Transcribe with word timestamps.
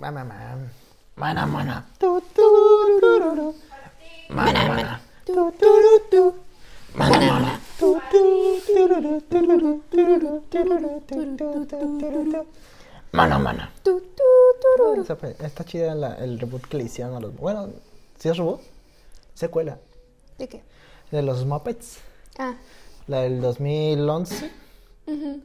Mana, 0.00 0.24
mana. 0.24 0.56
Mana, 1.16 1.46
mana. 1.46 1.84
Tu, 1.98 2.20
tu, 2.34 2.46
tururu. 3.00 3.54
Mana, 4.30 4.60
mana. 4.68 5.00
Tu, 5.26 5.34
turu, 5.60 5.94
tu. 6.10 6.34
Mana, 6.94 7.18
mana. 7.20 7.60
Tu, 7.78 8.00
tu, 8.10 8.22
tu, 8.66 8.88
tu, 9.28 9.38
tu. 12.32 12.46
Mana, 13.12 13.38
mana. 13.38 13.70
Tu, 13.84 14.00
tu, 14.16 14.24
Está 15.44 15.64
chida 15.64 15.94
la- 15.94 16.14
el 16.14 16.38
reboot 16.40 16.66
que 16.66 16.76
le 16.78 16.84
hicieron 16.84 17.14
a 17.16 17.20
los. 17.20 17.36
Bueno, 17.36 17.68
¿sí 18.18 18.28
es 18.28 18.36
reboot? 18.36 18.60
Secuela. 19.34 19.78
¿De 20.38 20.48
qué? 20.48 20.62
De 21.10 21.22
los 21.22 21.44
Muppets. 21.44 21.98
Ah, 22.38 22.54
La 23.06 23.20
del 23.22 23.40
2011. 23.40 24.50
ujú. 25.06 25.40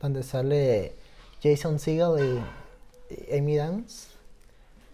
Donde 0.00 0.22
sale 0.22 0.94
Jason 1.42 1.78
Segel 1.78 2.18
y 2.18 2.40
Amy 3.36 3.56
Downs. 3.56 4.08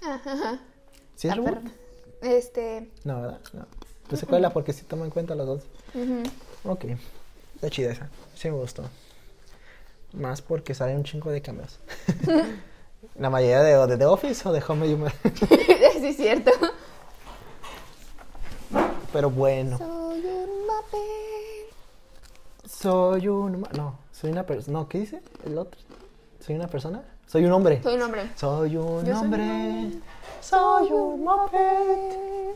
Ajá. 0.03 0.61
¿Sí 1.17 1.29
es 1.29 1.33
Ah, 1.33 1.37
reboot? 1.37 1.55
perdón. 1.55 1.73
Este. 2.23 2.91
No, 3.05 3.21
¿verdad? 3.21 3.41
No. 3.53 3.67
Pues 4.09 4.21
secuela 4.21 4.51
porque 4.51 4.73
sí 4.73 4.83
toma 4.85 5.05
en 5.05 5.11
cuenta 5.11 5.35
los 5.35 5.47
dos. 5.47 5.63
ujú. 5.95 6.23
Ok. 6.65 6.85
Está 7.57 7.71
chida 7.71 7.93
esa. 7.93 8.09
Sí 8.35 8.51
me 8.51 8.57
gustó. 8.57 8.85
Más 10.13 10.43
porque 10.43 10.75
sale 10.75 10.95
un 10.95 11.05
chingo 11.05 11.31
de 11.31 11.41
cambios. 11.43 11.79
La 13.19 13.31
mayoría 13.31 13.63
de, 13.63 13.87
de 13.87 13.97
The 13.97 14.07
Office 14.07 14.49
o 14.49 14.53
de 14.53 14.63
Home 14.67 14.93
Humor. 14.93 15.13
sí, 15.99 16.07
es 16.07 16.17
cierto. 16.17 16.51
Pero 19.13 19.31
bueno. 19.31 19.79
Soy 19.79 20.25
un 20.27 20.67
papel. 20.67 21.67
Soy 22.69 23.29
un... 23.29 23.67
No, 23.77 23.99
soy 24.13 24.31
una 24.31 24.45
persona... 24.45 24.79
No, 24.81 24.89
¿qué 24.89 24.99
dice 24.99 25.23
el 25.45 25.59
otro? 25.59 25.81
¿Soy 26.45 26.57
una 26.57 26.67
persona? 26.69 27.05
Soy 27.27 27.45
un 27.45 27.53
hombre. 27.53 27.83
Soy 27.83 27.95
un 27.95 28.03
hombre. 28.03 28.31
Soy 28.37 28.77
un 28.77 29.05
Yo 29.05 29.21
hombre. 29.21 29.43
hombre. 29.43 29.99
Soy 30.41 30.93
un 30.93 31.25
moped. 31.25 32.55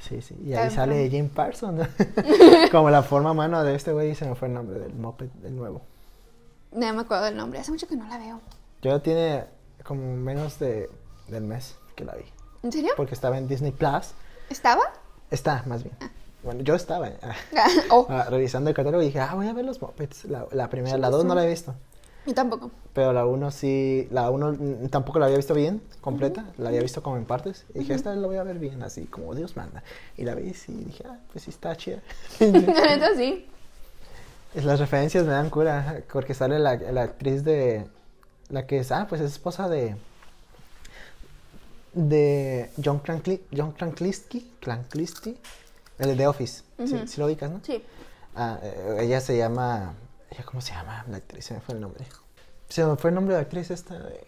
Sí, 0.00 0.20
sí. 0.20 0.36
Y 0.44 0.52
ahí 0.54 0.70
sale. 0.70 1.08
Jim 1.08 1.28
Parsons. 1.28 1.86
Como 2.72 2.90
la 2.90 3.02
forma 3.02 3.32
mano 3.34 3.62
de 3.62 3.74
este 3.74 3.92
güey 3.92 4.14
se 4.14 4.26
me 4.26 4.34
fue 4.34 4.48
el 4.48 4.54
nombre 4.54 4.78
del 4.78 4.94
moped 4.94 5.28
del 5.42 5.56
nuevo. 5.56 5.82
No 6.72 6.92
me 6.92 7.00
acuerdo 7.02 7.24
del 7.24 7.36
nombre. 7.36 7.60
Hace 7.60 7.70
mucho 7.70 7.86
que 7.86 7.96
no 7.96 8.06
la 8.08 8.18
veo. 8.18 8.40
Yo 8.82 9.00
tiene 9.00 9.44
como 9.84 10.14
menos 10.16 10.58
de, 10.58 10.88
del 11.28 11.44
mes 11.44 11.76
que 11.96 12.04
la 12.04 12.14
vi. 12.14 12.24
¿En 12.62 12.72
serio? 12.72 12.92
Porque 12.96 13.14
estaba 13.14 13.38
en 13.38 13.48
Disney 13.48 13.72
Plus. 13.72 14.12
¿Estaba? 14.48 14.82
Está, 15.30 15.62
más 15.66 15.82
bien. 15.82 15.96
Bueno, 16.42 16.62
yo 16.62 16.74
estaba 16.74 17.10
ah, 17.22 17.34
oh, 17.90 18.06
ah, 18.08 18.26
revisando 18.30 18.70
el 18.70 18.76
catálogo 18.76 19.02
y 19.02 19.06
dije, 19.06 19.20
ah, 19.20 19.34
voy 19.34 19.48
a 19.48 19.52
ver 19.52 19.64
los 19.64 19.80
mopeds. 19.80 20.24
La, 20.24 20.46
la 20.52 20.68
primera, 20.70 20.96
Sí, 20.96 21.00
la 21.00 21.10
dos 21.10 21.22
sí. 21.22 21.28
no 21.28 21.34
la 21.34 21.44
he 21.44 21.48
visto. 21.48 21.74
Yo 22.26 22.34
tampoco. 22.34 22.70
Pero 22.92 23.12
la 23.12 23.24
uno 23.26 23.50
sí, 23.50 24.08
la 24.10 24.30
uno 24.30 24.52
mm, 24.52 24.88
tampoco 24.88 25.18
la 25.18 25.26
había 25.26 25.36
visto 25.36 25.54
bien, 25.54 25.80
completa, 26.00 26.44
la 26.58 26.68
había 26.68 26.80
visto 26.82 27.02
como 27.02 27.16
en 27.16 27.24
partes. 27.24 27.64
Y 27.74 27.80
dije, 27.80 27.94
esta 27.94 28.14
la 28.14 28.26
voy 28.26 28.36
a 28.36 28.42
ver 28.42 28.58
bien, 28.58 28.82
así 28.82 29.06
como 29.06 29.34
Dios 29.34 29.56
manda. 29.56 29.82
Y 30.16 30.24
la 30.24 30.34
vi 30.34 30.52
y 30.68 30.72
dije, 30.72 31.04
ah, 31.08 31.18
pues 31.32 31.44
sí 31.44 31.50
está 31.50 31.76
chida. 31.76 32.00
La 32.40 32.48
neta 32.48 33.14
sí. 33.16 33.46
Las 34.54 34.80
referencias 34.80 35.24
me 35.24 35.32
dan 35.32 35.48
cura, 35.48 36.02
porque 36.12 36.34
sale 36.34 36.58
la, 36.58 36.74
la 36.74 37.02
actriz 37.02 37.44
de, 37.44 37.86
la 38.48 38.66
que 38.66 38.78
es, 38.78 38.90
ah, 38.92 39.06
pues 39.08 39.20
es 39.20 39.30
esposa 39.30 39.68
de, 39.68 39.94
de 41.92 42.70
John, 42.84 42.98
Crankli, 42.98 43.40
John 43.56 43.72
Krankliski, 43.72 44.50
Krankliski, 44.60 45.38
el 45.98 46.08
de 46.08 46.16
The 46.16 46.26
Office. 46.26 46.62
¿Sí, 46.84 46.94
Ujú. 46.94 47.06
sí 47.06 47.20
lo 47.20 47.26
ubicas, 47.26 47.50
no? 47.50 47.60
Sí. 47.62 47.82
Ah, 48.34 48.58
eh, 48.62 48.98
ella 49.00 49.20
se 49.20 49.36
llama. 49.36 49.94
¿Ella 50.30 50.44
cómo 50.44 50.60
se 50.60 50.72
llama? 50.72 51.04
La 51.08 51.16
actriz, 51.18 51.44
se 51.44 51.54
me 51.54 51.60
fue 51.60 51.74
el 51.74 51.80
nombre. 51.80 52.04
Se 52.68 52.84
me 52.84 52.96
fue 52.96 53.10
el 53.10 53.14
nombre 53.14 53.34
de 53.34 53.40
la 53.40 53.44
actriz 53.44 53.70
esta. 53.70 53.98
de-. 53.98 54.26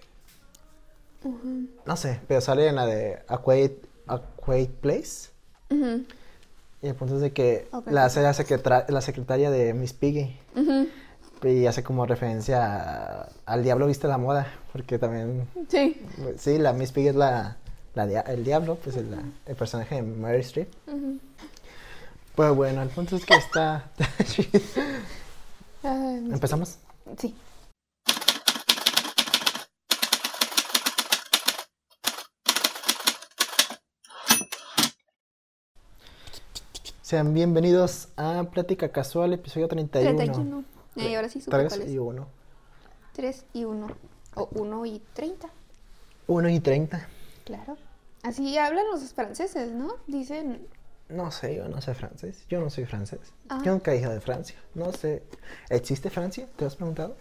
No 1.86 1.96
sé, 1.96 2.20
pero 2.26 2.40
sale 2.40 2.66
en 2.68 2.76
la 2.76 2.86
de 2.86 3.22
A 3.28 3.40
Quiet, 3.42 3.86
A 4.08 4.20
Quiet 4.44 4.70
Place. 4.70 5.30
Y 5.70 6.88
el 6.88 6.94
punto 6.96 7.14
es 7.16 7.20
de 7.20 7.32
que 7.32 7.68
la 7.86 8.04
hace 8.06 8.20
la, 8.22 8.32
secretra- 8.34 8.84
la 8.88 9.00
secretaria 9.00 9.50
de 9.50 9.72
Miss 9.74 9.92
Piggy. 9.92 10.36
Y 11.44 11.66
hace 11.66 11.82
como 11.84 12.06
referencia 12.06 13.22
a- 13.22 13.28
al 13.46 13.62
Diablo 13.62 13.86
Viste 13.86 14.08
la 14.08 14.18
Moda. 14.18 14.46
Porque 14.72 14.98
también. 14.98 15.46
Sí. 15.68 16.00
Sí, 16.38 16.58
la 16.58 16.72
Miss 16.72 16.90
Piggy 16.92 17.08
es 17.08 17.14
la, 17.14 17.56
la 17.94 18.06
dia- 18.06 18.22
el 18.22 18.42
Diablo, 18.44 18.76
pues 18.82 18.96
el, 18.96 19.08
el 19.46 19.54
personaje 19.56 19.96
de 19.96 20.02
Mary 20.02 20.40
Streep. 20.40 20.68
Pues 22.34 22.54
bueno, 22.54 22.82
el 22.82 22.88
punto 22.88 23.14
es 23.16 23.24
que 23.24 23.34
está. 23.34 23.90
Mis 25.82 26.32
¿Empezamos? 26.34 26.78
Sí. 27.18 27.34
Sean 37.02 37.34
bienvenidos 37.34 38.10
a 38.16 38.44
Plática 38.44 38.92
Casual, 38.92 39.32
episodio 39.32 39.66
31. 39.66 40.16
31. 40.16 40.64
Y 40.94 41.14
ahora 41.16 41.28
sí 41.28 41.40
supe 41.40 41.56
3 41.56 41.72
cuál 41.72 41.82
es. 41.82 41.90
y 41.90 41.98
1. 41.98 42.28
3 43.14 43.44
y 43.52 43.64
1. 43.64 43.86
O 44.36 44.48
1 44.52 44.86
y 44.86 45.02
30. 45.14 45.50
1 46.28 46.48
y 46.48 46.60
30. 46.60 47.08
Claro. 47.44 47.76
Así 48.22 48.56
hablan 48.56 48.84
los 48.92 49.12
franceses, 49.14 49.72
¿no? 49.72 49.96
Dicen. 50.06 50.64
No 51.12 51.30
sé, 51.30 51.54
yo 51.56 51.68
no 51.68 51.80
sé 51.80 51.94
francés. 51.94 52.44
Yo 52.48 52.60
no 52.60 52.70
soy 52.70 52.86
francés. 52.86 53.20
Ah. 53.48 53.60
Yo 53.64 53.72
nunca 53.72 53.92
he 53.92 53.98
ido 53.98 54.10
de 54.12 54.20
Francia. 54.20 54.56
No 54.74 54.92
sé. 54.92 55.22
¿Existe 55.68 56.08
Francia? 56.10 56.46
¿Te 56.56 56.64
has 56.64 56.76
preguntado? 56.76 57.16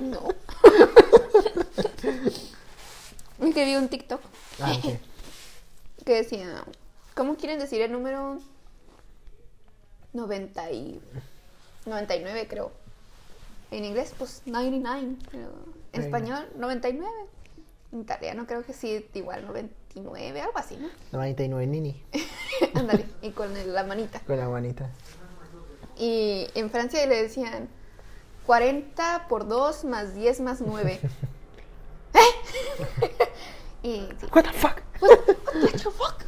No. 0.00 0.28
Es 3.40 3.54
que 3.54 3.64
vi 3.64 3.76
un 3.76 3.88
TikTok 3.88 4.20
Ah, 4.60 4.76
que 6.04 6.14
decía. 6.14 6.64
¿Cómo 7.14 7.36
quieren 7.36 7.58
decir 7.58 7.80
el 7.82 7.92
número 7.92 8.38
90 10.12 10.70
y 10.72 11.00
99, 11.86 12.46
creo? 12.48 12.72
En 13.70 13.84
inglés, 13.84 14.14
pues 14.16 14.42
99. 14.46 15.16
Pero 15.30 15.42
en 15.92 16.02
Venga. 16.02 16.04
español, 16.18 16.48
99. 16.56 17.12
En 17.92 18.00
italiano, 18.00 18.46
creo 18.46 18.64
que 18.64 18.72
sí, 18.72 19.06
igual 19.14 19.44
99, 19.94 20.40
algo 20.40 20.58
así, 20.58 20.76
¿no? 20.76 20.88
99 21.12 21.66
Nini. 21.66 22.02
Ándale, 22.74 23.06
y 23.22 23.30
con 23.30 23.56
el- 23.56 23.74
la 23.74 23.84
manita. 23.84 24.20
Con 24.20 24.36
la 24.38 24.48
manita. 24.48 24.90
Y 25.98 26.46
en 26.54 26.70
Francia 26.70 27.04
le 27.06 27.22
decían 27.22 27.68
40 28.46 29.26
por 29.28 29.46
2 29.48 29.84
más 29.84 30.14
10 30.14 30.40
más 30.40 30.60
9. 30.60 31.00
y 33.82 34.08
sí. 34.20 34.26
¿What 34.32 34.44
the 34.44 34.52
fuck? 34.52 34.76
What, 35.00 35.10
what 35.62 35.72
the 35.72 35.78
fuck? 35.78 36.24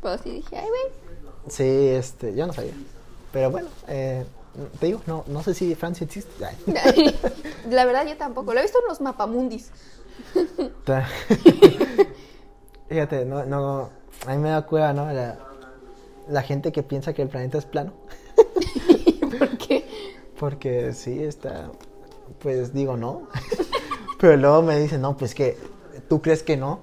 Pues 0.00 0.20
sí 0.22 0.30
dije, 0.30 0.56
ay, 0.58 0.68
güey. 0.68 0.82
Sí, 1.48 1.88
este, 1.88 2.34
yo 2.34 2.46
no 2.46 2.52
sabía. 2.52 2.74
Pero 3.32 3.50
bueno, 3.50 3.68
eh, 3.88 4.24
te 4.80 4.86
digo, 4.86 5.00
no, 5.06 5.24
no 5.26 5.42
sé 5.42 5.54
si 5.54 5.74
Francia 5.74 6.04
existe. 6.04 6.32
La 7.68 7.84
verdad 7.84 8.06
yo 8.06 8.16
tampoco. 8.16 8.54
Lo 8.54 8.60
he 8.60 8.62
visto 8.62 8.78
en 8.80 8.88
los 8.88 9.00
mapamundis. 9.00 9.70
Fíjate, 12.88 13.24
no, 13.24 13.44
no, 13.44 13.90
a 14.26 14.34
mí 14.34 14.38
me 14.38 14.50
da 14.50 14.62
cueva, 14.62 14.92
¿no? 14.92 15.12
La, 15.12 15.38
la 16.28 16.42
gente 16.42 16.72
que 16.72 16.82
piensa 16.82 17.12
que 17.12 17.22
el 17.22 17.28
planeta 17.28 17.58
es 17.58 17.66
plano. 17.66 17.92
¿Por 19.38 19.58
qué? 19.58 19.86
Porque 20.38 20.92
sí, 20.92 21.22
está, 21.22 21.70
pues 22.40 22.72
digo 22.72 22.96
no. 22.96 23.28
Pero 24.20 24.36
luego 24.36 24.62
me 24.62 24.78
dicen, 24.78 25.00
no, 25.00 25.16
pues 25.16 25.34
que 25.34 25.56
tú 26.08 26.22
crees 26.22 26.42
que 26.42 26.56
no, 26.56 26.80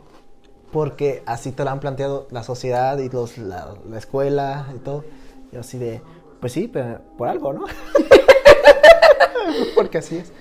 porque 0.72 1.24
así 1.26 1.52
te 1.52 1.64
lo 1.64 1.72
han 1.72 1.80
planteado 1.80 2.28
la 2.32 2.44
sociedad 2.44 2.98
y 3.00 3.10
los, 3.10 3.38
la, 3.38 3.76
la 3.90 3.98
escuela 3.98 4.68
y 4.76 4.80
todo. 4.80 5.04
Y 5.52 5.56
yo 5.56 5.62
así 5.62 5.78
de, 5.78 6.02
pues 6.40 6.52
sí, 6.52 6.68
pero 6.68 7.00
por 7.18 7.30
algo, 7.30 7.54
¿no? 7.54 7.66
porque 9.76 10.00
así 10.00 10.18
es. 10.18 10.32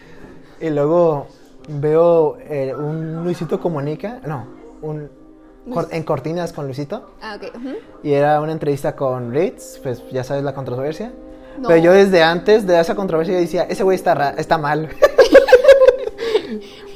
Y 0.60 0.70
luego 0.70 1.28
veo 1.68 2.38
eh, 2.40 2.74
un 2.74 3.24
Luisito 3.24 3.60
Comunica, 3.60 4.20
no, 4.26 4.46
un 4.82 5.21
en 5.90 6.02
Cortinas 6.02 6.52
con 6.52 6.66
Luisito. 6.66 7.10
Ah, 7.20 7.36
ok. 7.40 7.56
ujú. 7.56 7.74
Y 8.02 8.12
era 8.12 8.40
una 8.40 8.52
entrevista 8.52 8.96
con 8.96 9.32
Ritz, 9.32 9.78
pues 9.82 10.02
ya 10.10 10.24
sabes 10.24 10.42
la 10.42 10.54
controversia. 10.54 11.12
No. 11.58 11.68
Pero 11.68 11.82
yo 11.82 11.92
desde 11.92 12.22
antes 12.22 12.66
de 12.66 12.80
esa 12.80 12.94
controversia 12.94 13.34
yo 13.34 13.40
decía, 13.40 13.64
ese 13.64 13.82
güey 13.84 13.94
está, 13.96 14.30
está 14.38 14.58
mal. 14.58 14.88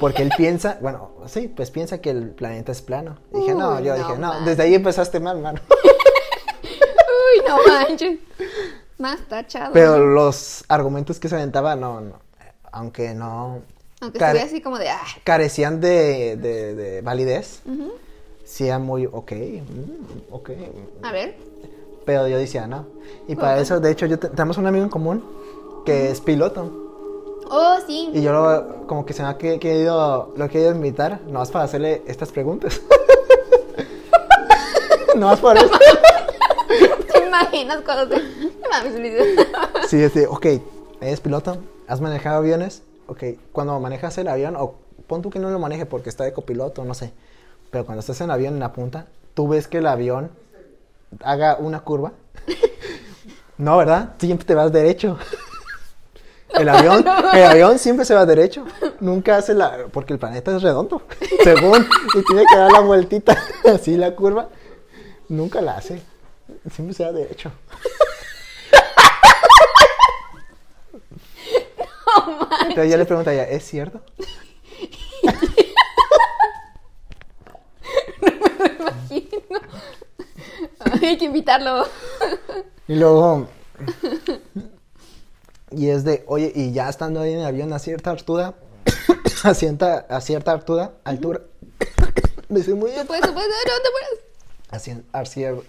Porque 0.01 0.23
él 0.23 0.31
piensa, 0.37 0.79
bueno, 0.83 1.11
sí, 1.27 1.49
pues 1.49 1.71
piensa 1.71 2.01
que 2.03 2.11
el 2.11 2.31
planeta 2.31 2.71
es 2.73 2.83
plano. 2.83 3.17
Y 3.33 3.39
dije, 3.41 3.55
no, 3.55 3.77
Uy, 3.77 3.85
yo 3.85 3.93
no 3.97 3.99
dije, 3.99 4.13
no, 4.19 4.29
manches. 4.29 4.47
desde 4.47 4.63
ahí 4.65 4.75
empezaste 4.75 5.21
mal, 5.21 5.39
mano. 5.41 5.61
Uy, 6.62 7.43
no 7.49 7.57
manches. 7.67 8.19
Más 8.99 9.21
tachado. 9.29 9.73
Pero 9.73 9.99
los 9.99 10.65
argumentos 10.69 11.19
que 11.19 11.29
se 11.29 11.35
aventaba, 11.37 11.77
no, 11.77 12.01
no. 12.01 12.21
Aunque 12.73 13.15
no 13.15 13.62
Aunque 14.01 14.19
estuviera 14.19 14.45
así 14.47 14.61
como 14.61 14.79
de, 14.79 14.91
ah. 14.91 15.01
carecían 15.25 15.81
de, 15.81 16.37
de- 16.37 16.75
de 16.75 17.01
validez, 17.03 17.62
ujú. 17.65 17.93
Sí 18.47 18.67
eran 18.67 18.85
muy, 18.87 19.05
ok, 19.07 19.33
mm, 19.33 20.33
ok. 20.33 20.51
A 21.03 21.13
ver. 21.13 21.37
Pero 22.07 22.29
yo 22.29 22.39
decía, 22.39 22.67
no. 22.67 22.87
Y 23.29 23.35
para 23.37 23.59
eso, 23.61 23.81
de 23.81 23.91
hecho, 23.91 24.07
yo 24.07 24.19
te- 24.19 24.29
tenemos 24.29 24.57
un 24.59 24.67
amigo 24.67 24.85
en 24.85 24.91
común 24.91 25.23
que 25.85 26.11
es 26.11 26.21
piloto. 26.21 26.71
Oh, 27.51 27.77
sí. 27.87 28.11
Y 28.15 28.23
yo 28.23 28.33
lo- 28.33 28.87
como 28.87 29.05
que 29.05 29.13
se 29.13 29.23
me 29.23 29.29
ha 29.29 29.37
que- 29.39 29.59
querido, 29.59 30.33
lo 30.37 30.45
he 30.45 30.49
querido 30.49 30.71
invitar, 30.71 31.21
nomás 31.27 31.51
para 31.51 31.65
hacerle 31.65 32.03
estas 32.07 32.31
preguntas. 32.33 32.81
nomás 35.17 35.41
por 35.41 35.57
eso. 35.57 35.71
¿Te 37.13 37.27
imaginas 37.27 37.83
cuando 37.85 38.15
te... 38.17 38.23
Sí, 39.89 40.03
es 40.03 40.15
de, 40.15 40.27
ok, 40.27 40.47
eres 41.01 41.21
piloto, 41.21 41.59
has 41.87 42.01
manejado 42.01 42.39
aviones, 42.39 42.83
ok, 43.07 43.23
cuando 43.53 43.79
manejas 43.81 44.19
el 44.19 44.29
avión, 44.29 44.57
o 44.57 44.75
pon 45.07 45.23
tú 45.23 45.31
que 45.31 45.39
no 45.39 45.51
lo 45.51 45.59
maneje 45.59 45.87
porque 45.87 46.09
está 46.09 46.25
de 46.25 46.33
copiloto, 46.33 46.85
no 46.85 46.95
sé, 46.95 47.13
pero 47.76 47.84
cuando 47.84 48.00
estás 48.00 48.19
en 48.23 48.31
avión 48.31 48.55
en 48.55 48.61
la 48.61 48.73
punta, 48.73 49.05
tú 49.34 49.49
ves 49.49 49.69
que 49.69 49.76
el 49.78 49.87
avión 49.87 50.31
haga 51.23 51.56
una 51.56 51.81
curva. 51.81 52.12
No, 53.58 53.78
¿verdad? 53.78 54.14
Siempre 54.19 54.46
te 54.46 54.55
vas 54.55 54.70
derecho. 54.70 55.19
El 56.55 56.69
avión, 56.69 57.05
el 57.34 57.43
avión 57.43 57.78
siempre 57.78 58.05
se 58.05 58.14
va 58.14 58.26
derecho. 58.26 58.67
Nunca 59.00 59.38
hace 59.38 59.55
la. 59.55 59.87
Porque 59.90 60.12
el 60.12 60.19
planeta 60.19 60.55
es 60.55 60.62
redondo. 60.62 61.02
Según. 61.43 61.87
Y 62.14 62.23
tiene 62.23 62.44
que 62.50 62.56
dar 62.56 62.70
la 62.70 62.81
vueltita. 62.81 63.37
Así 63.64 63.96
la 63.96 64.14
curva. 64.14 64.50
Nunca 65.28 65.62
la 65.62 65.78
hace. 65.78 66.02
Siempre 66.70 66.94
se 66.94 67.05
va 67.05 67.12
derecho. 67.12 67.50
Entonces 72.69 72.90
yo 72.90 72.96
le 72.99 73.06
pregunto 73.06 73.31
a 73.31 73.32
ella, 73.32 73.44
¿es 73.49 73.64
cierto? 73.64 74.02
Imagino. 78.81 79.61
Ay, 80.81 81.05
Hay 81.07 81.19
que 81.19 81.25
invitarlo. 81.27 81.87
Y 82.89 82.95
luego. 82.95 83.49
Y 85.71 85.89
es 85.89 86.05
de, 86.05 86.25
oye, 86.29 86.53
y 86.55 86.73
ya 86.73 86.89
estando 86.89 87.21
ahí 87.21 87.33
en 87.33 87.41
el 87.41 87.47
avión 87.47 87.73
a 87.73 87.79
cierta 87.79 88.11
altura, 88.11 88.55
a 89.45 89.55
cierta, 89.55 90.07
a 90.09 90.21
cierta 90.21 90.53
altura, 90.53 90.93
altura, 91.05 91.41
me 92.49 92.63
soy 92.63 92.75
muy 92.75 92.93
No 92.93 93.05
puedes, 93.05 93.27
no 93.27 93.35
puedes, 93.35 93.49
no 93.51 93.83
te 93.83 93.91
puedes. 93.91 94.21
a, 94.71 95.19
a 95.19 95.25
cier- 95.25 95.63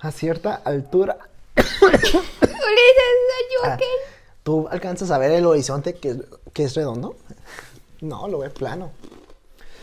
a 0.00 0.10
cierta 0.12 0.54
altura, 0.56 1.18
Ulises, 1.56 2.14
are 2.50 3.48
you 3.52 3.60
ah, 3.64 3.74
okay? 3.74 3.86
tú 4.42 4.68
alcanzas 4.68 5.10
a 5.10 5.18
ver 5.18 5.30
el 5.32 5.46
horizonte 5.46 5.94
que, 5.94 6.10
es- 6.10 6.22
que 6.52 6.64
es 6.64 6.74
redondo. 6.74 7.16
No, 8.00 8.28
lo 8.28 8.38
ves 8.40 8.52
plano. 8.52 8.90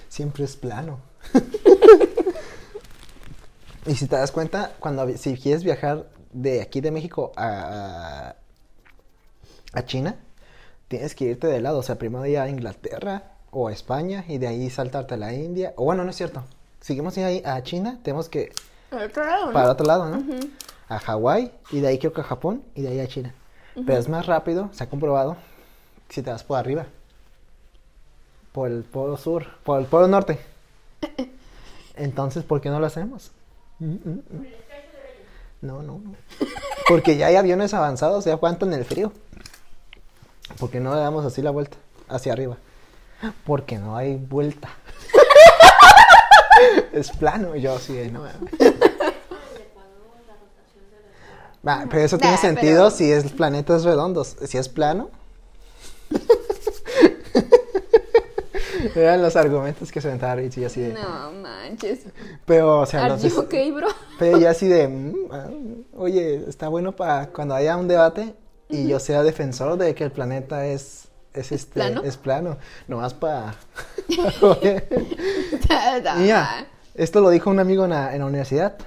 Siempre 0.10 0.44
es 0.46 0.56
plano. 0.56 1.00
y 3.86 3.96
si 3.96 4.08
te 4.08 4.16
das 4.16 4.32
cuenta, 4.32 4.74
cuando 4.80 5.08
si 5.18 5.36
quieres 5.36 5.64
viajar 5.64 6.08
de 6.32 6.62
aquí 6.62 6.82
de 6.82 6.92
México 6.92 7.32
a, 7.36 8.36
a 9.74 9.86
China, 9.86 10.16
tienes 10.88 11.16
que 11.16 11.26
irte 11.26 11.48
de 11.48 11.62
lado. 11.62 11.80
O 11.80 11.84
sea, 11.84 11.98
primero 11.98 12.26
ir 12.26 12.40
a 12.40 12.50
Inglaterra 12.50 13.32
o 13.52 13.68
a 13.68 13.72
España 13.72 14.26
y 14.28 14.38
de 14.38 14.48
ahí 14.48 14.70
saltarte 14.70 15.14
a 15.14 15.18
la 15.18 15.34
India. 15.34 15.74
O 15.78 15.86
bueno, 15.86 16.04
no 16.04 16.10
es 16.10 16.16
cierto. 16.16 16.44
Seguimos 16.82 17.18
ahí 17.18 17.42
a 17.46 17.62
China, 17.64 18.00
tenemos 18.04 18.30
que 18.30 18.52
Al 18.92 19.04
otro 19.04 19.26
lado, 19.26 19.46
¿no? 19.48 19.54
para 19.54 19.72
otro 19.72 19.86
lado, 19.86 20.10
¿no? 20.10 20.24
A 20.88 21.00
Hawái 21.00 21.52
y 21.72 21.80
de 21.80 21.88
ahí 21.88 21.98
creo 21.98 22.14
que 22.14 22.22
a 22.22 22.26
Japón 22.26 22.64
y 22.76 22.82
de 22.84 22.90
ahí 22.90 23.00
a 23.00 23.08
China. 23.08 23.34
Pero 23.74 23.98
es 23.98 24.08
más 24.08 24.26
rápido, 24.26 24.70
se 24.72 24.84
ha 24.84 24.90
comprobado, 24.90 25.36
si 26.10 26.22
te 26.22 26.32
vas 26.32 26.44
por 26.44 26.58
arriba. 26.58 26.86
Por 28.54 28.70
el 28.70 28.84
polo 28.84 29.18
sur, 29.18 29.48
por 29.64 29.82
el 29.82 29.88
polo 29.88 30.08
norte. 30.08 30.40
Entonces, 31.96 32.44
¿por 32.44 32.62
qué 32.62 32.70
no 32.70 32.80
lo 32.80 32.86
hacemos? 32.86 33.32
No, 33.80 35.82
no, 35.82 36.00
no. 36.00 36.16
Porque 36.88 37.18
ya 37.18 37.28
hay 37.28 37.36
aviones 37.36 37.74
avanzados, 37.74 38.26
ya 38.26 38.34
aguantan 38.34 38.74
el 38.74 38.86
frío. 38.86 39.12
¿Por 40.60 40.70
qué 40.70 40.80
no 40.80 40.94
le 40.94 41.02
damos 41.02 41.26
así 41.26 41.42
la 41.42 41.52
vuelta? 41.52 41.78
Hacia 42.08 42.34
arriba. 42.34 42.58
Porque 43.46 43.78
no 43.78 43.98
hay 43.98 44.16
vuelta. 44.18 44.70
es 46.94 47.12
plano. 47.12 47.56
Yo 47.56 47.80
sí, 47.80 48.10
no. 48.12 48.24
Va, 51.68 51.86
pero 51.90 52.04
eso 52.04 52.18
tiene 52.20 52.38
sentido 52.38 52.86
pero- 52.86 52.92
si 52.92 53.12
es 53.12 53.32
planetas 53.32 53.84
redondos. 53.84 54.36
Si 54.46 54.58
es 54.58 54.70
plano. 54.70 55.10
Eran 58.96 59.22
los 59.22 59.36
argumentos 59.36 59.92
que 59.92 60.02
se 60.02 60.08
aventaba 60.08 60.42
y 60.42 60.64
así 60.64 60.82
de. 60.82 60.94
No 60.94 61.32
manches. 61.32 62.06
Pero, 62.46 62.82
o 62.82 62.86
sea, 62.86 63.08
you 63.10 63.24
des- 63.24 63.38
okay, 63.38 63.72
bro? 63.72 63.88
pero 64.20 64.40
ya 64.40 64.52
así 64.52 64.68
de, 64.68 64.88
mm, 64.88 65.14
ah, 65.32 65.50
oye, 65.96 66.44
está 66.48 66.68
bueno 66.68 66.96
para 66.96 67.28
cuando 67.28 67.56
haya 67.56 67.76
un 67.78 67.88
debate 67.88 68.34
y 68.70 68.88
yo 68.88 69.00
sea 69.00 69.24
defensor 69.24 69.78
de 69.78 69.94
que 69.94 70.04
el 70.04 70.12
planeta 70.12 70.66
es, 70.66 71.08
es, 71.34 71.52
este, 71.52 71.74
plano? 71.74 72.02
es 72.04 72.18
plano, 72.18 72.58
nomás 72.88 73.14
para... 73.14 73.56
Mira, 76.18 76.68
esto 76.96 77.22
lo 77.22 77.30
dijo 77.30 77.50
un 77.50 77.60
amigo 77.60 77.86
en 77.86 77.92
la, 77.92 78.14
en 78.14 78.20
la 78.20 78.26
universidad, 78.26 78.78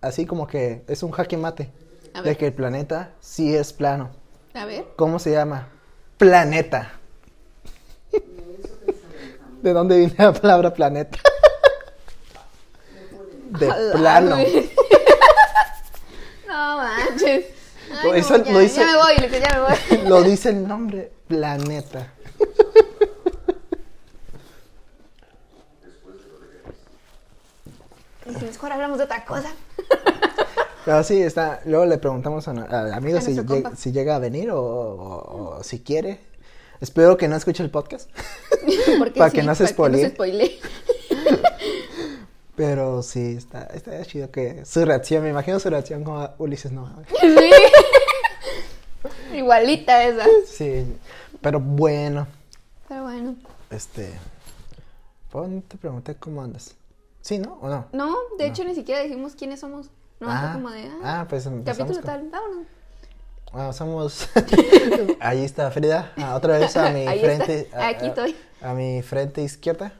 así 0.00 0.26
como 0.26 0.46
que 0.46 0.82
es 0.88 1.02
un 1.02 1.10
jaque 1.10 1.36
mate, 1.36 1.70
A 2.14 2.22
de 2.22 2.36
que 2.36 2.46
el 2.46 2.52
planeta 2.52 3.10
sí 3.20 3.54
es 3.54 3.72
plano. 3.72 4.10
A 4.54 4.64
ver. 4.64 4.84
¿Cómo 4.96 5.18
se 5.18 5.32
llama? 5.32 5.68
Planeta. 6.16 6.99
¿De 9.62 9.72
dónde 9.72 9.98
viene 9.98 10.14
la 10.18 10.32
palabra 10.32 10.72
planeta? 10.72 11.18
De 13.58 13.66
plano. 13.92 14.36
güey. 14.36 14.70
No 16.46 16.76
manches. 16.78 17.46
Ay, 17.92 18.10
no, 18.10 18.16
hizo- 18.16 18.44
ya, 18.44 18.52
lo 18.52 18.62
hizo- 18.62 18.80
ya 18.80 18.86
me 18.86 18.96
voy, 18.96 19.30
ya 19.40 19.54
me 19.54 19.60
voy. 19.60 20.08
Lo 20.08 20.22
dice 20.22 20.50
el 20.50 20.66
nombre, 20.66 21.10
planeta. 21.26 22.12
Y 28.26 28.34
si 28.34 28.44
mejor 28.44 28.72
hablamos 28.72 28.98
de 28.98 29.04
otra 29.04 29.24
cosa. 29.24 29.50
Pero 30.84 31.02
sí, 31.04 31.20
está. 31.22 31.60
Luego 31.64 31.86
le 31.86 31.98
preguntamos 31.98 32.46
a- 32.48 32.50
al 32.52 32.92
amigo 32.92 33.18
A 33.18 33.20
si, 33.20 33.32
nuestro 33.34 33.56
lleg- 33.56 33.62
compa. 33.62 33.76
si 33.76 33.92
llega 33.92 34.16
a 34.16 34.18
venir 34.18 34.50
o, 34.50 34.60
o- 34.60 35.56
o 35.58 35.62
si 35.64 35.80
quiere. 35.80 36.20
Espero 36.80 37.16
que 37.16 37.28
no 37.28 37.36
escuche 37.36 37.62
el 37.62 37.70
podcast. 37.70 38.10
Para 39.16 39.30
sí, 39.30 39.36
que 39.36 39.42
no 39.42 39.54
se 39.54 39.66
se 39.66 39.72
spoilee. 39.74 40.58
Pero 42.56 43.02
sí, 43.02 43.36
está, 43.38 43.62
está 43.74 44.04
chido 44.04 44.30
que 44.30 44.64
su 44.66 44.84
reacción, 44.84 45.22
me 45.22 45.30
imagino 45.30 45.58
su 45.60 45.70
reacción 45.70 46.04
como 46.04 46.28
Ulises 46.38 46.72
no. 46.72 47.02
Sí. 47.20 47.50
Igualita 49.34 50.04
esa. 50.04 50.24
Sí, 50.46 50.84
pero 51.40 51.58
bueno, 51.58 52.26
Pero 52.86 53.04
bueno. 53.04 53.34
este. 53.70 54.12
¿Pon- 55.30 55.62
te 55.62 55.78
pregunté 55.78 56.16
cómo 56.16 56.42
andas? 56.42 56.74
¿Sí, 57.22 57.38
no? 57.38 57.54
¿O 57.62 57.68
no? 57.68 57.86
No, 57.92 58.14
de 58.36 58.46
hecho 58.48 58.62
ni 58.64 58.74
siquiera 58.74 59.00
dijimos 59.02 59.34
quiénes 59.36 59.60
somos. 59.60 59.86
No, 60.18 60.26
Ah, 60.28 60.50
como 60.52 60.70
de. 60.70 60.86
Ah, 61.02 61.20
ah, 61.22 61.26
pues 61.28 61.44
capítulo 61.64 61.94
con- 61.94 62.02
tal. 62.02 62.28
Vámonos. 62.28 62.66
Bueno, 63.52 63.72
somos. 63.72 64.28
Ahí 65.20 65.44
está 65.44 65.70
Frida, 65.70 66.12
ah, 66.18 66.36
otra 66.36 66.58
vez 66.58 66.76
a 66.76 66.90
mi 66.90 67.06
Ahí 67.06 67.20
frente. 67.20 67.60
está. 67.60 67.88
Aquí 67.88 68.04
a- 68.06 68.08
estoy. 68.08 68.36
A 68.62 68.74
mi 68.74 69.02
frente 69.02 69.42
izquierda. 69.42 69.92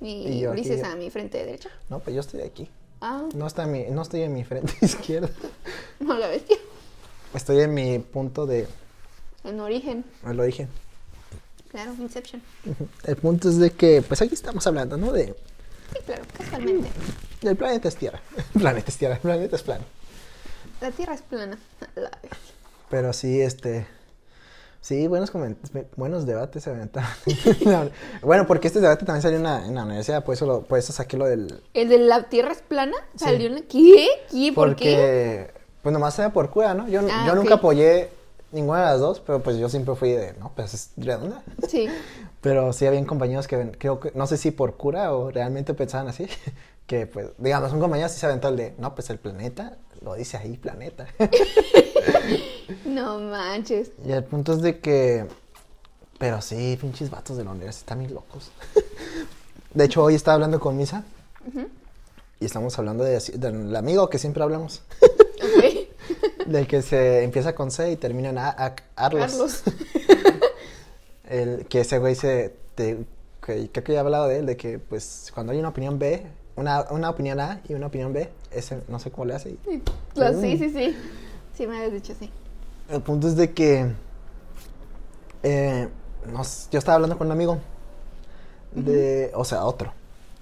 Y, 0.00 0.06
Y 0.28 0.40
yo 0.40 0.52
aquí- 0.52 0.60
Ulises 0.62 0.84
a 0.84 0.94
mi 0.96 1.10
frente 1.10 1.38
derecha. 1.38 1.68
No, 1.90 1.98
pues 1.98 2.14
yo 2.14 2.20
estoy 2.20 2.40
aquí. 2.42 2.70
Ah, 3.00 3.24
No, 3.34 3.46
está 3.46 3.66
mi, 3.66 3.84
no 3.90 4.02
estoy 4.02 4.22
en 4.22 4.32
mi 4.32 4.44
frente 4.44 4.72
izquierda. 4.80 5.28
no 6.00 6.16
la 6.16 6.28
bestia. 6.28 6.56
Estoy 7.34 7.60
en 7.60 7.74
mi 7.74 7.98
punto 7.98 8.46
de. 8.46 8.66
En 9.44 9.60
origen. 9.60 10.04
El 10.26 10.40
origen. 10.40 10.68
Claro, 11.70 11.92
Inception. 11.98 12.40
El 13.04 13.16
punto 13.16 13.48
es 13.50 13.58
de 13.58 13.70
que, 13.72 14.00
pues 14.02 14.22
aquí 14.22 14.32
estamos 14.34 14.66
hablando, 14.66 14.96
¿no? 14.96 15.12
De, 15.12 15.34
Sí, 15.92 15.98
claro, 16.06 16.22
casualmente. 16.36 16.88
del 17.42 17.56
planeta 17.56 17.88
es 17.88 17.96
Tierra. 17.96 18.20
El 18.54 18.60
planeta 18.60 18.88
es 18.88 18.96
Tierra, 18.96 19.14
el 19.16 19.20
planeta 19.20 19.54
es 19.56 19.62
plano. 19.62 19.84
La 20.80 20.90
Tierra 20.90 21.14
es 21.14 21.22
plana. 21.22 21.58
La 21.94 22.10
bestia. 22.22 22.30
Pero 22.90 23.12
sí, 23.12 23.40
este. 23.40 23.86
Sí, 24.80 25.08
buenos 25.08 25.32
buenos 25.96 26.26
debates 26.26 26.62
se 26.62 26.70
aventaron. 26.70 27.10
bueno, 28.22 28.46
porque 28.46 28.68
este 28.68 28.80
debate 28.80 29.04
también 29.04 29.22
salió 29.22 29.38
en 29.38 29.42
la, 29.42 29.66
en 29.66 29.74
la 29.74 29.84
universidad, 29.84 30.22
por 30.24 30.34
eso, 30.34 30.46
lo, 30.46 30.62
por 30.62 30.78
eso 30.78 30.92
saqué 30.92 31.16
lo 31.16 31.26
del. 31.26 31.60
¿El 31.74 31.88
de 31.88 31.98
la 31.98 32.28
Tierra 32.28 32.52
es 32.52 32.62
plana? 32.62 32.94
Sí. 33.16 33.24
¿Salió 33.24 33.48
en 33.48 33.54
la... 33.56 33.60
¿Qué? 33.62 34.06
¿Qué? 34.30 34.52
¿Por 34.54 34.68
Porque, 34.68 34.84
qué? 34.84 35.50
pues 35.82 35.92
nomás 35.92 36.16
era 36.20 36.32
por 36.32 36.50
cura, 36.50 36.74
¿no? 36.74 36.86
Yo, 36.88 37.00
Ah, 37.10 37.24
yo 37.26 37.34
nunca 37.34 37.54
apoyé 37.54 38.10
ninguna 38.52 38.78
de 38.80 38.86
las 38.92 39.00
dos, 39.00 39.18
pero 39.18 39.42
pues 39.42 39.56
yo 39.56 39.68
siempre 39.68 39.96
fui 39.96 40.12
de, 40.12 40.34
no, 40.34 40.52
pues 40.54 40.72
es 40.72 40.90
redonda. 40.96 41.42
Sí. 41.68 41.88
Pero 42.40 42.72
sí 42.72 42.86
habían 42.86 43.06
compañeros 43.06 43.48
que 43.48 43.56
ven- 43.56 43.76
creo 43.76 43.98
que, 43.98 44.12
no 44.14 44.28
sé 44.28 44.36
si 44.36 44.52
por 44.52 44.76
cura 44.76 45.12
o 45.12 45.32
realmente 45.32 45.74
pensaban 45.74 46.06
así, 46.06 46.28
que 46.86 47.06
pues, 47.06 47.28
digamos, 47.38 47.72
un 47.72 47.80
compañero 47.80 48.08
sí 48.08 48.18
se 48.20 48.26
aventó 48.26 48.48
el 48.48 48.56
de, 48.56 48.74
no, 48.78 48.94
pues 48.94 49.10
el 49.10 49.18
planeta, 49.18 49.76
lo 50.02 50.14
dice 50.14 50.36
ahí, 50.36 50.56
planeta. 50.56 51.06
No 52.84 53.18
manches. 53.20 53.90
y 54.04 54.12
el 54.12 54.24
punto 54.24 54.52
es 54.52 54.60
de 54.62 54.80
que, 54.80 55.26
pero 56.18 56.40
sí, 56.40 56.76
pinches 56.80 57.10
vatos 57.10 57.36
de 57.36 57.44
la 57.44 57.50
universidad 57.50 57.82
están 57.82 57.98
bien 58.00 58.14
locos. 58.14 58.50
de 59.74 59.84
hecho, 59.84 60.02
hoy 60.02 60.14
estaba 60.14 60.34
hablando 60.34 60.58
con 60.60 60.76
Misa 60.76 61.04
y 62.40 62.44
estamos 62.44 62.76
hablando 62.78 63.04
de, 63.04 63.18
del 63.34 63.74
amigo 63.76 64.08
que 64.08 64.18
siempre 64.18 64.42
hablamos, 64.42 64.82
Ok. 65.02 66.46
del 66.46 66.66
que 66.66 66.82
se 66.82 67.22
empieza 67.24 67.54
con 67.54 67.70
C 67.70 67.92
y 67.92 67.96
termina 67.96 68.30
en 68.30 68.38
A- 68.38 68.48
A- 68.50 68.74
Arlos. 68.96 69.30
Carlos. 69.32 69.62
El, 71.28 71.66
que 71.66 71.80
ese 71.80 71.98
güey 71.98 72.14
se, 72.14 72.54
te- 72.74 72.98
que, 73.44 73.68
creo 73.70 73.84
que 73.84 73.92
ya 73.92 73.98
he 73.98 74.00
hablado 74.00 74.28
de 74.28 74.38
él, 74.38 74.46
de 74.46 74.56
que 74.56 74.78
pues 74.78 75.30
cuando 75.34 75.52
hay 75.52 75.58
una 75.58 75.68
opinión 75.68 75.98
B, 75.98 76.24
una, 76.56 76.86
una 76.90 77.10
opinión 77.10 77.38
A 77.40 77.60
y 77.68 77.74
una 77.74 77.86
opinión 77.86 78.12
B, 78.12 78.30
ese 78.50 78.80
no 78.88 78.98
sé 78.98 79.10
cómo 79.10 79.26
le 79.26 79.34
hace. 79.34 79.50
y- 79.50 79.58
Sí, 79.64 79.82
lo- 80.14 80.32
Mm. 80.32 80.40
sí, 80.40 80.58
sí, 80.58 80.70
sí. 80.70 80.96
Sí, 81.56 81.66
me 81.66 81.76
habías 81.78 81.92
dicho 81.92 82.14
sí. 82.18 82.30
El 82.90 83.00
punto 83.02 83.28
es 83.28 83.36
de 83.36 83.52
que 83.52 83.86
eh, 85.42 85.88
nos- 86.32 86.68
yo 86.70 86.78
estaba 86.78 86.96
hablando 86.96 87.16
con 87.18 87.26
un 87.28 87.32
amigo 87.32 87.58
de, 88.72 89.30
o 89.34 89.44
sea, 89.44 89.64
otro, 89.64 89.92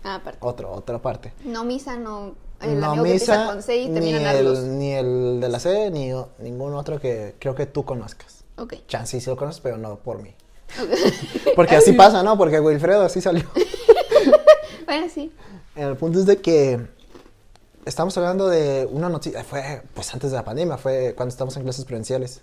Ah, 0.03 0.17
aparte. 0.17 0.39
otro, 0.41 0.73
otra 0.73 0.99
parte. 1.01 1.33
No 1.45 1.65
misa, 1.65 1.97
no. 1.97 2.35
El 2.61 2.81
no 2.81 2.93
amigo 2.93 3.05
que 3.05 3.13
Misa, 3.15 3.47
con 3.47 3.63
C 3.63 3.77
y 3.77 3.89
ni 3.89 4.13
el, 4.15 4.79
ni 4.79 4.93
el 4.93 5.39
de 5.41 5.49
la 5.49 5.59
C, 5.59 5.91
ni 5.91 6.13
o- 6.13 6.31
ningún 6.39 6.75
otro 6.75 6.99
que 7.01 7.35
creo 7.39 7.55
que 7.55 7.67
tú 7.67 7.85
conozcas. 7.85 8.45
Ok. 8.57 8.75
Chance 8.87 9.21
sí 9.21 9.29
lo 9.29 9.37
conoces, 9.37 9.61
pero 9.61 9.77
no 9.77 9.97
por 9.97 10.23
mí. 10.23 10.35
Ok. 10.81 11.55
Porque 11.57 11.77
así 11.77 11.93
pasa, 11.93 12.23
¿no? 12.23 12.39
Porque 12.39 12.61
Wilfredo 12.61 13.03
así 13.03 13.21
salió. 13.21 13.45
bueno, 14.87 15.07
sí. 15.13 15.33
El 15.77 15.97
punto 15.97 16.21
es 16.21 16.27
de 16.27 16.41
que 16.41 16.87
estamos 17.85 18.17
hablando 18.17 18.49
de 18.49 18.89
una 18.91 19.09
noticia, 19.09 19.43
fue 19.45 19.83
pues 19.95 20.13
antes 20.15 20.31
de 20.31 20.37
la 20.37 20.45
pandemia, 20.45 20.77
fue 20.77 21.15
cuando 21.17 21.33
estamos 21.33 21.57
en 21.57 21.65
clases 21.65 21.85
presenciales, 21.85 22.41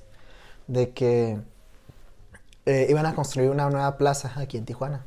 de 0.67 0.91
que 0.91 1.38
eh, 2.65 2.88
iban 2.89 3.05
a 3.05 3.15
construir 3.15 3.50
una 3.50 3.69
nueva 3.69 3.97
plaza 3.97 4.33
aquí 4.38 4.57
en 4.57 4.65
Tijuana. 4.65 5.03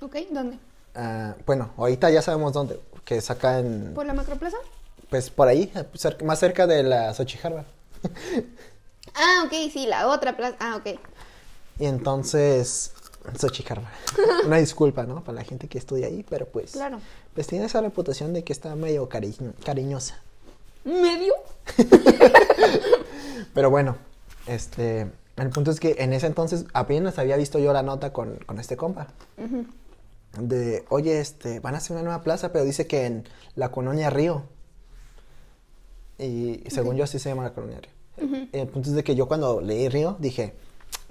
Ok, 0.00 0.16
¿dónde? 0.30 0.58
Ah, 0.94 1.34
bueno, 1.44 1.72
ahorita 1.76 2.08
ya 2.10 2.22
sabemos 2.22 2.52
dónde, 2.52 2.80
que 3.04 3.16
es 3.16 3.30
acá 3.30 3.58
en, 3.58 3.94
¿Por 3.94 4.06
la 4.06 4.14
macroplaza? 4.14 4.56
pues 5.10 5.28
por 5.30 5.48
ahí, 5.48 5.72
cerca- 5.94 6.24
más 6.24 6.38
cerca 6.38 6.66
de 6.66 6.82
la 6.84 7.12
Xochijarba. 7.14 7.64
Ah, 9.14 9.44
ok, 9.46 9.52
sí, 9.72 9.86
la 9.86 10.08
otra 10.08 10.36
plaza. 10.36 10.56
Ah, 10.60 10.76
ok. 10.76 10.98
Y 11.78 11.86
entonces, 11.86 12.92
Xochijarba. 13.38 13.90
Una 14.46 14.56
disculpa, 14.58 15.04
¿no? 15.04 15.22
Para 15.24 15.36
la 15.36 15.44
gente 15.44 15.68
que 15.68 15.78
estudia 15.78 16.06
ahí, 16.06 16.24
pero 16.28 16.46
pues, 16.46 16.72
Claro. 16.72 17.00
pues 17.34 17.46
tiene 17.46 17.64
esa 17.66 17.80
reputación 17.80 18.32
de 18.32 18.44
que 18.44 18.52
está 18.52 18.74
medio 18.76 19.08
cari- 19.08 19.36
cariñosa. 19.64 20.20
¿Medio? 20.84 21.32
Pero 23.54 23.70
bueno, 23.70 23.96
este, 24.46 25.06
el 25.36 25.50
punto 25.50 25.70
es 25.70 25.80
que 25.80 25.96
en 25.98 26.12
ese 26.12 26.26
entonces 26.26 26.66
apenas 26.74 27.18
había 27.18 27.36
visto 27.36 27.58
yo 27.58 27.72
la 27.72 27.82
nota 27.82 28.12
con, 28.12 28.36
con 28.46 28.58
este 28.58 28.76
compa. 28.76 29.08
De, 30.38 30.84
oye, 30.88 31.20
este, 31.20 31.60
van 31.60 31.74
a 31.74 31.78
hacer 31.78 31.92
una 31.96 32.02
nueva 32.02 32.22
plaza, 32.22 32.52
pero 32.52 32.64
dice 32.64 32.86
que 32.86 33.06
en 33.06 33.28
la 33.54 33.70
colonia 33.70 34.10
Río. 34.10 34.42
Y 36.18 36.62
según 36.68 36.96
yo 36.96 37.04
así 37.04 37.18
se 37.18 37.28
llama 37.28 37.44
la 37.44 37.52
colonia 37.54 37.80
Río. 37.80 38.46
El 38.52 38.68
punto 38.68 38.90
es 38.90 38.94
de 38.96 39.04
que 39.04 39.14
yo 39.14 39.26
cuando 39.28 39.60
leí 39.60 39.88
Río 39.88 40.16
dije, 40.18 40.54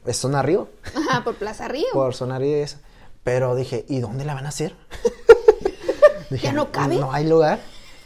es 0.05 0.17
zona 0.17 0.41
Río, 0.41 0.67
Ajá, 0.95 1.23
por 1.23 1.35
Plaza 1.35 1.67
Río. 1.67 1.85
por 1.93 2.13
zona 2.15 2.39
Río 2.39 2.57
y 2.57 2.61
eso. 2.61 2.77
Pero 3.23 3.55
dije, 3.55 3.85
¿y 3.87 3.99
dónde 3.99 4.25
la 4.25 4.33
van 4.33 4.45
a 4.45 4.49
hacer? 4.49 4.75
Dije, 6.29 6.47
¿Ya 6.47 6.53
no 6.53 6.71
cabe? 6.71 6.95
No 6.97 7.11
hay 7.13 7.27
lugar. 7.27 7.59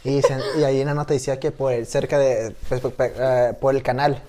Y, 0.04 0.10
dicen- 0.20 0.40
y 0.58 0.64
ahí 0.64 0.80
en 0.80 0.86
la 0.86 0.94
nota 0.94 1.14
decía 1.14 1.40
que 1.40 1.50
por 1.50 1.72
el, 1.72 1.86
cerca 1.86 2.18
de, 2.18 2.54
pues, 2.68 2.82
eh, 2.98 3.54
por 3.60 3.74
el 3.74 3.82
canal. 3.82 4.22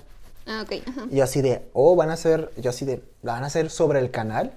Ah, 0.48 0.64
ok. 0.66 0.82
Ajá. 0.88 1.02
Y 1.12 1.18
yo 1.18 1.24
así 1.24 1.42
de, 1.42 1.62
oh, 1.74 1.96
van 1.96 2.10
a 2.10 2.14
hacer, 2.14 2.52
yo 2.58 2.70
así 2.72 2.86
de, 2.86 3.04
¿la 3.22 3.34
van 3.34 3.44
a 3.44 3.48
hacer 3.48 3.70
sobre 3.70 4.00
el 4.00 4.10
canal? 4.10 4.54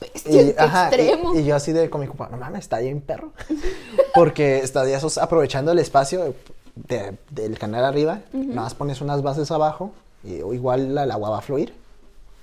Bestia, 0.00 0.42
Y, 0.42 0.54
ajá, 0.56 0.84
y- 0.92 0.94
extremo. 1.00 1.34
y 1.34 1.44
yo 1.44 1.56
así 1.56 1.72
de 1.72 1.90
con 1.90 2.00
mi 2.00 2.06
compa, 2.06 2.28
no 2.30 2.36
mames, 2.36 2.60
está 2.60 2.78
bien 2.78 3.00
perro. 3.00 3.32
Porque 4.14 4.62
os- 5.02 5.18
aprovechando 5.18 5.72
el 5.72 5.78
espacio 5.80 6.34
de- 6.76 7.16
del 7.30 7.58
canal 7.58 7.84
arriba, 7.84 8.20
nada 8.32 8.62
más 8.62 8.74
pones 8.74 9.00
unas 9.00 9.20
bases 9.22 9.50
abajo 9.50 9.92
y 10.24 10.34
igual 10.36 10.94
la- 10.94 11.02
el 11.04 11.10
agua 11.10 11.30
va 11.30 11.38
a 11.38 11.42
fluir. 11.42 11.74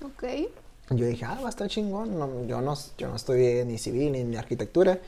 Ok. 0.04 0.24
Yo 0.92 1.06
dije, 1.06 1.26
ah, 1.26 1.38
va 1.42 1.48
a 1.48 1.50
estar 1.50 1.68
chingón. 1.68 2.18
No, 2.18 2.46
yo, 2.46 2.62
no, 2.62 2.76
yo 2.98 3.08
no 3.10 3.16
estoy 3.16 3.64
ni 3.66 3.78
civil 3.78 4.12
ni 4.12 4.20
en 4.20 4.36
arquitectura, 4.38 5.00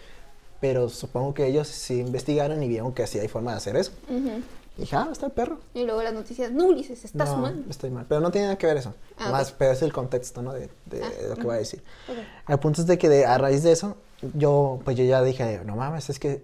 pero 0.60 0.90
supongo 0.90 1.34
que 1.34 1.48
ellos 1.48 1.68
sí 1.68 2.00
investigaron 2.00 2.62
y 2.62 2.68
vieron 2.68 2.94
que 2.94 3.08
sí 3.08 3.18
hay 3.20 3.28
forma 3.28 3.52
de 3.52 3.58
hacer 3.58 3.76
eso. 3.78 3.92
Ujú. 4.08 4.42
Y 4.78 4.82
dije, 4.82 4.96
ah, 4.96 5.08
a 5.10 5.12
estar 5.12 5.32
perro. 5.32 5.60
Y 5.74 5.84
luego 5.84 6.02
las 6.04 6.14
noticias, 6.14 6.52
no, 6.52 6.66
Ulises, 6.68 7.04
estás 7.04 7.30
no, 7.30 7.38
mal. 7.38 7.66
estoy 7.70 7.90
mal. 7.90 8.06
Pero 8.08 8.22
no 8.22 8.32
tiene 8.32 8.48
nada 8.48 8.58
que 8.58 8.68
ver 8.68 8.78
eso. 8.78 8.94
Ah, 9.18 9.32
Más, 9.32 9.50
ok. 9.50 9.56
pero 9.58 9.72
es 9.72 9.82
el 9.82 9.92
contexto, 9.92 10.42
¿no? 10.42 10.54
De, 10.54 10.70
de 10.86 11.04
Ah, 11.04 11.10
lo 11.30 11.36
que 11.36 11.44
voy 11.44 11.56
a 11.56 11.60
decir. 11.60 11.84
Ok. 12.08 12.18
El 12.50 12.60
punto 12.60 12.82
es 12.82 12.88
de 12.88 12.98
que 12.98 13.10
de- 13.10 13.26
a 13.26 13.38
raíz 13.38 13.64
de 13.64 13.72
eso, 13.72 13.98
yo, 14.36 14.80
pues 14.86 14.96
yo 14.98 15.04
ya 15.04 15.22
dije, 15.24 15.62
no 15.66 15.76
mames, 15.76 16.10
es 16.10 16.20
que 16.20 16.44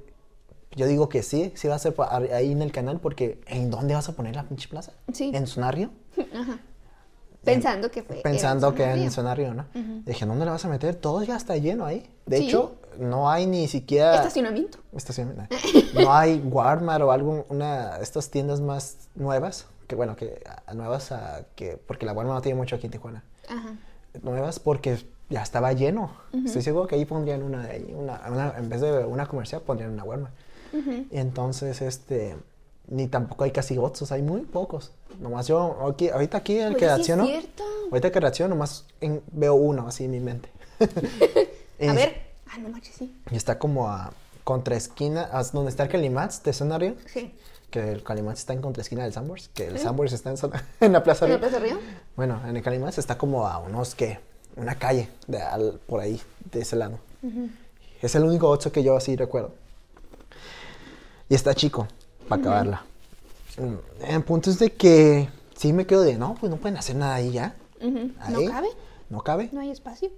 yo 0.75 0.87
digo 0.87 1.09
que 1.09 1.23
sí, 1.23 1.51
sí 1.55 1.67
va 1.67 1.75
a 1.75 1.79
ser 1.79 1.95
ahí 2.33 2.51
en 2.51 2.61
el 2.61 2.71
canal, 2.71 2.99
porque 2.99 3.39
¿en 3.47 3.69
dónde 3.69 3.93
vas 3.93 4.09
a 4.09 4.13
poner 4.13 4.35
la 4.35 4.43
pinche 4.43 4.67
plaza? 4.67 4.91
Sí. 5.13 5.31
¿En 5.33 5.45
Sonario? 5.47 5.91
Ajá. 6.35 6.59
Pensando 7.43 7.89
que 7.91 8.03
fue. 8.03 8.17
Pensando 8.17 8.73
que 8.75 8.83
Zona 8.83 8.93
en 8.93 8.99
Río. 9.01 9.11
Sonario, 9.11 9.53
¿no? 9.53 9.65
Dije, 10.05 10.25
¿dónde 10.25 10.45
le 10.45 10.51
vas 10.51 10.65
a 10.65 10.67
meter? 10.67 10.95
Todo 10.95 11.23
ya 11.23 11.37
está 11.37 11.55
lleno 11.57 11.85
ahí. 11.85 12.05
De 12.25 12.37
Sí. 12.39 12.47
hecho, 12.47 12.75
no 12.99 13.29
hay 13.29 13.45
ni 13.47 13.67
siquiera... 13.67 14.15
Estacionamiento. 14.15 14.79
Estacionamiento. 14.93 15.55
No 15.93 16.13
hay 16.13 16.39
Walmart 16.43 17.01
o 17.03 17.11
algo, 17.11 17.45
una, 17.49 17.97
estas 17.99 18.29
tiendas 18.29 18.59
más 18.59 18.97
nuevas, 19.15 19.65
que 19.87 19.95
bueno, 19.95 20.15
que 20.15 20.41
nuevas, 20.73 21.11
a, 21.13 21.45
que, 21.55 21.77
porque 21.77 22.05
la 22.05 22.11
Walmart 22.13 22.35
no 22.37 22.41
tiene 22.41 22.57
mucho 22.57 22.75
aquí 22.75 22.87
en 22.87 22.91
Tijuana. 22.91 23.23
Ajá. 23.47 23.73
Nuevas 24.21 24.59
porque 24.59 24.97
ya 25.29 25.41
estaba 25.43 25.71
lleno. 25.73 26.11
Estoy 26.45 26.61
seguro 26.61 26.87
que 26.87 26.95
ahí 26.95 27.05
pondrían 27.05 27.43
una- 27.43 27.69
en 27.73 28.69
vez 28.69 28.81
de 28.81 29.05
una 29.05 29.25
comercial 29.27 29.61
pondrían 29.61 29.91
una 29.93 30.03
Walmart. 30.03 30.33
Y 30.73 31.17
entonces, 31.17 31.81
este, 31.81 32.35
ni 32.87 33.07
tampoco 33.07 33.43
hay 33.43 33.51
casi 33.51 33.77
Oxxos, 33.77 34.11
hay 34.11 34.21
muy 34.21 34.41
pocos. 34.41 34.91
Nomás 35.19 35.47
yo, 35.47 35.87
aquí, 35.89 36.09
ahorita 36.09 36.37
aquí 36.37 36.57
el 36.57 36.67
Oye, 36.69 36.75
que 36.75 36.79
sí 36.79 36.85
es 36.85 36.91
reacciono, 36.91 37.25
cierto. 37.25 37.63
ahorita 37.91 38.11
que 38.11 38.19
reacciono, 38.19 38.55
nomás 38.55 38.85
en- 39.01 39.21
veo 39.31 39.55
uno 39.55 39.87
así 39.87 40.05
en 40.05 40.11
mi 40.11 40.19
mente. 40.19 40.49
A 41.87 41.93
ver. 41.93 42.27
Ah, 42.49 42.57
no 42.59 42.69
manches, 42.69 42.95
sí. 42.95 43.15
Y 43.31 43.35
está 43.35 43.59
como 43.59 43.89
a 43.89 44.11
contra 44.43 44.75
esquina, 44.75 45.29
a- 45.31 45.43
donde 45.43 45.69
está 45.69 45.83
el 45.83 45.89
Calimats 45.89 46.41
de 46.43 46.53
Sonario. 46.53 46.95
Sí. 47.11 47.33
Que 47.69 47.91
el 47.91 48.03
Calimats 48.03 48.39
está 48.39 48.53
en 48.53 48.61
contra 48.61 48.81
esquina 48.81 49.03
del 49.03 49.11
Sambors, 49.11 49.49
que 49.49 49.67
el 49.67 49.77
Sambors 49.79 50.13
está 50.13 50.29
en, 50.29 50.37
zona- 50.37 50.63
en 50.79 50.93
la 50.93 51.03
Plaza 51.03 51.25
¿En 51.25 51.31
la 51.31 51.37
Río. 51.37 51.49
Plaza 51.49 51.63
Río? 51.63 51.79
Bueno, 52.15 52.39
en 52.47 52.55
el 52.55 52.63
Calimats 52.63 52.97
está 52.97 53.17
como 53.17 53.47
a 53.47 53.57
unos, 53.59 53.93
que 53.95 54.19
Una 54.55 54.75
calle 54.79 55.09
de 55.27 55.39
al- 55.41 55.79
por 55.85 55.99
ahí, 55.99 56.19
de 56.51 56.61
ese 56.61 56.75
lado. 56.77 56.97
Es 58.01 58.15
el 58.15 58.23
único 58.23 58.47
8 58.49 58.71
que 58.71 58.81
yo 58.83 58.95
así 58.95 59.15
recuerdo. 59.15 59.51
Y 61.29 61.35
está 61.35 61.53
chico, 61.53 61.87
para 62.27 62.41
acabarla. 62.41 62.85
El 64.07 64.23
punto 64.23 64.49
es 64.49 64.59
de 64.59 64.71
que 64.71 65.29
sí 65.55 65.73
me 65.73 65.85
quedo 65.85 66.01
de, 66.01 66.17
no, 66.17 66.35
pues 66.39 66.49
no 66.49 66.57
pueden 66.57 66.77
hacer 66.77 66.95
nada 66.95 67.15
ahí 67.15 67.31
ya. 67.31 67.55
¿No 67.81 68.11
Ahí. 68.39 68.47
cabe? 68.47 68.67
No 69.09 69.21
cabe. 69.21 69.49
No 69.51 69.61
hay 69.61 69.71
espacio. 69.71 70.09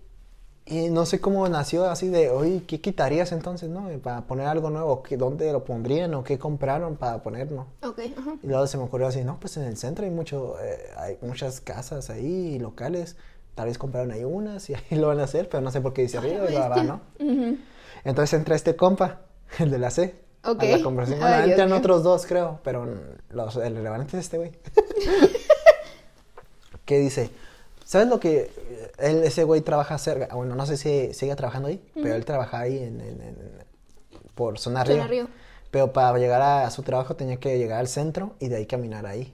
Y 0.65 0.89
no 0.89 1.05
sé 1.07 1.19
cómo 1.19 1.47
nació 1.49 1.85
así 1.89 2.09
de, 2.09 2.29
oye, 2.29 2.63
¿qué 2.67 2.79
quitarías 2.79 3.31
entonces, 3.31 3.69
no? 3.69 3.87
Para 4.03 4.21
poner 4.21 4.45
algo 4.45 4.69
nuevo, 4.69 5.01
¿qué, 5.01 5.17
¿dónde 5.17 5.51
lo 5.51 5.63
pondrían 5.63 6.13
o 6.13 6.23
qué 6.23 6.37
compraron 6.37 6.95
para 6.95 7.23
ponerlo? 7.23 7.65
Ok, 7.81 7.99
ajá. 8.15 8.35
Y 8.43 8.47
luego 8.47 8.67
se 8.67 8.77
me 8.77 8.83
ocurrió 8.83 9.07
así, 9.07 9.23
no, 9.23 9.39
pues 9.39 9.57
en 9.57 9.63
el 9.63 9.77
centro 9.77 10.05
hay 10.05 10.11
mucho, 10.11 10.57
eh, 10.61 10.77
hay 10.97 11.17
muchas 11.21 11.59
casas 11.59 12.11
ahí, 12.11 12.53
y 12.55 12.59
locales, 12.59 13.15
tal 13.55 13.67
vez 13.67 13.79
compraron 13.79 14.11
ahí 14.11 14.23
unas 14.23 14.69
y 14.69 14.75
ahí 14.91 14.97
lo 14.99 15.07
van 15.07 15.19
a 15.19 15.23
hacer, 15.23 15.49
pero 15.49 15.61
no 15.61 15.71
sé 15.71 15.81
por 15.81 15.93
qué 15.93 16.03
dice 16.03 16.19
arriba 16.19 16.45
y 16.47 16.53
lo 16.53 16.69
va, 16.69 16.83
¿no? 16.83 17.01
Entonces 18.03 18.33
entra 18.37 18.55
este 18.55 18.75
compa, 18.75 19.21
el 19.59 19.71
de 19.71 19.79
la 19.79 19.89
C, 19.89 20.15
Ok. 20.45 20.63
a 20.63 20.77
la 20.77 20.83
conversación. 20.83 21.19
Bueno, 21.21 21.43
entran 21.43 21.71
otros 21.73 22.03
dos, 22.03 22.25
creo, 22.25 22.59
pero 22.63 22.87
los, 23.29 23.55
el 23.57 23.75
relevante 23.75 24.17
es 24.17 24.25
este 24.25 24.37
güey. 24.37 24.51
que 26.85 26.99
dice, 26.99 27.29
¿sabes 27.85 28.07
lo 28.07 28.19
que 28.19 28.51
él, 28.97 29.23
ese 29.23 29.43
güey 29.43 29.61
trabaja 29.61 29.97
cerca? 29.97 30.33
Bueno, 30.35 30.55
no 30.55 30.65
sé 30.65 30.77
si 30.77 31.13
sigue 31.13 31.35
trabajando 31.35 31.67
ahí, 31.67 31.81
pero 31.93 32.15
él 32.15 32.25
trabaja 32.25 32.59
ahí 32.59 32.77
en, 32.77 33.01
en- 33.01 33.21
en- 33.21 33.69
por 34.35 34.57
Zona 34.59 34.83
Río. 34.83 35.27
Pero 35.71 35.93
para 35.93 36.17
llegar 36.17 36.41
a, 36.41 36.65
a 36.65 36.71
su 36.71 36.81
trabajo 36.81 37.15
tenía 37.15 37.37
que 37.37 37.57
llegar 37.59 37.79
al 37.79 37.87
centro 37.87 38.33
y 38.39 38.47
de 38.47 38.55
ahí 38.55 38.65
caminar 38.65 39.05
ahí. 39.05 39.33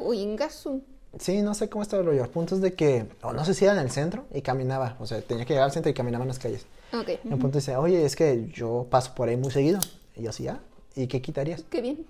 Uy, 0.00 0.18
Ingasu. 0.20 0.82
Sí, 1.20 1.40
no 1.40 1.54
sé 1.54 1.68
cómo 1.68 1.82
está 1.82 1.96
el 1.98 2.04
rollo. 2.04 2.24
El 2.24 2.30
punto 2.30 2.56
es 2.56 2.60
de 2.60 2.74
que, 2.74 3.06
o 3.22 3.32
no 3.32 3.44
sé 3.44 3.54
si 3.54 3.64
era 3.64 3.74
en 3.74 3.80
el 3.80 3.90
centro 3.90 4.24
y 4.34 4.42
caminaba. 4.42 4.96
O 4.98 5.06
sea, 5.06 5.20
tenía 5.22 5.44
que 5.44 5.52
llegar 5.52 5.66
al 5.66 5.72
centro 5.72 5.90
y 5.90 5.94
caminaba 5.94 6.24
en 6.24 6.28
las 6.28 6.38
calles. 6.38 6.66
Ok. 6.92 7.08
El 7.24 7.38
punto 7.38 7.58
dice, 7.58 7.76
oye, 7.76 8.04
es 8.04 8.16
que 8.16 8.48
yo 8.52 8.86
paso 8.90 9.14
por 9.14 9.28
ahí 9.28 9.36
muy 9.36 9.50
seguido. 9.52 9.78
Y 10.16 10.22
yo 10.22 10.30
así, 10.30 10.48
ah, 10.48 10.60
¿y 10.94 11.06
qué 11.06 11.20
quitarías? 11.20 11.62
Qué 11.70 11.80
bien. 11.80 12.06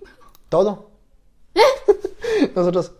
Todo. 0.49 0.89
Nosotros, 2.55 2.93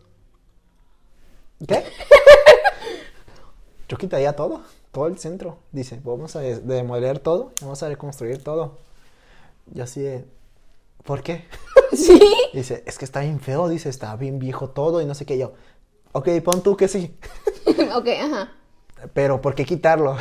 ¿qué? 1.66 1.84
Yo 3.90 3.98
quitaría 3.98 4.36
todo, 4.36 4.62
todo 4.92 5.08
el 5.08 5.18
centro. 5.18 5.60
Dice, 5.72 6.02
vamos 6.04 6.36
a 6.36 6.42
demoler 6.42 7.20
todo, 7.20 7.54
vamos 7.62 7.82
a 7.84 7.88
reconstruir 7.88 8.44
todo. 8.44 8.78
Yo 9.68 9.84
así 9.84 10.02
de, 10.02 10.26
¿por 11.04 11.24
qué? 11.24 11.46
Sí. 11.94 12.20
Dice, 12.52 12.84
es 12.86 12.98
que 12.98 13.06
está 13.06 13.22
bien 13.22 13.40
feo, 13.40 13.70
dice, 13.70 13.88
está 13.88 14.14
bien 14.18 14.40
viejo 14.40 14.72
todo 14.72 15.00
y 15.02 15.06
no 15.06 15.16
sé 15.16 15.26
qué. 15.26 15.38
Yo, 15.38 15.54
ok, 16.12 16.28
pon 16.44 16.62
tú 16.62 16.76
que 16.76 16.90
sí. 16.90 17.18
ok, 17.96 18.08
ajá. 18.24 18.52
Pero 19.14 19.40
¿por 19.40 19.56
qué 19.56 19.64
quitarlo? 19.64 20.18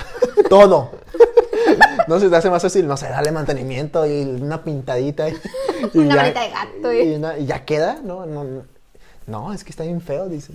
Todo. 0.48 0.92
No 2.08 2.20
se 2.20 2.28
te 2.30 2.36
hace 2.36 2.50
más 2.50 2.62
fácil, 2.62 2.86
no 2.86 2.96
sé, 2.96 3.08
darle 3.08 3.32
mantenimiento 3.32 4.06
y 4.06 4.22
una 4.22 4.62
pintadita. 4.62 5.28
Y, 5.28 5.34
y 5.94 5.98
Una 5.98 6.16
varita 6.16 6.40
de 6.42 6.50
gato, 6.50 6.90
¿eh? 6.90 7.04
Y, 7.04 7.14
una- 7.16 7.38
y 7.38 7.46
ya 7.46 7.64
queda, 7.64 8.00
¿no? 8.02 8.26
No, 8.26 8.44
no, 8.44 8.62
no, 9.26 9.52
es 9.52 9.64
que 9.64 9.70
está 9.70 9.82
bien 9.84 10.00
feo, 10.00 10.28
dice. 10.28 10.52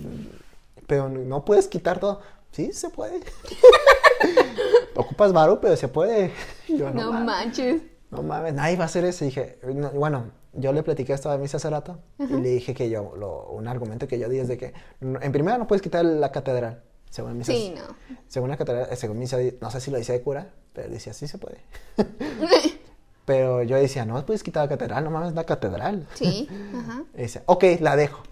Pero 0.86 1.08
no 1.08 1.44
puedes 1.44 1.68
quitar 1.68 1.98
todo. 2.00 2.20
sí, 2.52 2.72
se 2.72 2.88
puede. 2.90 3.20
Ocupas 4.94 5.32
varo, 5.32 5.60
pero 5.60 5.76
se 5.76 5.88
puede. 5.88 6.32
Yo, 6.68 6.90
No, 6.90 7.12
mames, 7.12 7.24
manches. 7.26 7.82
No 8.10 8.22
mames, 8.22 8.54
nadie 8.54 8.76
va 8.76 8.84
a 8.84 8.86
hacer 8.86 9.04
eso. 9.04 9.24
Y 9.24 9.28
dije, 9.28 9.58
no, 9.74 9.90
bueno, 9.90 10.24
yo 10.52 10.72
le 10.72 10.82
platiqué 10.82 11.12
esto 11.14 11.30
a 11.30 11.38
mí 11.38 11.46
hace 11.46 11.70
rato 11.70 11.98
y 12.18 12.26
le 12.26 12.48
dije 12.50 12.74
que 12.74 12.90
yo, 12.90 13.14
lo- 13.16 13.46
un 13.50 13.68
argumento 13.68 14.06
que 14.06 14.18
yo 14.18 14.28
di 14.28 14.38
es 14.38 14.48
de 14.48 14.58
que, 14.58 14.74
en 15.00 15.32
primera 15.32 15.56
no 15.58 15.66
puedes 15.66 15.82
quitar 15.82 16.04
la 16.04 16.30
catedral. 16.30 16.82
Según 17.10 17.36
misa, 17.38 17.52
Sí, 17.52 17.74
no. 17.76 17.82
según 18.28 18.48
la 18.50 18.56
catedral, 18.56 18.88
según 18.96 19.18
misa, 19.18 19.36
no 19.60 19.70
sé 19.70 19.80
si 19.80 19.90
lo 19.90 19.98
decía 19.98 20.14
de 20.14 20.22
cura, 20.22 20.48
pero 20.72 20.88
decía, 20.90 21.12
sí 21.12 21.26
se 21.28 21.38
puede. 21.38 21.58
pero 23.24 23.62
yo 23.62 23.76
decía, 23.76 24.04
no 24.04 24.24
puedes 24.26 24.42
quitar 24.42 24.64
la 24.64 24.68
catedral, 24.68 25.04
no 25.04 25.10
mames, 25.10 25.34
la 25.34 25.44
catedral. 25.44 26.06
Sí, 26.14 26.48
ajá. 26.78 27.02
Y 27.16 27.22
dice, 27.22 27.42
ok, 27.46 27.64
la 27.80 27.96
dejo. 27.96 28.22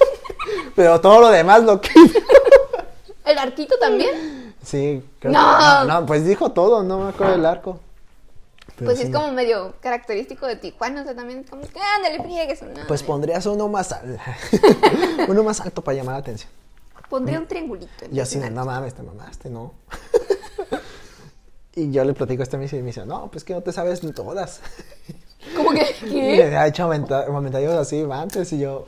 pero 0.76 1.00
todo 1.00 1.20
lo 1.20 1.28
demás 1.28 1.62
lo 1.62 1.80
que... 1.80 1.90
¿El 3.24 3.38
arquito 3.38 3.76
también? 3.78 4.54
sí, 4.62 5.02
creo 5.18 5.32
¡No! 5.32 5.38
que... 5.40 5.64
No, 5.88 6.00
no, 6.00 6.06
pues 6.06 6.24
dijo 6.24 6.50
todo, 6.52 6.82
no 6.82 6.98
me 7.00 7.10
acuerdo 7.10 7.32
del 7.32 7.46
arco. 7.46 7.80
Pero 8.76 8.86
Pues 8.90 8.98
sí. 8.98 9.04
es 9.06 9.10
como 9.12 9.32
medio 9.32 9.74
característico 9.80 10.46
de 10.46 10.56
Tijuana, 10.56 11.00
o 11.00 11.04
sea, 11.04 11.14
también 11.14 11.44
como 11.44 11.62
que 11.62 11.80
ándale, 11.96 12.22
friegues. 12.22 12.62
No, 12.62 12.86
Pues 12.86 13.02
pondrías 13.02 13.46
uno 13.46 13.68
más 13.68 13.90
alto. 13.92 14.20
uno 15.28 15.42
más 15.44 15.60
alto 15.60 15.82
para 15.82 15.96
llamar 15.96 16.14
la 16.16 16.20
atención. 16.20 16.50
Pondría 17.08 17.38
un 17.38 17.46
triangulito. 17.46 17.90
Y 18.12 18.20
así, 18.20 18.38
no 18.38 18.64
mames, 18.64 18.92
te 18.94 19.02
mamaste, 19.02 19.48
no. 19.48 19.72
Y 21.76 21.92
yo 21.92 22.02
le 22.04 22.14
platico 22.14 22.42
a 22.42 22.44
este 22.44 22.56
misa 22.58 22.76
y 22.76 22.80
me 22.80 22.86
dice, 22.86 23.06
no, 23.06 23.30
pues 23.30 23.44
que 23.44 23.52
no 23.54 23.62
te 23.62 23.70
sabes 23.72 24.02
ni 24.02 24.10
todas. 24.12 24.60
¿Cómo 25.56 25.70
que? 25.70 25.84
Y 26.06 26.10
¿Qué? 26.10 26.36
le 26.38 26.56
ha 26.56 26.66
hecho 26.66 26.88
comentarios 27.26 27.74
así 27.74 28.04
antes 28.10 28.52
y 28.52 28.58
yo, 28.58 28.86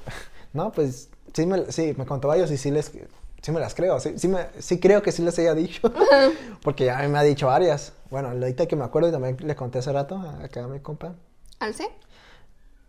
no, 0.53 0.73
pues 0.73 1.09
sí 1.33 1.47
me, 1.47 1.71
sí, 1.71 1.95
me 1.97 2.05
contó 2.07 2.29
varios 2.29 2.51
y 2.51 2.57
sí 2.57 2.71
les, 2.71 2.91
sí 3.43 3.53
me 3.53 3.61
las 3.61 3.75
creo, 3.75 4.01
sí, 4.01 4.15
sí, 4.19 4.27
me, 4.27 4.47
sí 4.59 4.81
creo 4.81 5.03
que 5.03 5.13
sí 5.13 5.23
les 5.23 5.39
haya 5.39 5.55
dicho, 5.55 5.93
porque 6.63 6.87
ya 6.87 6.97
me 7.09 7.19
ha 7.19 7.23
dicho 7.23 7.47
varias. 7.47 7.93
Bueno, 8.11 8.31
ahorita 8.31 8.67
que 8.67 8.75
me 8.75 8.85
acuerdo 8.85 9.09
y 9.11 9.13
también 9.13 9.37
le 9.41 9.55
conté 9.55 9.79
hace 9.79 9.93
rato 9.93 10.17
a- 10.17 10.45
acá 10.45 10.65
a 10.65 10.67
mi 10.69 10.81
compa. 10.81 11.15
¿Al 11.61 11.75
C? 11.75 11.85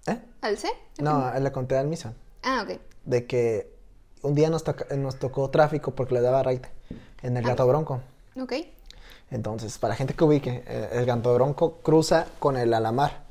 ¿Eh? 0.08 0.18
¿Al 0.42 0.58
C? 0.58 0.70
No, 1.00 1.32
le 1.38 1.52
conté 1.52 1.78
al 1.78 1.88
misa. 1.88 2.14
Ah, 2.42 2.64
ok. 2.64 2.80
de 3.06 3.26
que 3.28 3.74
un 4.22 4.34
día 4.36 4.50
nos, 4.50 4.64
toca- 4.64 4.96
nos 4.96 5.18
tocó 5.20 5.50
tráfico 5.50 5.94
porque 5.94 6.14
le 6.14 6.22
daba 6.22 6.42
raite 6.44 6.70
en 7.22 7.36
el 7.38 7.44
Gato 7.44 7.68
Bronco. 7.68 8.02
Ok. 8.40 8.54
Entonces, 9.32 9.78
para 9.78 9.96
gente 9.96 10.14
que 10.16 10.24
ubique, 10.24 10.64
eh, 10.68 10.90
el 10.94 11.06
Gato 11.06 11.34
Bronco 11.36 11.78
cruza 11.84 12.26
con 12.40 12.58
el 12.58 12.74
Alamar. 12.74 13.24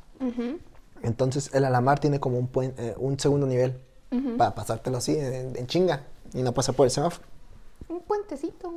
Entonces, 1.02 1.50
el 1.54 1.64
Alamar 1.64 1.98
tiene 2.00 2.20
como 2.20 2.38
un, 2.38 2.50
puen- 2.50 2.74
eh, 2.78 2.94
un 2.98 3.18
segundo 3.18 3.46
nivel 3.46 3.78
para 4.36 4.54
pasártelo 4.54 4.96
así 4.98 5.16
en, 5.18 5.54
en 5.56 5.66
chinga 5.66 6.02
y 6.32 6.42
no 6.42 6.52
pasa 6.54 6.72
por 6.72 6.86
el 6.86 6.90
semáforo. 6.90 7.26
Un 7.88 8.00
puentecito. 8.00 8.72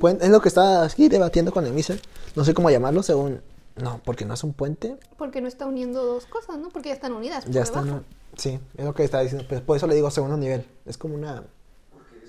Puen- 0.00 0.18
es 0.20 0.28
lo 0.30 0.40
que 0.40 0.48
estaba 0.48 0.84
aquí 0.84 1.08
debatiendo 1.08 1.52
con 1.52 1.66
el 1.66 1.72
Miser. 1.72 2.00
No 2.34 2.44
sé 2.44 2.54
cómo 2.54 2.70
llamarlo 2.70 3.02
según... 3.02 3.40
No, 3.76 4.00
porque 4.04 4.24
no 4.24 4.32
es 4.34 4.42
un 4.42 4.54
puente. 4.54 4.96
Porque 5.18 5.40
no 5.42 5.48
está 5.48 5.66
uniendo 5.66 6.02
dos 6.04 6.24
cosas, 6.26 6.56
¿no? 6.58 6.70
Porque 6.70 6.88
ya 6.88 6.94
están 6.94 7.12
unidas. 7.12 7.44
por 7.44 7.52
Ya 7.52 7.62
está... 7.62 7.82
debajo. 7.82 8.04
Sí, 8.36 8.58
es 8.76 8.84
lo 8.84 8.94
que 8.94 9.04
estaba 9.04 9.22
diciendo. 9.22 9.46
Pues 9.48 9.60
por 9.60 9.76
eso 9.76 9.86
le 9.86 9.94
digo 9.94 10.10
segundo 10.10 10.36
nivel. 10.36 10.66
Es 10.86 10.96
como 10.96 11.14
una... 11.14 11.42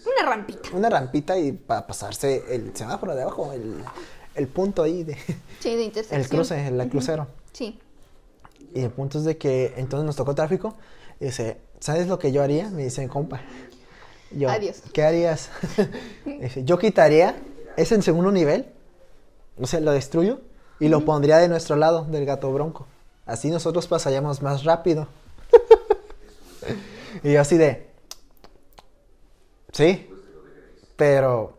Una 0.06 0.30
rampita. 0.30 0.70
una 0.74 0.90
rampita 0.90 1.38
y 1.38 1.52
para 1.52 1.86
pasarse 1.88 2.44
el 2.54 2.76
semáforo 2.76 3.14
de 3.16 3.24
abajo, 3.24 3.52
el, 3.52 3.84
el 4.38 4.48
punto 4.48 4.84
ahí 4.84 5.04
de 5.04 5.18
Sí, 5.60 5.76
de 5.76 5.84
intersección. 5.84 6.22
el 6.22 6.30
cruce, 6.30 6.68
el 6.68 6.90
crucero. 6.90 7.28
Sí. 7.52 7.80
Y 8.74 8.82
el 8.82 8.92
punto 8.92 9.18
es 9.18 9.24
de 9.26 9.38
que 9.38 9.74
entonces 9.78 10.06
nos 10.06 10.16
tocó 10.16 10.36
tráfico 10.36 10.76
y 11.20 11.26
dice, 11.26 11.58
¿sabes 11.80 12.08
lo 12.08 12.20
que 12.20 12.32
yo 12.32 12.44
haría? 12.44 12.70
Me 12.70 12.84
dice, 12.84 13.08
compa. 13.08 13.42
Yo, 14.32 14.50
Adiós. 14.50 14.84
¿qué 14.94 15.04
harías? 15.04 15.50
dice, 16.26 16.64
yo 16.64 16.78
quitaría 16.78 17.36
ese 17.76 17.96
en 17.96 18.04
segundo 18.04 18.32
nivel, 18.32 18.68
o 19.60 19.66
sea, 19.66 19.80
lo 19.80 19.92
destruyo 19.92 20.42
y 20.80 20.90
lo 20.90 21.06
pondría 21.06 21.38
de 21.38 21.48
nuestro 21.48 21.76
lado 21.76 22.04
del 22.06 22.26
gato 22.26 22.52
bronco. 22.52 22.88
Así 23.26 23.50
nosotros 23.50 23.88
pasaríamos 23.88 24.42
más 24.42 24.64
rápido. 24.64 25.08
y 27.24 27.34
yo 27.34 27.42
así 27.42 27.58
de, 27.58 27.88
sí, 29.72 30.10
pero 30.96 31.58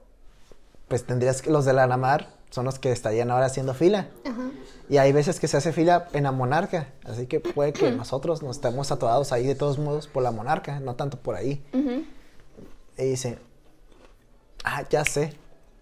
pues 0.89 1.05
tendrías 1.05 1.43
que 1.43 1.51
los 1.51 1.65
de 1.65 1.73
la 1.73 1.85
Alamar 1.85 2.38
son 2.51 2.65
los 2.65 2.79
que 2.79 2.91
estarían 2.93 3.31
ahora 3.31 3.47
haciendo 3.47 3.75
fila. 3.75 4.09
Ajá. 4.25 4.51
Y 4.91 4.97
hay 4.97 5.13
veces 5.13 5.39
que 5.39 5.49
se 5.49 5.57
hace 5.59 5.73
fila 5.73 6.09
en 6.15 6.23
la 6.25 6.33
monarca, 6.33 6.89
así 7.05 7.27
que 7.27 7.41
puede 7.41 7.73
que 7.75 7.91
nosotros 7.91 8.43
nos 8.43 8.57
estemos 8.57 8.91
atorados 8.91 9.33
ahí 9.33 9.47
de 9.47 9.55
todos 9.55 9.79
modos 9.79 10.07
por 10.07 10.23
la 10.23 10.31
monarca, 10.31 10.81
no 10.81 10.95
tanto 10.95 11.19
por 11.19 11.35
ahí. 11.35 11.63
Y 12.97 13.03
dice, 13.05 13.39
ah, 14.65 14.83
ya 14.89 15.05
sé, 15.05 15.35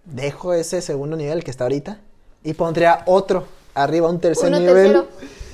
dejo 0.05 0.53
ese 0.53 0.83
segundo 0.83 1.17
nivel 1.17 1.45
que 1.45 1.51
está 1.53 1.65
ahorita 1.65 2.01
y 2.43 2.55
pondría 2.55 3.03
otro 3.07 3.47
arriba, 3.75 4.09
un 4.11 4.19
tercer 4.21 4.49
Uno 4.49 4.59
nivel. 4.59 5.05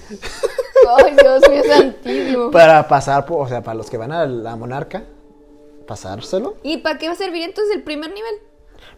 Ay, 0.99 1.15
Dios 1.21 1.43
mío 1.49 1.63
santísimo. 1.69 2.51
para 2.51 2.89
pasar, 2.89 3.25
por- 3.27 3.47
o 3.47 3.49
sea, 3.49 3.63
para 3.63 3.75
los 3.75 3.89
que 3.91 3.97
van 3.99 4.13
a 4.13 4.27
la 4.27 4.57
monarca, 4.57 5.05
pasárselo, 5.87 6.57
¿Y 6.63 6.79
para 6.79 6.99
qué 6.99 7.07
va 7.09 7.13
a 7.15 7.17
servir 7.17 7.43
entonces 7.43 7.77
el 7.77 7.83
primer 7.83 8.11
nivel? 8.13 8.35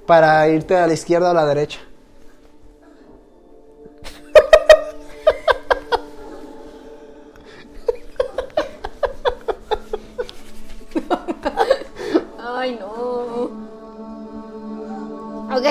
para 0.07 0.47
irte 0.49 0.77
a 0.77 0.87
la 0.87 0.93
izquierda 0.95 1.29
o 1.29 1.31
a 1.31 1.35
la 1.35 1.47
derecha. 1.47 1.81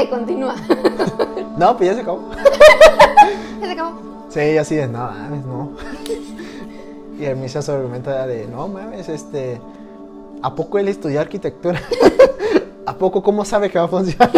Ok, 0.01 0.09
continúa. 0.09 0.55
No, 1.57 1.77
pues 1.77 1.89
ya 1.89 1.95
se 1.95 2.01
acabó. 2.01 2.29
Ya 3.61 3.65
se 3.67 3.71
acabó. 3.73 3.99
Sí, 4.29 4.57
así 4.57 4.75
de, 4.75 4.87
no 4.87 4.97
mames, 4.99 5.45
no. 5.45 5.71
Y 7.19 7.25
el 7.25 7.35
misa 7.35 7.61
su 7.61 7.71
argumento 7.71 8.09
era 8.09 8.25
de, 8.25 8.47
no 8.47 8.67
mames, 8.67 9.07
este, 9.07 9.61
¿a 10.41 10.55
poco 10.55 10.79
él 10.79 10.87
estudió 10.87 11.21
arquitectura? 11.21 11.79
¿A 12.87 12.95
poco 12.97 13.21
cómo 13.21 13.45
sabe 13.45 13.69
que 13.69 13.77
va 13.77 13.85
a 13.85 13.87
funcionar? 13.87 14.31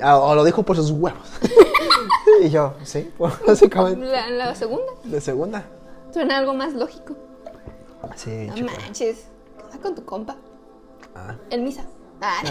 Ah, 0.00 0.18
o 0.18 0.34
lo 0.34 0.44
dijo 0.44 0.62
por 0.62 0.76
sus 0.76 0.90
huevos. 0.92 1.20
Y 2.42 2.48
yo, 2.50 2.74
sí, 2.84 3.10
pues, 3.18 3.32
básicamente, 3.46 4.06
La, 4.06 4.28
la 4.30 4.54
segunda. 4.54 4.92
de 5.02 5.20
segunda. 5.20 5.64
Suena 6.12 6.38
algo 6.38 6.54
más 6.54 6.74
lógico. 6.74 7.14
Sí, 8.16 8.46
No 8.48 8.54
chico. 8.54 8.70
manches. 8.80 9.24
¿Qué 9.58 9.64
onda 9.64 9.78
con 9.82 9.94
tu 9.96 10.04
compa? 10.04 10.36
Ah, 11.16 11.34
El 11.50 11.62
misa. 11.62 11.84
Ah. 12.20 12.42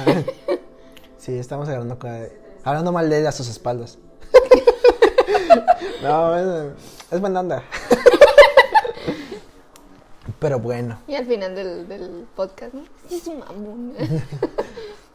Sí, 1.24 1.38
estamos 1.38 1.68
hablando, 1.70 1.98
con- 2.00 2.28
hablando 2.64 2.92
mal 2.92 3.10
de 3.10 3.20
él 3.20 3.28
a 3.28 3.32
sus 3.32 3.48
espaldas. 3.48 3.98
No, 6.02 6.36
es, 6.36 6.74
es 7.12 7.22
buena 7.22 7.40
onda. 7.40 7.64
Pero 10.40 10.60
bueno. 10.60 11.00
Y 11.08 11.16
al 11.16 11.26
final 11.26 11.56
del, 11.56 11.88
del 11.88 12.28
podcast, 12.36 12.74
¿no? 12.74 12.84
Sí, 13.08 13.16
es 13.16 13.28
un 13.28 13.40
mamón. 13.40 13.94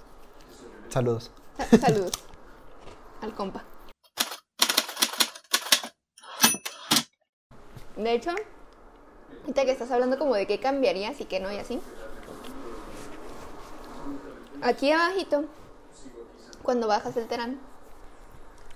Saludos. 0.88 1.30
Sa- 1.70 1.78
Saludos 1.78 2.12
al 3.20 3.34
compa. 3.34 3.64
De 7.96 8.12
hecho, 8.14 8.30
ahorita 9.42 9.64
que 9.66 9.72
estás 9.72 9.90
hablando 9.90 10.18
como 10.18 10.34
de 10.36 10.46
qué 10.46 10.58
cambiarías 10.60 11.20
y 11.20 11.24
qué 11.26 11.40
no 11.40 11.52
y 11.52 11.56
así. 11.58 11.80
Aquí 14.62 14.90
abajito, 14.92 15.44
cuando 16.68 16.86
bajas 16.86 17.16
el 17.16 17.26
terán, 17.26 17.58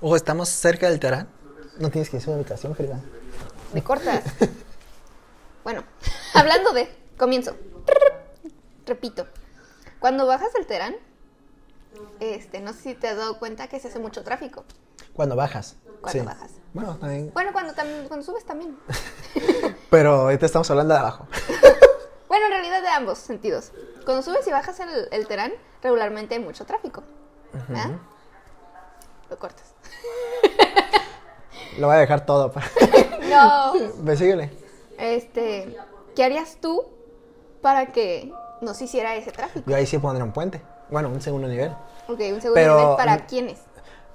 O 0.00 0.16
estamos 0.16 0.48
cerca 0.48 0.88
del 0.88 0.98
Terán. 0.98 1.28
No 1.76 1.90
tienes 1.90 2.08
que 2.08 2.16
ir 2.16 2.22
a 2.22 2.26
una 2.28 2.36
habitación, 2.36 2.74
querida. 2.74 2.98
de 3.74 3.84
cortas. 3.84 4.24
Bueno, 5.62 5.84
hablando 6.34 6.72
de, 6.72 6.88
comienzo. 7.18 7.54
Repito, 8.86 9.26
cuando 10.00 10.26
bajas 10.26 10.54
el 10.58 10.66
terán, 10.66 10.96
este, 12.18 12.60
no 12.60 12.72
sé 12.72 12.80
si 12.80 12.94
te 12.94 13.08
has 13.08 13.18
dado 13.18 13.38
cuenta 13.38 13.68
que 13.68 13.78
se 13.78 13.88
hace 13.88 13.98
mucho 13.98 14.24
tráfico. 14.24 14.64
Cuando 15.12 15.36
bajas. 15.36 15.76
Cuando 16.00 16.20
sí. 16.20 16.26
bajas. 16.26 16.50
Bueno, 16.72 16.96
también. 16.96 17.30
Bueno, 17.34 17.52
cuando, 17.52 17.74
tam- 17.74 18.08
cuando 18.08 18.24
subes 18.24 18.46
también. 18.46 18.78
Pero 19.90 20.12
ahorita 20.22 20.46
estamos 20.46 20.70
hablando 20.70 20.94
de 20.94 21.00
abajo. 21.00 21.26
Bueno, 22.26 22.46
en 22.46 22.52
realidad 22.52 22.80
de 22.80 22.88
ambos 22.88 23.18
sentidos. 23.18 23.70
Cuando 24.06 24.22
subes 24.22 24.46
y 24.48 24.50
bajas 24.50 24.80
el, 24.80 25.08
el 25.10 25.26
terán, 25.26 25.52
regularmente 25.82 26.34
hay 26.34 26.40
mucho 26.40 26.64
tráfico. 26.64 27.02
¿Verdad? 27.52 27.90
Lo 29.30 29.38
cortas. 29.38 29.74
Lo 31.78 31.86
voy 31.86 31.96
a 31.96 32.00
dejar 32.00 32.26
todo. 32.26 32.52
para- 32.52 32.66
No. 33.30 33.72
Ve, 34.02 34.16
síguele. 34.16 34.50
Este, 34.98 35.76
¿qué 36.14 36.24
harías 36.24 36.58
tú 36.60 36.84
para 37.62 37.86
que 37.86 38.32
no 38.60 38.74
se 38.74 38.84
hiciera 38.84 39.14
ese 39.16 39.32
tráfico? 39.32 39.70
Yo 39.70 39.76
ahí 39.76 39.86
sí 39.86 39.98
pondré 39.98 40.22
un 40.22 40.32
puente. 40.32 40.60
Bueno, 40.90 41.08
un 41.08 41.20
segundo 41.22 41.48
nivel. 41.48 41.70
Ok, 42.08 42.18
un 42.32 42.40
segundo 42.40 42.54
Pero- 42.54 42.78
nivel 42.78 42.96
para 42.96 43.26
quiénes. 43.26 43.60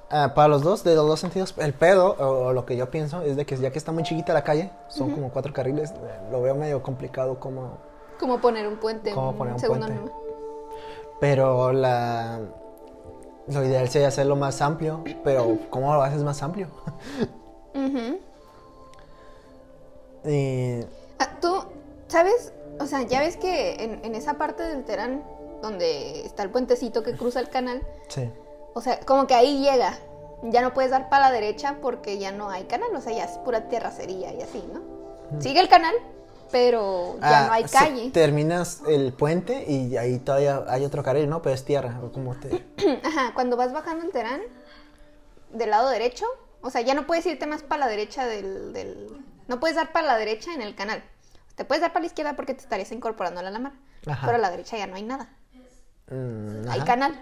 Ah, 0.09 0.33
para 0.33 0.47
los 0.47 0.61
dos, 0.61 0.85
de 0.85 0.95
los 0.95 1.05
dos 1.05 1.19
sentidos, 1.19 1.53
el 1.57 1.73
pedo, 1.73 2.15
o, 2.17 2.47
o 2.47 2.53
lo 2.53 2.65
que 2.65 2.77
yo 2.77 2.89
pienso, 2.89 3.23
es 3.23 3.35
de 3.35 3.45
que 3.45 3.57
ya 3.57 3.71
que 3.71 3.77
está 3.77 3.91
muy 3.91 4.03
chiquita 4.03 4.31
la 4.31 4.41
calle, 4.45 4.71
son 4.87 5.11
como 5.11 5.31
cuatro 5.31 5.51
carriles, 5.51 5.91
eh, 5.91 5.95
lo 6.31 6.41
veo 6.41 6.55
medio 6.55 6.81
complicado 6.81 7.41
como... 7.41 7.77
¿Cómo 8.17 8.39
poner 8.39 8.65
un 8.69 8.77
puente? 8.77 9.11
¿Cómo 9.11 9.35
poner 9.35 9.55
un 9.55 9.59
segundo 9.59 9.87
puente? 9.87 10.05
nivel. 10.05 10.17
Pero 11.19 11.73
la... 11.73 12.39
Lo 13.47 13.63
ideal 13.63 13.87
sería 13.89 14.09
hacerlo 14.09 14.35
más 14.35 14.61
amplio, 14.61 15.03
pero 15.23 15.57
¿cómo 15.69 15.93
lo 15.93 16.01
haces 16.01 16.21
más 16.23 16.41
amplio? 16.43 16.67
Y... 20.25 20.81
Ah, 21.19 21.29
Tú, 21.41 21.63
¿sabes? 22.07 22.53
O 22.79 22.85
sea, 22.85 23.03
ya 23.03 23.19
ves 23.21 23.37
que 23.37 23.83
en, 23.83 24.03
en 24.03 24.15
esa 24.15 24.33
parte 24.35 24.63
del 24.63 24.83
Terán, 24.83 25.23
donde 25.61 26.21
está 26.25 26.43
el 26.43 26.49
puentecito 26.49 27.03
que 27.03 27.15
cruza 27.15 27.39
el 27.39 27.49
canal, 27.49 27.81
Sí. 28.09 28.29
o 28.73 28.81
sea, 28.81 28.99
como 29.01 29.27
que 29.27 29.33
ahí 29.35 29.59
llega. 29.63 29.97
Ya 30.43 30.61
no 30.61 30.73
puedes 30.73 30.91
dar 30.91 31.09
para 31.09 31.29
la 31.29 31.31
derecha 31.31 31.77
porque 31.81 32.19
ya 32.19 32.31
no 32.31 32.49
hay 32.49 32.65
canal, 32.65 32.89
o 32.95 33.01
sea, 33.01 33.11
ya 33.13 33.23
es 33.23 33.37
pura 33.39 33.69
terracería 33.69 34.33
y 34.33 34.41
así, 34.41 34.63
¿no? 34.71 34.81
Sigue 35.41 35.59
el 35.59 35.67
canal, 35.67 35.95
pero 36.51 37.17
ya 37.21 37.45
Ah, 37.45 37.47
no 37.47 37.53
hay 37.53 37.63
calle. 37.65 38.11
terminas 38.11 38.81
el 38.87 39.13
puente 39.13 39.65
y 39.67 39.97
ahí 39.97 40.19
todavía 40.19 40.63
hay 40.67 40.85
otro 40.85 41.03
carril, 41.03 41.29
¿no? 41.29 41.41
Pero 41.41 41.55
es 41.55 41.63
tierra. 41.65 41.99
o 42.03 42.11
como 42.11 42.35
te... 42.35 42.65
Ajá, 43.03 43.33
cuando 43.33 43.57
vas 43.57 43.73
bajando 43.73 44.05
el 44.05 44.11
Terán, 44.11 44.41
del 45.51 45.69
lado 45.69 45.89
derecho, 45.89 46.25
o 46.61 46.69
sea, 46.69 46.81
ya 46.81 46.93
no 46.93 47.05
puedes 47.07 47.25
irte 47.25 47.47
más 47.47 47.63
para 47.63 47.79
la 47.81 47.87
derecha 47.87 48.25
del, 48.25 48.73
del- 48.73 49.23
No 49.47 49.59
puedes 49.59 49.75
dar 49.75 49.91
para 49.91 50.07
la 50.07 50.17
derecha 50.17 50.53
en 50.53 50.61
el 50.61 50.75
canal. 50.75 51.03
Te 51.55 51.65
puedes 51.65 51.81
dar 51.81 51.91
para 51.93 52.01
la 52.01 52.07
izquierda 52.07 52.35
porque 52.35 52.53
te 52.53 52.61
estarías 52.61 52.91
incorporando 52.91 53.39
a 53.39 53.43
la 53.43 53.57
mar. 53.59 53.73
Ajá. 54.05 54.25
Pero 54.25 54.37
a 54.37 54.41
la 54.41 54.51
derecha 54.51 54.77
ya 54.77 54.87
no 54.87 54.95
hay 54.95 55.03
nada. 55.03 55.29
Mm, 56.09 56.69
Hay 56.69 56.77
ajá. 56.79 56.85
canal. 56.85 57.19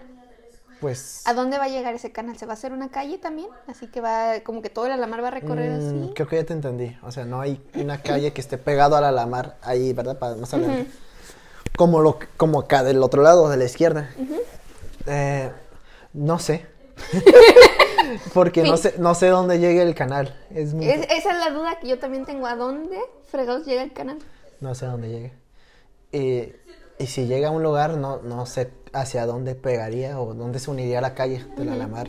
Pues... 0.81 1.21
¿A 1.25 1.33
dónde 1.33 1.57
va 1.57 1.65
a 1.65 1.67
llegar 1.69 1.93
ese 1.95 2.11
canal? 2.11 2.37
¿Se 2.37 2.45
va 2.45 2.53
a 2.53 2.55
hacer 2.55 2.71
una 2.73 2.89
calle 2.89 3.17
también? 3.17 3.47
Así 3.67 3.87
que 3.87 4.01
va, 4.01 4.41
como 4.43 4.61
que 4.61 4.69
todo 4.69 4.85
el 4.87 4.91
alamar 4.91 5.23
va 5.23 5.29
a 5.29 5.31
recorrer 5.31 5.71
Mm, 5.71 6.03
así. 6.03 6.11
Creo 6.13 6.27
que 6.27 6.35
ya 6.35 6.43
te 6.43 6.53
entendí. 6.53 6.95
O 7.03 7.11
sea, 7.11 7.25
no 7.25 7.39
hay 7.41 7.61
una 7.75 8.01
calle 8.01 8.33
que 8.33 8.41
esté 8.41 8.57
pegado 8.57 8.95
a 8.95 9.01
la 9.01 9.11
Lamar 9.11 9.57
ahí, 9.61 9.93
¿verdad? 9.93 10.17
Para 10.19 10.35
más 10.35 10.53
adelante. 10.53 10.91
Como 11.77 11.99
lo 12.01 12.19
como 12.37 12.59
acá 12.59 12.83
del 12.83 13.01
otro 13.03 13.21
lado, 13.23 13.49
de 13.49 13.57
la 13.57 13.65
izquierda. 13.65 14.09
Eh, 15.07 15.51
no 16.13 16.39
sé. 16.39 16.65
Porque 18.33 18.63
no 18.63 18.77
sé, 18.77 18.95
no 18.97 19.15
sé 19.15 19.27
dónde 19.27 19.59
llegue 19.59 19.81
el 19.81 19.95
canal. 19.95 20.35
Es 20.51 20.73
muy- 20.73 20.87
Es- 20.89 21.05
esa 21.09 21.31
es 21.31 21.37
la 21.39 21.49
duda 21.51 21.79
que 21.79 21.87
yo 21.87 21.99
también 21.99 22.25
tengo. 22.25 22.47
¿A 22.47 22.55
dónde 22.55 22.97
fregados 23.29 23.65
llega 23.65 23.81
el 23.81 23.93
canal? 23.93 24.19
No 24.61 24.75
sé 24.75 24.85
dónde 24.85 25.09
llegue. 25.09 25.33
Y, 26.11 26.53
y 27.03 27.07
si 27.07 27.25
llega 27.27 27.49
a 27.49 27.51
un 27.51 27.63
lugar, 27.63 27.97
no, 27.97 28.21
no 28.21 28.45
sé 28.45 28.69
hacia 28.95 29.25
dónde 29.25 29.55
pegaría 29.55 30.19
o 30.19 30.33
dónde 30.33 30.59
se 30.59 30.71
uniría 30.71 31.01
la 31.01 31.13
calle 31.13 31.45
de 31.57 31.65
la 31.65 31.75
Lamar. 31.75 32.07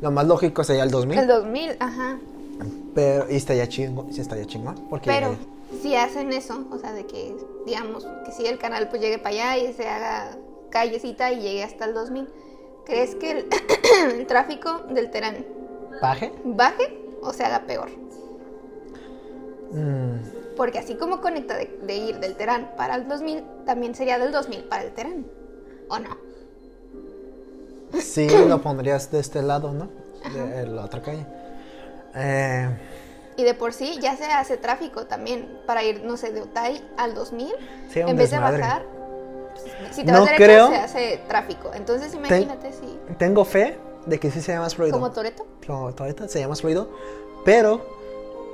Lo 0.00 0.10
más 0.10 0.26
lógico 0.26 0.64
sería 0.64 0.82
el 0.82 0.90
2000. 0.90 1.18
El 1.18 1.26
2000, 1.26 1.76
ajá. 1.80 2.18
Pero, 2.94 3.30
y 3.30 3.36
estaría 3.36 3.68
chingón, 3.68 4.12
sí 4.12 4.20
estaría 4.20 4.44
chingón. 4.44 4.74
Porque 4.90 5.10
Pero 5.10 5.36
si 5.82 5.94
hacen 5.94 6.32
eso, 6.32 6.66
o 6.70 6.78
sea, 6.78 6.92
de 6.92 7.06
que, 7.06 7.34
digamos, 7.64 8.06
que 8.24 8.32
si 8.32 8.46
el 8.46 8.58
canal 8.58 8.88
pues 8.88 9.00
llegue 9.00 9.18
para 9.18 9.52
allá 9.52 9.58
y 9.58 9.72
se 9.72 9.88
haga 9.88 10.36
callecita 10.70 11.32
y 11.32 11.40
llegue 11.40 11.62
hasta 11.64 11.84
el 11.84 11.94
2000, 11.94 12.28
¿crees 12.84 13.14
que 13.14 13.30
el, 13.30 13.46
el 14.14 14.26
tráfico 14.26 14.80
del 14.90 15.10
Terán 15.10 15.46
baje. 16.02 16.32
baje 16.44 16.98
o 17.22 17.32
se 17.32 17.44
haga 17.44 17.66
peor? 17.66 17.88
Mm, 19.72 20.54
Porque 20.56 20.78
así 20.78 20.96
como 20.96 21.20
conecta 21.20 21.56
de, 21.56 21.78
de 21.82 21.96
ir 21.96 22.18
del 22.20 22.36
Terán 22.36 22.72
para 22.76 22.96
el 22.96 23.08
2000, 23.08 23.42
también 23.64 23.94
sería 23.94 24.18
del 24.18 24.32
2000 24.32 24.64
para 24.64 24.84
el 24.84 24.92
Terán. 24.92 25.26
¿O 25.88 25.98
no? 25.98 26.16
Sí, 28.00 28.28
lo 28.48 28.60
pondrías 28.62 29.10
de 29.10 29.20
este 29.20 29.42
lado, 29.42 29.72
¿no? 29.72 29.88
De 30.32 30.66
la 30.66 30.84
otra 30.84 31.02
calle. 31.02 31.26
Eh, 32.14 32.68
Y 33.36 33.44
de 33.44 33.54
por 33.54 33.72
sí 33.72 33.98
ya 34.00 34.16
se 34.16 34.24
hace 34.24 34.56
tráfico 34.56 35.06
también 35.06 35.60
para 35.66 35.82
ir, 35.84 36.02
no 36.02 36.16
sé, 36.16 36.32
de 36.32 36.42
Otay 36.42 36.82
al 36.96 37.14
2000. 37.14 37.52
Sí, 37.90 38.00
en 38.00 38.16
vez 38.16 38.30
desmadre. 38.30 38.56
de 38.56 38.62
bajar, 38.62 38.82
pues, 39.54 39.94
si 39.94 40.04
te 40.04 40.12
No 40.12 40.20
vas 40.20 40.30
derecho 40.30 40.44
creo- 40.44 40.68
se 40.68 40.76
hace 40.76 41.20
tráfico. 41.28 41.70
Entonces 41.74 42.14
imagínate 42.14 42.72
si, 42.72 42.98
tengo 43.18 43.44
fe 43.44 43.78
de 44.06 44.18
que 44.18 44.30
sí 44.30 44.40
sea 44.40 44.60
más 44.60 44.74
fluido. 44.74 44.92
como 44.94 45.12
Toreto. 45.12 45.46
Como 45.66 45.88
ahorita 45.88 46.28
se 46.28 46.40
llama 46.40 46.50
más 46.50 46.60
fluido. 46.62 46.90
Pero 47.44 47.95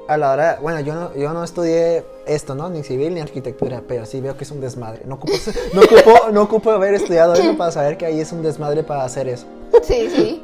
a 0.08 0.16
la 0.16 0.32
hora, 0.32 0.58
bueno, 0.60 0.80
yo 0.80 0.94
no, 0.94 1.14
yo 1.14 1.32
no 1.32 1.44
estudié 1.44 2.04
esto, 2.26 2.54
¿no? 2.54 2.68
Ni 2.68 2.82
civil 2.82 3.14
ni 3.14 3.20
arquitectura, 3.20 3.82
pero 3.86 4.04
sí 4.06 4.20
veo 4.20 4.36
que 4.36 4.44
es 4.44 4.50
un 4.50 4.60
desmadre. 4.60 5.02
No 5.04 5.14
ocupo, 5.14 5.32
no 5.74 5.80
ocupo, 5.82 6.30
no 6.30 6.42
ocupo 6.42 6.70
haber 6.70 6.94
estudiado 6.94 7.34
eso 7.34 7.56
para 7.56 7.70
saber 7.70 7.96
que 7.96 8.06
ahí 8.06 8.20
es 8.20 8.32
un 8.32 8.42
desmadre 8.42 8.82
para 8.82 9.04
hacer 9.04 9.28
eso. 9.28 9.46
Sí, 9.82 10.10
sí. 10.10 10.42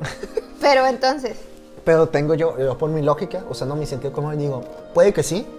Pero 0.60 0.86
entonces, 0.86 1.36
Pero 1.84 2.08
tengo 2.08 2.34
yo, 2.34 2.58
yo 2.58 2.76
por 2.76 2.90
mi 2.90 3.02
lógica, 3.02 3.44
usando 3.48 3.76
mi 3.76 3.86
sentido 3.86 4.12
común, 4.12 4.36
digo, 4.36 4.62
puede 4.92 5.12
que 5.12 5.22
sí, 5.22 5.36
¿de 5.36 5.44
que 5.44 5.50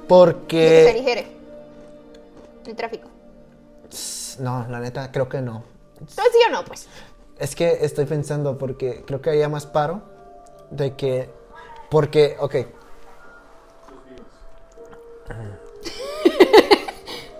se 0.00 0.04
porque... 0.08 0.92
ligere 0.94 1.26
el 2.66 2.76
tráfico. 2.76 3.08
No, 4.40 4.66
la 4.68 4.80
neta, 4.80 5.12
creo 5.12 5.28
que 5.28 5.40
no. 5.40 5.62
Entonces, 5.94 6.24
¿sí 6.32 6.38
o 6.48 6.52
no? 6.52 6.64
Pues. 6.64 6.88
Es 7.38 7.54
que 7.54 7.78
estoy 7.82 8.06
pensando 8.06 8.58
porque 8.58 9.04
creo 9.06 9.20
que 9.20 9.30
había 9.30 9.48
más 9.48 9.66
paro 9.66 10.02
de 10.70 10.94
que... 10.94 11.39
Porque, 11.90 12.36
ok, 12.38 12.54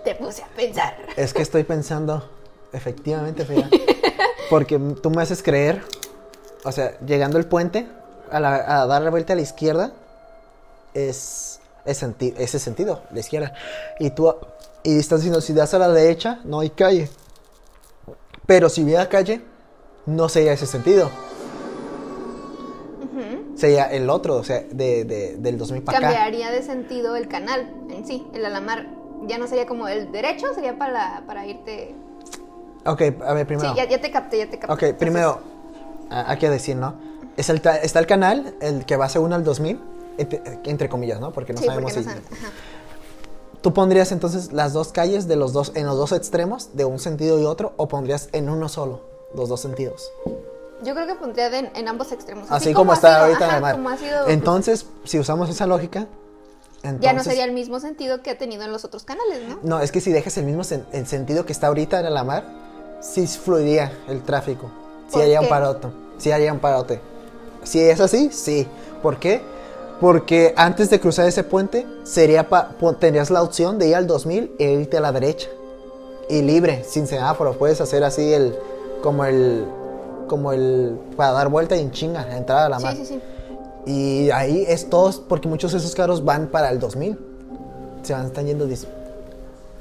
Te 0.03 0.15
puse 0.15 0.41
a 0.43 0.47
pensar. 0.47 0.97
es 1.15 1.33
que 1.33 1.41
estoy 1.43 1.63
pensando, 1.63 2.27
efectivamente, 2.73 3.45
Frida, 3.45 3.69
porque 4.49 4.79
tú 4.79 5.11
me 5.11 5.21
haces 5.21 5.43
creer, 5.43 5.83
o 6.63 6.71
sea, 6.71 6.97
llegando 7.01 7.37
el 7.37 7.45
puente, 7.45 7.87
a, 8.31 8.39
la- 8.39 8.81
a 8.81 8.87
dar 8.87 9.01
la 9.03 9.09
vuelta 9.11 9.33
a 9.33 9.35
la 9.35 9.41
izquierda, 9.43 9.91
es, 10.93 11.59
es 11.85 12.01
senti- 12.01 12.33
ese 12.37 12.57
sentido, 12.59 13.03
la 13.11 13.19
izquierda. 13.19 13.53
Y 13.99 14.09
tú, 14.11 14.33
y 14.83 14.97
estás 14.97 15.19
diciendo, 15.19 15.41
si 15.41 15.53
das 15.53 15.73
a 15.73 15.79
la 15.79 15.89
derecha, 15.89 16.39
no 16.45 16.61
hay 16.61 16.69
calle. 16.71 17.09
Pero 18.47 18.69
si 18.69 18.83
hubiera 18.83 19.07
calle, 19.07 19.41
no 20.07 20.27
sería 20.29 20.53
ese 20.53 20.65
sentido. 20.65 21.11
Sería 23.61 23.85
el 23.85 24.09
otro, 24.09 24.37
o 24.37 24.43
sea, 24.43 24.63
de, 24.71 25.05
de- 25.05 25.35
del 25.37 25.57
2000 25.59 25.83
para 25.83 25.99
acá. 25.99 26.07
Cambiaría 26.07 26.49
de 26.49 26.63
sentido 26.63 27.15
el 27.15 27.27
canal 27.27 27.71
en 27.91 28.07
sí. 28.07 28.25
El 28.33 28.43
alamar 28.43 28.87
ya 29.27 29.37
no 29.37 29.45
sería 29.45 29.67
como 29.67 29.87
el 29.87 30.11
derecho, 30.11 30.47
sería 30.55 30.79
para, 30.79 31.21
para 31.27 31.45
irte. 31.45 31.93
Ok, 32.87 33.01
a 33.23 33.33
ver, 33.33 33.45
primero. 33.45 33.69
Sí, 33.69 33.75
ya, 33.77 33.87
ya 33.87 34.01
te 34.01 34.09
capté, 34.09 34.39
ya 34.39 34.49
te 34.49 34.57
capté. 34.57 34.87
Ok, 34.93 34.97
primero, 34.97 35.41
a- 36.09 36.31
hay 36.31 36.37
que 36.39 36.49
decir, 36.49 36.75
¿no? 36.75 36.95
Es 37.37 37.49
el 37.51 37.61
está 37.83 37.99
el 37.99 38.07
canal, 38.07 38.55
el 38.61 38.83
que 38.85 38.97
va 38.97 39.07
según 39.09 39.31
al 39.31 39.43
2000, 39.43 39.79
entre, 40.17 40.41
entre 40.65 40.89
comillas, 40.89 41.19
¿no? 41.19 41.31
Porque 41.31 41.53
no 41.53 41.59
sí, 41.59 41.67
sabemos 41.67 41.93
porque 41.93 42.01
si... 42.01 42.07
no 42.07 42.13
saben. 42.15 42.27
Ajá. 42.33 42.51
¿Tú 43.61 43.75
pondrías 43.75 44.11
entonces 44.11 44.51
las 44.51 44.73
dos 44.73 44.91
calles 44.91 45.27
de 45.27 45.35
los 45.35 45.53
dos, 45.53 45.71
en 45.75 45.85
los 45.85 45.95
dos 45.97 46.13
extremos, 46.13 46.75
de 46.75 46.85
un 46.85 46.97
sentido 46.97 47.39
y 47.39 47.45
otro, 47.45 47.73
o 47.77 47.87
pondrías 47.87 48.27
en 48.31 48.49
uno 48.49 48.67
solo 48.69 49.01
los 49.35 49.49
dos 49.49 49.61
sentidos? 49.61 50.11
Yo 50.83 50.93
creo 50.95 51.07
que 51.07 51.15
pondría 51.15 51.49
de- 51.49 51.71
en 51.75 51.87
ambos 51.87 52.11
extremos. 52.11 52.49
Así, 52.49 52.73
como, 52.73 52.93
está 52.93 53.21
ahorita 53.23 53.49
en 53.49 53.55
el 53.55 53.61
mar. 53.61 53.75
como 53.75 53.89
ha 53.89 53.97
sido, 53.97 54.27
Entonces, 54.27 54.85
si 55.03 55.19
usamos 55.19 55.49
esa 55.49 55.65
lógica, 55.67 56.07
entonces... 56.83 57.01
ya 57.01 57.13
no 57.13 57.23
sería 57.23 57.45
el 57.45 57.51
mismo 57.51 57.79
sentido 57.79 58.21
que 58.23 58.31
ha 58.31 58.37
tenido 58.37 58.63
en 58.63 58.71
los 58.71 58.83
otros 58.85 59.03
canales, 59.03 59.47
¿no? 59.47 59.59
No, 59.63 59.79
es 59.79 59.91
que 59.91 60.01
si 60.01 60.11
dejas 60.11 60.37
el 60.37 60.45
mismo 60.45 60.63
sen- 60.63 60.85
el 60.91 61.05
sentido 61.07 61.45
que 61.45 61.53
está 61.53 61.67
ahorita 61.67 61.99
en 61.99 62.13
la 62.13 62.23
mar, 62.23 62.43
sí 63.01 63.27
fluiría 63.27 63.91
el 64.07 64.23
tráfico. 64.23 64.71
Sí 65.07 65.13
¿Por 65.13 65.21
haría 65.23 65.39
un 65.39 65.45
qué? 65.45 65.49
parote. 65.49 65.87
Sí 66.17 66.31
haría 66.31 66.51
un 66.53 66.59
parote. 66.59 66.99
Si 67.63 67.79
es 67.79 67.99
así, 67.99 68.29
sí. 68.31 68.67
¿Por 69.03 69.17
qué? 69.19 69.41
Porque 69.99 70.53
antes 70.57 70.89
de 70.89 70.99
cruzar 70.99 71.27
ese 71.27 71.43
puente, 71.43 71.85
sería 72.03 72.49
pa- 72.49 72.71
tendrías 72.99 73.29
la 73.29 73.43
opción 73.43 73.77
de 73.77 73.87
ir 73.89 73.95
al 73.95 74.07
2000 74.07 74.55
e 74.57 74.71
irte 74.71 74.97
a 74.97 75.01
la 75.01 75.11
derecha. 75.11 75.47
Y 76.29 76.41
libre, 76.41 76.83
sin 76.87 77.05
semáforo. 77.05 77.53
Puedes 77.53 77.81
hacer 77.81 78.03
así 78.03 78.33
el. 78.33 78.57
Como 79.03 79.25
el. 79.25 79.65
Como 80.31 80.53
el. 80.53 80.97
Para 81.17 81.33
dar 81.33 81.49
vuelta 81.49 81.75
y 81.75 81.81
en 81.81 81.91
chinga, 81.91 82.25
entrar 82.37 82.59
a 82.59 82.69
la 82.69 82.79
mar. 82.79 82.95
Sí, 82.95 83.05
sí, 83.05 83.19
sí. 83.19 83.21
Y 83.85 84.31
ahí 84.31 84.63
es 84.65 84.89
todos, 84.89 85.19
porque 85.19 85.49
muchos 85.49 85.73
de 85.73 85.79
esos 85.79 85.93
carros 85.93 86.23
van 86.23 86.47
para 86.47 86.69
el 86.69 86.79
2000. 86.79 87.19
Se 88.01 88.13
van, 88.13 88.27
están 88.27 88.45
yendo. 88.45 88.65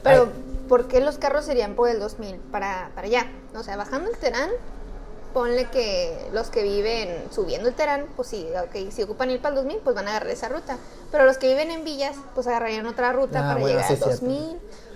Pero, 0.02 0.22
Ay. 0.24 0.28
¿por 0.68 0.88
qué 0.88 1.00
los 1.00 1.18
carros 1.18 1.44
serían 1.44 1.76
por 1.76 1.88
el 1.88 2.00
2000 2.00 2.34
para, 2.50 2.90
para 2.96 3.06
allá? 3.06 3.30
O 3.54 3.62
sea, 3.62 3.76
bajando 3.76 4.10
el 4.10 4.16
Terán, 4.16 4.50
ponle 5.32 5.66
que 5.66 6.28
los 6.32 6.48
que 6.48 6.64
viven 6.64 7.26
subiendo 7.30 7.68
el 7.68 7.74
Terán, 7.76 8.06
pues 8.16 8.26
sí, 8.26 8.44
ok, 8.60 8.90
si 8.90 9.04
ocupan 9.04 9.30
ir 9.30 9.40
para 9.40 9.50
el 9.54 9.62
2000, 9.62 9.78
pues 9.84 9.94
van 9.94 10.08
a 10.08 10.10
agarrar 10.10 10.30
esa 10.30 10.48
ruta. 10.48 10.78
Pero 11.12 11.26
los 11.26 11.38
que 11.38 11.46
viven 11.46 11.70
en 11.70 11.84
villas, 11.84 12.16
pues 12.34 12.48
agarrarían 12.48 12.86
otra 12.86 13.12
ruta 13.12 13.38
Ah, 13.38 13.42
para 13.42 13.60
bueno, 13.60 13.68
llegar 13.68 13.84
al 13.84 13.92
es 13.92 13.98
cierto. 14.00 14.26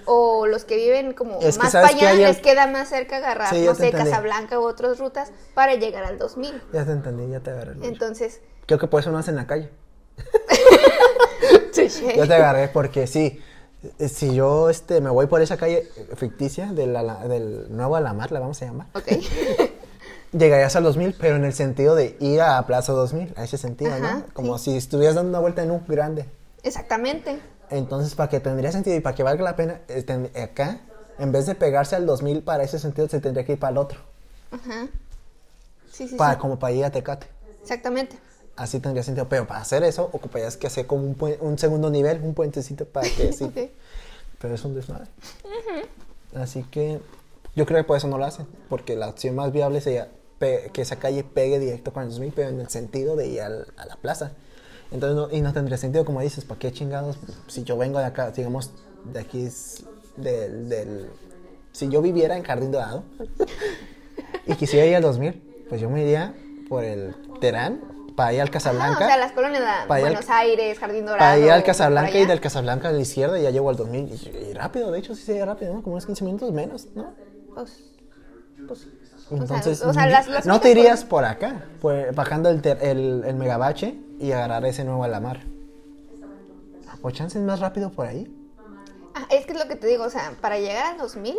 2000. 0.05 0.15
O 0.15 0.47
los 0.47 0.65
que 0.65 0.77
viven 0.77 1.13
como 1.15 1.41
Es 1.41 1.59
más 1.59 1.73
para 1.73 1.89
allá, 1.89 2.13
les 2.15 2.39
queda 2.39 2.67
más 2.67 2.89
cerca 2.89 3.17
agarrar, 3.19 3.51
Sí, 3.55 3.65
no 3.65 3.75
sé, 3.75 3.87
entendí. 3.87 4.11
Casablanca 4.11 4.59
u 4.61 4.65
otras 4.65 4.99
rutas 4.99 5.31
para 5.55 5.75
llegar 5.75 6.05
al 6.05 6.19
2000. 6.19 6.63
Ya 6.73 6.85
te 6.85 6.93
entendí, 6.93 7.31
ya 7.31 7.41
te 7.41 7.51
agarré. 7.51 7.73
el. 7.73 7.85
Entonces, 7.85 8.41
Creo 8.67 8.79
que 8.79 8.87
por 8.87 9.01
eso 9.01 9.11
no 9.11 9.19
hacen 9.19 9.35
en 9.35 9.37
la 9.37 9.47
calle. 9.47 9.69
Yo 12.17 12.27
te 12.27 12.35
agarré 12.35 12.69
porque 12.69 13.07
sí. 13.07 13.41
eh, 13.99 14.09
Si 14.09 14.35
yo 14.35 14.71
este, 14.71 15.01
me 15.01 15.11
voy 15.11 15.27
por 15.27 15.43
esa 15.43 15.57
calle 15.57 15.89
ficticia 16.17 16.67
de 16.73 16.87
la- 16.87 17.03
la- 17.03 17.27
del 17.29 17.67
nuevo 17.77 17.97
Alamar, 17.97 18.33
la 18.33 18.41
vamos 18.41 18.61
a 18.63 18.67
llamar, 18.67 18.87
Ok. 18.95 19.09
llegarías 20.33 20.75
al 20.77 20.85
2000, 20.85 21.15
pero 21.19 21.37
en 21.37 21.45
el 21.45 21.53
sentido 21.53 21.95
de 21.95 22.17
ir 22.21 22.41
a 22.41 22.65
Plaza 22.67 22.93
2000, 22.93 23.35
a 23.37 23.45
ese 23.45 23.59
sentido, 23.59 23.93
Ajá, 23.93 24.15
¿no? 24.19 24.25
Como 24.33 24.57
sí. 24.59 24.71
si 24.73 24.77
estuvieras 24.79 25.15
dando 25.17 25.31
una 25.31 25.39
vuelta 25.41 25.63
en 25.63 25.71
un 25.71 25.85
grande. 25.87 26.27
Exactamente. 26.63 27.39
Entonces, 27.77 28.15
para 28.15 28.29
que 28.29 28.41
tendría 28.41 28.71
sentido 28.73 28.97
y 28.97 29.01
para 29.01 29.15
que 29.17 29.23
valga 29.23 29.43
la 29.43 29.57
pena, 29.57 29.81
eh, 29.89 30.43
acá 30.43 30.81
En 31.19 31.31
vez 31.33 31.47
de 31.47 31.55
pegarse 31.55 31.95
al 31.97 32.07
2000 32.07 32.43
para 32.43 32.65
ese 32.65 32.79
sentido, 32.79 33.09
se 33.09 33.21
tendría 33.21 33.45
que 33.47 33.53
ir 33.53 33.59
para 33.59 33.71
el 33.73 33.79
otro. 33.79 34.01
Ajá. 34.51 34.87
Sí, 35.93 36.09
sí, 36.09 36.17
Para, 36.17 36.35
sí. 36.35 36.41
Como 36.41 36.59
para 36.59 36.73
ir 36.73 36.85
a 36.85 36.91
Tecate. 36.91 37.27
Exactamente. 37.63 38.19
Así 38.57 38.81
tendría 38.81 39.03
sentido. 39.05 39.29
Pero 39.29 39.47
para 39.47 39.61
hacer 39.61 39.85
eso, 39.85 40.09
ocuparías 40.13 40.57
que 40.57 40.67
hacer 40.67 40.87
como 40.87 41.03
un, 41.05 41.17
un 41.41 41.59
segundo 41.59 41.89
nivel, 41.91 42.21
un 42.23 42.35
puentecito 42.35 42.85
para 42.85 43.09
que 43.09 43.33
sí. 43.39 43.45
Ok. 43.45 43.71
Pero 44.41 44.55
es 44.55 44.65
un 44.65 44.75
desmadre. 44.75 45.07
Así 46.35 46.65
que 46.65 47.01
yo 47.55 47.65
creo 47.67 47.79
que 47.79 47.85
por 47.87 47.97
eso 47.97 48.09
no 48.09 48.19
lo 48.19 48.25
hacen. 48.25 48.47
Porque 48.69 48.97
la 48.97 49.09
opción 49.09 49.35
más 49.37 49.53
viable 49.53 49.81
sería 49.81 50.09
que 50.41 50.83
esa 50.83 50.97
calle 50.97 51.25
pegue 51.25 51.59
directo 51.59 51.93
con 51.93 52.03
el 52.03 52.11
2000, 52.11 52.33
pero 52.35 52.49
en 52.51 52.61
el 52.61 52.69
sentido 52.69 53.17
de 53.17 53.29
ir 53.29 53.41
al- 53.41 53.69
a 53.77 53.87
la 53.87 53.97
plaza. 53.97 54.33
Entonces, 54.95 55.17
no, 55.17 55.29
y 55.37 55.41
no 55.41 55.53
tendría 55.53 55.77
sentido, 55.77 56.05
como 56.05 56.21
dices, 56.21 56.45
¿para 56.45 56.59
qué 56.61 56.73
chingados? 56.73 57.19
Si 57.49 57.65
yo 57.65 57.77
vengo 57.77 57.99
de 57.99 58.05
acá, 58.05 58.31
digamos, 58.31 58.71
de 59.13 59.19
aquí, 59.21 59.45
es 59.45 59.85
del, 60.17 60.69
del- 60.69 61.11
Si 61.73 61.89
yo 61.89 62.01
viviera 62.01 62.37
en 62.37 62.45
Jardín 62.45 62.71
Dorado 62.71 63.03
y 64.47 64.55
quisiera 64.55 64.87
ir 64.87 64.95
al 64.95 65.03
2000, 65.03 65.67
pues 65.69 65.81
yo 65.81 65.91
me 65.91 66.03
iría 66.03 66.33
por 66.69 66.85
el 66.85 67.13
Terán 67.41 67.81
para 68.15 68.33
ir 68.35 68.41
al 68.41 68.47
Ah, 68.47 68.51
Casablanca. 68.53 69.05
o 69.05 69.09
sea, 69.09 69.17
las 69.17 69.33
colonias 69.33 69.61
de 69.61 69.67
ir 69.67 69.73
al- 69.93 70.01
Buenos 70.01 70.31
Aires, 70.31 70.79
Jardín 70.79 71.07
Dorado. 71.07 71.19
Para 71.19 71.39
ir 71.39 71.51
al 71.51 71.65
Casablanca 71.65 72.17
y 72.17 72.27
del 72.27 72.41
Casablanca 72.41 72.89
a 72.91 72.93
la 72.93 73.01
izquierda 73.01 73.37
y 73.41 73.43
ya 73.43 73.51
llego 73.51 73.69
al 73.71 73.77
2000. 73.77 74.09
Y, 74.13 74.51
y 74.51 74.53
rápido, 74.55 74.93
de 74.93 75.01
hecho, 75.01 75.17
sí 75.17 75.25
sería 75.25 75.45
rápido, 75.45 75.75
¿no? 75.75 75.83
Como 75.83 75.95
unos 75.95 76.07
15 76.07 76.25
minutos 76.25 76.53
menos, 76.53 76.87
¿no? 76.95 77.13
Pues, 77.53 77.91
pues, 78.69 78.87
Entonces, 79.31 79.83
o 79.83 79.93
sea, 79.93 80.07
las- 80.07 80.29
las 80.29 80.47
no 80.47 80.61
te 80.61 80.71
irías 80.71 81.05
por 81.05 81.25
acá, 81.25 81.65
pues, 81.81 82.15
bajando 82.15 82.51
el, 82.51 82.61
ter- 82.63 82.79
el, 82.83 83.25
el 83.27 83.35
megabache 83.37 83.99
y 84.21 84.33
agarrar 84.33 84.65
ese 84.67 84.85
nuevo 84.85 85.05
a 85.05 85.09
la 85.09 85.21
mar. 85.21 85.41
O 87.03 87.11
chance 87.11 87.39
es 87.39 87.45
más 87.45 87.61
rápido 87.61 87.91
por 87.91 88.07
ahí. 88.07 88.35
Ah, 89.15 89.27
es 89.31 89.47
que 89.47 89.53
es 89.53 89.59
lo 89.59 89.69
que 89.69 89.77
te 89.77 89.87
digo, 89.87 90.05
o 90.05 90.11
sea, 90.11 90.33
para 90.41 90.59
llegar 90.59 90.93
al 90.93 90.99
2000, 90.99 91.37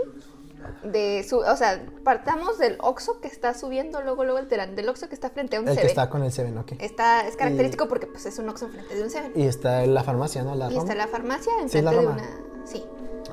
de 0.83 1.23
su, 1.27 1.37
o 1.37 1.55
sea, 1.55 1.83
partamos 2.03 2.57
del 2.57 2.77
Oxxo 2.81 3.19
que 3.19 3.27
está 3.27 3.53
subiendo 3.53 4.01
luego, 4.01 4.23
luego 4.23 4.39
el 4.39 4.47
Terán, 4.47 4.75
del 4.75 4.89
Oxxo 4.89 5.07
que 5.09 5.15
está 5.15 5.29
frente 5.29 5.57
a 5.57 5.59
un 5.59 5.67
El 5.67 5.73
que 5.75 5.81
Seven. 5.81 5.89
está 5.89 6.09
con 6.09 6.23
el 6.23 6.31
Seven, 6.31 6.57
ok. 6.57 6.73
Está, 6.79 7.27
es 7.27 7.35
característico 7.35 7.87
porque 7.87 8.07
pues 8.07 8.25
es 8.25 8.37
un 8.39 8.49
Oxxo 8.49 8.65
enfrente 8.67 8.95
de 8.95 9.03
un 9.03 9.09
Seven. 9.09 9.31
Y 9.35 9.43
está 9.43 9.85
la 9.85 10.03
farmacia, 10.03 10.43
¿no? 10.43 10.55
La 10.55 10.65
Y 10.71 10.77
está 10.77 10.93
Roma. 10.93 10.95
la 10.95 11.07
farmacia 11.07 11.51
Sí, 11.57 11.61
enfrente 11.63 11.81
la 11.83 11.91
de 12.01 12.07
una... 12.07 12.29
Sí, 12.65 12.83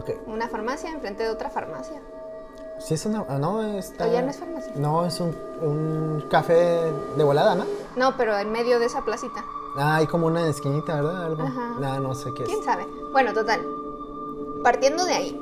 Ok. 0.01 0.11
una 0.27 0.49
farmacia 0.49 0.91
enfrente 0.91 1.23
de 1.23 1.29
otra 1.31 1.49
farmacia. 1.51 2.01
Sí, 2.85 2.95
es 2.95 3.07
una. 3.07 3.25
No, 3.39 3.63
está. 3.79 4.07
O 4.07 4.13
ya 4.13 4.23
no 4.23 4.31
es 4.31 4.37
farmacia. 4.37 4.73
No, 4.77 5.05
es 5.07 5.21
un, 5.21 5.37
un 5.61 6.25
café 6.31 6.93
de 7.17 7.25
volada, 7.25 7.55
¿no? 7.55 7.65
No, 7.97 8.17
pero 8.17 8.37
en 8.39 8.51
medio 8.51 8.79
de 8.79 8.87
esa 8.87 9.05
placita. 9.05 9.45
Ah, 9.77 9.97
hay 9.97 10.07
como 10.07 10.27
una 10.27 10.49
esquinita, 10.49 10.97
¿verdad? 10.97 11.25
Algo. 11.27 11.43
Ajá. 11.43 11.77
No, 11.81 12.01
no 12.01 12.15
sé 12.15 12.31
qué 12.37 12.43
es. 12.43 12.49
¿Quién 12.49 12.63
sabe? 12.65 12.87
Bueno, 13.13 13.33
total. 13.33 13.61
Partiendo 14.63 15.05
de 15.05 15.15
ahí, 15.15 15.41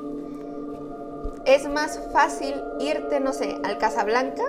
es 1.46 1.68
más 1.68 2.00
fácil 2.12 2.62
irte, 2.78 3.20
no 3.20 3.32
sé, 3.32 3.60
al 3.64 3.78
Casablanca 3.78 4.44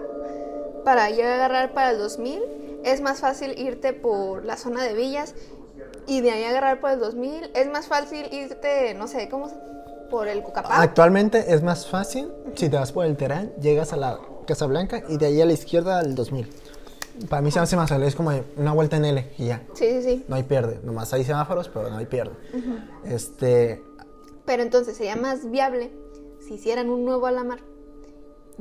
para 0.84 1.10
ya 1.10 1.34
agarrar 1.36 1.73
para 1.73 1.91
el 1.91 1.97
2000. 1.97 2.80
Es 2.84 3.01
más 3.01 3.19
fácil 3.19 3.58
irte 3.60 3.93
por 3.93 4.43
la 4.43 4.58
zona 4.58 4.84
de 4.84 4.93
villas 4.93 5.36
y 6.08 6.21
de 6.21 6.32
ahí 6.32 6.43
agarrar 6.43 6.80
por 6.82 6.91
el 6.91 6.99
2000. 6.99 7.51
Es 7.54 7.69
más 7.71 7.88
fácil 7.88 8.27
irte, 8.34 8.93
no 8.95 9.08
sé, 9.08 9.30
¿cómo? 9.30 9.49
Por 10.12 10.28
el 10.28 10.43
Cucapá. 10.43 10.82
Actualmente 10.82 11.54
es 11.54 11.63
más 11.63 11.88
fácil 11.88 12.32
si 12.56 12.69
te 12.69 12.76
vas 12.78 12.91
por 12.91 13.06
el 13.06 13.15
Terán, 13.17 13.54
llegas 13.62 13.93
a 13.93 13.97
la 13.97 14.19
Casa 14.45 14.65
Blanca 14.67 15.02
y 15.08 15.17
de 15.17 15.26
ahí 15.28 15.41
a 15.41 15.45
la 15.45 15.54
izquierda 15.54 15.97
al 16.00 16.13
2000. 16.13 16.47
Para 17.30 17.41
mí 17.41 17.52
se 17.52 17.60
me 17.60 17.63
hace 17.63 17.76
más 17.76 17.89
fácil, 17.89 18.06
es 18.06 18.15
como 18.15 18.32
una 18.58 18.74
vuelta 18.74 18.97
en 18.97 19.06
L 19.06 19.32
y 19.38 19.45
ya. 19.47 19.63
Sí, 19.74 19.86
sí, 19.89 20.04
sí. 20.04 20.26
No 20.28 20.36
hay 20.36 20.43
pierde, 20.43 20.80
nomás 20.84 21.13
hay 21.13 21.24
semáforos, 21.24 21.69
pero 21.69 21.89
no 21.89 21.97
hay 21.97 22.06
pierde. 22.06 22.34
Este, 23.06 23.84
Pero 24.45 24.63
entonces 24.63 24.97
sería 24.97 25.15
más 25.15 25.50
viable 25.50 25.91
si 26.45 26.56
hicieran 26.56 26.89
un 26.89 27.06
nuevo 27.06 27.28
Alamar. 27.28 27.60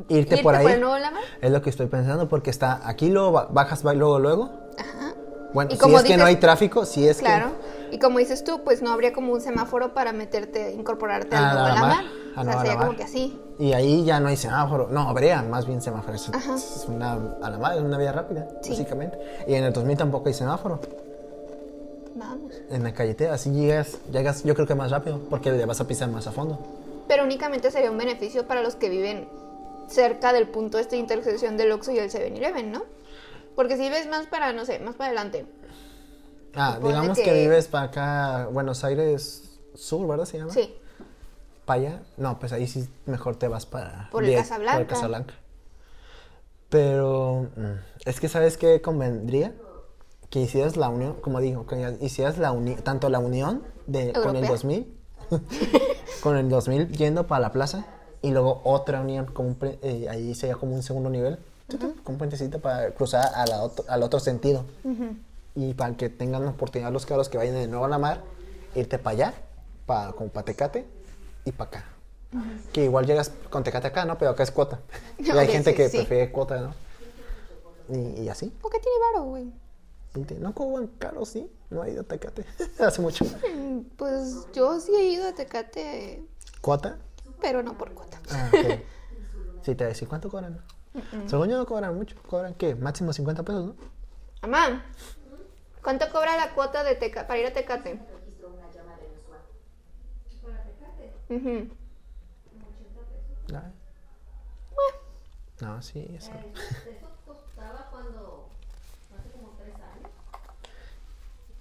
irte, 0.08 0.14
¿Irte 0.34 0.42
por 0.42 0.54
ahí 0.54 0.62
por 0.64 0.72
el 0.72 0.80
nuevo 0.80 0.94
Alamar? 0.94 1.22
es 1.40 1.50
lo 1.50 1.62
que 1.62 1.70
estoy 1.70 1.86
pensando 1.86 2.28
porque 2.28 2.50
está 2.50 2.80
aquí 2.88 3.08
luego 3.08 3.32
ba- 3.32 3.48
bajas 3.50 3.82
ba- 3.82 3.94
luego 3.94 4.18
luego. 4.18 4.50
Ajá. 4.78 5.14
Bueno, 5.52 5.70
Y 5.72 5.74
si 5.74 5.80
como 5.80 5.98
es 5.98 6.04
que 6.04 6.16
no 6.16 6.24
dices- 6.24 6.28
hay 6.28 6.36
tráfico, 6.36 6.84
si 6.84 7.08
es 7.08 7.18
Claro. 7.18 7.52
Y 7.90 7.98
como 7.98 8.18
dices 8.18 8.44
tú, 8.44 8.62
pues 8.62 8.82
no 8.82 8.90
habría 8.92 9.12
como 9.12 9.32
un 9.32 9.40
semáforo 9.40 9.94
para 9.94 10.12
meterte, 10.12 10.72
incorporarte 10.72 11.34
al 11.36 11.56
la 11.74 11.74
mar. 11.80 12.04
Ah, 12.36 12.40
O 12.40 12.44
sea, 12.44 12.58
sería 12.60 12.76
mar. 12.76 12.86
como 12.86 12.96
que 12.96 13.02
así. 13.04 13.38
y 13.58 13.72
ahí 13.72 14.04
ya 14.04 14.20
no 14.20 14.28
hay 14.28 14.36
semáforo, 14.36 14.88
no 14.90 15.08
habría 15.08 15.42
más 15.42 15.66
bien 15.66 15.82
semáforo, 15.82 16.14
es, 16.14 16.28
Ajá. 16.32 16.54
es 16.54 16.84
una 16.88 17.12
a 17.42 17.50
la 17.50 17.58
madre, 17.58 17.78
es 17.78 17.84
una 17.84 17.98
vía 17.98 18.12
rápida, 18.12 18.48
Sí. 18.62 18.70
básicamente. 18.70 19.18
Y 19.46 19.54
en 19.54 19.64
el 19.64 19.72
2000 19.72 19.96
tampoco 19.98 20.28
hay 20.28 20.34
semáforo. 20.34 20.80
Vamos. 22.14 22.52
En 22.70 22.82
la 22.82 22.92
carretera, 22.92 23.34
así 23.34 23.50
llegas, 23.50 23.98
llegas 24.12 24.42
yo 24.44 24.54
creo 24.54 24.66
que 24.66 24.74
más 24.74 24.90
rápido, 24.90 25.20
porque 25.30 25.50
le 25.52 25.64
vas 25.64 25.80
a 25.80 25.86
pisar 25.86 26.08
más 26.10 26.26
a 26.26 26.32
fondo. 26.32 26.58
Pero 27.08 27.24
únicamente 27.24 27.70
sería 27.70 27.90
un 27.90 27.98
beneficio 27.98 28.46
para 28.46 28.62
los 28.62 28.74
que 28.76 28.88
viven 28.88 29.28
cerca 29.88 30.32
del 30.32 30.48
punto 30.48 30.78
de 30.78 30.96
intersección 30.96 31.56
del 31.56 31.72
Oxxo 31.72 31.92
y 31.92 31.98
el 31.98 32.10
7-Eleven, 32.10 32.70
¿no? 32.70 32.82
Porque 33.56 33.76
si 33.76 33.88
ves 33.90 34.08
más 34.08 34.26
para, 34.26 34.52
no 34.52 34.64
sé, 34.64 34.78
más 34.78 34.94
para 34.94 35.08
adelante. 35.08 35.46
Ah, 36.54 36.78
digamos 36.82 37.16
que... 37.18 37.24
que- 37.24 37.32
vives 37.42 37.68
para 37.68 37.84
acá, 37.86 38.48
Buenos 38.52 38.82
Aires 38.84 39.58
Sur, 39.74 40.06
¿verdad 40.08 40.24
se 40.24 40.38
llama? 40.38 40.52
Sí. 40.52 40.74
Para 41.64 41.80
allá. 41.80 42.02
No, 42.16 42.38
pues 42.38 42.52
ahí 42.52 42.66
sí 42.66 42.88
mejor 43.06 43.36
te 43.36 43.48
vas 43.48 43.66
para... 43.66 44.08
Por 44.10 44.24
el 44.24 44.34
Casablanca. 44.34 44.72
Por 44.72 44.80
el 44.82 44.86
Casablanca. 44.88 45.34
Pero 46.68 47.48
mm, 47.56 48.08
es 48.08 48.20
que 48.20 48.28
¿sabes 48.28 48.56
qué 48.56 48.80
convendría? 48.80 49.52
Que 50.30 50.40
hicieras 50.40 50.76
la 50.76 50.88
unión, 50.88 51.14
como 51.20 51.40
digo, 51.40 51.66
que 51.66 51.96
hicieras 52.00 52.38
la 52.38 52.52
unión, 52.52 52.80
tanto 52.82 53.08
la 53.08 53.18
unión 53.18 53.62
de, 53.86 54.12
con 54.12 54.36
el 54.36 54.44
Europea. 54.44 54.50
2000, 54.50 54.94
con 56.22 56.36
el 56.36 56.48
2000 56.48 56.88
yendo 56.92 57.26
para 57.26 57.40
la 57.40 57.52
plaza 57.52 57.86
y 58.22 58.30
luego 58.30 58.60
otra 58.64 59.00
unión, 59.00 59.26
como 59.26 59.48
un 59.48 59.54
pre- 59.56 59.78
eh, 59.82 60.06
ahí 60.08 60.34
sería 60.34 60.54
como 60.54 60.74
un 60.74 60.82
segundo 60.84 61.10
nivel, 61.10 61.38
con 62.04 62.12
un 62.14 62.18
puentecito 62.18 62.60
para 62.60 62.90
cruzar 62.92 63.32
a 63.34 63.46
la 63.46 63.62
otro- 63.62 63.84
al 63.88 64.02
otro 64.04 64.20
sentido. 64.20 64.64
Y 65.54 65.74
para 65.74 65.96
que 65.96 66.08
tengan 66.08 66.44
la 66.44 66.50
oportunidad 66.50 66.92
los 66.92 67.06
carros 67.06 67.28
que 67.28 67.36
vayan 67.38 67.54
de 67.54 67.66
nuevo 67.66 67.84
a 67.84 67.88
la 67.88 67.98
mar, 67.98 68.22
irte 68.74 68.98
para 68.98 69.14
allá, 69.14 69.34
para, 69.86 70.12
como 70.12 70.30
para 70.30 70.44
Tecate 70.44 70.86
y 71.44 71.52
para 71.52 71.68
acá. 71.70 71.84
Que 72.72 72.84
igual 72.84 73.06
llegas 73.06 73.32
con 73.50 73.64
Tecate 73.64 73.88
acá, 73.88 74.04
¿no? 74.04 74.16
Pero 74.16 74.30
acá 74.30 74.42
es 74.44 74.50
cuota. 74.52 74.80
Y 75.18 75.30
hay 75.30 75.48
gente 75.48 75.70
sí, 75.70 75.76
que 75.76 75.88
sí. 75.88 75.96
prefiere 75.98 76.30
cuota, 76.30 76.60
¿no? 76.60 76.74
Y, 77.88 78.22
y 78.22 78.28
así. 78.28 78.46
¿Por 78.62 78.70
qué 78.70 78.78
tiene 78.78 78.96
varo, 79.12 79.24
güey? 79.24 79.52
No 80.40 80.54
cobran 80.54 80.86
caro, 80.98 81.24
sí. 81.24 81.50
No 81.70 81.84
he 81.84 81.90
ido 81.92 82.02
a 82.02 82.04
Tecate 82.04 82.44
hace 82.78 83.00
mucho. 83.02 83.24
Mm, 83.24 83.80
Pues 83.96 84.46
yo 84.52 84.78
sí 84.80 84.92
he 84.94 85.04
ido 85.04 85.26
a 85.28 85.32
Tecate, 85.34 86.22
¿Cuota? 86.60 86.98
pero 87.40 87.62
no 87.62 87.76
por 87.78 87.92
cuota. 87.94 88.20
Ah, 88.30 88.50
ok. 88.52 88.80
Sí, 89.62 89.74
te 89.74 89.84
voy 89.84 89.84
a 89.84 89.88
decir, 89.88 90.08
¿cuánto 90.08 90.30
cobran? 90.30 90.58
Según 91.26 91.50
yo 91.50 91.58
no 91.58 91.66
cobran 91.66 91.94
mucho. 91.94 92.16
¿Cobran 92.26 92.54
qué? 92.54 92.74
Máximo 92.74 93.12
50 93.12 93.42
pesos, 93.42 93.66
¿no? 93.66 93.74
Mamá, 94.40 94.86
¿cuánto 95.82 96.10
cobra 96.10 96.36
la 96.36 96.52
cuota 96.54 96.82
de 96.84 96.94
Teca 96.94 97.26
para 97.26 97.38
ir 97.40 97.46
a 97.46 97.52
Tecate? 97.52 98.00
Ujú. 101.28 101.68
Ay. 103.52 103.72
No, 105.60 105.82
sí, 105.82 106.06
eso. 106.16 106.32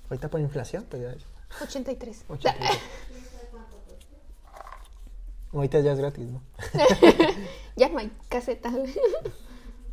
Ahorita 0.10 0.30
por 0.30 0.40
inflación, 0.40 0.86
pues 0.90 1.02
ya. 1.04 1.16
83. 1.64 2.26
83. 2.28 2.80
Ahorita 5.54 5.80
ya 5.80 5.94
es 5.94 6.00
gratis, 6.00 6.28
¿no? 6.28 6.42
ya 7.76 7.90
no 7.90 8.00
hay 8.00 8.12
caseta. 8.30 8.72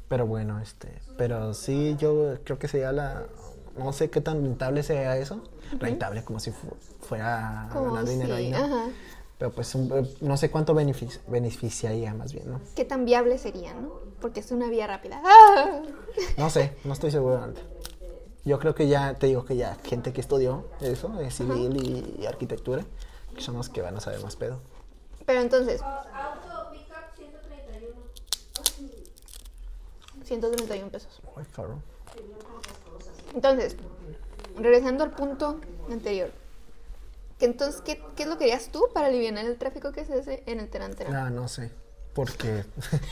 Pero 0.09 0.27
bueno, 0.27 0.61
este, 0.61 1.03
pero 1.17 1.53
sí, 1.55 1.97
yo 1.97 2.39
creo 2.45 2.59
que 2.59 2.69
sería 2.69 2.93
la, 2.93 3.27
no 3.79 3.93
sé 3.93 4.11
qué 4.11 4.21
tan 4.21 4.43
rentable 4.43 4.83
sea 4.83 5.17
eso, 5.19 5.43
rentable 5.79 6.25
como 6.25 6.41
si 6.41 6.51
fu- 6.51 6.77
fuera 7.01 7.69
Como 7.73 7.87
ganar 7.93 8.05
dinero 8.07 8.37
si- 8.37 8.43
ahí, 8.45 8.51
¿no? 8.51 8.57
ajá. 8.59 8.89
Pero 9.39 9.53
pues 9.53 9.75
un- 9.75 9.93
eh, 9.93 10.15
no 10.23 10.37
sé 10.39 10.51
cuánto 10.51 10.75
benefici- 10.75 11.21
beneficiaría 11.29 12.15
más 12.15 12.33
bien, 12.33 12.51
¿no? 12.51 12.61
¿Qué 12.75 12.85
tan 12.87 13.05
viable 13.05 13.37
sería, 13.39 13.75
no? 13.75 13.93
Porque 14.21 14.41
es 14.41 14.51
una 14.51 14.69
vía 14.71 14.87
rápida. 14.87 15.21
¡Ah! 15.25 15.83
No 16.39 16.49
sé, 16.49 16.75
no 16.85 16.93
estoy 16.95 17.11
seguro 17.11 17.43
antes. 17.43 17.63
Yo 18.47 18.59
creo 18.59 18.75
que 18.75 18.89
ya, 18.89 19.15
te 19.15 19.27
digo 19.27 19.45
que 19.45 19.57
ya 19.57 19.77
gente 19.85 20.13
que 20.13 20.21
estudió 20.21 20.65
eso, 20.81 21.09
de 21.11 21.31
civil 21.31 21.77
y, 21.77 22.23
y 22.23 22.27
arquitectura, 22.27 22.85
que 23.35 23.43
son 23.43 23.57
los 23.57 23.69
que 23.69 23.83
van 23.83 23.97
a 23.97 24.01
saber 24.01 24.21
más 24.23 24.37
pedo. 24.37 24.61
Pero 25.27 25.41
entonces, 25.41 25.83
Auto 25.83 26.71
pickup 26.73 27.15
131. 27.17 27.97
131 30.25 30.91
pesos. 30.91 31.21
Ay, 31.37 31.45
caro. 31.55 31.79
Entonces, 33.35 33.77
regresando 34.57 35.05
al 35.05 35.11
punto 35.13 35.61
anterior. 35.91 36.31
Que 37.39 37.45
entonces, 37.45 37.83
¿qué, 37.83 38.03
qué 38.17 38.23
es 38.23 38.29
lo 38.29 38.39
que 38.39 38.45
harías 38.45 38.69
tú 38.71 38.85
para 38.95 39.09
aliviar 39.09 39.37
el 39.37 39.57
tráfico 39.59 39.93
que 39.93 40.05
se 40.07 40.15
hace 40.15 40.43
en 40.47 40.59
el 40.61 40.69
Terán 40.71 40.95
Terán? 40.95 41.15
Ah, 41.15 41.31
no 41.31 41.49
sé, 41.49 41.71
porque... 42.15 42.65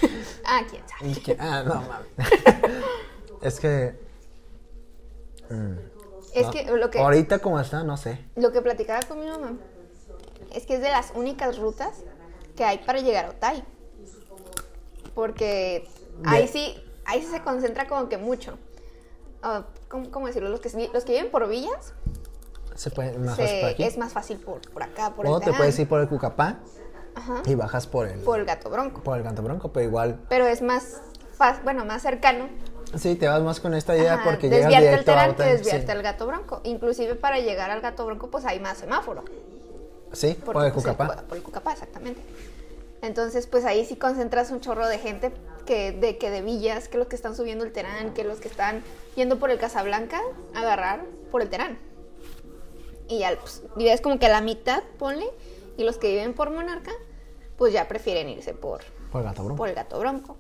Ah, 0.47 0.63
quién 0.71 0.83
sabe. 0.89 1.11
y 1.11 1.15
que- 1.17 1.37
ah, 1.39 1.63
no, 1.63 1.75
mames. 1.83 2.09
es 3.43 3.61
que... 3.61 3.95
mm, 5.51 5.75
Es 6.35 6.47
no. 6.47 6.51
que 6.53 6.65
lo 6.65 6.91
que, 6.91 6.99
Ahorita 7.01 7.39
como 7.41 7.61
está, 7.61 7.85
no 7.85 7.97
sé. 7.99 8.19
lo 8.37 8.51
que 8.51 8.63
platicaba 8.63 9.01
con 9.03 9.21
mi 9.21 9.27
mamá 9.27 9.59
es 10.55 10.65
que 10.65 10.75
es 10.77 10.81
de 10.81 10.89
las 10.91 11.13
únicas 11.15 11.59
rutas 11.59 11.91
que 12.57 12.65
hay 12.65 12.79
para 12.79 13.01
llegar 13.01 13.27
a 13.27 13.31
Otay. 13.31 13.63
Porque 15.15 15.87
ahí 16.25 16.49
sí, 16.49 16.75
ahí 17.05 17.21
sí 17.23 17.29
se 17.31 17.43
concentra 17.43 17.87
como 17.87 18.09
que 18.09 18.17
mucho. 18.19 18.57
Ah, 19.47 19.63
¿cómo, 19.89 20.11
cómo 20.11 20.27
decirlo? 20.27 20.49
Los 20.49 20.61
que, 20.61 20.71
los 20.93 21.05
que 21.05 21.13
viven 21.13 21.31
por 21.31 21.47
villas, 21.49 21.93
Se 22.75 22.91
puede 22.91 23.19
más 23.19 23.37
se- 23.37 23.43
fácil 23.43 23.61
por 23.61 23.69
aquí. 23.71 23.83
es 23.85 23.99
más 23.99 24.13
fácil 24.15 24.39
por, 24.39 24.61
por 24.71 24.83
acá, 24.83 25.11
por 25.15 25.27
o 25.27 25.37
el 25.37 25.45
te 25.45 25.53
puedes 25.53 25.79
ir 25.79 25.87
por 25.87 26.01
el 26.01 26.09
Cucapá 26.09 26.61
Ajá, 27.15 27.43
y 27.45 27.55
bajas 27.55 27.87
por 27.87 28.09
el, 28.09 28.21
por 28.21 28.41
el 28.41 28.47
Gato 28.47 28.71
Bronco. 28.71 29.03
por 29.03 29.19
el 29.19 29.23
Canto 29.23 29.43
Bronco, 29.43 29.71
pero 29.71 29.85
igual, 29.87 30.19
Pero 30.31 30.47
es 30.47 30.63
más, 30.63 31.03
fácil, 31.37 31.63
bueno, 31.63 31.85
más 31.85 32.01
cercano 32.03 32.49
sí, 32.97 33.17
te 33.17 33.29
vas 33.29 33.43
más 33.43 33.61
con 33.61 33.75
esta 33.75 33.95
idea 33.97 34.15
Ajá, 34.15 34.25
porque 34.25 34.49
llegas 34.49 34.71
desviarte 34.71 34.77
al 34.77 34.91
directo 34.93 35.11
a 35.11 35.15
Terán 35.15 35.35
que 35.37 35.43
desviarte 35.45 35.87
sí. 35.87 35.93
al 35.93 36.03
Gato 36.03 36.27
Bronco. 36.27 36.61
Inclusive 36.65 37.15
para 37.17 37.39
llegar 37.41 37.71
al 37.71 37.81
Gato 37.83 38.07
Bronco 38.07 38.31
pues 38.31 38.45
hay 38.47 38.61
más 38.61 38.79
semáforo. 38.79 39.25
Sí, 40.13 40.35
por 40.45 40.65
el 40.65 40.73
Cucapá. 40.73 41.07
por- 41.09 41.25
por 41.25 41.37
el 41.37 41.43
Cucapá, 41.43 41.73
exactamente. 41.73 42.21
Entonces, 43.03 43.47
pues 43.49 43.65
ahí 43.65 43.85
sí 43.85 43.97
concentras 43.97 44.51
un 44.53 44.61
chorro 44.61 44.87
de 44.87 44.99
gente 44.99 45.33
que 45.65 45.93
de 45.93 46.19
que 46.19 46.31
de 46.31 46.43
villas, 46.43 46.89
que 46.89 46.99
los 46.99 47.07
que 47.07 47.17
están 47.17 47.35
subiendo 47.37 47.65
el 47.65 47.73
Terán, 47.73 48.15
que 48.15 48.25
los 48.25 48.39
que 48.41 48.49
están 48.49 48.83
yendo 49.17 49.39
por 49.39 49.51
el 49.51 49.59
Casablanca, 49.59 50.21
agarrar 50.55 51.05
por 51.31 51.43
el 51.43 51.49
Terán. 51.51 51.79
Y 53.09 53.19
ya, 53.21 53.37
pues, 53.39 53.63
es 53.79 54.01
como 54.01 54.19
que 54.19 54.27
a 54.27 54.31
la 54.31 54.41
mitad, 54.41 54.83
ponle, 54.99 55.27
y 55.77 55.85
los 55.85 55.99
que 55.99 56.09
viven 56.11 56.35
por 56.35 56.51
Monarca, 56.51 56.93
pues 57.57 57.73
ya 57.73 57.87
prefieren 57.89 58.29
irse 58.29 58.55
por, 58.55 58.83
Por 59.13 59.21
el 59.21 59.27
Gato 59.29 59.43
Bronco. 59.45 59.57
por 59.57 59.69
el 59.69 59.75
Gato 59.75 59.99
Bronco. 59.99 60.37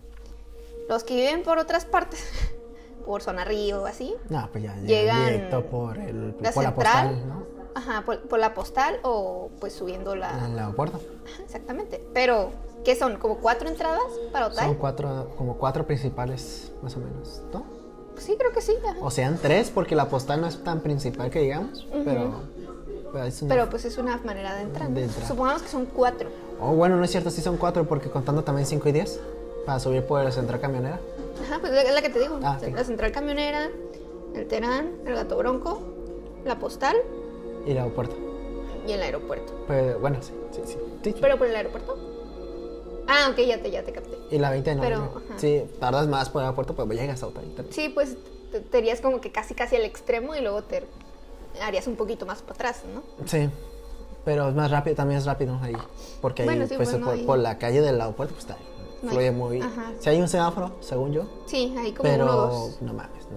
Los 0.89 1.05
que 1.05 1.15
viven 1.15 1.43
por 1.43 1.59
otras 1.59 1.85
partes, 1.85 2.25
por 3.07 3.23
Zona 3.23 3.45
Río, 3.45 3.85
así, 3.87 4.15
No, 4.29 4.49
pues 4.51 4.65
ya, 4.65 4.75
ya 4.77 4.83
Llegan 4.83 5.27
directo 5.27 5.65
por 5.67 5.99
el 5.99 6.35
la 6.41 6.53
por 6.53 6.63
la 6.65 6.75
postal, 6.75 7.29
¿no? 7.29 7.47
ajá, 7.75 8.03
por, 8.05 8.21
por 8.29 8.39
la 8.39 8.55
postal 8.55 9.01
o 9.03 9.51
pues 9.61 9.75
subiendo 9.75 10.15
la, 10.17 10.31
En 10.47 10.53
el 10.53 10.59
aeropuerto. 10.59 11.01
Ajá, 11.27 11.43
Exactamente. 11.43 12.03
Pero, 12.15 12.51
¿qué 12.85 12.95
son? 12.97 13.17
¿Como 13.17 13.39
cuatro 13.39 13.69
entradas 13.69 14.03
para 14.33 14.47
Otay? 14.49 14.67
Son 14.67 14.75
cuatro, 14.77 15.31
como 15.37 15.57
cuatro 15.57 15.87
principales, 15.87 16.73
más 16.83 16.97
o 16.97 17.01
menos, 17.01 17.43
¿no? 17.53 17.65
Sí, 18.19 18.37
creo 18.39 18.53
que 18.53 18.61
sí. 18.61 18.75
ajá. 18.87 18.97
O 19.03 19.11
sean 19.11 19.39
tres, 19.43 19.71
porque 19.75 19.97
la 19.97 20.09
postal 20.09 20.41
no 20.41 20.47
es 20.47 20.63
tan 20.63 20.81
principal 20.81 21.31
que 21.31 21.41
digamos, 21.41 21.87
pero, 22.05 22.43
pero 23.13 23.25
es 23.25 23.43
una- 23.43 23.55
Pero 23.55 23.71
pues 23.71 23.85
es 23.85 23.99
una 23.99 24.17
manera 24.19 24.55
de 24.55 24.63
entrar. 24.63 24.89
De 24.91 25.05
entrar. 25.05 25.27
Supongamos 25.27 25.63
que 25.63 25.69
son 25.69 25.87
cuatro. 25.87 26.29
Oh, 26.61 26.73
bueno, 26.75 26.97
no 26.97 27.05
es 27.05 27.11
cierto, 27.11 27.31
sí 27.31 27.43
son 27.43 27.57
cuatro, 27.57 27.85
porque 27.87 28.11
contando 28.11 28.45
también 28.45 28.67
cinco 28.67 28.89
y 28.89 28.93
diez, 28.93 29.19
para 29.67 29.81
subir 29.81 30.05
por 30.05 30.21
el 30.25 30.33
central 30.33 30.61
camionera. 30.61 31.01
Ajá, 31.43 31.59
pues 31.61 31.73
es 31.73 31.93
la 31.93 32.03
que 32.03 32.11
te 32.11 32.21
digo. 32.21 32.39
Ah, 32.45 32.59
sí. 32.63 32.71
La 32.71 32.85
central 32.85 33.11
camionera, 33.11 33.69
el 34.35 34.47
Terán, 34.47 34.93
el 35.07 35.15
Gato 35.17 35.37
Bronco, 35.37 35.81
la 36.45 36.59
postal 36.61 36.97
Y 37.67 37.73
el 37.73 37.79
aeropuerto. 37.79 38.15
y 38.87 38.93
el 38.93 39.03
aeropuerto. 39.03 39.53
Pero 39.67 39.99
bueno, 39.99 40.19
sí. 40.21 40.33
sí, 40.53 40.61
sí. 41.03 41.15
¿Pero 41.21 41.37
por 41.37 41.49
el 41.49 41.57
aeropuerto? 41.57 41.97
Ah, 43.07 43.29
ok, 43.31 43.37
ya 43.47 43.61
te, 43.63 43.71
ya 43.71 43.83
te 43.85 43.93
capté. 43.93 44.17
y 44.31 44.39
la 44.39 44.51
20 44.51 44.75
de 44.75 44.81
pero, 44.81 44.97
noviembre. 44.99 45.25
ajá. 45.31 45.39
Sí, 45.39 45.63
tardas 45.81 46.09
más 46.09 46.31
por 46.31 46.41
el 46.43 46.47
aeropuerto, 46.47 46.75
pero 46.75 46.91
llegas 46.93 47.23
a 47.23 47.27
Otay. 47.27 47.55
Sí, 47.71 47.89
pues 47.91 48.17
te, 48.51 48.61
te 48.61 48.79
irías 48.79 49.01
como 49.01 49.21
que 49.21 49.31
casi 49.33 49.55
casi 49.55 49.77
al 49.77 49.83
extremo 49.85 50.35
y 50.35 50.41
luego 50.41 50.63
te 50.63 50.85
harías 51.63 51.87
un 51.87 51.97
poquito 51.97 52.25
más 52.27 52.41
para 52.43 52.55
atrás, 52.55 52.83
¿no? 52.93 53.03
Sí, 53.27 53.49
pero 54.25 54.49
es 54.49 54.55
más 54.55 54.71
rápido, 54.71 54.97
también 54.97 55.19
es 55.19 55.27
rápido 55.27 55.59
ahí. 55.63 55.77
Porque 56.23 56.43
ahí, 56.43 56.49
Bueno, 56.49 56.67
sí, 56.67 56.75
pues, 56.77 56.91
bueno, 56.91 57.07
por, 57.07 57.15
ahí- 57.15 57.25
por 57.25 57.39
la 57.39 57.59
calle 57.59 57.81
del 57.81 58.01
aeropuerto, 58.01 58.35
pues 58.35 58.45
está. 58.47 58.57
No 59.03 59.11
Fluye 59.11 59.29
hay- 59.29 59.35
muy. 59.35 59.61
ajá. 59.61 59.93
Si 60.01 60.09
hay 60.09 60.21
un 60.21 60.29
semáforo, 60.29 60.73
según 60.81 61.13
yo, 61.13 61.25
Sí, 61.47 61.75
ahí 61.79 61.93
como 61.93 62.09
pero 62.09 62.71
no 62.81 62.93
mames, 62.95 63.27
no, 63.31 63.37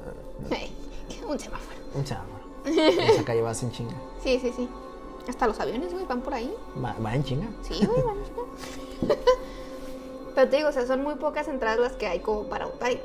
no, 0.49 1.27
un 1.33 1.37
semáforo. 1.39 1.77
un 1.93 2.07
semáforo. 2.07 2.37
En 2.65 2.99
esa 3.09 3.23
calle 3.25 3.41
vas 3.41 3.61
en 3.63 3.71
chinga. 3.71 3.95
Sí, 4.23 4.39
sí, 4.41 4.51
sí. 4.55 4.69
Hasta 5.27 5.45
los 5.47 5.59
aviones, 5.59 5.91
güey, 5.93 6.05
van 6.05 6.21
por 6.21 6.33
ahí. 6.33 6.53
Va, 6.83 6.95
va 7.05 7.13
en 7.13 7.23
chinga. 7.23 7.47
Sí, 7.61 7.85
güey, 7.85 8.01
van. 8.01 8.15
Pero 10.37 10.49
te 10.51 10.57
digo, 10.57 10.69
o 10.69 10.71
sea, 10.71 10.85
son 10.85 11.01
muy 11.01 11.15
pocas 11.15 11.47
entradas 11.47 11.79
las 11.79 11.93
que 11.93 12.05
hay 12.05 12.19
como 12.19 12.43
para 12.43 12.67
Otay. 12.67 13.01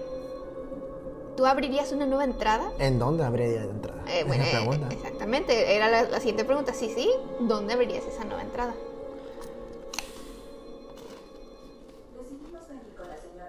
¿Tú 1.35 1.47
abrirías 1.47 1.91
una 1.93 2.05
nueva 2.05 2.25
entrada? 2.25 2.71
¿En 2.79 2.99
dónde 2.99 3.25
habría 3.25 3.47
de 3.49 3.71
entrada? 3.71 4.03
Eh, 4.07 4.21
Es 4.21 4.27
bueno, 4.27 4.45
la 4.45 4.89
eh, 4.89 4.89
exactamente. 4.91 5.75
Era 5.75 5.89
la, 5.89 6.03
la 6.03 6.19
siguiente 6.19 6.45
pregunta. 6.45 6.75
Sí, 6.75 6.93
sí. 6.95 7.11
¿Dónde 7.41 7.73
abrirías 7.73 8.05
esa 8.05 8.25
nueva 8.25 8.43
entrada? 8.43 8.75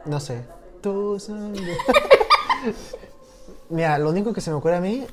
No 0.05 0.21
sé. 0.21 0.45
Tú. 0.79 1.17
Mira, 3.67 3.97
lo 3.97 4.11
único 4.11 4.31
que 4.31 4.39
se 4.39 4.49
me 4.49 4.55
ocurre 4.55 4.77
a 4.77 4.81
mí 4.81 5.05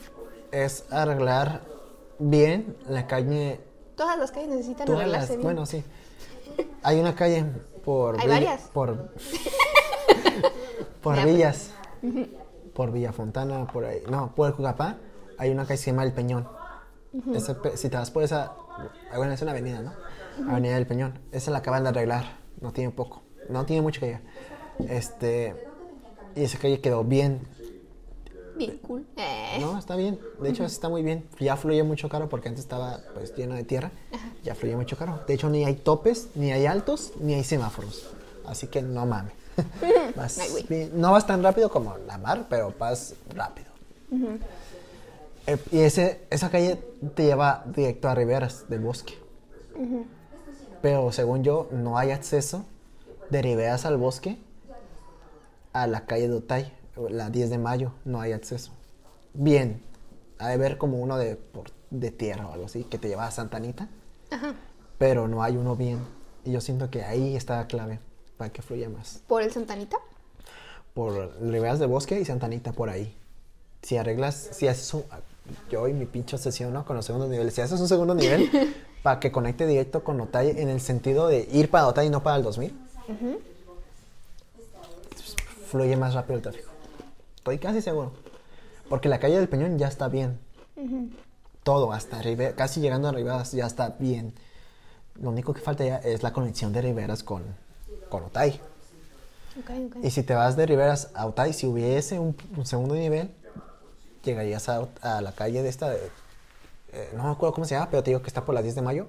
es 0.53 0.85
arreglar 0.91 1.63
bien 2.21 2.77
la 2.89 3.09
calle. 3.09 3.59
Todas 3.97 4.17
las 4.17 4.31
calles 4.31 4.49
necesitan 4.51 4.87
todas 4.87 5.01
arreglarse 5.01 5.27
las- 5.27 5.37
bien. 5.39 5.43
bueno, 5.43 5.67
sí. 5.67 5.83
Hay 6.83 7.01
una 7.01 7.15
calle 7.15 7.45
por. 7.85 8.15
Hay 8.17 8.27
Villa- 8.27 8.35
varias. 8.35 8.61
Por. 8.73 9.11
por 11.03 11.25
Villas. 11.25 11.71
Por 12.75 12.93
Villa 12.93 13.13
Fontana, 13.13 13.67
por 13.67 13.85
ahí. 13.85 14.03
No, 14.11 14.35
por 14.35 14.49
el 14.49 14.55
Cucapá. 14.55 14.97
Hay 15.39 15.51
una 15.51 15.63
calle 15.65 15.75
que 15.79 15.85
se 15.85 15.91
llama 15.91 16.05
El 16.05 16.13
Peñón. 16.13 16.47
Ese 17.35 17.55
pe- 17.55 17.77
si 17.77 17.89
te 17.89 17.97
vas 17.97 18.11
por 18.11 18.23
esa. 18.23 18.53
Bueno, 19.17 19.33
es 19.33 19.43
una 19.43 19.51
avenida, 19.51 19.81
¿no? 19.81 19.93
Avenida 20.51 20.75
del 20.75 20.87
Peñón. 20.87 21.19
Esa 21.33 21.51
la 21.51 21.59
acaban 21.59 21.83
de 21.83 21.89
arreglar. 21.91 22.39
No 22.61 22.73
tiene 22.73 22.91
poco. 22.91 23.23
No 23.49 23.65
tiene 23.67 23.83
mucho 23.83 24.01
que 24.01 24.07
llegar. 24.07 24.23
Este. 24.89 25.67
Y 26.37 26.45
esa 26.45 26.59
calle 26.59 26.81
quedó 26.81 27.03
bien. 27.05 27.41
Bien 28.67 28.79
cool. 28.79 29.07
Eh, 29.17 29.59
No, 29.61 29.79
está 29.79 29.97
bien. 29.97 30.19
De 30.41 30.51
hecho, 30.51 30.65
está 30.65 30.89
muy 30.89 31.03
bien. 31.03 31.25
Ya 31.39 31.57
fluye 31.57 31.83
mucho 31.83 32.09
caro 32.09 32.29
porque 32.29 32.49
antes 32.49 32.65
estaba 32.65 33.01
pues 33.15 33.35
lleno 33.37 33.55
de 33.55 33.65
tierra. 33.65 33.91
Ya 34.45 34.55
fluye 34.55 34.77
mucho 34.77 34.97
caro. 34.97 35.21
De 35.27 35.35
hecho, 35.35 35.49
ni 35.49 35.65
hay 35.65 35.75
topes, 35.77 36.29
ni 36.35 36.53
hay 36.53 36.67
altos, 36.67 37.13
ni 37.21 37.35
hay 37.35 37.45
semáforos. 37.45 38.09
Así 38.47 38.67
que 38.67 38.83
no 38.83 39.07
mames. 39.07 39.33
No 40.95 41.13
vas 41.13 41.27
tan 41.27 41.43
rápido 41.43 41.71
como 41.71 41.97
la 42.07 42.19
mar, 42.19 42.47
pero 42.49 42.73
vas 42.79 43.15
rápido. 43.35 43.69
Eh, 45.47 45.59
y 45.73 45.81
ese, 45.81 46.21
esa 46.31 46.51
calle 46.51 46.77
te 47.15 47.25
lleva 47.25 47.65
directo 47.67 48.09
a 48.09 48.15
Riberas 48.15 48.69
del 48.69 48.81
Bosque. 48.81 49.15
Pero 50.83 51.13
según 51.13 51.43
yo, 51.45 51.69
no 51.73 51.99
hay 51.99 52.11
acceso 52.11 52.65
de 53.31 53.43
Riberas 53.43 53.85
al 53.87 53.97
Bosque 53.97 54.39
a 55.73 55.87
la 55.87 56.05
calle 56.07 56.29
de 56.29 56.35
Otay, 56.37 56.73
la 57.11 57.31
10 57.31 57.51
de 57.51 57.59
mayo, 57.59 57.93
no 58.05 58.21
hay 58.21 58.33
acceso. 58.33 58.73
Bien, 59.35 59.83
ha 60.39 60.49
de 60.49 60.57
ver 60.57 60.79
como 60.79 60.99
uno 60.99 61.17
de, 61.19 61.37
por- 61.37 61.71
de 61.91 62.11
tierra 62.11 62.47
o 62.49 62.53
algo 62.53 62.67
así, 62.67 62.85
que 62.85 62.99
te 62.99 63.09
lleva 63.09 63.27
a 63.27 63.31
Santa 63.31 63.57
Anita, 63.59 63.89
Ajá. 64.31 64.55
pero 64.99 65.29
no 65.29 65.43
hay 65.43 65.57
uno 65.57 65.77
bien. 65.77 65.99
Y 66.45 66.53
yo 66.53 66.61
siento 66.61 66.91
que 66.91 67.05
ahí 67.05 67.37
está 67.37 67.57
la 67.57 67.67
clave 67.67 68.01
para 68.37 68.51
que 68.53 68.63
fluya 68.63 68.89
más. 68.89 69.21
¿Por 69.27 69.43
el 69.43 69.53
Santanita? 69.53 69.97
Por 70.95 71.37
Riberas 71.43 71.79
del 71.79 71.89
Bosque 71.89 72.19
y 72.21 72.25
Santa 72.25 72.47
Anita 72.47 72.73
por 72.73 72.89
ahí. 72.91 73.17
Si 73.83 73.97
arreglas, 73.97 74.49
si 74.53 74.67
haces 74.69 74.93
un... 74.95 75.05
Yo 75.71 75.89
y 75.89 75.93
mi 75.93 76.07
pinche 76.07 76.37
obsesión, 76.37 76.73
¿no? 76.73 76.85
Con 76.85 76.97
los 76.97 77.05
segundos 77.05 77.29
niveles. 77.29 77.55
Si 77.55 77.61
haces 77.61 77.81
un 77.81 77.89
segundo 77.89 78.15
nivel 78.15 78.51
para 79.03 79.19
que 79.21 79.33
conecte 79.33 79.67
directo 79.67 80.05
con 80.05 80.21
Otay 80.21 80.51
en 80.61 80.69
el 80.69 80.81
sentido 80.81 81.27
de 81.29 81.49
ir 81.53 81.71
para 81.71 81.87
Otay 81.89 82.07
y 82.07 82.11
no 82.11 82.23
para 82.23 82.37
el 82.37 82.43
2000, 82.43 82.73
fluye 85.67 85.97
más 85.97 86.15
rápido 86.15 86.37
el 86.37 86.43
tráfico. 86.43 86.70
Estoy 87.41 87.59
casi 87.59 87.81
seguro. 87.83 88.13
Porque 88.89 89.09
la 89.09 89.19
calle 89.19 89.37
del 89.39 89.49
Peñón 89.49 89.79
ya 89.79 89.89
está 89.89 90.09
bien. 90.09 90.39
Todo, 91.63 91.93
hasta 91.93 92.23
Ribe- 92.23 92.55
casi 92.55 92.81
llegando 92.81 93.09
a 93.09 93.13
Riberas 93.13 93.53
ya 93.53 93.67
está 93.67 93.97
bien. 93.99 94.33
Lo 95.21 95.31
único 95.31 95.53
que 95.53 95.61
falta 95.61 95.85
ya 95.85 95.97
es 95.99 96.23
la 96.23 96.33
conexión 96.33 96.73
de 96.73 96.83
Riberas 96.83 97.23
con, 97.23 97.43
con 98.09 98.25
Otay. 98.25 98.61
Y 100.03 100.11
si 100.11 100.23
te 100.23 100.35
vas 100.35 100.57
de 100.57 100.65
Riberas 100.67 101.11
a 101.15 101.27
Otay, 101.27 101.53
si 101.53 101.67
hubiese 101.67 102.19
un, 102.19 102.37
un 102.57 102.65
segundo 102.67 102.95
nivel, 102.95 103.31
llegarías 104.25 104.69
a, 104.69 104.87
a 105.03 105.21
la 105.21 105.33
calle 105.33 105.63
de 105.63 105.69
esta, 105.69 105.91
de- 105.91 106.11
eh, 106.93 107.11
no 107.17 107.25
me 107.25 107.31
acuerdo 107.31 107.55
cómo 107.55 107.67
se 107.67 107.75
llama, 107.75 107.89
pero 107.91 108.03
te 108.03 108.11
digo 108.11 108.23
que 108.23 108.29
está 108.29 108.45
por 108.45 108.55
la 108.55 108.63
10 108.63 108.75
de 108.75 108.83
mayo. 108.83 109.07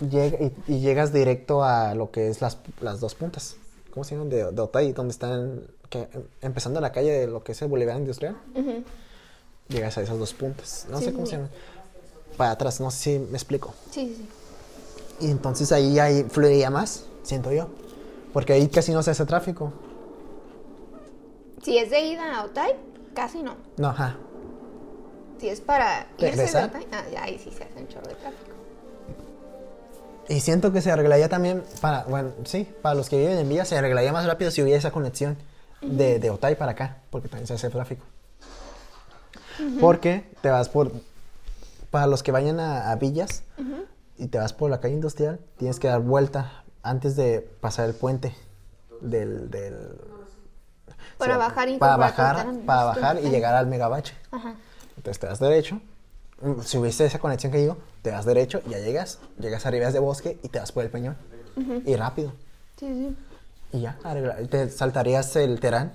Llega- 0.00 0.38
y, 0.42 0.52
y 0.74 0.80
llegas 0.80 1.12
directo 1.12 1.62
a 1.64 1.94
lo 1.94 2.10
que 2.10 2.28
es 2.28 2.40
las, 2.40 2.58
las 2.80 3.00
dos 3.00 3.14
puntas. 3.14 3.56
¿Cómo 3.92 4.04
se 4.04 4.14
llaman? 4.14 4.28
De, 4.28 4.50
de 4.52 4.60
Otay, 4.60 4.92
donde 4.92 5.12
están, 5.12 5.62
que, 5.88 6.08
em- 6.12 6.24
empezando 6.42 6.80
la 6.80 6.92
calle 6.92 7.12
de 7.12 7.26
lo 7.26 7.42
que 7.42 7.52
es 7.52 7.62
el 7.62 7.68
Boulevard 7.68 7.98
Industrial. 7.98 8.36
Llegas 9.68 9.98
a 9.98 10.02
esas 10.02 10.18
dos 10.18 10.32
puntas. 10.34 10.86
No 10.90 10.98
Sí, 10.98 11.06
sé 11.06 11.12
cómo 11.12 11.26
sí. 11.26 11.30
se 11.30 11.36
llaman. 11.36 11.50
Para 12.36 12.50
atrás, 12.52 12.80
no 12.80 12.90
sé 12.90 12.98
si 12.98 13.18
me 13.18 13.36
explico. 13.36 13.74
Sí, 13.90 14.14
sí, 14.16 14.28
sí. 15.20 15.26
Y 15.26 15.30
entonces 15.30 15.72
ahí, 15.72 15.98
ahí 15.98 16.24
fluiría 16.24 16.70
más, 16.70 17.06
siento 17.22 17.50
yo. 17.52 17.68
Porque 18.32 18.52
ahí 18.52 18.68
casi 18.68 18.92
no 18.92 19.02
se 19.02 19.10
hace 19.12 19.24
tráfico. 19.24 19.72
Si 21.62 21.78
es 21.78 21.90
de 21.90 22.00
ida 22.00 22.36
a 22.38 22.44
Otay, 22.44 22.72
casi 23.14 23.42
no. 23.42 23.56
No, 23.78 23.88
ajá. 23.88 24.16
Si 25.40 25.48
es 25.48 25.60
para 25.60 26.06
irse 26.18 26.30
¿Regresar? 26.36 26.68
Otay, 26.68 26.86
ah, 26.92 27.04
ahí 27.22 27.38
sí 27.42 27.50
se 27.50 27.64
hace 27.64 27.78
un 27.80 27.88
chorro 27.88 28.06
de 28.08 28.14
tráfico. 28.14 28.50
Y 30.28 30.40
siento 30.40 30.72
que 30.72 30.80
se 30.82 30.90
arreglaría 30.90 31.28
también 31.28 31.62
para, 31.80 32.04
bueno, 32.04 32.30
sí, 32.44 32.68
para 32.82 32.94
los 32.94 33.08
que 33.08 33.16
viven 33.18 33.38
en 33.38 33.48
Villa 33.48 33.64
se 33.64 33.76
arreglaría 33.78 34.12
más 34.12 34.26
rápido 34.26 34.50
si 34.50 34.60
hubiera 34.62 34.78
esa 34.78 34.90
conexión 34.90 35.36
de, 35.86 36.18
de 36.18 36.30
Otay 36.30 36.54
para 36.56 36.72
acá, 36.72 36.98
porque 37.10 37.28
también 37.28 37.46
se 37.46 37.54
hace 37.54 37.70
tráfico. 37.70 38.04
Porque 39.80 40.30
te 40.42 40.50
vas 40.50 40.68
por, 40.68 40.92
para 41.90 42.06
los 42.06 42.22
que 42.22 42.30
vayan 42.32 42.60
a, 42.60 42.90
a 42.90 42.96
Villas, 42.96 43.42
y 44.18 44.28
te 44.28 44.38
vas 44.38 44.52
por 44.52 44.70
la 44.70 44.80
calle 44.80 44.94
industrial, 44.94 45.40
tienes 45.58 45.78
que 45.78 45.88
dar 45.88 46.00
vuelta 46.00 46.64
antes 46.82 47.16
de 47.16 47.40
pasar 47.60 47.88
el 47.88 47.94
puente 47.94 48.34
del... 49.00 49.50
del 49.50 49.76
Para 51.18 51.36
bajar 51.36 51.68
y 51.68 51.78
para 51.78 51.96
bajar, 51.96 52.46
para 52.64 52.84
bajar 52.84 53.18
y 53.22 53.28
llegar 53.30 53.54
al 53.54 53.66
megabache. 53.66 54.14
Ajá. 54.30 54.54
Entonces 54.96 55.18
te 55.20 55.26
das 55.26 55.38
derecho. 55.38 55.80
mm, 56.40 56.60
Si 56.62 56.78
hubiese 56.78 57.04
esa 57.04 57.18
conexión 57.18 57.52
que 57.52 57.58
digo, 57.58 57.76
te 58.02 58.10
das 58.10 58.24
derecho, 58.24 58.62
ya 58.68 58.78
llegas, 58.78 59.18
llegas 59.38 59.66
a 59.66 59.70
Rivas 59.70 59.92
de 59.92 59.98
Bosque 59.98 60.38
y 60.42 60.48
te 60.48 60.58
vas 60.60 60.72
por 60.72 60.84
el 60.84 60.90
peñón. 60.90 61.16
Y 61.84 61.96
rápido. 61.96 62.32
Sí, 62.78 62.86
sí. 62.86 63.16
Y 63.72 63.80
ya, 63.80 63.98
arregla- 64.04 64.36
te 64.48 64.68
saltarías 64.70 65.34
el 65.36 65.60
Terán. 65.60 65.92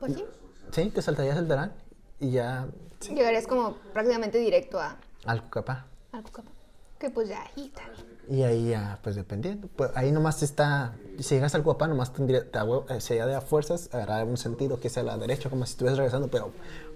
Pues 0.00 0.14
sí. 0.14 0.24
Sí, 0.72 0.90
te 0.90 1.02
saltarías 1.02 1.36
el 1.38 1.46
Terán 1.48 1.72
y 2.20 2.32
ya 2.32 2.66
sí, 3.00 3.14
Llegarías 3.14 3.46
como 3.46 3.74
prácticamente 3.92 4.38
directo 4.38 4.80
a, 4.80 4.96
al 5.24 5.42
Cucapá. 5.42 5.86
al 6.12 6.22
Cucapá. 6.22 6.50
Que 6.98 7.10
pues 7.10 7.28
ya 7.28 7.42
ahí 7.42 7.66
está. 7.66 7.82
Y 8.28 8.42
ahí 8.42 8.70
ya, 8.70 8.98
pues 9.02 9.16
dependiendo. 9.16 9.68
Pues 9.76 9.90
ahí 9.94 10.10
nomás 10.10 10.42
está, 10.42 10.94
si 11.20 11.34
llegas 11.34 11.54
al 11.54 11.62
Cucapá, 11.62 11.86
nomás 11.86 12.12
tendría, 12.12 12.40
eh, 12.88 13.00
sería 13.00 13.26
de 13.26 13.34
a 13.34 13.40
fuerzas 13.40 13.90
agarrar 13.92 14.24
un 14.26 14.36
sentido 14.36 14.80
que 14.80 14.88
sea 14.88 15.02
a 15.02 15.06
la 15.06 15.18
derecha, 15.18 15.50
como 15.50 15.66
si 15.66 15.72
estuvieras 15.72 15.98
regresando, 15.98 16.28
pero 16.28 16.50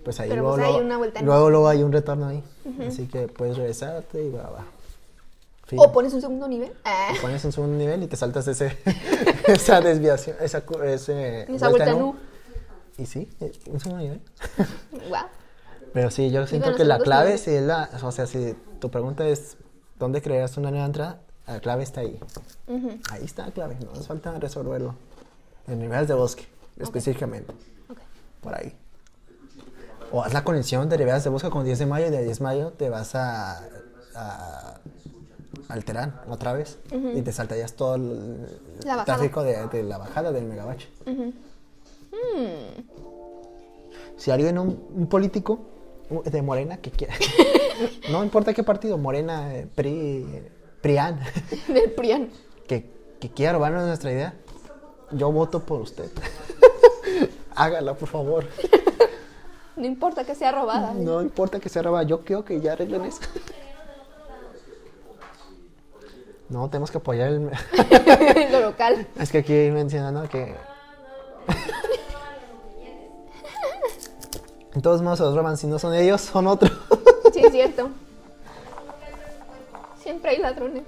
pues 0.04 0.18
ahí 0.20 0.30
Pero, 0.30 0.42
luego, 0.42 0.56
pues, 0.56 0.66
hay 0.66 0.72
luego, 0.72 0.86
una 0.86 0.96
vuelta 0.98 1.22
luego, 1.22 1.50
luego 1.50 1.68
hay 1.68 1.82
un 1.82 1.92
retorno 1.92 2.26
ahí. 2.28 2.42
Así 2.86 3.06
que 3.06 3.28
puedes 3.28 3.56
regresarte 3.58 4.22
y 4.24 4.30
va, 4.30 4.48
va. 4.50 4.64
O 5.76 5.92
pones 5.92 6.14
un 6.14 6.20
segundo 6.20 6.48
nivel. 6.48 6.72
Ah. 6.84 7.12
pones 7.20 7.44
un 7.44 7.52
segundo 7.52 7.76
nivel 7.76 8.02
y 8.02 8.06
te 8.06 8.16
saltas 8.16 8.48
ese, 8.48 8.78
esa 9.46 9.80
desviación, 9.80 10.36
esa, 10.40 10.62
ese 10.84 11.52
Esa 11.52 11.68
vuelta 11.68 11.90
en 11.90 12.02
U. 12.02 12.16
Y 12.96 13.06
sí, 13.06 13.28
eh, 13.40 13.52
un 13.66 13.78
segundo 13.78 14.02
nivel. 14.02 14.20
Pero 15.92 16.10
sí, 16.10 16.30
yo 16.30 16.46
siento 16.46 16.74
que 16.74 16.84
la 16.84 16.98
clave, 16.98 17.24
niveles. 17.24 17.42
si 17.42 17.50
es 17.52 17.62
la, 17.62 17.90
o 18.02 18.12
sea, 18.12 18.26
si 18.26 18.54
tu 18.78 18.90
pregunta 18.90 19.26
es 19.26 19.56
¿dónde 19.98 20.22
creas 20.22 20.56
una 20.56 20.70
nueva 20.70 20.86
entrada? 20.86 21.20
La 21.46 21.60
clave 21.60 21.82
está 21.82 22.00
ahí. 22.02 22.18
Ahí 23.10 23.24
está 23.24 23.46
la 23.46 23.52
clave, 23.52 23.76
no 23.84 23.92
nos 23.94 24.06
falta 24.06 24.38
resolverlo. 24.38 24.94
En 25.66 25.78
niveles 25.78 26.08
de 26.08 26.14
bosque, 26.14 26.46
específicamente, 26.78 27.54
por 28.42 28.54
ahí. 28.54 28.74
O 30.12 30.22
haz 30.22 30.32
la 30.32 30.44
conexión 30.44 30.88
de 30.88 30.96
riberas 30.96 31.24
de 31.24 31.30
bosque 31.30 31.50
con 31.50 31.64
10 31.64 31.78
de 31.78 31.86
mayo 31.86 32.06
y 32.06 32.10
de 32.10 32.22
10 32.22 32.38
de 32.38 32.44
mayo 32.44 32.72
te 32.72 32.88
vas 32.88 33.14
a, 33.14 33.62
a 34.14 34.80
al 35.68 35.84
Terán 35.84 36.20
otra 36.28 36.52
vez 36.52 36.78
y 37.14 37.22
te 37.22 37.32
saltarías 37.32 37.74
todo 37.74 37.94
el 37.96 38.46
La 38.84 39.04
tráfico 39.04 39.42
de, 39.42 39.66
de 39.68 39.82
la 39.82 39.98
bajada 39.98 40.32
del 40.32 40.44
megabache. 40.44 40.88
Si 44.16 44.30
alguien, 44.30 44.58
un, 44.58 44.86
un 44.94 45.06
político 45.06 45.60
uh, 46.10 46.22
de 46.22 46.42
Morena 46.42 46.78
que 46.78 46.90
quiera, 46.90 47.14
no 48.10 48.24
importa 48.24 48.52
qué 48.52 48.62
partido, 48.64 48.98
Morena, 48.98 49.54
eh, 49.54 49.68
PRI, 49.72 50.42
PRIAN, 50.80 51.20
Del 51.68 51.92
Prian. 51.92 52.28
que, 52.66 52.90
que 53.20 53.30
quiera 53.30 53.52
robarnos 53.52 53.86
nuestra 53.86 54.10
idea, 54.12 54.34
yo 55.12 55.30
voto 55.30 55.60
por 55.60 55.80
usted. 55.80 56.10
Hágala, 57.54 57.94
por 57.94 58.08
favor. 58.08 58.44
No 59.76 59.86
importa 59.86 60.24
que 60.24 60.34
sea 60.34 60.50
robada. 60.52 60.92
No 60.94 61.22
importa 61.22 61.60
que 61.60 61.68
sea 61.68 61.82
robada, 61.82 62.04
yo 62.04 62.24
quiero 62.24 62.44
que 62.44 62.60
ya 62.60 62.72
arreglen 62.72 63.04
eso. 63.04 63.20
No, 66.48 66.70
tenemos 66.70 66.90
que 66.90 66.98
apoyar 66.98 67.28
el... 67.28 67.50
Lo 68.52 68.60
local. 68.60 69.06
Es 69.20 69.30
que 69.30 69.38
aquí 69.38 69.52
mencionan 69.70 70.14
¿no? 70.14 70.28
que... 70.28 70.54
En 74.74 74.82
todos 74.82 75.02
modos 75.02 75.18
se 75.18 75.24
los 75.24 75.34
roban, 75.34 75.56
si 75.56 75.66
no 75.66 75.78
son 75.78 75.94
ellos, 75.94 76.20
son 76.20 76.46
otros. 76.46 76.70
Sí, 77.32 77.40
es 77.44 77.52
cierto. 77.52 77.90
Siempre 80.02 80.30
hay 80.30 80.38
ladrones. 80.38 80.84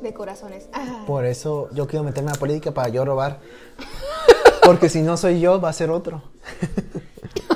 De 0.00 0.14
corazones. 0.14 0.68
Ah. 0.72 1.02
Por 1.06 1.26
eso 1.26 1.68
yo 1.72 1.86
quiero 1.86 2.04
meterme 2.04 2.30
a 2.30 2.34
la 2.34 2.38
política 2.38 2.70
para 2.70 2.88
yo 2.88 3.04
robar. 3.04 3.40
Porque 4.64 4.88
si 4.88 5.02
no 5.02 5.16
soy 5.16 5.40
yo, 5.40 5.60
va 5.60 5.70
a 5.70 5.72
ser 5.72 5.90
otro. 5.90 6.22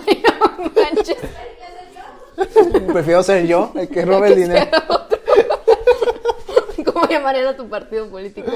Ay, 0.07 0.23
no 0.23 0.71
manches. 0.75 1.19
Prefiero 2.93 3.23
ser 3.23 3.47
yo 3.47 3.73
el 3.77 3.89
que 3.89 4.05
robe 4.05 4.29
el 4.29 4.35
Que 4.35 4.41
dinero. 4.41 4.67
Sea 7.21 7.25
otro. 7.25 7.33
¿Cómo 7.33 7.33
llamarías 7.33 7.47
a 7.47 7.57
tu 7.57 7.69
partido 7.69 8.09
político? 8.11 8.51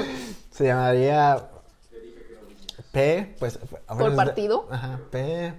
Se 0.51 0.65
llamaría 0.65 1.49
P, 2.91 3.35
pues. 3.39 3.57
¿Por 3.87 4.09
de- 4.11 4.15
partido? 4.15 4.67
Ajá, 4.71 4.99
P. 5.11 5.53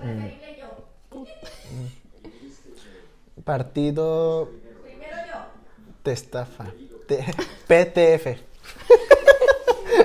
mm, 0.00 0.26
Partido. 3.44 4.48
Testafa. 6.02 6.66
T- 7.06 7.24
PTF. 7.68 8.38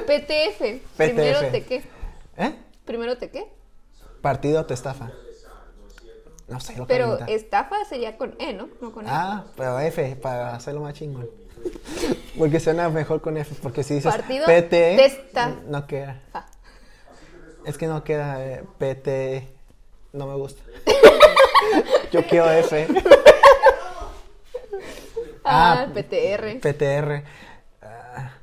PTF. 0.06 0.82
Primero 0.96 1.40
te 1.52 1.64
qué. 1.66 1.84
¿Eh? 2.38 2.56
Primero 2.86 3.18
te 3.18 3.30
qué. 3.32 3.48
Partido 4.22 4.66
Testafa. 4.66 5.12
No 6.48 6.60
sé 6.60 6.78
lo 6.78 6.88
que 6.88 6.94
Pero 6.94 7.18
estafa 7.28 7.76
sería 7.90 8.18
con 8.18 8.36
E, 8.40 8.54
¿no? 8.54 8.70
No 8.80 8.92
con 8.92 9.06
E. 9.06 9.10
Ah, 9.12 9.46
pero 9.56 9.80
F, 9.80 10.16
para 10.18 10.56
hacerlo 10.56 10.82
más 10.82 10.94
chingón. 10.94 11.30
Porque 12.38 12.60
suena 12.60 12.90
mejor 12.90 13.22
con 13.22 13.38
F, 13.38 13.56
porque 13.62 13.84
si 13.84 13.96
dices 13.96 14.12
Partido 14.14 14.46
PT, 14.46 14.96
Testa. 14.98 15.56
no 15.68 15.88
queda. 15.88 16.22
Ah. 16.34 16.46
Es 17.66 17.78
que 17.78 17.88
no 17.88 18.04
queda 18.04 18.46
eh, 18.46 18.64
PT, 18.78 19.48
no 20.14 20.28
me 20.28 20.36
gusta. 20.36 20.62
Yo 22.12 22.26
quiero 22.28 22.50
F. 22.52 22.88
Ah, 25.44 25.88
Ah, 25.88 25.88
PTR. 25.94 26.60
PTR. 26.60 27.24
Ah. 27.82 28.34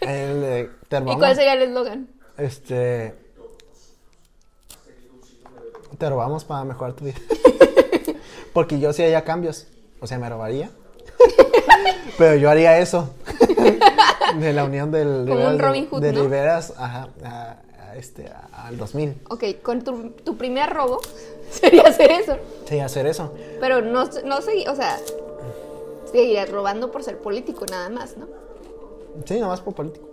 El 0.00 0.70
¿Y 0.90 1.16
cuál 1.16 1.36
sería 1.36 1.52
el 1.54 1.62
eslogan? 1.62 2.08
Este. 2.36 3.14
Te 5.98 6.08
robamos 6.08 6.44
para 6.44 6.64
mejorar 6.64 6.94
tu 6.94 7.04
vida. 7.04 7.18
Porque 8.52 8.78
yo 8.80 8.92
sí 8.92 9.02
haría 9.02 9.24
cambios. 9.24 9.66
O 10.00 10.06
sea, 10.06 10.18
me 10.18 10.28
robaría. 10.28 10.70
Pero 12.18 12.36
yo 12.36 12.50
haría 12.50 12.78
eso. 12.78 13.10
De 14.38 14.52
la 14.52 14.64
unión 14.64 14.90
del 14.92 15.26
Como 15.28 15.40
un 15.46 15.58
Riveras 15.58 15.58
Robin 15.60 15.88
Hood, 15.90 16.00
de 16.02 16.12
¿no? 16.12 16.22
Riveras 16.22 16.72
ajá, 16.78 17.08
a, 17.24 17.56
a 17.90 17.96
este, 17.96 18.28
a- 18.28 18.66
al 18.66 18.76
2000. 18.78 19.16
Ok, 19.28 19.44
con 19.62 19.82
tu, 19.82 20.10
tu 20.24 20.36
primer 20.36 20.70
robo 20.70 21.00
sería 21.50 21.82
hacer 21.82 22.12
eso. 22.12 22.36
Sí, 22.68 22.78
hacer 22.78 23.06
eso. 23.06 23.34
Pero 23.60 23.80
no, 23.82 24.08
no 24.24 24.40
seguí, 24.40 24.66
o 24.68 24.76
sea, 24.76 24.98
seguirías 26.12 26.48
robando 26.48 26.92
por 26.92 27.02
ser 27.02 27.18
político 27.18 27.66
nada 27.66 27.88
más, 27.88 28.16
¿no? 28.16 28.28
Sí, 29.24 29.40
nomás 29.40 29.60
por 29.60 29.74
político. 29.74 30.06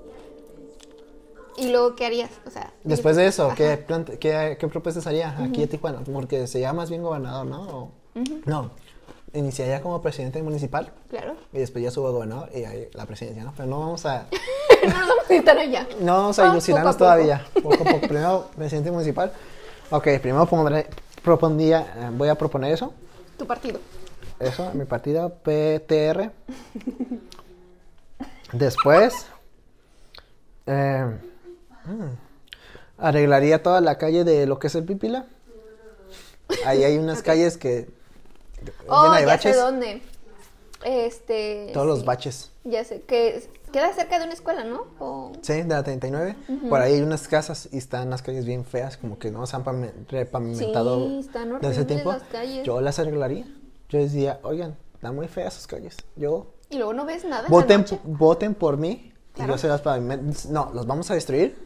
Y 1.58 1.70
luego, 1.70 1.96
¿qué 1.96 2.06
harías? 2.08 2.32
O 2.48 2.50
sea, 2.52 2.72
Después 2.84 3.16
de 3.16 3.28
eso. 3.28 3.52
¿qué, 3.56 3.84
qué, 4.20 4.58
qué 4.60 4.68
propuestas 4.68 5.06
haría 5.08 5.36
aquí 5.44 5.62
en 5.64 5.70
Tijuana? 5.70 6.00
Porque 6.12 6.48
se 6.48 6.60
llama 6.60 6.82
más 6.82 6.90
bien 6.90 7.04
gobernador, 7.04 7.46
¿no? 7.46 7.62
O- 7.62 7.92
No, 8.46 8.72
iniciaría 9.34 9.82
como 9.82 10.02
presidente 10.02 10.42
municipal 10.42 10.92
Claro. 11.10 11.36
y 11.54 11.60
después 11.60 11.84
ya 11.84 11.92
subo 11.92 12.08
a 12.08 12.12
gobernador 12.12 12.50
y 12.56 12.64
ahí 12.64 12.88
la 12.94 13.06
presidencia, 13.06 13.44
¿no? 13.44 13.54
Pero 13.56 13.68
no 13.70 13.80
vamos 13.80 14.06
a, 14.06 14.28
no 14.84 14.90
nos 14.90 15.08
vamos 15.08 15.30
a 15.30 15.34
estar 15.34 15.58
allá. 15.58 15.88
no 16.00 16.14
vamos 16.18 16.40
a 16.40 16.48
ilusionarnos 16.48 16.96
poco 16.96 17.06
a 17.06 17.16
poco. 17.16 17.24
todavía. 17.26 17.46
Poco 17.62 17.84
poco. 17.84 18.00
Primero, 18.08 18.48
presidente 18.56 18.92
municipal. 18.92 19.32
Ok, 19.90 20.04
primero 20.22 20.46
pondré, 20.46 20.88
propondría, 21.24 21.82
eh, 21.98 22.10
voy 22.14 22.30
a 22.30 22.36
proponer 22.36 22.74
eso. 22.74 22.94
Tu 23.38 23.46
partido. 23.46 23.80
Eso, 24.40 24.72
mi 24.74 24.86
partido, 24.86 25.30
PTR. 25.44 26.32
Después, 28.54 29.14
eh, 30.66 31.06
mm, 31.86 32.98
arreglaría 32.98 33.62
toda 33.64 33.82
la 33.82 33.98
calle 33.98 34.24
de 34.24 34.46
lo 34.46 34.58
que 34.60 34.68
es 34.68 34.76
el 34.76 34.86
Pipila. 34.86 35.26
Ahí 36.66 36.84
hay 36.84 36.98
unas 36.98 37.22
calles 37.24 37.58
que 37.58 37.90
Oh, 38.88 39.04
llena 39.04 39.16
de 39.18 39.22
ya 39.22 39.28
baches. 39.28 39.56
sé 39.56 39.62
dónde. 39.62 40.02
Este. 40.84 41.72
Todos 41.74 41.88
los 41.88 42.06
baches. 42.06 42.52
Ya 42.64 42.84
sé, 42.84 43.02
que 43.02 43.50
queda 43.72 43.94
cerca 43.94 44.20
de 44.20 44.26
una 44.26 44.34
escuela, 44.34 44.64
¿no? 44.64 44.86
O... 45.00 45.32
Sí, 45.42 45.54
de 45.54 45.66
la 45.68 45.84
39. 45.84 46.36
Por 46.70 46.82
ahí 46.82 46.94
hay 46.96 47.02
unas 47.02 47.28
casas 47.28 47.70
y 47.72 47.78
están 47.78 48.10
las 48.10 48.22
calles 48.22 48.46
bien 48.46 48.64
feas, 48.66 48.98
como 48.98 49.18
que 49.18 49.32
no 49.32 49.46
se 49.48 49.56
han 49.56 49.64
repavimentado 50.10 51.08
Sí, 51.08 51.20
están 51.20 51.64
ese 51.66 51.86
tiempo. 51.86 52.12
las 52.12 52.24
calles. 52.24 52.66
Yo 52.66 52.82
las 52.82 53.00
arreglaría. 53.00 53.46
Yo 53.90 54.00
decía, 54.00 54.40
oigan, 54.44 54.76
están 54.96 55.16
muy 55.16 55.28
feas 55.28 55.54
sus 55.54 55.68
calles. 55.68 55.96
Yo 56.16 56.48
Y 56.70 56.78
luego 56.78 56.94
no 56.94 57.06
ves 57.06 57.24
nada. 57.24 57.38
en 57.40 57.44
la 57.46 57.50
voten, 57.50 57.82
noche. 57.82 58.00
voten 58.04 58.54
por 58.54 58.78
mí 58.78 59.14
y 59.36 59.48
yo 59.48 59.58
se 59.58 59.68
las 59.68 59.82
pavimento. 59.82 60.38
No, 60.50 60.72
los 60.74 60.86
vamos 60.86 61.10
a 61.12 61.14
destruir. 61.14 61.58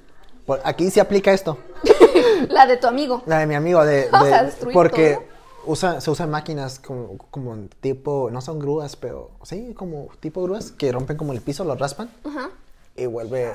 Por- 0.45 0.61
aquí 0.63 0.89
se 0.89 1.01
aplica 1.01 1.31
esto. 1.33 1.57
La 2.49 2.65
de 2.65 2.77
tu 2.77 2.87
amigo. 2.87 3.21
La 3.27 3.39
de 3.39 3.45
mi 3.47 3.55
amigo 3.55 3.83
de, 3.85 4.07
Vamos 4.11 4.27
de- 4.27 4.33
a 4.35 4.43
destruir 4.43 4.73
porque 4.73 5.13
todo. 5.15 5.23
Usa, 5.65 6.01
se 6.01 6.11
usan 6.11 6.29
máquinas 6.29 6.79
como, 6.79 7.17
como 7.29 7.55
tipo, 7.79 8.29
no 8.31 8.41
son 8.41 8.59
grúas, 8.59 8.95
pero 8.95 9.31
sí, 9.43 9.73
como 9.73 10.09
tipo 10.19 10.41
grúas 10.43 10.71
que 10.71 10.91
rompen 10.91 11.17
como 11.17 11.33
el 11.33 11.41
piso, 11.41 11.63
lo 11.63 11.75
raspan 11.75 12.09
Ajá. 12.25 12.49
y 12.95 13.05
vuelve 13.05 13.53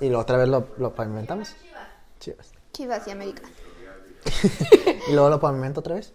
y 0.00 0.08
lo, 0.08 0.18
otra 0.18 0.36
vez 0.38 0.48
lo, 0.48 0.66
lo 0.78 0.94
pavimentamos. 0.94 1.54
Chivas. 2.20 2.50
Chivas 2.72 3.06
y 3.06 3.10
América. 3.10 3.42
y 5.08 5.12
luego 5.12 5.28
lo 5.30 5.40
pavimento 5.40 5.80
otra 5.80 5.96
vez. 5.96 6.12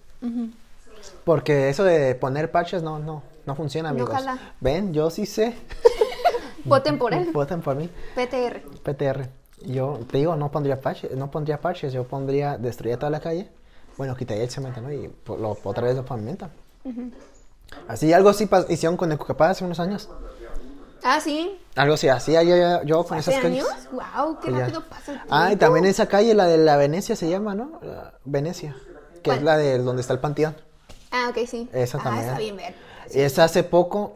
Porque 1.23 1.69
eso 1.69 1.83
de 1.83 2.15
poner 2.15 2.51
parches 2.51 2.83
no, 2.83 2.99
no, 2.99 3.23
no 3.45 3.55
funciona, 3.55 3.89
No 3.89 3.95
amigos. 3.95 4.13
jala. 4.13 4.53
Ven, 4.59 4.93
yo 4.93 5.09
sí 5.09 5.25
sé. 5.25 5.55
Voten 6.65 6.97
por 6.97 7.13
él. 7.13 7.31
Voten 7.31 7.61
por 7.61 7.75
mí. 7.75 7.89
PTR. 8.15 8.61
PTR. 8.83 9.29
Yo 9.65 9.99
te 10.09 10.17
digo, 10.17 10.35
no 10.35 10.51
pondría 10.51 10.79
parches, 10.79 11.11
no 11.11 11.31
pondría 11.31 11.59
parches, 11.59 11.91
yo 11.93 12.05
pondría, 12.05 12.57
destruiría 12.57 12.97
toda 12.97 13.09
la 13.09 13.19
calle. 13.19 13.49
Bueno, 13.99 14.15
quitaría 14.15 14.43
el 14.43 14.49
cemento, 14.49 14.79
¿no? 14.79 14.93
Y 14.93 15.11
lo, 15.27 15.57
otra 15.61 15.83
vez 15.83 15.93
lo 15.97 16.05
pavimentan. 16.05 16.49
Así, 17.89 18.13
algo 18.13 18.29
así 18.29 18.49
hicieron 18.69 18.95
con 18.95 19.11
el 19.11 19.17
Cucapá 19.17 19.49
hace 19.49 19.65
unos 19.65 19.77
años. 19.81 20.07
Ah, 21.03 21.19
sí. 21.19 21.59
Algo 21.75 21.95
así, 21.95 22.07
hacía 22.07 22.41
yo, 22.43 22.81
yo, 22.83 23.03
con 23.03 23.17
¿Hace 23.17 23.31
esas 23.31 23.43
calles. 23.43 23.65
años? 23.65 23.89
Wow, 23.91 24.39
qué 24.39 24.51
rápido 24.51 24.85
pasa 24.87 25.11
el 25.11 25.17
tiempo. 25.17 25.27
Ah, 25.35 25.51
y 25.51 25.57
también 25.57 25.83
esa 25.85 26.05
calle, 26.07 26.33
la 26.33 26.45
de 26.45 26.57
la 26.59 26.77
Venecia 26.77 27.17
se 27.17 27.29
llama, 27.29 27.55
¿no? 27.55 27.79
La 27.81 28.13
Venecia, 28.23 28.73
que 29.21 29.31
es 29.31 29.43
la 29.43 29.57
de 29.57 29.79
donde 29.79 30.01
está 30.01 30.13
el 30.13 30.19
panteón. 30.19 30.55
Ah, 31.11 31.27
ok, 31.29 31.45
sí. 31.45 31.69
Esa 31.73 31.97
Ah, 31.97 32.03
también. 32.03 32.25
está 32.25 32.37
bien 32.39 32.55
ver. 32.55 32.73
Y 33.13 33.19
esa 33.19 33.43
hace 33.43 33.63
poco, 33.63 34.13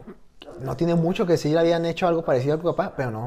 no 0.60 0.76
tiene 0.76 0.94
mucho 0.94 1.26
que 1.26 1.36
sí 1.36 1.50
le 1.52 1.58
habían 1.60 1.84
hecho 1.86 2.06
algo 2.06 2.24
parecido 2.24 2.54
al 2.54 2.60
Cucapá, 2.60 2.94
pero 2.96 3.10
no, 3.10 3.26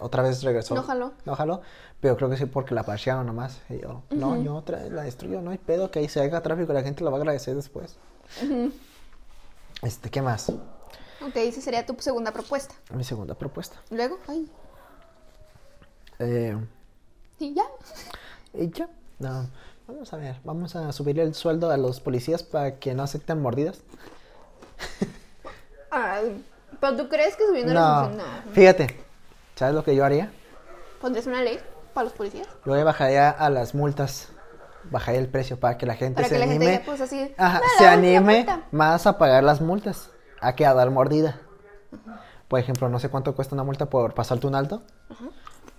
otra 0.00 0.22
vez 0.22 0.42
regresó. 0.42 0.74
No 0.74 0.82
jaló. 0.82 1.12
No 1.24 1.34
jaló, 1.36 1.60
pero 2.00 2.16
creo 2.16 2.30
que 2.30 2.36
sí 2.36 2.46
porque 2.46 2.74
la 2.74 2.82
parchearon 2.82 3.26
nomás. 3.26 3.60
Y 3.68 3.80
yo, 3.80 4.02
no, 4.10 4.40
yo 4.42 4.54
otra 4.56 4.78
vez 4.78 4.92
la 4.92 5.02
destruyo, 5.02 5.40
no 5.40 5.50
hay 5.50 5.58
pedo, 5.58 5.90
que 5.90 5.98
ahí 6.00 6.08
se 6.08 6.20
haga 6.20 6.40
tráfico, 6.42 6.72
la 6.72 6.82
gente 6.82 7.04
lo 7.04 7.10
va 7.10 7.16
a 7.18 7.20
agradecer 7.20 7.54
después. 7.54 7.96
Este, 9.82 10.10
¿qué 10.10 10.22
más? 10.22 10.48
Ok, 10.50 11.34
esa 11.36 11.60
sería 11.60 11.84
tu 11.86 11.94
segunda 11.98 12.32
propuesta. 12.32 12.74
Mi 12.94 13.04
segunda 13.04 13.34
propuesta. 13.34 13.76
Luego, 13.90 14.18
ay, 14.28 14.50
Eh, 16.20 16.56
y 17.38 17.54
ya. 17.54 17.64
y 18.54 18.70
ya, 18.70 18.88
no, 19.20 19.46
vamos 19.86 20.12
a 20.12 20.16
ver, 20.16 20.36
vamos 20.44 20.74
a 20.76 20.90
subirle 20.92 21.22
el 21.22 21.34
sueldo 21.34 21.70
a 21.70 21.76
los 21.76 22.00
policías 22.00 22.42
para 22.42 22.78
que 22.78 22.94
no 22.94 23.02
acepten 23.04 23.40
mordidas. 23.40 23.80
Ay, 25.90 26.44
pero 26.80 26.96
tú 26.96 27.08
crees 27.08 27.36
que 27.36 27.46
subiendo 27.46 27.72
No, 27.74 27.80
la 27.80 28.08
función, 28.08 28.26
no. 28.46 28.52
fíjate, 28.52 29.04
¿sabes 29.56 29.74
lo 29.74 29.84
que 29.84 29.94
yo 29.96 30.04
haría? 30.04 30.30
¿Pondrías 31.00 31.26
una 31.26 31.42
ley 31.42 31.58
para 31.94 32.04
los 32.04 32.12
policías? 32.12 32.46
Yo 32.64 32.74
le 32.74 32.84
bajaría 32.84 33.30
a 33.30 33.50
las 33.50 33.74
multas, 33.74 34.28
bajaría 34.90 35.20
el 35.20 35.28
precio 35.28 35.58
para 35.60 35.76
que 35.78 35.86
la 35.86 35.94
gente 35.94 36.16
Para 36.16 36.28
se 36.28 36.34
que 36.34 36.38
la 36.40 36.46
gente 36.46 36.64
anime, 36.66 36.78
ya, 36.80 36.84
pues, 36.84 37.00
así, 37.00 37.34
Ajá, 37.36 37.60
"Dale, 37.60 37.72
se 37.78 37.84
la 37.84 37.92
anime 37.92 38.36
multa". 38.38 38.62
más 38.70 39.06
a 39.06 39.18
pagar 39.18 39.44
las 39.44 39.60
multas, 39.60 40.10
a 40.40 40.54
que 40.54 40.66
a 40.66 40.74
dar 40.74 40.90
mordida. 40.90 41.40
Por 42.48 42.58
ejemplo, 42.58 42.88
no 42.88 42.98
sé 42.98 43.08
cuánto 43.10 43.34
cuesta 43.34 43.54
una 43.54 43.64
multa 43.64 43.86
por 43.86 44.14
pasarte 44.14 44.46
un 44.46 44.54
alto, 44.54 44.82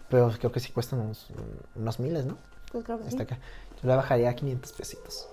pero 0.10 0.32
creo 0.38 0.52
que 0.52 0.60
sí 0.60 0.72
cuesta 0.72 0.96
unos, 0.96 1.28
unos 1.76 2.00
miles, 2.00 2.26
¿no? 2.26 2.38
Pues 2.72 2.84
creo 2.86 3.00
que 3.00 3.10
sí. 3.10 3.20
Acá. 3.22 3.38
Yo 3.82 3.90
le 3.90 3.96
bajaría 3.96 4.30
a 4.30 4.36
500 4.36 4.72
pesitos. 4.74 5.28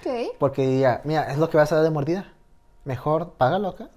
Ok. 0.00 0.32
Porque 0.38 0.66
diría, 0.66 1.00
mira, 1.04 1.30
es 1.32 1.38
lo 1.38 1.48
que 1.48 1.56
vas 1.56 1.72
a 1.72 1.76
dar 1.76 1.84
de 1.84 1.90
mordida. 1.90 2.30
Mejor 2.84 3.32
págalo 3.34 3.68
acá. 3.68 3.88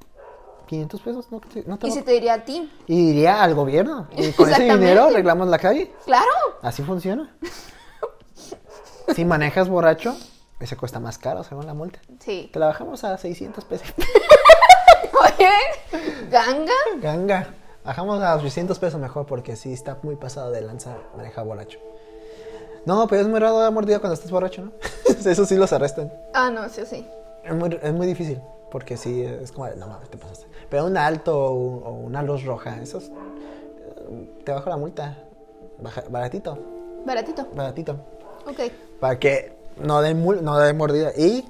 500 0.72 1.02
pesos, 1.02 1.32
no 1.32 1.42
te, 1.42 1.64
no 1.66 1.78
te 1.78 1.88
Y 1.90 1.92
si 1.92 2.02
te 2.02 2.12
diría 2.12 2.36
a 2.36 2.46
ti, 2.46 2.72
Y 2.88 3.10
iría 3.10 3.44
al 3.44 3.54
gobierno. 3.54 4.08
Y 4.16 4.32
con 4.32 4.50
ese 4.50 4.64
dinero 4.64 5.04
arreglamos 5.04 5.50
la 5.50 5.60
calle. 5.60 5.92
claro. 6.06 6.32
Así 6.62 6.82
funciona. 6.82 7.36
si 9.14 9.26
manejas 9.26 9.68
borracho, 9.68 10.16
ese 10.62 10.78
cuesta 10.78 11.02
más 11.02 11.18
caro 11.18 11.44
según 11.44 11.66
la 11.66 11.74
multa. 11.74 12.00
Sí. 12.20 12.50
Te 12.54 12.60
la 12.60 12.68
bajamos 12.68 13.04
a 13.04 13.18
600 13.18 13.66
pesos. 13.66 13.94
Oye, 15.38 15.50
ganga. 16.30 16.74
Ganga. 17.02 17.54
Bajamos 17.84 18.22
a 18.22 18.34
800 18.38 18.80
pesos 18.80 19.02
mejor 19.02 19.26
porque 19.26 19.58
sí 19.58 19.74
está 19.74 19.98
muy 20.04 20.16
pasado 20.16 20.52
de 20.52 20.62
lanza 20.62 20.96
manejar 21.18 21.44
borracho. 21.46 21.80
No, 22.86 23.08
pero 23.10 23.24
es 23.24 23.28
muy 23.28 23.42
raro 23.42 23.60
dar 23.60 23.74
mordida 23.74 24.00
cuando 24.00 24.14
estás 24.14 24.32
borracho, 24.32 24.62
¿no? 24.62 24.72
Eso 25.30 25.46
sí 25.46 25.56
los 25.58 25.74
arrestan. 25.74 26.14
Ah, 26.34 26.50
no, 26.50 26.70
sí, 26.70 26.84
sí. 26.86 27.06
Es 27.44 27.54
muy, 27.54 27.78
es 27.82 27.94
muy 27.94 28.08
difícil 28.08 28.40
porque 28.72 28.96
sí, 28.98 29.22
es 29.22 29.52
como, 29.52 29.68
no 29.68 29.88
mames, 29.88 30.10
te 30.10 30.18
pasaste. 30.18 30.48
Pero 30.72 30.86
un 30.86 30.98
alto 30.98 31.38
o, 31.38 31.52
un- 31.54 31.84
o 31.86 31.90
una 32.08 32.24
luz 32.24 32.44
roja, 32.46 32.82
esos 32.82 33.12
te 34.44 34.52
bajo 34.52 34.70
la 34.70 34.78
multa. 34.78 35.18
Baja- 35.80 36.04
baratito, 36.10 36.58
Baratito. 37.06 37.46
baratito. 37.56 37.92
Ok. 38.48 38.72
Para 39.00 39.20
que 39.20 39.54
no 39.78 40.02
den, 40.02 40.24
no 40.44 40.58
den 40.58 40.78
mordida. 40.78 41.12
Y 41.18 41.46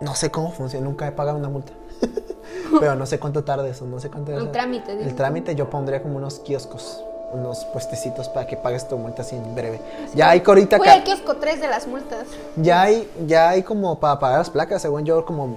no 0.00 0.14
sé 0.14 0.30
cómo 0.30 0.50
funciona, 0.52 0.84
nunca 0.86 1.06
he 1.06 1.12
pagado 1.12 1.38
una 1.38 1.48
multa. 1.48 1.72
Pero 2.80 2.94
no 2.94 3.06
sé 3.06 3.18
cuánto 3.18 3.44
tarde 3.44 3.70
eso, 3.70 3.84
no 3.86 3.98
sé 4.00 4.10
cuánto 4.10 4.32
El 4.36 4.50
trámite, 4.50 4.92
El 4.92 5.14
trámite 5.14 5.54
yo 5.54 5.68
pondría 5.70 6.02
como 6.02 6.16
unos 6.16 6.40
kioscos, 6.40 7.02
unos 7.32 7.64
puestecitos 7.66 8.28
para 8.28 8.46
que 8.46 8.56
pagues 8.56 8.86
tu 8.88 8.96
multa 8.98 9.22
así 9.22 9.36
en 9.36 9.54
breve. 9.54 9.80
Ya 10.14 10.30
hay 10.30 10.40
Fui 10.40 10.66
ca- 10.66 10.92
al 10.92 11.04
kiosco 11.04 11.36
3 11.36 11.60
de 11.60 11.68
las 11.68 11.86
multas. 11.86 12.26
ya 12.56 12.82
hay, 12.82 13.10
ya 13.26 13.50
hay 13.50 13.62
como 13.62 13.98
para 13.98 14.18
pagar 14.18 14.38
las 14.38 14.50
placas, 14.50 14.82
según 14.82 15.04
yo, 15.04 15.24
como 15.24 15.56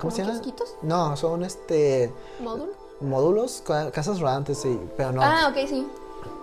¿cómo 0.00 0.10
se 0.10 0.22
¿Como 0.22 0.34
llama? 0.34 0.52
No, 0.82 1.16
son 1.16 1.44
este 1.44 2.12
¿Módulo? 2.40 2.72
módulos, 3.00 3.62
ca- 3.66 3.90
casas 3.90 4.20
rodantes, 4.20 4.58
sí, 4.58 4.78
pero 4.96 5.12
no, 5.12 5.22
Ah, 5.22 5.48
ok, 5.50 5.68
sí. 5.68 5.86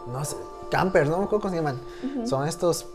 no 0.08 0.24
sé, 0.26 0.36
campers, 0.70 1.10
no 1.10 1.18
me 1.18 1.24
acuerdo 1.26 1.42
cómo 1.42 1.50
se 1.52 1.58
llaman. 1.58 1.80
Son 2.28 2.48
estos 2.48 2.86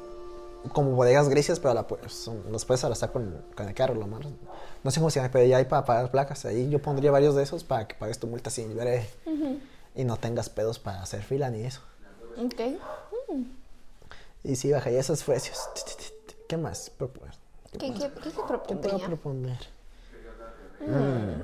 como 0.72 0.90
bodegas 0.92 1.28
grises, 1.28 1.60
pero 1.60 1.74
la, 1.74 1.86
son- 2.08 2.42
los 2.50 2.64
puedes 2.64 2.82
arrastrar 2.84 3.12
con, 3.12 3.42
con 3.56 3.68
el 3.68 3.74
carro, 3.74 3.94
lo 3.94 4.06
más. 4.06 4.20
No 4.82 4.90
sé 4.90 5.00
cómo 5.00 5.10
se 5.10 5.20
llama, 5.20 5.30
pero 5.32 5.44
ya 5.46 5.56
hay 5.58 5.64
para 5.64 5.84
pagar 5.84 6.10
placas. 6.10 6.44
Ahí 6.44 6.68
yo 6.70 6.80
pondría 6.80 7.10
varios 7.10 7.34
de 7.34 7.42
esos 7.42 7.64
para 7.64 7.86
que 7.88 7.94
pagues 7.94 8.18
tu 8.18 8.26
multa 8.26 8.50
sin 8.50 8.76
breve 8.76 9.08
y 9.94 10.04
no 10.04 10.16
tengas 10.16 10.48
pedos 10.48 10.78
para 10.78 11.02
hacer 11.02 11.22
fila 11.22 11.50
ni 11.50 11.62
eso. 11.62 11.80
Ok. 12.38 12.60
Y 14.44 14.56
sí, 14.56 14.70
bajaría 14.70 15.00
esos 15.00 15.22
precios. 15.24 15.58
¿Qué 16.48 16.56
más 16.56 16.90
proponer? 16.90 17.34
¿Qué, 17.72 17.78
qué, 17.78 17.92
qué 17.94 18.00
se 18.00 18.10
¿Qué 18.66 18.76
puedo 18.76 18.98
proponer? 18.98 19.58
Mm. 20.86 21.42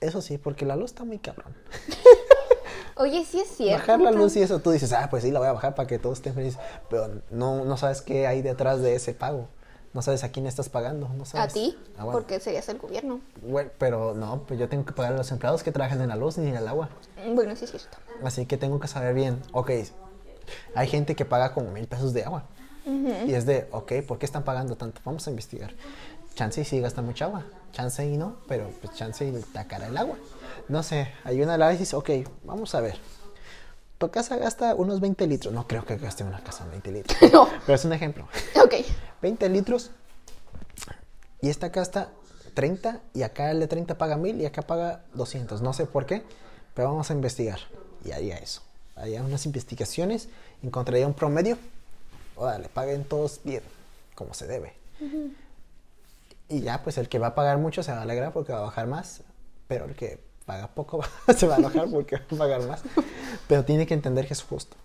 Eso 0.00 0.20
sí, 0.20 0.36
porque 0.38 0.66
la 0.66 0.76
luz 0.76 0.90
está 0.90 1.04
muy 1.04 1.18
cabrón. 1.18 1.54
Oye, 2.96 3.24
sí 3.24 3.40
es 3.40 3.48
cierto. 3.56 3.78
Bajar 3.80 4.00
la 4.00 4.10
luz 4.10 4.36
y 4.36 4.42
eso, 4.42 4.58
tú 4.60 4.70
dices, 4.70 4.92
ah, 4.92 5.08
pues 5.10 5.22
sí, 5.22 5.30
la 5.30 5.38
voy 5.38 5.48
a 5.48 5.52
bajar 5.52 5.74
para 5.74 5.86
que 5.86 5.98
todos 5.98 6.18
estén 6.18 6.34
felices. 6.34 6.60
Pero 6.90 7.08
no, 7.30 7.64
no 7.64 7.76
sabes 7.76 8.02
qué 8.02 8.26
hay 8.26 8.42
detrás 8.42 8.80
de 8.82 8.94
ese 8.94 9.14
pago. 9.14 9.48
No 9.94 10.02
sabes 10.02 10.24
a 10.24 10.30
quién 10.32 10.46
estás 10.46 10.68
pagando. 10.68 11.08
No 11.08 11.22
A 11.22 11.26
sabes. 11.26 11.52
ti, 11.54 11.78
Ah, 11.96 12.04
bueno. 12.04 12.12
porque 12.18 12.40
serías 12.40 12.68
el 12.68 12.78
gobierno. 12.78 13.20
Bueno, 13.42 13.70
pero 13.78 14.14
no, 14.14 14.42
pues 14.46 14.58
yo 14.58 14.68
tengo 14.68 14.84
que 14.84 14.92
pagar 14.92 15.12
a 15.14 15.16
los 15.16 15.30
empleados 15.30 15.62
que 15.62 15.70
trabajan 15.72 16.00
en 16.02 16.08
la 16.08 16.16
luz 16.16 16.36
ni 16.38 16.48
en 16.48 16.56
el 16.56 16.66
agua. 16.68 16.88
Mm, 17.26 17.34
Bueno, 17.34 17.54
sí 17.56 17.64
es 17.64 17.70
cierto. 17.70 17.96
Así 18.24 18.46
que 18.46 18.56
tengo 18.56 18.78
que 18.80 18.88
saber 18.88 19.14
bien, 19.14 19.40
ok, 19.52 19.70
hay 20.74 20.86
gente 20.88 21.14
que 21.16 21.24
paga 21.24 21.52
como 21.54 21.70
mil 21.70 21.86
pesos 21.86 22.12
de 22.12 22.24
agua. 22.24 22.44
Y 22.84 23.32
es 23.34 23.46
de, 23.46 23.68
ok, 23.70 23.92
¿por 24.08 24.18
qué 24.18 24.26
están 24.26 24.42
pagando 24.42 24.76
tanto? 24.76 25.00
Vamos 25.04 25.26
a 25.28 25.30
investigar. 25.30 25.72
Chance 26.34 26.62
y 26.62 26.64
sí 26.64 26.80
gasta 26.80 27.02
mucha 27.02 27.26
agua, 27.26 27.44
chance 27.72 28.04
y 28.06 28.16
no, 28.16 28.36
pero 28.48 28.70
pues 28.80 28.94
chance 28.94 29.26
y 29.26 29.34
está 29.34 29.66
cara 29.66 29.88
el 29.88 29.96
agua. 29.96 30.16
No 30.68 30.82
sé, 30.82 31.08
hay 31.24 31.42
un 31.42 31.50
análisis, 31.50 31.94
ok, 31.94 32.10
vamos 32.44 32.74
a 32.74 32.80
ver. 32.80 32.98
Tu 33.98 34.10
casa 34.10 34.36
gasta 34.36 34.74
unos 34.74 35.00
20 35.00 35.26
litros. 35.26 35.54
No 35.54 35.68
creo 35.68 35.84
que 35.84 35.96
gaste 35.96 36.24
una 36.24 36.42
casa 36.42 36.66
20 36.66 36.90
litros. 36.92 37.18
No. 37.32 37.48
Pero 37.66 37.76
es 37.76 37.84
un 37.84 37.92
ejemplo. 37.92 38.26
Ok. 38.64 38.74
20 39.20 39.48
litros 39.48 39.90
y 41.40 41.50
esta 41.50 41.68
gasta 41.68 42.10
30 42.54 43.00
y 43.14 43.22
acá 43.22 43.50
el 43.50 43.60
de 43.60 43.66
30 43.66 43.98
paga 43.98 44.16
1000 44.16 44.40
y 44.40 44.46
acá 44.46 44.62
paga 44.62 45.02
200. 45.14 45.60
No 45.60 45.72
sé 45.72 45.86
por 45.86 46.06
qué, 46.06 46.22
pero 46.74 46.88
vamos 46.88 47.10
a 47.10 47.14
investigar. 47.14 47.58
Y 48.04 48.12
haría 48.12 48.36
eso. 48.36 48.62
Haría 48.96 49.22
unas 49.22 49.46
investigaciones, 49.46 50.28
encontraría 50.62 51.06
un 51.06 51.14
promedio. 51.14 51.58
Órale, 52.36 52.68
paguen 52.68 53.04
todos 53.04 53.40
bien, 53.44 53.62
como 54.14 54.34
se 54.34 54.46
debe. 54.46 54.74
Y 56.52 56.60
ya, 56.60 56.82
pues 56.82 56.98
el 56.98 57.08
que 57.08 57.18
va 57.18 57.28
a 57.28 57.34
pagar 57.34 57.56
mucho 57.56 57.82
se 57.82 57.92
va 57.92 58.00
a 58.00 58.02
alegrar 58.02 58.34
porque 58.34 58.52
va 58.52 58.58
a 58.58 58.62
bajar 58.62 58.86
más, 58.86 59.22
pero 59.68 59.86
el 59.86 59.94
que 59.94 60.22
paga 60.44 60.68
poco 60.68 61.02
se 61.34 61.46
va 61.46 61.54
a 61.54 61.58
enojar 61.58 61.88
porque 61.90 62.16
va 62.16 62.22
a 62.22 62.38
pagar 62.38 62.62
más. 62.64 62.82
Pero 63.48 63.64
tiene 63.64 63.86
que 63.86 63.94
entender 63.94 64.26
que 64.26 64.34
es 64.34 64.42
justo. 64.42 64.76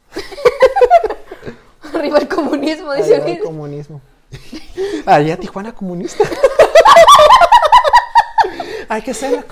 Arriba 1.94 2.20
el 2.20 2.30
comunismo, 2.30 2.94
dice 2.94 3.18
Arriba 3.18 3.38
el 3.38 3.44
comunismo. 3.44 4.00
Haría 5.06 5.36
Tijuana 5.36 5.76
comunista. 5.76 6.24
Hay 8.88 9.02
que 9.02 9.14
ser 9.14 9.34
la 9.34 9.44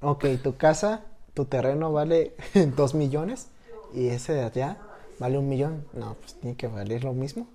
Ok, 0.00 0.24
tu 0.42 0.56
casa, 0.56 1.02
tu 1.34 1.44
terreno 1.44 1.92
vale 1.92 2.34
dos 2.76 2.94
millones 2.94 3.48
y 3.92 4.08
ese 4.08 4.32
de 4.32 4.44
allá 4.44 4.78
vale 5.18 5.36
un 5.36 5.50
millón. 5.50 5.84
No, 5.92 6.14
pues 6.14 6.40
tiene 6.40 6.56
que 6.56 6.66
valer 6.66 7.04
lo 7.04 7.12
mismo. 7.12 7.46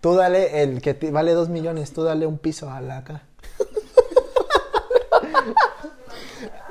Tú 0.00 0.14
dale 0.14 0.62
el 0.62 0.80
que 0.82 0.94
te- 0.94 1.10
vale 1.10 1.32
dos 1.34 1.48
millones, 1.48 1.92
tú 1.92 2.02
dale 2.04 2.26
un 2.26 2.38
piso 2.38 2.70
a 2.70 2.80
la 2.80 2.98
acá. 2.98 3.22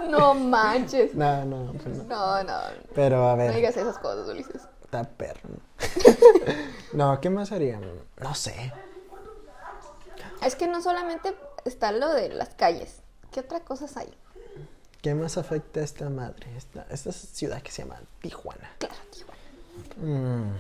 No 0.10 0.34
manches. 0.34 1.14
No, 1.14 1.46
no, 1.46 1.74
pues 1.74 1.98
no. 1.98 2.04
No, 2.06 2.44
no. 2.44 2.60
Pero 2.96 3.28
a 3.30 3.34
No 3.34 3.38
ver. 3.38 3.54
digas 3.56 3.78
esas 3.78 3.98
cosas, 4.00 4.28
Ulises. 4.28 4.62
Está 4.84 5.04
perro. 5.04 5.50
no, 6.94 7.20
¿qué 7.22 7.30
más 7.30 7.52
haría? 7.52 7.80
No 8.20 8.34
sé. 8.34 8.74
Es 10.44 10.56
que 10.56 10.68
no 10.68 10.82
solamente 10.82 11.36
está 11.66 11.92
lo 11.92 12.10
de 12.14 12.30
las 12.30 12.50
calles. 12.56 13.02
¿Qué 13.32 13.42
otras 13.42 13.62
cosas 13.62 13.96
hay? 13.98 14.12
¿Qué 15.02 15.14
más 15.14 15.38
afecta 15.38 15.82
a 15.82 15.84
esta 15.84 16.10
madre? 16.10 16.48
Esta, 16.58 16.88
esta 16.90 17.12
ciudad 17.12 17.62
que 17.62 17.72
se 17.72 17.84
llama 17.84 18.00
Tijuana. 18.22 18.72
Claro, 18.80 18.96
Tijuana. 19.12 19.40
Mm, 19.98 20.54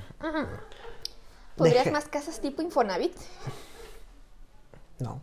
¿Podrías 1.60 1.86
Deje- 1.86 1.92
más 1.92 2.06
casas 2.08 2.40
tipo 2.42 2.62
Infonavit? 2.62 3.14
no. 5.00 5.22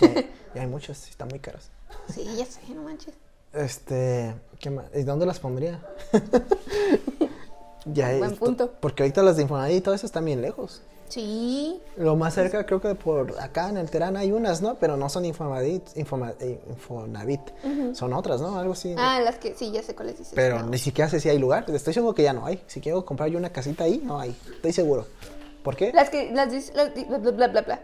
Ya, 0.00 0.14
ya 0.54 0.62
hay 0.62 0.66
muchas, 0.66 1.08
están 1.08 1.28
muy 1.28 1.40
caras. 1.40 1.70
Sí, 2.12 2.24
ya 2.36 2.46
sé, 2.46 2.60
no 2.74 2.82
manches. 2.82 3.14
Este, 3.52 4.34
¿qué 4.58 4.70
más? 4.70 4.86
¿Y 4.94 5.02
dónde 5.02 5.26
las 5.26 5.38
pondría? 5.40 5.80
ya 7.84 8.16
Buen 8.16 8.32
esto- 8.32 8.44
punto. 8.44 8.72
Porque 8.80 9.02
ahorita 9.02 9.22
las 9.22 9.36
de 9.36 9.42
Infonavit 9.42 9.76
y 9.76 9.80
todo 9.80 9.94
eso 9.94 10.06
están 10.06 10.24
bien 10.24 10.40
lejos. 10.42 10.82
Sí. 11.08 11.80
Lo 11.96 12.16
más 12.16 12.34
cerca 12.34 12.64
creo 12.64 12.80
que 12.80 12.94
por 12.94 13.38
acá 13.40 13.68
en 13.68 13.76
el 13.76 13.90
Terán 13.90 14.16
hay 14.16 14.32
unas, 14.32 14.62
¿no? 14.62 14.76
Pero 14.76 14.96
no 14.96 15.08
son 15.10 15.24
Infonavit, 15.26 15.86
Infoma- 15.96 16.34
eh, 16.40 16.60
Infonavit. 16.68 17.40
Son 17.94 18.12
otras, 18.14 18.40
¿no? 18.40 18.58
Algo 18.58 18.72
así. 18.72 18.94
Ah, 18.98 19.20
las 19.20 19.36
que 19.36 19.54
sí, 19.54 19.70
ya 19.70 19.82
sé 19.82 19.94
cuáles 19.94 20.16
dices. 20.18 20.32
Pero 20.34 20.60
no. 20.60 20.70
ni 20.70 20.78
siquiera 20.78 21.10
sé 21.10 21.20
si 21.20 21.28
hay 21.28 21.38
lugar. 21.38 21.66
Estoy 21.68 21.92
seguro 21.94 22.14
que 22.14 22.22
ya 22.22 22.32
no 22.32 22.46
hay. 22.46 22.62
Si 22.66 22.80
quiero 22.80 23.04
comprar 23.04 23.28
yo 23.28 23.38
una 23.38 23.50
casita 23.50 23.84
ahí, 23.84 24.00
no 24.02 24.18
hay. 24.18 24.34
Estoy 24.56 24.72
seguro. 24.72 25.06
¿Por 25.64 25.74
qué? 25.76 25.92
Las 25.92 26.10
que, 26.10 26.30
las 26.30 26.52
las 26.76 26.94
bla, 27.34 27.48
bla, 27.48 27.62
bla. 27.62 27.80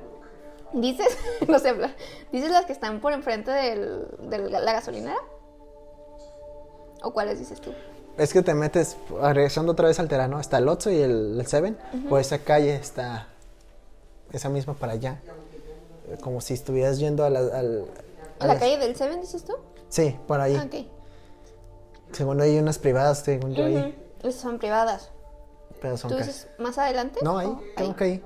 Dices, 0.73 1.09
no 1.49 1.59
sé 1.59 1.71
hablar. 1.71 1.97
Dices 2.31 2.53
las 2.53 2.65
que 2.67 2.73
están 2.73 3.01
por 3.01 3.13
enfrente 3.13 3.51
del, 3.51 4.07
de 4.31 4.39
la 4.51 4.73
gasolinera. 4.73 5.17
¿O 7.03 7.13
cuáles 7.13 7.39
dices 7.41 7.61
tú? 7.61 7.73
Es 8.19 8.33
que 8.33 8.43
te 8.43 8.53
metes, 8.55 8.97
regresando 9.33 9.73
otra 9.73 9.89
vez 9.89 9.99
al 9.99 10.09
Terán, 10.09 10.31
¿no? 10.31 10.39
Está 10.41 10.59
el 10.59 10.69
Otso 10.69 10.91
y 10.91 10.99
el, 11.01 11.41
el 11.41 11.47
Seven. 11.47 11.79
Por 12.09 12.21
esa 12.21 12.39
calle 12.39 12.75
está 12.77 13.29
esa 14.33 14.49
misma 14.51 14.75
para 14.75 14.93
allá. 14.93 15.21
Como 16.23 16.41
si 16.41 16.55
estuvieras 16.55 16.99
yendo 16.99 17.25
a 17.25 17.31
la... 17.31 17.39
al- 17.41 17.87
a 18.39 18.47
¿La 18.47 18.55
las- 18.55 18.59
calle 18.61 18.77
del 18.79 18.95
Seven 18.97 19.21
dices 19.21 19.45
tú? 19.45 19.55
Sí, 19.89 20.17
por 20.29 20.41
ahí. 20.41 20.55
Ah. 20.57 20.67
Según 22.13 22.41
hay 22.41 22.59
unas 22.59 22.79
privadas, 22.79 23.21
según 23.21 23.55
yo. 23.55 23.67
Esas 23.67 24.35
son 24.43 24.59
privadas. 24.59 25.11
Pero 25.81 25.97
son 25.97 26.11
¿Tú 26.11 26.17
casi- 26.19 26.29
dices 26.31 26.49
más 26.59 26.77
adelante? 26.79 27.21
No, 27.23 27.39
ahí, 27.39 27.47
¿O 27.49 27.61
tengo 27.77 27.97
que 27.97 28.05
ahí. 28.05 28.25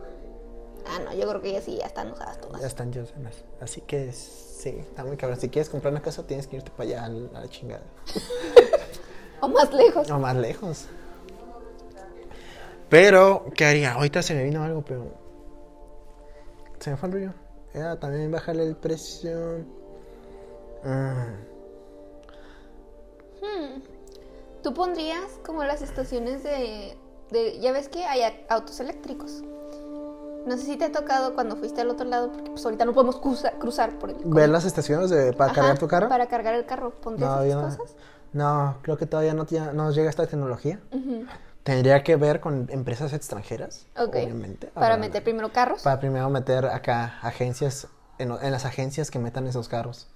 Ah, 0.87 0.99
no, 1.05 1.15
yo 1.15 1.29
creo 1.29 1.41
que 1.41 1.53
ya 1.53 1.61
sí, 1.63 1.77
ya 1.79 1.87
están 1.87 2.11
usadas 2.13 2.41
todas. 2.41 2.61
Ya 2.61 2.67
están 2.67 2.93
llenas. 2.93 3.45
Así 3.61 3.81
que 3.81 4.13
sí, 4.13 4.71
está 4.81 5.05
muy 5.05 5.17
cabrón. 5.17 5.41
Si 5.41 5.49
quieres 5.49 5.71
comprar 5.71 5.93
una 5.93 6.03
casa, 6.03 6.27
tienes 6.27 6.47
que 6.47 6.57
irte 6.57 6.71
para 6.71 6.85
allá 6.85 7.05
al- 7.05 7.31
a 7.35 7.41
la 7.41 7.49
chingada. 7.49 7.83
O 9.41 9.49
más 9.49 9.73
lejos. 9.75 10.11
O 10.11 10.19
más 10.19 10.35
lejos. 10.37 10.87
Pero, 12.89 13.47
¿qué 13.55 13.67
haría? 13.67 13.93
Ahorita 13.95 14.23
se 14.23 14.35
me 14.35 14.43
vino 14.45 14.63
algo, 14.63 14.83
pero. 14.83 15.07
Se 16.81 16.91
me 16.91 16.97
fue 16.97 17.09
el 17.09 17.13
rollo. 17.15 17.33
Era 17.75 17.99
también 18.01 18.31
bajarle 18.31 18.63
el 18.65 18.77
precio. 18.77 19.65
Mm, 23.43 23.83
Tú 24.63 24.73
pondrías 24.73 25.31
como 25.45 25.63
las 25.65 25.83
estaciones 25.83 26.43
de, 26.43 26.97
de- 27.31 27.59
Ya 27.61 27.73
ves 27.73 27.89
que 27.89 28.05
hay 28.05 28.23
autos 28.49 28.81
eléctricos. 28.81 29.43
No 30.47 30.59
sé 30.59 30.65
si 30.65 30.77
te 30.77 30.85
ha 30.85 30.93
tocado 30.93 31.35
cuando 31.35 31.57
fuiste 31.57 31.81
al 31.81 31.89
otro 31.89 32.05
lado, 32.05 32.31
porque 32.31 32.51
pues 32.51 32.65
ahorita 32.65 32.85
no 32.85 32.93
podemos 32.93 33.17
cruza- 33.21 33.53
cruzar 33.59 33.99
por 33.99 34.11
el... 34.11 34.17
¿Ver 34.25 34.51
las 34.51 34.67
estaciones 34.67 35.09
de, 35.09 35.33
para 35.33 35.53
Ajá, 35.53 35.61
cargar 35.63 35.79
tu 35.79 35.89
carro? 35.89 36.09
Para 36.11 36.27
cargar 36.27 36.55
el 36.55 36.67
carro. 36.67 36.91
¿Pondrías 36.91 37.31
No, 37.31 37.43
esas 37.43 37.77
cosas? 37.79 37.97
No, 38.35 38.77
creo 38.83 38.99
que 38.99 39.07
todavía 39.07 39.33
no, 39.33 39.47
no 39.73 39.91
llega 39.91 40.11
esta 40.11 40.27
tecnología. 40.27 40.81
Tendría 41.63 42.03
que 42.05 42.17
ver 42.17 42.41
con 42.41 42.67
empresas 42.69 43.15
extranjeras, 43.15 43.87
Ok. 43.97 44.17
obviamente. 44.17 44.67
Para 44.75 44.99
meter 44.99 45.25
primero 45.25 45.51
carros. 45.51 45.83
Para 45.83 45.99
primero 45.99 46.29
meter 46.29 46.67
acá 46.67 47.19
agencias, 47.23 47.87
en, 48.19 48.31
en 48.33 48.53
las 48.53 48.67
agencias 48.67 49.11
que 49.11 49.19
metan 49.19 49.47
esos 49.47 49.69
carros. 49.71 50.09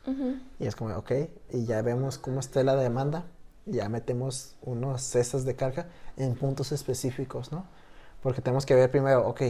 Y 0.59 0.67
es 0.67 0.77
como, 0.77 0.95
ok, 0.95 1.11
y 1.53 1.65
ya 1.65 1.81
vemos 1.81 2.19
cómo 2.19 2.41
está 2.41 2.63
la 2.65 2.77
demanda, 2.77 3.25
ya 3.71 3.89
metemos 3.89 4.55
unos 4.63 5.03
cestas 5.03 5.45
de 5.45 5.55
carga 5.55 5.87
en 6.17 6.35
puntos 6.35 6.73
específicos, 6.73 7.53
¿no? 7.53 7.65
Porque 8.23 8.41
tenemos 8.43 8.67
que 8.67 8.75
ver 8.75 8.91
primero, 8.91 9.27
ok, 9.29 9.43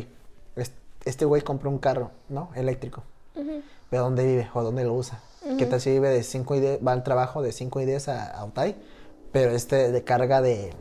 es- 0.56 0.72
este 1.04 1.24
güey 1.24 1.42
compró 1.42 1.70
un 1.70 1.78
carro, 1.78 2.10
¿no? 2.28 2.50
Eléctrico. 2.54 3.02
¿De 3.90 3.96
dónde 3.98 4.26
vive 4.26 4.50
o 4.52 4.62
dónde 4.62 4.84
lo 4.84 4.92
usa? 4.94 5.20
¿Qué 5.56 5.64
tal 5.64 5.80
si 5.80 5.90
vive 5.90 6.10
de 6.10 6.22
5 6.22 6.56
y 6.56 6.60
10, 6.60 6.86
va 6.86 6.92
al 6.92 7.02
trabajo 7.04 7.40
de 7.40 7.52
5 7.52 7.80
y 7.80 7.86
10 7.86 8.08
a, 8.08 8.26
a 8.32 8.44
Otay, 8.44 8.76
pero 9.32 9.52
este 9.52 9.92
de 9.92 10.04
carga 10.04 10.42
de, 10.42 10.72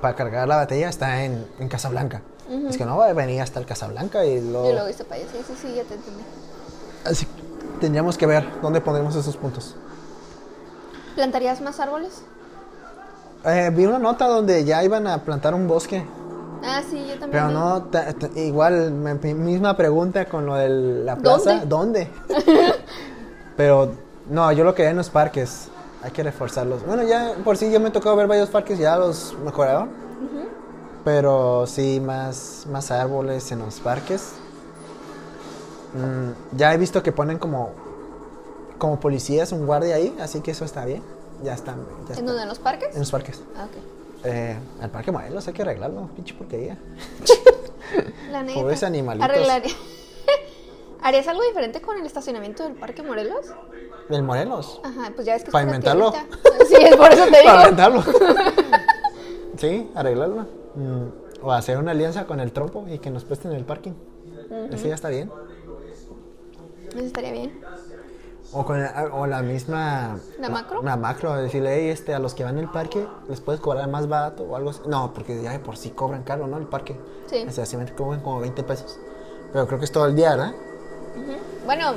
para 0.00 0.16
cargar 0.16 0.48
la 0.48 0.56
batería 0.56 0.88
está 0.88 1.24
en, 1.24 1.46
en 1.60 1.68
Casablanca. 1.68 2.22
Es 2.68 2.76
que 2.78 2.84
no 2.86 2.96
va 2.96 3.06
a 3.06 3.12
venir 3.12 3.40
hasta 3.42 3.60
el 3.60 3.66
Casablanca 3.66 4.24
y 4.24 4.40
luego... 4.40 4.70
Y 4.70 4.72
luego 4.72 4.88
hice 4.88 5.04
para 5.04 5.20
allá. 5.20 5.30
Sí, 5.32 5.38
sí, 5.46 5.52
sí, 5.60 5.74
ya 5.74 5.84
te 5.84 5.94
entendí. 5.94 6.22
Así 7.04 7.26
tendríamos 7.80 8.16
que 8.16 8.26
ver 8.26 8.44
dónde 8.62 8.80
pondremos 8.80 9.14
esos 9.14 9.36
puntos. 9.36 9.76
¿Plantarías 11.14 11.60
más 11.60 11.78
árboles? 11.80 12.22
Eh, 13.46 13.70
vi 13.72 13.86
una 13.86 13.98
nota 13.98 14.26
donde 14.26 14.64
ya 14.64 14.82
iban 14.82 15.06
a 15.06 15.22
plantar 15.22 15.54
un 15.54 15.68
bosque, 15.68 16.04
Ah, 16.64 16.82
sí, 16.88 16.98
yo 17.08 17.18
también. 17.18 17.30
pero 17.30 17.48
vi. 17.48 17.54
no, 17.54 17.82
ta- 17.84 18.12
ta- 18.12 18.30
igual, 18.40 18.90
me- 18.90 19.14
mi 19.14 19.34
misma 19.34 19.76
pregunta 19.76 20.24
con 20.24 20.46
lo 20.46 20.56
de 20.56 20.68
la 20.68 21.16
plaza, 21.16 21.64
¿dónde? 21.64 22.08
pero 23.56 23.90
no, 24.28 24.50
yo 24.52 24.64
lo 24.64 24.74
quería 24.74 24.90
en 24.90 24.96
los 24.96 25.10
parques, 25.10 25.68
hay 26.02 26.10
que 26.10 26.22
reforzarlos. 26.24 26.84
Bueno, 26.84 27.04
ya 27.04 27.34
por 27.44 27.56
sí 27.56 27.70
yo 27.70 27.78
me 27.78 27.90
tocó 27.90 28.16
ver 28.16 28.26
varios 28.26 28.48
parques, 28.48 28.78
ya 28.80 28.96
los 28.96 29.36
mejoraron, 29.44 29.90
pero 31.04 31.66
sí, 31.68 32.00
más, 32.00 32.66
más 32.70 32.90
árboles 32.90 33.52
en 33.52 33.60
los 33.60 33.78
parques. 33.78 34.32
Mm, 35.94 36.56
ya 36.56 36.74
he 36.74 36.78
visto 36.78 37.00
que 37.02 37.12
ponen 37.12 37.38
como, 37.38 37.70
como 38.78 38.98
policías, 38.98 39.52
un 39.52 39.66
guardia 39.66 39.94
ahí, 39.94 40.16
así 40.20 40.40
que 40.40 40.50
eso 40.50 40.64
está 40.64 40.84
bien, 40.84 41.02
ya 41.42 41.54
están. 41.54 41.86
Ya 42.08 42.14
¿En 42.16 42.26
dónde? 42.26 42.42
¿En 42.42 42.48
los 42.48 42.58
parques? 42.58 42.94
En 42.94 43.00
los 43.00 43.10
parques. 43.10 43.42
Ah, 43.56 43.64
ok. 43.64 44.24
Eh, 44.24 44.56
el 44.82 44.90
parque 44.90 45.12
Morelos 45.12 45.46
hay 45.46 45.54
que 45.54 45.62
arreglarlo, 45.62 46.08
pinche 46.16 46.34
porquería. 46.34 46.78
La 48.30 48.42
neta. 48.42 48.60
Pobres 48.60 48.82
animalitos. 48.82 49.28
Arreglaría. 49.28 49.74
¿Harías 51.02 51.28
algo 51.28 51.42
diferente 51.44 51.80
con 51.80 51.98
el 51.98 52.06
estacionamiento 52.06 52.64
del 52.64 52.74
Parque 52.74 53.02
Morelos? 53.02 53.46
¿El 54.08 54.22
Morelos? 54.24 54.80
Ajá, 54.82 55.12
pues 55.14 55.26
ya 55.26 55.34
ves 55.34 55.44
que 55.44 55.50
es 55.50 55.80
tierrita. 55.80 56.26
Sí, 56.66 56.74
es 56.80 56.96
por 56.96 57.12
eso 57.12 57.24
te 57.26 57.40
digo. 57.42 58.02
Sí, 59.56 59.90
arreglarlo. 59.94 60.46
Mm, 60.74 61.08
o 61.42 61.52
hacer 61.52 61.78
una 61.78 61.92
alianza 61.92 62.26
con 62.26 62.40
el 62.40 62.50
trompo 62.50 62.86
y 62.88 62.98
que 62.98 63.10
nos 63.10 63.24
presten 63.24 63.52
el 63.52 63.64
parking. 63.64 63.92
Así 64.72 64.88
ya 64.88 64.94
está 64.94 65.08
bien. 65.08 65.30
Eso 66.90 67.04
estaría 67.04 67.32
bien. 67.32 67.60
O, 68.52 68.64
con 68.64 68.80
la, 68.82 69.10
o 69.12 69.26
la 69.26 69.42
misma... 69.42 70.18
¿La 70.38 70.48
macro? 70.48 70.82
La 70.82 70.96
macro, 70.96 71.34
decirle, 71.36 71.74
"Ey, 71.82 71.88
este, 71.90 72.14
a 72.14 72.18
los 72.18 72.32
que 72.34 72.44
van 72.44 72.56
al 72.58 72.70
parque, 72.70 73.06
¿les 73.28 73.40
puedes 73.40 73.60
cobrar 73.60 73.88
más 73.88 74.08
barato 74.08 74.44
o 74.44 74.56
algo 74.56 74.70
así? 74.70 74.80
No, 74.86 75.12
porque 75.12 75.42
ya 75.42 75.50
de 75.52 75.58
por 75.58 75.76
sí 75.76 75.90
cobran 75.90 76.22
caro, 76.22 76.46
¿no? 76.46 76.56
El 76.56 76.66
parque. 76.66 76.98
Sí. 77.28 77.44
O 77.46 77.50
sea, 77.50 77.66
sí 77.66 77.76
me 77.76 77.92
cobran 77.92 78.20
como 78.20 78.40
20 78.40 78.62
pesos. 78.62 78.98
Pero 79.52 79.66
creo 79.66 79.78
que 79.78 79.84
es 79.84 79.92
todo 79.92 80.06
el 80.06 80.14
día, 80.14 80.30
¿verdad? 80.30 80.52
Bueno, 81.64 81.94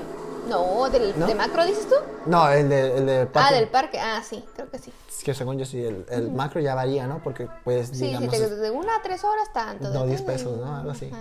no, 0.49 0.89
del, 0.89 1.17
¿No? 1.19 1.27
¿de 1.27 1.35
macro 1.35 1.65
dices 1.65 1.87
tú? 1.87 1.95
No, 2.25 2.49
el 2.49 2.67
de, 2.67 2.97
el 2.97 3.05
de 3.05 3.25
parque. 3.27 3.49
Ah, 3.53 3.57
del 3.59 3.67
parque. 3.69 3.99
Ah, 3.99 4.21
sí, 4.27 4.43
creo 4.55 4.69
que 4.69 4.79
sí. 4.79 4.91
Es 5.07 5.23
que 5.23 5.33
según 5.33 5.57
yo 5.59 5.65
sí, 5.65 5.83
el, 5.83 6.05
el 6.09 6.31
macro 6.31 6.59
ya 6.61 6.73
varía, 6.75 7.05
¿no? 7.07 7.19
Porque 7.23 7.47
pues, 7.63 7.89
Sí, 7.89 8.05
digamos, 8.07 8.33
sí, 8.35 8.41
te- 8.41 8.55
de 8.55 8.71
una 8.71 8.95
a 8.95 9.01
tres 9.03 9.23
horas 9.23 9.51
tanto. 9.53 9.89
no, 9.89 10.05
10 10.05 10.21
depende. 10.21 10.31
pesos, 10.31 10.57
¿no? 10.57 10.75
Algo 10.77 10.91
así. 10.91 11.11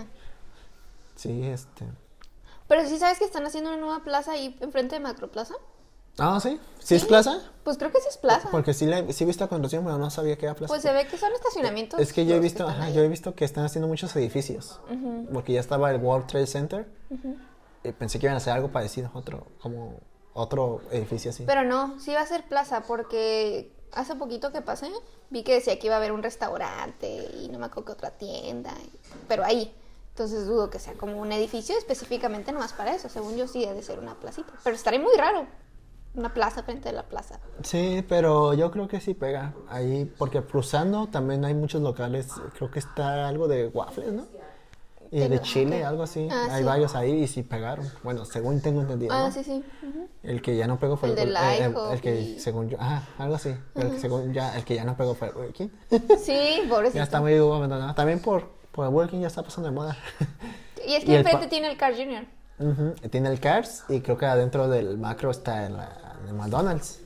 Sí, 1.15 1.43
este... 1.45 1.85
Pero 2.69 2.87
sí 2.87 2.97
sabes 2.99 3.17
que 3.17 3.25
están 3.25 3.45
haciendo 3.45 3.71
una 3.71 3.79
nueva 3.79 4.03
plaza 4.03 4.33
ahí 4.33 4.55
enfrente 4.61 4.95
de 4.95 5.01
Macroplaza. 5.01 5.55
Ah, 6.19 6.39
¿sí? 6.39 6.59
¿Sí 6.79 6.95
es 6.95 7.03
plaza? 7.03 7.41
Pues 7.63 7.77
creo 7.77 7.91
que 7.91 7.99
sí 7.99 8.07
es 8.09 8.17
plaza. 8.17 8.49
Porque 8.51 8.73
sí, 8.73 8.85
la, 8.85 9.11
sí 9.11 9.23
he 9.23 9.27
visto 9.27 9.43
la 9.43 9.47
construcción, 9.47 9.83
pero 9.83 9.97
no 9.97 10.09
sabía 10.11 10.37
que 10.37 10.45
era 10.45 10.53
plaza. 10.53 10.71
Pues 10.71 10.83
se 10.83 10.93
ve 10.93 11.07
que 11.07 11.17
son 11.17 11.31
estacionamientos. 11.33 11.99
es 11.99 12.13
que 12.13 12.25
yo 12.25 12.35
he 12.35 12.39
visto, 12.39 12.67
ajá, 12.67 12.89
yo 12.91 13.01
he 13.01 13.07
visto 13.07 13.33
que 13.33 13.43
están 13.43 13.65
haciendo 13.65 13.87
muchos 13.87 14.15
edificios. 14.15 14.79
Porque 15.33 15.53
ya 15.53 15.59
estaba 15.59 15.89
el 15.91 15.97
World 16.01 16.27
Trade 16.27 16.47
Center. 16.47 16.87
Y 17.83 17.91
pensé 17.93 18.19
que 18.19 18.27
iban 18.27 18.35
a 18.35 18.37
hacer 18.37 18.53
algo 18.53 18.69
parecido, 18.69 19.09
otro, 19.13 19.47
como 19.61 19.99
otro 20.33 20.81
edificio 20.91 21.31
así. 21.31 21.45
Pero 21.47 21.63
no, 21.63 21.99
sí 21.99 22.13
va 22.13 22.21
a 22.21 22.25
ser 22.27 22.43
plaza 22.47 22.83
porque 22.83 23.73
hace 23.93 24.15
poquito 24.15 24.51
que 24.51 24.61
pasé 24.61 24.91
vi 25.31 25.43
que 25.43 25.55
decía 25.55 25.79
que 25.79 25.87
iba 25.87 25.95
a 25.95 25.97
haber 25.97 26.11
un 26.11 26.21
restaurante 26.21 27.29
y 27.39 27.49
no 27.49 27.59
me 27.59 27.65
acuerdo 27.65 27.85
qué 27.85 27.91
otra 27.93 28.11
tienda, 28.11 28.73
pero 29.27 29.43
ahí. 29.43 29.73
Entonces 30.19 30.47
dudo 30.47 30.69
que 30.69 30.79
sea 30.79 30.95
como 30.95 31.17
un 31.21 31.31
edificio 31.31 31.77
específicamente 31.77 32.51
nomás 32.51 32.73
para 32.73 32.93
eso. 32.93 33.07
Según 33.07 33.37
yo 33.37 33.47
sí 33.47 33.61
debe 33.65 33.81
ser 33.81 33.99
una 33.99 34.15
placita. 34.15 34.51
Pero 34.65 34.75
estaría 34.75 34.99
muy 34.99 35.15
raro. 35.15 35.47
Una 36.13 36.33
plaza 36.33 36.61
frente 36.61 36.89
a 36.89 36.91
la 36.91 37.03
plaza. 37.03 37.39
Sí, 37.63 38.03
pero 38.09 38.53
yo 38.53 38.69
creo 38.69 38.89
que 38.89 38.99
sí 38.99 39.13
pega 39.13 39.53
ahí, 39.69 40.11
porque 40.17 40.41
cruzando 40.43 41.07
también 41.07 41.45
hay 41.45 41.53
muchos 41.53 41.81
locales, 41.81 42.27
creo 42.57 42.69
que 42.69 42.79
está 42.79 43.29
algo 43.29 43.47
de 43.47 43.67
waffles, 43.67 44.11
¿no? 44.11 44.25
Y 45.09 45.21
De 45.21 45.39
Chile, 45.41 45.85
algo 45.85 46.03
así. 46.03 46.27
Ah, 46.29 46.47
hay 46.51 46.59
sí. 46.59 46.63
varios 46.65 46.95
ahí 46.95 47.11
y 47.23 47.27
sí 47.27 47.41
pegaron. 47.43 47.89
Bueno, 48.03 48.25
según 48.25 48.59
tengo 48.61 48.81
entendido. 48.81 49.13
Ah, 49.13 49.27
¿no? 49.27 49.31
sí, 49.31 49.43
sí. 49.45 49.63
El 50.21 50.41
que 50.41 50.57
ya 50.57 50.67
no 50.67 50.77
pegó 50.79 50.97
fue 50.97 51.09
El 51.13 51.17
el, 51.17 51.35
el- 51.37 51.75
el 51.93 52.01
que 52.01 52.19
y- 52.21 52.39
según 52.39 52.67
yo, 52.69 52.77
ah, 52.81 53.03
algo 53.17 53.35
así. 53.35 53.55
El 53.75 53.91
que 53.91 53.99
según 53.99 54.33
ya, 54.33 54.57
el 54.57 54.65
que 54.65 54.75
ya 54.75 54.83
no 54.83 54.97
pegó 54.97 55.15
fue 55.15 55.29
el 55.29 55.33
Burger 55.33 55.53
King. 55.53 55.69
Sí, 56.21 56.63
pobrecito. 56.69 56.97
ya 56.97 57.03
está 57.03 57.21
muy 57.21 57.35
abandonado. 57.37 57.95
También 57.95 58.19
por, 58.19 58.58
por 58.71 58.85
el 58.85 58.91
Burger 58.91 59.11
King 59.11 59.21
ya 59.21 59.27
está 59.27 59.43
pasando 59.43 59.69
de 59.69 59.75
moda. 59.75 59.97
Y 60.87 60.93
es 60.95 61.03
que 61.05 61.17
enfrente 61.17 61.47
tiene 61.47 61.69
el 61.69 61.77
Car 61.77 61.93
Junior. 61.93 62.23
Ujú, 62.57 62.93
Tiene 63.11 63.29
el 63.29 63.39
Cars 63.39 63.83
y 63.89 63.99
creo 63.99 64.17
que 64.17 64.25
adentro 64.25 64.67
del 64.67 64.97
macro 64.97 65.29
está 65.29 65.65
el, 65.67 65.75
el 66.27 66.33
McDonald's. 66.33 66.99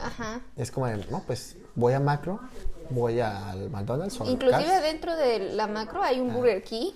Ajá. 0.00 0.40
Es 0.56 0.70
como, 0.70 0.86
de, 0.86 0.98
no, 1.10 1.22
pues 1.26 1.56
voy 1.74 1.94
a 1.94 2.00
Macro, 2.00 2.40
voy 2.90 3.20
al 3.20 3.70
McDonald's 3.70 4.20
o 4.20 4.24
al 4.24 4.30
Inclusive 4.30 4.64
Cars. 4.66 4.82
dentro 4.82 5.16
de 5.16 5.54
la 5.54 5.66
macro 5.66 6.02
hay 6.02 6.20
un 6.20 6.32
Burger 6.32 6.62
King 6.62 6.92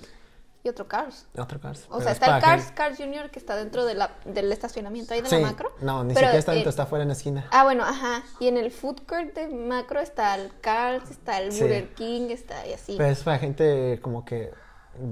y 0.69 0.71
otro 0.71 0.87
Cars. 0.87 1.27
Otro 1.37 1.61
Cars. 1.61 1.87
O 1.91 2.01
sea, 2.01 2.13
es 2.13 2.19
está 2.21 2.37
el 2.37 2.43
Cars, 2.43 2.63
gente- 2.65 2.75
Cars 2.77 2.99
Junior 2.99 3.31
que 3.31 3.39
está 3.39 3.57
dentro 3.57 3.85
de 3.85 3.95
la, 3.95 4.13
del 4.25 4.53
estacionamiento 4.53 5.15
ahí 5.15 5.23
de 5.23 5.29
Sí, 5.29 5.37
la 5.37 5.49
macro. 5.49 5.73
no, 5.81 6.05
ni 6.05 6.09
pero, 6.15 6.27
siquiera 6.27 6.39
está 6.39 6.53
dentro, 6.53 6.69
eh, 6.69 6.71
está 6.71 6.87
fuera 6.87 7.03
en 7.03 7.09
la 7.09 7.15
esquina. 7.15 7.47
Ah, 7.51 7.65
bueno, 7.65 7.83
ajá. 7.85 8.23
Y 8.41 8.49
en 8.49 8.57
el 8.59 8.71
food 8.71 9.01
court 9.09 9.35
de 9.35 9.49
macro 9.49 10.01
está 10.01 10.35
el 10.37 10.51
Cars, 10.61 11.11
está 11.11 11.41
el 11.41 11.53
Sí. 11.53 11.61
Burger 11.63 11.95
King, 11.95 12.29
está 12.31 12.67
y 12.67 12.73
así. 12.75 12.95
Pero 12.97 13.09
es 13.09 13.23
para 13.23 13.39
gente 13.39 13.99
como 14.03 14.25
que 14.25 14.53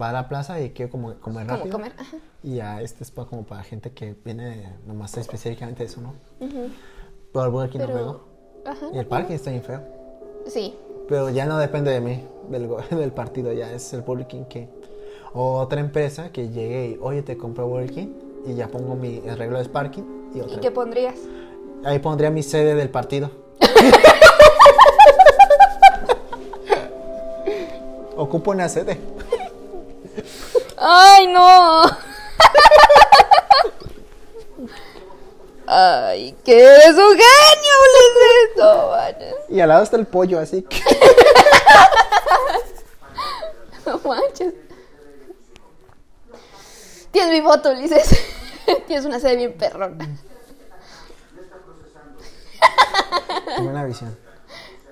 va 0.01 0.11
a 0.11 0.13
la 0.13 0.29
plaza 0.29 0.61
y 0.61 0.71
quiere 0.71 0.91
como 0.91 1.15
comer 1.21 1.47
Como 1.47 1.59
rápido. 1.59 1.73
comer, 1.73 1.93
ajá. 1.99 2.17
Y 2.43 2.57
ya 2.57 2.81
este 2.81 3.03
es 3.05 3.11
para, 3.11 3.29
como 3.29 3.45
para 3.45 3.63
gente 3.63 3.93
que 3.93 4.15
viene 4.25 4.77
nomás 4.87 5.17
específicamente 5.17 5.85
eso, 5.85 6.01
¿no? 6.01 6.15
Pero 6.39 7.45
el 7.45 7.51
Burger 7.51 7.71
King 7.71 7.79
no 7.81 7.87
Pero, 7.87 7.99
pegó. 7.99 8.29
ajá. 8.67 8.87
Y 8.95 8.99
el 8.99 9.07
parking 9.07 9.35
está 9.35 9.51
bien 9.51 9.63
feo. 9.63 9.83
Sí. 10.47 10.77
Pero 11.09 11.31
ya 11.31 11.47
no 11.47 11.57
depende 11.59 11.91
de 11.93 12.01
mí, 12.01 12.27
del, 12.49 12.69
del 12.91 13.13
partido, 13.13 13.53
ya 13.53 13.71
es 13.71 13.93
el 13.93 14.03
Burger 14.03 14.27
King 14.27 14.45
que... 14.45 14.69
Otra 15.39 15.81
empresa 15.81 16.33
que 16.33 16.49
llegue 16.49 16.87
y, 16.87 16.99
oye, 17.03 17.21
te 17.21 17.37
compro 17.37 17.67
Burger 17.67 18.09
y 18.47 18.55
ya 18.55 18.69
pongo 18.69 18.95
mi 18.95 19.23
arreglo 19.29 19.59
de 19.59 19.69
parking 19.69 20.31
y 20.33 20.39
¿Y 20.39 20.41
otra. 20.41 20.61
qué 20.61 20.71
pondrías? 20.71 21.17
Ahí 21.85 21.99
pondría 21.99 22.31
mi 22.31 22.43
sede 22.43 22.75
del 22.75 22.89
partido. 22.89 23.31
Ocupo 28.17 28.53
una 28.53 28.67
sede. 28.71 28.99
¡Ay, 30.79 31.27
no! 31.27 31.83
¡Ay, 35.67 36.35
qué 36.47 36.65
eres 36.65 36.95
un 36.95 37.11
genio. 37.11 37.27
Y 39.51 39.61
al 39.61 39.69
lado 39.69 39.83
está 39.83 39.99
el 39.99 40.07
pollo, 40.07 40.39
así 40.39 40.63
que... 40.63 40.81
No 43.85 44.01
manches. 44.03 44.55
Tienes 47.17 47.33
mi 47.33 47.41
voto, 47.41 47.71
Ulises. 47.71 48.11
Tienes 48.87 49.07
una 49.07 49.19
sede 49.19 49.37
bien 49.37 49.57
perrona. 49.57 50.07
Tengo 53.57 53.71
una 53.71 53.85
visión. 53.85 54.15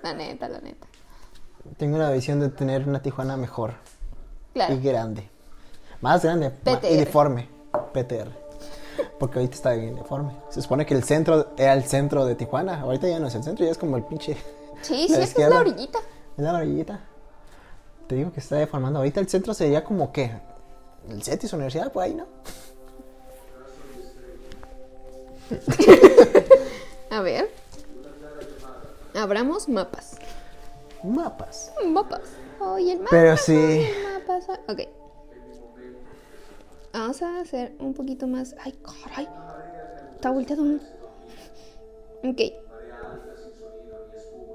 La 0.03 0.15
neta, 0.15 0.49
la 0.49 0.59
neta. 0.63 0.87
Tengo 1.77 1.97
una 1.97 2.11
visión 2.13 2.41
de 2.41 2.49
tener 2.49 2.89
una 2.89 3.03
Tijuana 3.03 3.37
mejor 3.37 3.75
Claro. 4.55 4.73
y 4.73 4.81
grande. 4.81 5.29
Más 6.01 6.23
grande 6.25 6.49
PTR. 6.49 6.87
y 6.93 6.97
deforme. 6.97 7.47
PTR. 7.93 8.31
Porque 9.19 9.41
ahorita 9.41 9.57
está 9.57 9.73
bien 9.73 9.95
deforme. 9.95 10.33
Se 10.49 10.63
supone 10.63 10.87
que 10.87 10.95
el 10.95 11.05
centro 11.05 11.53
era 11.59 11.75
el 11.75 11.85
centro 11.85 12.25
de 12.25 12.37
Tijuana. 12.37 12.81
Ahorita 12.81 13.07
ya 13.07 13.19
no 13.19 13.27
es 13.27 13.35
el 13.35 13.45
centro, 13.45 13.67
ya 13.67 13.71
es 13.73 13.77
como 13.77 13.99
el 13.99 14.03
pinche. 14.05 14.35
Sí, 14.81 15.09
sí, 15.09 15.15
es 15.15 15.37
la 15.37 15.59
orillita. 15.59 15.99
Es 16.39 16.43
la 16.43 16.55
orillita. 16.55 17.01
Te 18.07 18.15
digo 18.15 18.33
que 18.33 18.41
está 18.41 18.57
deformando. 18.57 19.01
Ahorita 19.01 19.21
el 19.21 19.29
centro 19.29 19.53
sería 19.53 19.85
como 19.85 20.11
que. 20.11 20.54
El 21.11 21.23
CETIS 21.23 21.53
Universidad, 21.53 21.93
por 21.93 22.03
ahí, 22.03 22.15
¿no? 22.15 22.27
A 27.11 27.21
ver. 27.21 27.51
Abramos 29.15 29.69
mapas. 29.69 30.17
Mapas. 31.03 31.73
Mapas. 31.87 32.23
Oye, 32.61 32.93
el 32.93 32.99
mapa. 32.99 33.11
Pero 33.11 33.37
sí. 33.37 33.87
el. 34.27 34.61
Ok. 34.69 34.81
Vamos 36.93 37.23
a 37.23 37.41
hacer 37.41 37.73
un 37.79 37.93
poquito 37.95 38.27
más. 38.27 38.55
Ay, 38.61 38.73
caray. 39.05 39.29
Está 40.15 40.31
volteado. 40.31 40.63
un- 40.63 40.81
Ok. 42.25 42.41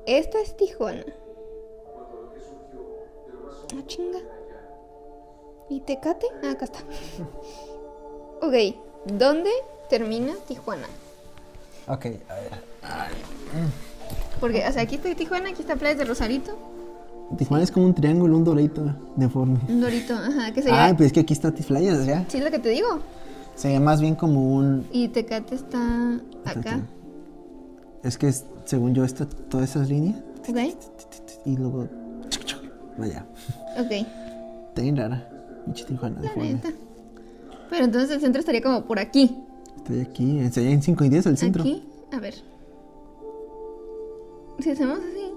Esta 0.05 0.41
es 0.41 0.57
Tijuana. 0.57 1.05
Ah, 3.75 3.83
chinga. 3.85 4.19
¿Y 5.69 5.79
Tecate? 5.81 6.25
Ah, 6.43 6.51
acá 6.51 6.65
está. 6.65 6.79
Ok. 8.41 8.75
¿Dónde 9.05 9.49
termina 9.89 10.33
Tijuana? 10.47 10.87
Ok, 11.87 12.05
a 12.05 12.35
ver. 12.35 12.51
Porque, 14.39 14.65
o 14.67 14.71
sea, 14.71 14.83
aquí 14.83 14.95
está 14.95 15.13
Tijuana, 15.15 15.49
aquí 15.49 15.61
está 15.61 15.75
Playas 15.75 15.97
de 15.99 16.05
Rosarito. 16.05 16.57
Tijuana 17.37 17.63
es 17.63 17.71
como 17.71 17.85
un 17.85 17.93
triángulo, 17.93 18.37
un 18.37 18.43
dorito 18.43 18.95
deforme. 19.15 19.59
Un 19.67 19.81
dorito, 19.81 20.13
ajá, 20.15 20.51
que 20.53 20.61
sería. 20.63 20.87
Ah, 20.87 20.93
pues 20.95 21.07
es 21.07 21.13
que 21.13 21.19
aquí 21.19 21.33
está 21.33 21.51
Tiflayas, 21.53 22.05
ya. 22.05 22.25
Sí, 22.27 22.37
es 22.37 22.43
lo 22.43 22.49
que 22.49 22.59
te 22.59 22.69
digo. 22.69 22.99
Sería 23.55 23.79
más 23.79 24.01
bien 24.01 24.15
como 24.15 24.55
un. 24.55 24.87
Y 24.91 25.09
Tecate 25.09 25.53
está 25.55 26.19
acá. 26.45 26.79
Es 28.03 28.17
que 28.17 28.29
es- 28.29 28.45
según 28.65 28.95
yo, 28.95 29.03
está 29.03 29.27
todas 29.27 29.69
esas 29.69 29.89
líneas. 29.89 30.15
Ok. 30.47 30.57
Y 31.45 31.57
luego. 31.57 31.87
Vaya. 32.97 33.25
Ok. 33.77 33.91
Está 33.91 34.81
bien 34.81 34.95
rara. 34.97 35.29
Pinche 35.69 35.85
Tijuana 35.85 36.19
La 36.21 36.35
neta. 36.35 36.69
Pero 37.69 37.85
entonces 37.85 38.09
el 38.09 38.19
centro 38.21 38.39
estaría 38.39 38.61
como 38.63 38.85
por 38.85 38.97
aquí. 38.97 39.35
Estoy 39.77 39.99
aquí. 40.01 40.49
Sería 40.51 40.71
en 40.71 40.81
5 40.81 41.03
y 41.05 41.09
10 41.09 41.25
el 41.27 41.37
centro. 41.37 41.61
Aquí. 41.61 41.83
A 42.11 42.19
ver. 42.19 42.33
Si 44.59 44.71
hacemos 44.71 44.97
así. 44.99 45.31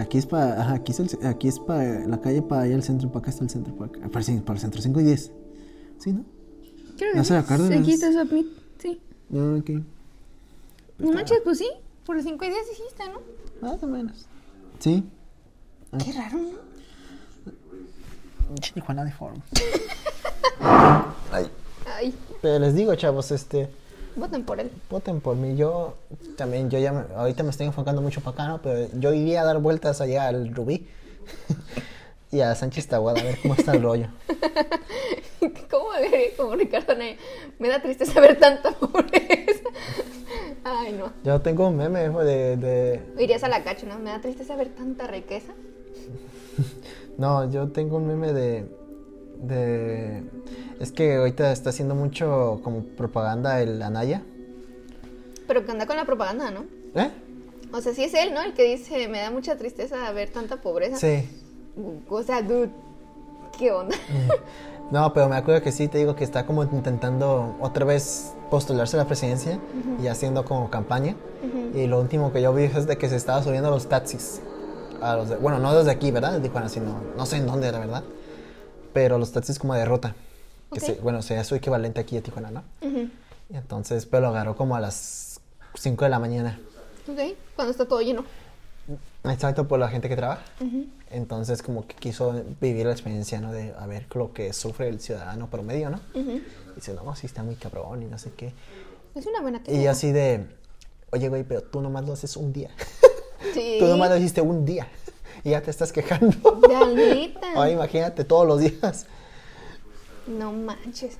Aquí 0.00 0.18
es 0.18 0.26
para. 0.26 0.60
Ajá, 0.60 0.74
aquí 0.74 0.90
es, 0.92 0.98
el- 1.00 1.26
aquí 1.26 1.46
es 1.48 1.60
para 1.60 2.06
la 2.06 2.20
calle 2.20 2.42
para 2.42 2.62
allá 2.62 2.74
al 2.74 2.82
centro. 2.82 3.08
Para 3.10 3.20
acá 3.20 3.30
está 3.30 3.44
el 3.44 3.50
centro. 3.50 3.74
Para, 3.76 3.90
acá. 3.90 4.08
para, 4.08 4.24
sí, 4.24 4.36
para 4.44 4.54
el 4.54 4.60
centro. 4.60 4.82
5 4.82 5.00
y 5.00 5.04
10. 5.04 5.32
¿Sí, 5.98 6.12
no? 6.12 6.24
Creo 6.98 7.12
que 7.12 7.18
No 7.18 7.24
sí. 7.24 7.34
Aquí 7.34 7.92
está 7.92 8.12
Submit. 8.12 8.46
Sí. 8.78 9.00
No, 9.30 9.56
ok. 9.58 9.70
No 10.98 11.12
manches, 11.12 11.38
pues 11.44 11.58
sí. 11.58 11.68
Por 12.04 12.16
los 12.16 12.24
5 12.24 12.44
y 12.44 12.48
10 12.48 12.60
dijiste, 12.70 13.04
¿no? 13.08 13.20
Más 13.68 13.82
o 13.82 13.86
menos. 13.86 14.26
Sí. 14.80 15.04
Qué 16.04 16.12
raro, 16.12 16.38
¿no? 16.38 16.73
Tijuana 18.74 19.04
deforme. 19.04 19.40
Ay. 21.32 21.50
Ay, 21.86 22.14
Pero 22.40 22.58
les 22.60 22.74
digo, 22.74 22.94
chavos, 22.94 23.30
este. 23.30 23.68
voten 24.16 24.44
por 24.44 24.58
él. 24.60 24.70
Voten 24.90 25.20
por 25.20 25.36
mí. 25.36 25.56
Yo 25.56 25.94
también, 26.36 26.70
yo 26.70 26.78
ya 26.78 26.92
me- 26.92 27.04
ahorita 27.14 27.42
me 27.42 27.50
estoy 27.50 27.66
enfocando 27.66 28.00
mucho 28.00 28.20
para 28.20 28.34
acá, 28.34 28.48
¿no? 28.48 28.62
Pero 28.62 28.88
yo 28.98 29.12
iría 29.12 29.42
a 29.42 29.44
dar 29.44 29.58
vueltas 29.58 30.00
allá 30.00 30.28
al 30.28 30.54
Rubí 30.54 30.86
y 32.32 32.40
a 32.40 32.54
Sánchez 32.54 32.88
Tahuada 32.88 33.20
a 33.20 33.24
ver 33.24 33.38
cómo 33.42 33.54
está 33.54 33.72
el 33.72 33.82
rollo. 33.82 34.08
¿Cómo 35.70 35.92
le 36.00 36.32
como 36.36 36.54
Ricardo 36.54 36.92
Anaya? 36.92 37.16
Me 37.58 37.68
da 37.68 37.82
tristeza 37.82 38.18
ver 38.20 38.38
tanta 38.38 38.70
pobreza. 38.72 39.60
Ay, 40.64 40.92
no. 40.98 41.12
Yo 41.22 41.40
tengo 41.42 41.68
un 41.68 41.76
meme 41.76 42.06
hijo, 42.06 42.24
de, 42.24 42.56
de... 42.56 43.02
Irías 43.18 43.44
a 43.44 43.48
la 43.48 43.62
cacho, 43.62 43.84
¿no? 43.86 43.98
Me 43.98 44.10
da 44.10 44.20
tristeza 44.20 44.56
ver 44.56 44.68
tanta 44.70 45.06
riqueza. 45.06 45.52
No, 47.18 47.50
yo 47.50 47.68
tengo 47.68 47.96
un 47.96 48.06
meme 48.06 48.32
de... 48.32 48.66
de... 49.42 50.22
Es 50.80 50.92
que 50.92 51.16
ahorita 51.16 51.52
está 51.52 51.70
haciendo 51.70 51.94
mucho 51.94 52.60
como 52.64 52.82
propaganda 52.82 53.60
el 53.60 53.80
Anaya. 53.82 54.22
Pero 55.46 55.64
que 55.64 55.72
anda 55.72 55.86
con 55.86 55.96
la 55.96 56.04
propaganda, 56.04 56.50
¿no? 56.50 56.64
¿Eh? 56.94 57.10
O 57.72 57.80
sea, 57.80 57.92
sí 57.92 58.04
es 58.04 58.14
él, 58.14 58.32
¿no? 58.32 58.42
El 58.42 58.54
que 58.54 58.64
dice, 58.64 59.08
me 59.08 59.18
da 59.18 59.30
mucha 59.30 59.56
tristeza 59.56 60.10
ver 60.12 60.30
tanta 60.30 60.60
pobreza. 60.60 60.96
Sí. 60.96 61.28
O 62.08 62.22
sea, 62.22 62.42
dude, 62.42 62.70
¿qué 63.58 63.72
onda? 63.72 63.96
No, 64.90 65.12
pero 65.12 65.28
me 65.28 65.36
acuerdo 65.36 65.62
que 65.62 65.72
sí, 65.72 65.88
te 65.88 65.98
digo 65.98 66.14
que 66.14 66.24
está 66.24 66.44
como 66.44 66.62
intentando 66.62 67.56
otra 67.60 67.84
vez 67.84 68.34
postularse 68.50 68.96
a 68.96 69.00
la 69.00 69.06
presidencia 69.06 69.58
y 70.02 70.08
haciendo 70.08 70.44
como 70.44 70.70
campaña. 70.70 71.16
Y 71.74 71.86
lo 71.86 72.00
último 72.00 72.32
que 72.32 72.42
yo 72.42 72.52
vi 72.52 72.64
es 72.64 72.86
de 72.86 72.98
que 72.98 73.08
se 73.08 73.16
estaba 73.16 73.42
subiendo 73.42 73.68
a 73.68 73.70
los 73.70 73.88
taxis. 73.88 74.42
A 75.04 75.16
los 75.16 75.28
de- 75.28 75.36
bueno, 75.36 75.58
no 75.58 75.74
desde 75.74 75.90
aquí, 75.90 76.10
¿verdad? 76.10 76.32
De 76.32 76.40
Tijuana, 76.40 76.68
sino, 76.68 77.02
no 77.16 77.26
sé 77.26 77.36
en 77.36 77.46
dónde, 77.46 77.70
la 77.70 77.78
verdad. 77.78 78.04
Pero 78.92 79.18
los 79.18 79.32
taxis 79.32 79.58
como 79.58 79.74
de 79.74 79.84
ruta. 79.84 80.14
Que 80.72 80.78
Ok. 80.80 80.84
se- 80.86 80.94
bueno, 80.94 81.20
sería 81.20 81.44
su 81.44 81.54
equivalente 81.54 82.00
aquí 82.00 82.16
de 82.16 82.22
Tijuana, 82.22 82.50
¿no? 82.50 82.62
Ujú. 82.80 83.08
Y 83.50 83.56
entonces, 83.56 84.06
pero 84.06 84.22
lo 84.22 84.28
agarró 84.28 84.56
como 84.56 84.76
a 84.76 84.80
las 84.80 85.40
5 85.74 86.04
de 86.04 86.10
la 86.10 86.18
mañana. 86.18 86.58
Ok, 87.06 87.18
cuando 87.54 87.70
está 87.70 87.84
todo 87.86 88.00
lleno. 88.00 88.24
Exacto, 89.24 89.66
por 89.68 89.78
la 89.78 89.88
gente 89.88 90.08
que 90.08 90.16
trabaja. 90.16 90.42
Entonces, 91.10 91.62
como 91.62 91.86
que 91.86 91.94
quiso 91.96 92.34
vivir 92.60 92.86
la 92.86 92.92
experiencia, 92.92 93.40
¿no? 93.40 93.52
De 93.52 93.74
a 93.78 93.86
ver 93.86 94.06
lo 94.14 94.32
que 94.32 94.52
sufre 94.52 94.88
el 94.88 95.00
ciudadano 95.00 95.48
promedio, 95.48 95.90
¿no? 95.90 96.00
Ujú. 96.14 96.40
Dice, 96.74 96.94
no, 96.94 97.14
sí 97.14 97.26
está 97.26 97.42
muy 97.42 97.56
cabrón 97.56 98.02
y 98.02 98.06
no 98.06 98.18
sé 98.18 98.32
qué. 98.36 98.52
Es 99.14 99.26
una 99.26 99.40
buena 99.42 99.58
Y 99.58 99.62
técnica. 99.64 99.90
así 99.90 100.12
de, 100.12 100.46
oye, 101.12 101.28
güey, 101.28 101.44
pero 101.44 101.62
tú 101.62 101.80
nomás 101.80 102.06
lo 102.06 102.12
haces 102.14 102.36
un 102.36 102.52
día. 102.54 102.70
Sí. 103.52 103.76
Tú 103.78 103.86
nomás 103.86 104.10
lo 104.10 104.16
hiciste 104.16 104.40
un 104.40 104.64
día. 104.64 104.86
Y 105.42 105.50
ya 105.50 105.60
te 105.60 105.70
estás 105.70 105.92
quejando. 105.92 106.60
Ya, 106.70 106.86
neta. 106.86 107.52
Ahora 107.54 107.70
imagínate 107.70 108.24
todos 108.24 108.46
los 108.46 108.60
días. 108.60 109.06
No 110.26 110.52
manches. 110.52 111.18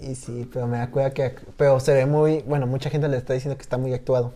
Y 0.00 0.16
sí, 0.16 0.48
pero 0.52 0.66
me 0.66 0.78
acuerdo 0.80 1.14
que, 1.14 1.36
pero 1.56 1.78
se 1.78 1.94
ve 1.94 2.06
muy, 2.06 2.40
bueno, 2.42 2.66
mucha 2.66 2.90
gente 2.90 3.06
le 3.08 3.16
está 3.18 3.34
diciendo 3.34 3.56
que 3.56 3.62
está 3.62 3.78
muy 3.78 3.94
actuado. 3.94 4.32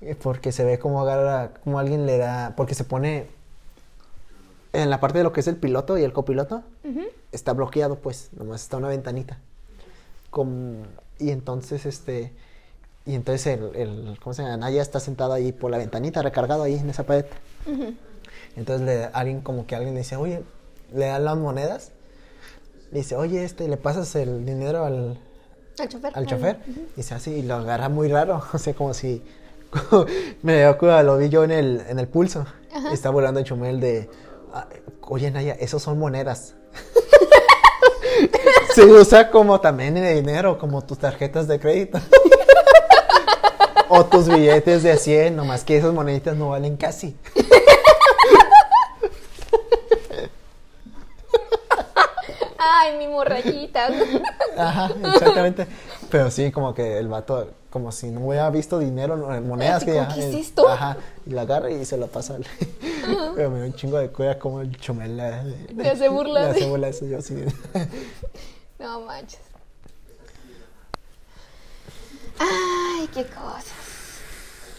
Eh, 0.00 0.14
Porque 0.14 0.50
se 0.52 0.64
ve 0.64 0.78
como 0.78 1.02
agarra, 1.02 1.50
como 1.62 1.78
alguien 1.78 2.06
le 2.06 2.16
da, 2.16 2.54
porque 2.56 2.74
se 2.74 2.84
pone 2.84 3.26
en 4.72 4.88
la 4.88 5.00
parte 5.00 5.18
de 5.18 5.24
lo 5.24 5.32
que 5.32 5.40
es 5.40 5.46
el 5.46 5.56
piloto 5.56 5.98
y 5.98 6.04
el 6.04 6.12
copiloto, 6.12 6.62
está 7.32 7.52
bloqueado, 7.52 7.96
pues, 7.96 8.28
nomás 8.32 8.62
está 8.62 8.76
una 8.78 8.88
ventanita. 8.88 9.38
Como- 10.30 10.84
y 11.18 11.30
entonces, 11.30 11.86
este, 11.86 12.32
Y 13.06 13.14
entonces 13.14 13.46
el, 13.46 13.76
el 13.76 14.18
¿cómo 14.20 14.34
se 14.34 14.42
llama? 14.42 14.56
Naya 14.56 14.82
está 14.82 14.98
sentado 15.00 15.32
ahí 15.32 15.52
por 15.52 15.70
la 15.70 15.78
ventanita, 15.78 16.22
recargado 16.22 16.64
ahí 16.64 16.74
en 16.74 16.90
esa 16.90 17.04
pared. 17.04 17.24
Entonces 18.56 18.84
le, 18.86 19.04
alguien 19.12 19.40
como 19.42 19.66
que 19.66 19.76
alguien 19.76 19.94
le 19.94 20.00
dice, 20.00 20.16
oye, 20.16 20.42
le 20.92 21.06
dan 21.06 21.24
las 21.24 21.36
monedas. 21.36 21.92
Le 22.90 22.98
dice, 22.98 23.14
oye, 23.16 23.44
este, 23.44 23.68
le 23.68 23.76
pasas 23.76 24.14
el 24.16 24.44
dinero 24.44 24.84
al, 24.84 25.18
Al 25.78 25.88
chofer. 25.88 26.12
al 26.16 26.26
chofer. 26.26 26.58
Y 26.66 26.86
dice 26.96 27.14
así, 27.14 27.32
y 27.32 27.42
lo 27.42 27.54
agarra 27.56 27.88
muy 27.88 28.08
raro. 28.08 28.42
O 28.52 28.58
sea, 28.58 28.74
como 28.74 28.92
si. 28.94 29.22
me 30.42 30.58
dio 30.58 30.78
cuidado, 30.78 31.02
lo 31.02 31.18
vi 31.18 31.28
yo 31.28 31.44
en 31.44 31.50
el, 31.50 31.82
en 31.88 31.98
el 31.98 32.08
pulso. 32.08 32.46
Está 32.92 33.10
volando 33.10 33.40
el 33.40 33.46
chumel 33.46 33.80
de. 33.80 34.08
"Ah, 34.52 34.66
Oye, 35.02 35.30
Naya, 35.30 35.54
esos 35.60 35.82
son 35.82 35.98
monedas. 35.98 36.54
Se 38.74 38.84
usa 38.84 39.30
como 39.30 39.60
también 39.60 39.94
de 39.94 40.14
dinero, 40.14 40.58
como 40.58 40.82
tus 40.84 40.98
tarjetas 40.98 41.46
de 41.48 41.58
crédito. 41.60 41.98
O 43.88 44.04
tus 44.06 44.28
billetes 44.28 44.82
de 44.82 44.96
100, 44.96 45.36
nomás 45.36 45.64
que 45.64 45.76
esas 45.76 45.92
moneditas 45.92 46.36
no 46.36 46.50
valen 46.50 46.76
casi. 46.76 47.16
Ay, 52.58 52.96
mi 52.98 53.06
morrayita. 53.08 53.88
Ajá, 54.56 54.90
exactamente. 55.14 55.66
Pero 56.10 56.30
sí, 56.30 56.50
como 56.50 56.74
que 56.74 56.98
el 56.98 57.08
vato, 57.08 57.50
como 57.70 57.92
si 57.92 58.08
no 58.10 58.20
hubiera 58.26 58.48
visto 58.50 58.78
dinero, 58.78 59.16
no, 59.16 59.28
monedas 59.42 59.84
que 59.84 59.94
ya- 59.94 60.08
¿qué 60.08 60.30
es? 60.40 60.52
Ajá, 60.58 60.96
y 61.26 61.30
la 61.30 61.42
agarra 61.42 61.70
y 61.70 61.84
se 61.84 61.96
lo 61.96 62.06
pasa. 62.06 62.36
al- 62.36 62.46
Pero 63.34 63.50
me 63.50 63.58
dio 63.58 63.66
un 63.66 63.74
chingo 63.74 63.98
de 63.98 64.08
cuida 64.10 64.38
como 64.38 64.60
el 64.62 64.76
chumel 64.78 65.16
le, 65.16 65.90
hace 65.90 66.08
burla 66.08 66.42
Le 66.44 66.48
hace 66.50 66.66
burla 66.68 66.88
eso, 66.88 67.06
yo 67.06 67.20
sí. 67.20 67.34
No 68.78 69.00
manches. 69.00 69.40
Ay, 72.38 73.08
qué 73.14 73.24
cosas. 73.24 73.64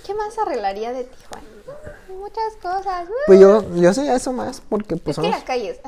¿Qué 0.07 0.13
más 0.13 0.37
arreglaría 0.37 0.93
de 0.93 1.03
Tijuana? 1.03 1.45
Muchas 2.17 2.55
cosas. 2.61 3.09
Pues 3.25 3.41
yo, 3.41 3.75
yo 3.75 3.93
sé 3.93 4.09
eso 4.15 4.31
más 4.31 4.61
porque 4.69 4.95
pues 4.95 5.17
es 5.17 5.21
que 5.21 5.29
las 5.29 5.43
calles. 5.43 5.79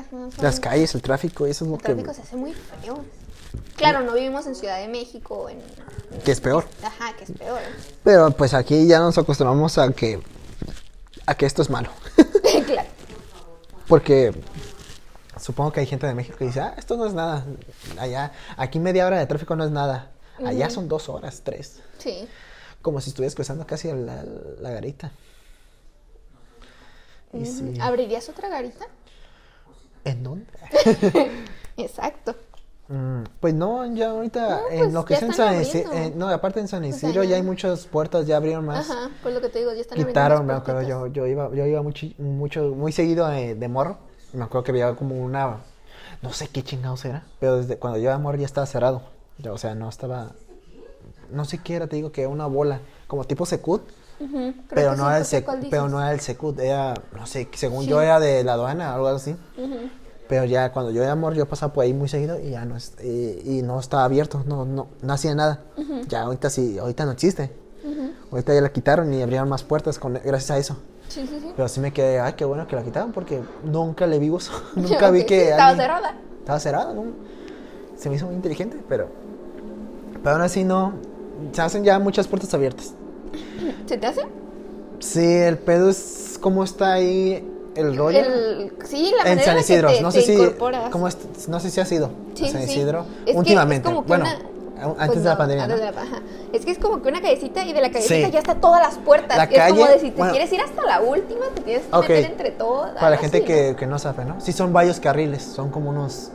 las 0.42 0.60
calles, 0.60 0.94
el 0.94 1.00
tráfico, 1.00 1.46
eso 1.46 1.64
es 1.64 1.70
lo 1.70 1.76
El 1.76 1.80
que, 1.80 1.86
tráfico 1.94 2.12
se 2.12 2.20
hace 2.20 2.36
muy 2.36 2.52
feo. 2.52 3.02
Claro, 3.76 4.02
no 4.02 4.12
vivimos 4.12 4.46
en 4.46 4.54
Ciudad 4.54 4.78
de 4.78 4.88
México, 4.88 5.48
en... 5.48 5.62
que 6.22 6.32
es 6.32 6.40
peor. 6.42 6.66
Ajá, 6.82 7.16
que 7.16 7.24
es 7.24 7.32
peor. 7.32 7.60
Pero 8.04 8.30
pues 8.32 8.52
aquí 8.52 8.86
ya 8.86 8.98
nos 8.98 9.16
acostumbramos 9.16 9.78
a 9.78 9.90
que 9.90 10.20
a 11.24 11.34
que 11.34 11.46
esto 11.46 11.62
es 11.62 11.70
malo. 11.70 11.88
claro. 12.66 12.88
Porque 13.88 14.34
supongo 15.40 15.72
que 15.72 15.80
hay 15.80 15.86
gente 15.86 16.06
de 16.06 16.12
México 16.12 16.36
que 16.36 16.44
dice, 16.44 16.60
ah, 16.60 16.74
esto 16.76 16.98
no 16.98 17.06
es 17.06 17.14
nada. 17.14 17.46
Allá, 17.98 18.32
aquí 18.58 18.80
media 18.80 19.06
hora 19.06 19.18
de 19.18 19.24
tráfico 19.24 19.56
no 19.56 19.64
es 19.64 19.70
nada. 19.70 20.10
Allá 20.44 20.68
son 20.68 20.88
dos 20.88 21.08
horas, 21.08 21.40
tres. 21.42 21.80
Sí. 21.98 22.28
Como 22.82 23.00
si 23.00 23.10
estuvieras 23.10 23.34
cruzando 23.34 23.66
casi 23.66 23.88
la, 23.92 24.24
la 24.60 24.70
garita. 24.70 25.12
Sí. 27.44 27.78
¿Abrirías 27.80 28.28
otra 28.28 28.48
garita? 28.48 28.86
¿En 30.04 30.22
dónde? 30.24 30.46
Exacto. 31.76 32.34
Mm, 32.88 33.22
pues 33.38 33.54
no, 33.54 33.86
ya 33.94 34.10
ahorita 34.10 34.48
No, 34.62 34.68
en 34.70 34.78
pues 34.80 34.92
lo 34.92 35.04
que 35.04 35.14
es 35.14 35.22
en 35.22 35.32
San 35.32 35.60
Isidro, 35.60 35.90
abriendo. 35.92 36.16
no, 36.18 36.28
aparte 36.28 36.58
en 36.58 36.66
San 36.66 36.84
Isidro 36.84 37.22
ya 37.22 37.30
ya- 37.30 37.36
hay 37.36 37.42
muchas 37.42 37.86
puertas, 37.86 38.26
ya 38.26 38.36
abrieron 38.36 38.66
más. 38.66 38.90
Ajá, 38.90 39.10
pues 39.22 39.32
lo 39.32 39.40
que 39.40 39.48
te 39.48 39.60
digo, 39.60 39.72
ya 39.72 39.80
están 39.82 39.96
Quitaron, 40.04 40.44
me 40.44 40.54
acuerdo, 40.54 40.82
yo, 40.82 41.06
yo 41.06 41.26
iba, 41.26 41.54
yo 41.54 41.66
iba 41.66 41.82
mucho, 41.82 42.06
mucho, 42.18 42.64
muy 42.74 42.90
seguido 42.90 43.28
de, 43.28 43.54
de 43.54 43.68
morro. 43.68 43.98
Me 44.32 44.42
acuerdo 44.42 44.64
que 44.64 44.70
había 44.72 44.96
como 44.96 45.14
una, 45.22 45.58
no 46.22 46.32
sé 46.32 46.48
qué 46.48 46.64
chingados 46.64 47.04
era, 47.04 47.22
pero 47.38 47.58
desde 47.58 47.76
cuando 47.78 47.98
yo 47.98 48.04
iba 48.04 48.14
a 48.14 48.18
morro 48.18 48.38
ya 48.38 48.46
estaba 48.46 48.66
cerrado. 48.66 49.02
O 49.48 49.58
sea, 49.58 49.76
no 49.76 49.88
estaba, 49.88 50.32
no 51.32 51.44
sé 51.44 51.58
qué 51.58 51.76
era, 51.76 51.86
te 51.86 51.96
digo 51.96 52.12
que 52.12 52.22
era 52.22 52.30
una 52.30 52.46
bola, 52.46 52.80
como 53.06 53.24
tipo 53.24 53.46
secut, 53.46 53.82
pero 54.68 54.94
no 54.96 55.08
era 55.08 55.18
el 55.18 55.44
pero 55.70 55.88
no 55.88 55.98
era 56.00 56.12
el 56.12 56.20
secut, 56.20 56.58
era, 56.60 56.94
no 57.16 57.26
sé, 57.26 57.48
según 57.54 57.84
Sí. 57.84 57.90
yo 57.90 58.00
era 58.02 58.20
de 58.20 58.44
la 58.44 58.52
aduana, 58.54 58.94
algo 58.94 59.08
así. 59.08 59.32
Ujú. 59.56 59.76
Pero 60.28 60.44
ya 60.44 60.72
cuando 60.72 60.92
yo 60.92 61.02
era 61.02 61.12
amor, 61.12 61.34
yo 61.34 61.46
pasaba 61.46 61.72
por 61.72 61.82
ahí 61.84 61.92
muy 61.92 62.08
seguido 62.08 62.38
y 62.38 62.50
ya 62.50 62.64
no 62.64 62.76
es, 62.76 62.92
y, 63.02 63.58
y 63.58 63.62
no 63.62 63.80
estaba 63.80 64.04
abierto, 64.04 64.44
no, 64.46 64.64
no, 64.64 64.86
no 65.02 65.12
hacía 65.12 65.34
nada. 65.34 65.60
Ya 66.08 66.22
ahorita 66.22 66.50
sí, 66.50 66.78
ahorita 66.78 67.04
no 67.04 67.12
existe. 67.12 67.50
Ahorita 68.30 68.54
ya 68.54 68.60
la 68.60 68.70
quitaron 68.70 69.12
y 69.12 69.22
abrieron 69.22 69.48
más 69.48 69.64
puertas 69.64 69.98
con, 69.98 70.12
gracias 70.14 70.50
a 70.52 70.58
eso. 70.58 70.76
Sí, 71.08 71.26
sí, 71.26 71.38
sí. 71.40 71.52
Pero 71.56 71.66
sí 71.66 71.80
me 71.80 71.92
quedé, 71.92 72.20
ay, 72.20 72.34
qué 72.34 72.44
bueno 72.44 72.68
que 72.68 72.76
la 72.76 72.84
quitaron 72.84 73.10
porque 73.10 73.40
nunca 73.64 74.06
le 74.06 74.20
vi 74.20 74.30
uso. 74.30 74.52
nunca 74.76 75.10
vi 75.10 75.20
sí, 75.20 75.26
que. 75.26 75.50
estaba 75.50 75.70
alguien- 75.70 75.86
cerrada. 75.88 76.14
Estaba 76.38 76.60
cerrada, 76.60 76.94
¿no? 76.94 77.04
Se 77.96 78.08
me 78.08 78.14
hizo 78.14 78.26
muy 78.26 78.36
inteligente, 78.36 78.76
pero. 78.88 79.08
Pero 80.22 80.34
aún 80.36 80.42
así 80.42 80.62
no. 80.62 80.92
Se 81.52 81.62
hacen 81.62 81.84
ya 81.84 81.98
muchas 81.98 82.26
puertas 82.28 82.52
abiertas. 82.54 82.92
¿Se 83.86 83.96
te 83.96 84.06
hace? 84.06 84.22
Sí, 85.00 85.24
el 85.24 85.58
pedo 85.58 85.90
es 85.90 86.38
cómo 86.40 86.62
está 86.64 86.92
ahí 86.94 87.46
el 87.74 87.96
rollo. 87.96 88.18
El, 88.18 88.72
sí, 88.84 89.12
la 89.16 89.24
manera 89.24 89.40
San 89.42 89.50
en 89.50 89.54
la 89.56 89.60
Isidro, 89.62 89.88
que 89.88 89.94
te, 89.96 90.02
no 90.02 90.10
sé 90.10 90.22
si. 90.22 90.32
incorporas. 90.32 90.90
¿cómo 90.90 91.08
es? 91.08 91.16
No 91.48 91.60
sé 91.60 91.70
si 91.70 91.80
ha 91.80 91.86
sido. 91.86 92.10
Sí, 92.34 92.48
San 92.50 92.62
sí. 92.64 92.70
Isidro. 92.72 93.06
Es 93.24 93.32
que 93.32 93.38
últimamente. 93.38 93.88
es 93.88 93.94
como 93.94 94.06
bueno, 94.06 94.24
una- 94.24 94.50
antes 94.82 95.06
Pues 95.08 95.22
de 95.22 95.28
la 95.28 95.36
pandemia. 95.36 95.68
Es 96.52 96.64
que 96.64 96.70
es 96.72 96.78
como 96.78 97.02
que 97.02 97.08
una 97.10 97.20
callecita 97.20 97.64
y 97.64 97.72
de 97.72 97.80
la 97.82 97.90
callecita 97.90 98.26
Sí. 98.26 98.32
ya 98.32 98.38
está 98.38 98.54
todas 98.56 98.80
las 98.82 98.96
puertas. 98.98 99.36
La 99.36 99.44
es 99.44 99.50
como 99.70 99.82
calle- 99.84 99.92
de 99.94 100.00
si 100.00 100.10
te 100.10 100.16
bueno. 100.16 100.32
quieres 100.32 100.52
ir 100.52 100.60
hasta 100.60 100.84
la 100.84 101.00
última, 101.02 101.46
te 101.54 101.60
tienes 101.62 101.82
que 101.86 101.96
meter 101.98 102.24
entre 102.30 102.50
todas. 102.52 102.92
Para 102.94 103.10
la 103.10 103.16
gente 103.18 103.38
así, 103.38 103.46
que, 103.46 103.76
que 103.78 103.86
no 103.86 103.98
sabe, 103.98 104.24
¿no? 104.24 104.40
Sí, 104.40 104.52
son 104.52 104.72
varios 104.72 104.98
carriles. 105.00 105.42
Son 105.42 105.70
como 105.70 105.90
unos. 105.90 106.30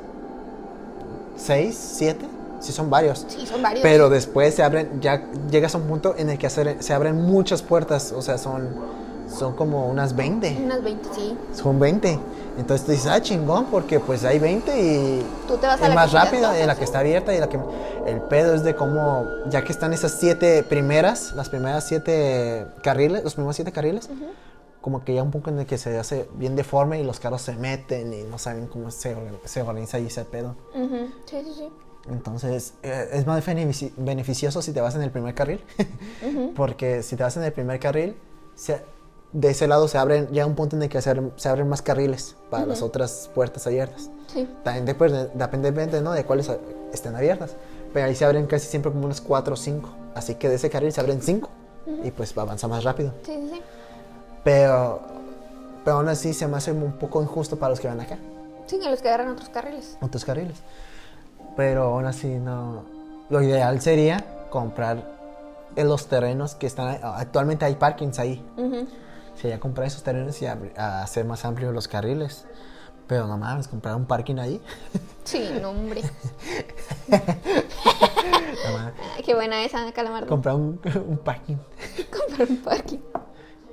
¿Seis? 1.37 1.75
¿Siete? 1.75 2.25
Sí, 2.65 2.71
son 2.73 2.89
varios. 2.89 3.25
Sí, 3.27 3.45
son 3.45 3.61
varios. 3.61 3.81
Pero 3.83 4.09
después 4.09 4.55
se 4.55 4.63
abren, 4.63 4.99
ya 5.01 5.27
llegas 5.49 5.75
a 5.75 5.77
un 5.77 5.85
punto 5.87 6.15
en 6.17 6.29
el 6.29 6.37
que 6.37 6.49
se 6.49 6.93
abren 6.93 7.21
muchas 7.21 7.61
puertas, 7.61 8.11
o 8.11 8.21
sea, 8.21 8.37
son, 8.37 8.69
son 9.29 9.53
como 9.55 9.87
unas 9.87 10.15
20, 10.15 10.61
Unas 10.63 10.83
20, 10.83 11.09
sí. 11.13 11.37
son 11.53 11.79
20. 11.79 12.19
Entonces 12.57 12.85
tú 12.85 12.93
dices, 12.93 13.07
ah, 13.07 13.21
chingón, 13.21 13.65
porque 13.65 13.99
pues 13.99 14.23
hay 14.23 14.39
20 14.39 14.81
y 14.81 15.25
Tú 15.45 15.57
te 15.57 15.67
vas 15.67 15.79
a 15.81 15.83
es 15.83 15.89
la 15.89 15.95
más 15.95 16.13
rápido, 16.13 16.43
todas, 16.43 16.63
y 16.63 16.65
la 16.65 16.75
que 16.77 16.83
está 16.85 16.99
abierta 16.99 17.33
y 17.35 17.39
la 17.39 17.49
que... 17.49 17.59
El 18.05 18.21
pedo 18.21 18.53
es 18.53 18.63
de 18.63 18.75
cómo, 18.75 19.25
ya 19.49 19.63
que 19.63 19.71
están 19.73 19.91
esas 19.91 20.13
siete 20.13 20.63
primeras, 20.63 21.33
las 21.33 21.49
primeras 21.49 21.85
siete 21.85 22.65
carriles, 22.81 23.23
los 23.23 23.33
primeros 23.33 23.55
siete 23.57 23.71
carriles, 23.71 24.09
como 24.79 25.03
que 25.03 25.15
ya 25.15 25.23
un 25.23 25.31
poco 25.31 25.49
en 25.49 25.59
el 25.59 25.65
que 25.65 25.77
se 25.77 25.97
hace 25.97 26.29
bien 26.35 26.55
deforme 26.55 26.99
y 27.01 27.03
los 27.03 27.19
carros 27.19 27.41
se 27.41 27.55
meten 27.55 28.13
y 28.13 28.21
no 28.23 28.37
saben 28.37 28.67
cómo 28.67 28.91
se, 28.91 29.17
se 29.43 29.61
organiza 29.63 29.97
ahí 29.97 30.05
ese 30.05 30.23
pedo. 30.23 30.55
Ujú, 30.75 31.09
Sí, 31.25 31.37
sí, 31.43 31.53
sí. 31.57 31.69
Entonces, 32.09 32.73
eh, 32.83 33.09
es 33.13 33.25
más 33.25 33.45
benefici- 33.45 33.91
beneficioso 33.97 34.61
si 34.61 34.71
te 34.73 34.81
vas 34.81 34.95
en 34.95 35.01
el 35.01 35.11
primer 35.11 35.33
carril. 35.33 35.63
Porque 36.55 37.03
si 37.03 37.15
te 37.15 37.23
vas 37.23 37.35
en 37.37 37.43
el 37.43 37.51
primer 37.53 37.79
carril, 37.79 38.15
se- 38.55 38.81
de 39.33 39.49
ese 39.49 39.67
lado 39.67 39.87
se 39.87 39.97
abren, 39.97 40.29
ya 40.31 40.45
un 40.45 40.55
punto 40.55 40.75
en 40.75 40.83
el 40.83 40.89
que 40.89 41.01
se 41.01 41.09
abren, 41.09 41.33
se 41.35 41.49
abren 41.49 41.67
más 41.67 41.81
carriles 41.81 42.35
para 42.49 42.65
las 42.65 42.81
otras 42.81 43.29
puertas 43.35 43.67
abiertas. 43.67 44.09
Sí. 44.27 44.47
También 44.63 44.85
después, 44.85 45.11
de- 45.11 45.27
depende 45.61 46.01
¿no? 46.01 46.11
de 46.13 46.23
cuáles 46.23 46.49
a- 46.49 46.57
estén 46.93 47.15
abiertas. 47.15 47.55
Pero 47.93 48.05
ahí 48.05 48.15
se 48.15 48.23
abren 48.25 48.45
casi 48.45 48.67
siempre 48.67 48.91
como 48.91 49.05
unos 49.05 49.19
4 49.21 49.53
o 49.53 49.57
5. 49.57 49.89
Así 50.15 50.35
que 50.35 50.47
de 50.49 50.55
ese 50.55 50.69
carril 50.69 50.91
se 50.91 51.01
abren 51.01 51.21
5. 51.21 51.49
Y 52.03 52.11
pues 52.11 52.35
avanza 52.37 52.67
más 52.67 52.83
rápido. 52.83 53.13
Sí, 53.25 53.33
sí, 53.33 53.49
sí. 53.53 53.61
Pero, 54.43 55.01
pero 55.83 55.97
aún 55.97 56.09
así 56.09 56.33
se 56.33 56.47
me 56.47 56.57
hace 56.57 56.71
un 56.71 56.93
poco 56.93 57.21
injusto 57.21 57.57
para 57.57 57.71
los 57.71 57.79
que 57.79 57.87
van 57.87 57.99
acá. 57.99 58.17
Sí, 58.67 58.77
en 58.83 58.89
los 58.89 59.01
que 59.01 59.07
agarran 59.09 59.29
otros 59.29 59.49
carriles. 59.49 59.97
otros 60.01 60.25
carriles. 60.25 60.57
Pero 61.55 61.83
aún 61.83 62.05
así 62.05 62.27
no. 62.27 62.83
Lo 63.29 63.41
ideal 63.41 63.81
sería 63.81 64.47
comprar 64.49 65.15
en 65.75 65.89
los 65.89 66.07
terrenos 66.07 66.55
que 66.55 66.67
están 66.67 66.87
ahí. 66.87 66.99
Actualmente 67.01 67.65
hay 67.65 67.75
parkings 67.75 68.19
ahí. 68.19 68.43
Ujú. 68.57 68.87
Sería 69.35 69.59
comprar 69.59 69.87
esos 69.87 70.03
terrenos 70.03 70.41
y 70.41 70.45
a 70.45 71.01
hacer 71.01 71.25
más 71.25 71.45
amplios 71.45 71.73
los 71.73 71.87
carriles. 71.87 72.45
Pero 73.07 73.27
no 73.27 73.37
mames, 73.37 73.67
comprar 73.67 73.95
un 73.95 74.05
parking 74.05 74.37
ahí. 74.37 74.61
Sí, 75.25 75.49
no, 75.59 75.71
hombre. 75.71 76.03
No 77.07 77.17
qué 79.25 79.33
buena 79.33 79.63
esa, 79.63 79.91
calamardo. 79.91 80.27
comprar 80.27 80.53
un, 80.53 80.79
un 81.07 81.17
parking. 81.17 81.55
Comprar 82.15 82.47
un 82.47 82.57
parking. 82.57 82.99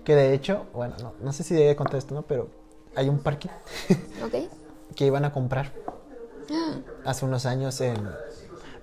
Que 0.02 0.16
de 0.16 0.32
hecho, 0.32 0.64
bueno, 0.72 0.94
no, 1.02 1.12
no 1.20 1.30
sé 1.34 1.44
si 1.44 1.54
debe 1.54 1.76
contar 1.76 1.96
esto, 1.96 2.14
¿no? 2.14 2.22
Pero 2.22 2.48
hay 2.96 3.10
un 3.10 3.18
parking 3.18 3.50
¿Ok? 4.24 4.48
que 4.96 5.04
iban 5.04 5.26
a 5.26 5.32
comprar 5.34 5.72
hace 7.04 7.24
unos 7.24 7.46
años 7.46 7.80
en... 7.80 7.96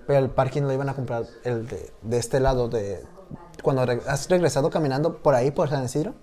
Pero 0.06 0.18
el 0.18 0.30
parking 0.30 0.62
lo 0.62 0.72
iban 0.72 0.88
a 0.88 0.94
comprar 0.94 1.24
el 1.44 1.66
de, 1.68 1.92
de 2.02 2.18
este 2.18 2.40
lado 2.40 2.68
de... 2.68 3.04
Cuando 3.62 3.82
has 3.82 4.28
regresado 4.28 4.70
caminando 4.70 5.18
por 5.18 5.34
ahí, 5.34 5.50
por 5.50 5.68
San 5.68 5.84
Isidro. 5.84 6.14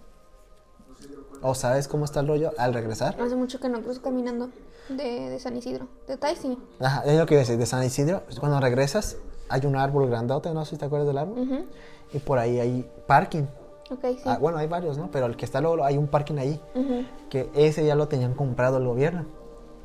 ¿O 1.42 1.54
sabes 1.54 1.88
cómo 1.88 2.04
está 2.04 2.22
el 2.22 2.28
rollo 2.28 2.52
al 2.58 2.74
regresar? 2.74 3.16
Hace 3.22 3.36
mucho 3.36 3.60
que 3.60 3.70
no 3.70 3.82
cruzo 3.82 4.02
caminando 4.02 4.50
de, 4.90 5.30
de 5.30 5.40
San 5.40 5.56
Isidro. 5.56 5.88
De 6.08 6.18
Taisi. 6.18 6.58
Ajá, 6.80 7.04
es 7.06 7.18
lo 7.18 7.26
que 7.28 7.36
iba 7.36 7.42
a 7.42 7.44
decir, 7.44 7.58
de 7.58 7.66
San 7.66 7.84
Isidro. 7.84 8.24
Cuando 8.40 8.60
regresas, 8.60 9.18
hay 9.48 9.66
un 9.66 9.76
árbol 9.76 10.10
grandote, 10.10 10.52
no 10.52 10.66
sé 10.66 10.72
si 10.72 10.78
te 10.78 10.86
acuerdas 10.86 11.08
del 11.08 11.20
árbol. 11.20 11.40
Ujú. 11.40 11.66
Y 12.14 12.20
por 12.20 12.40
ahí 12.40 12.60
hay 12.60 12.90
parking. 13.06 13.44
Ok, 13.92 14.02
sí. 14.02 14.24
Ah, 14.26 14.38
bueno, 14.40 14.58
hay 14.58 14.68
varios, 14.68 14.98
¿no? 14.98 15.12
Pero 15.12 15.28
el 15.28 15.38
que 15.38 15.46
está 15.46 15.62
luego, 15.62 15.84
hay 15.84 15.98
un 15.98 16.08
parking 16.08 16.38
ahí. 16.40 16.60
Que 17.30 17.50
ese 17.54 17.86
ya 17.86 17.96
lo 17.96 18.08
tenían 18.08 18.34
comprado 18.34 18.78
el 18.78 18.86
gobierno. 18.86 19.26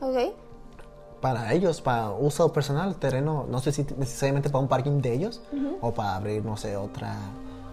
Ok. 0.00 0.34
Para 1.22 1.54
ellos, 1.54 1.80
para 1.80 2.10
uso 2.10 2.52
personal, 2.52 2.96
terreno, 2.96 3.46
no 3.48 3.60
sé 3.60 3.72
si 3.72 3.86
necesariamente 3.96 4.50
para 4.50 4.60
un 4.60 4.68
parking 4.68 5.00
de 5.00 5.14
ellos 5.14 5.40
o 5.80 5.92
para 5.94 6.16
abrir, 6.16 6.44
no 6.44 6.56
sé, 6.58 6.76
otra, 6.76 7.16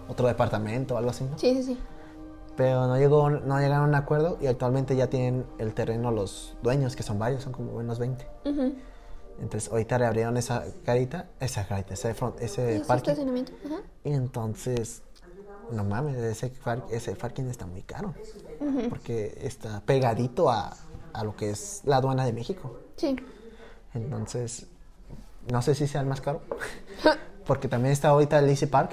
otro 0.08 0.26
departamento 0.26 0.94
o 0.94 0.98
algo 0.98 1.10
así, 1.10 1.24
¿no? 1.24 1.36
Sí, 1.38 1.54
sí, 1.56 1.62
sí. 1.64 1.78
Pero 2.56 2.86
no, 2.86 2.96
llegó, 2.96 3.28
no 3.28 3.58
llegaron 3.58 3.84
a 3.86 3.88
un 3.88 3.94
acuerdo 3.96 4.38
y 4.40 4.46
actualmente 4.46 4.94
ya 4.96 5.08
tienen 5.10 5.44
el 5.58 5.74
terreno 5.74 6.10
los 6.12 6.54
dueños, 6.62 6.94
que 6.96 7.02
son 7.02 7.18
varios, 7.18 7.42
son 7.42 7.52
como 7.52 7.72
unos 7.72 7.98
20. 7.98 8.26
Ujú. 8.46 8.72
Entonces 9.40 9.70
ahorita 9.70 9.98
reabrieron 9.98 10.36
esa 10.36 10.64
carita, 10.84 11.26
esa 11.40 11.66
carita, 11.66 11.94
ese, 11.94 12.14
front- 12.14 12.40
¿Y 12.40 12.44
ese 12.44 12.82
parking. 12.86 13.10
estacionamiento? 13.10 13.52
Ajá. 13.66 13.80
Y 14.04 14.12
entonces, 14.12 15.02
no 15.70 15.82
mames, 15.84 16.16
ese, 16.16 16.52
ese 16.90 17.16
parking 17.16 17.44
está 17.44 17.66
muy 17.66 17.82
caro. 17.82 18.14
Porque 18.90 19.38
está 19.42 19.80
pegadito 19.80 20.50
a, 20.50 20.76
a 21.14 21.24
lo 21.24 21.34
que 21.34 21.50
es 21.50 21.80
la 21.84 21.96
aduana 21.96 22.24
de 22.26 22.32
México. 22.32 22.70
Sí. 22.96 23.16
Entonces, 23.94 24.66
no 25.50 25.62
sé 25.62 25.74
si 25.74 25.86
sea 25.86 26.00
el 26.00 26.06
más 26.06 26.20
caro. 26.20 26.42
Porque 27.46 27.68
también 27.68 27.92
está 27.92 28.08
ahorita 28.08 28.38
el 28.38 28.48
Easy 28.48 28.66
Park. 28.66 28.92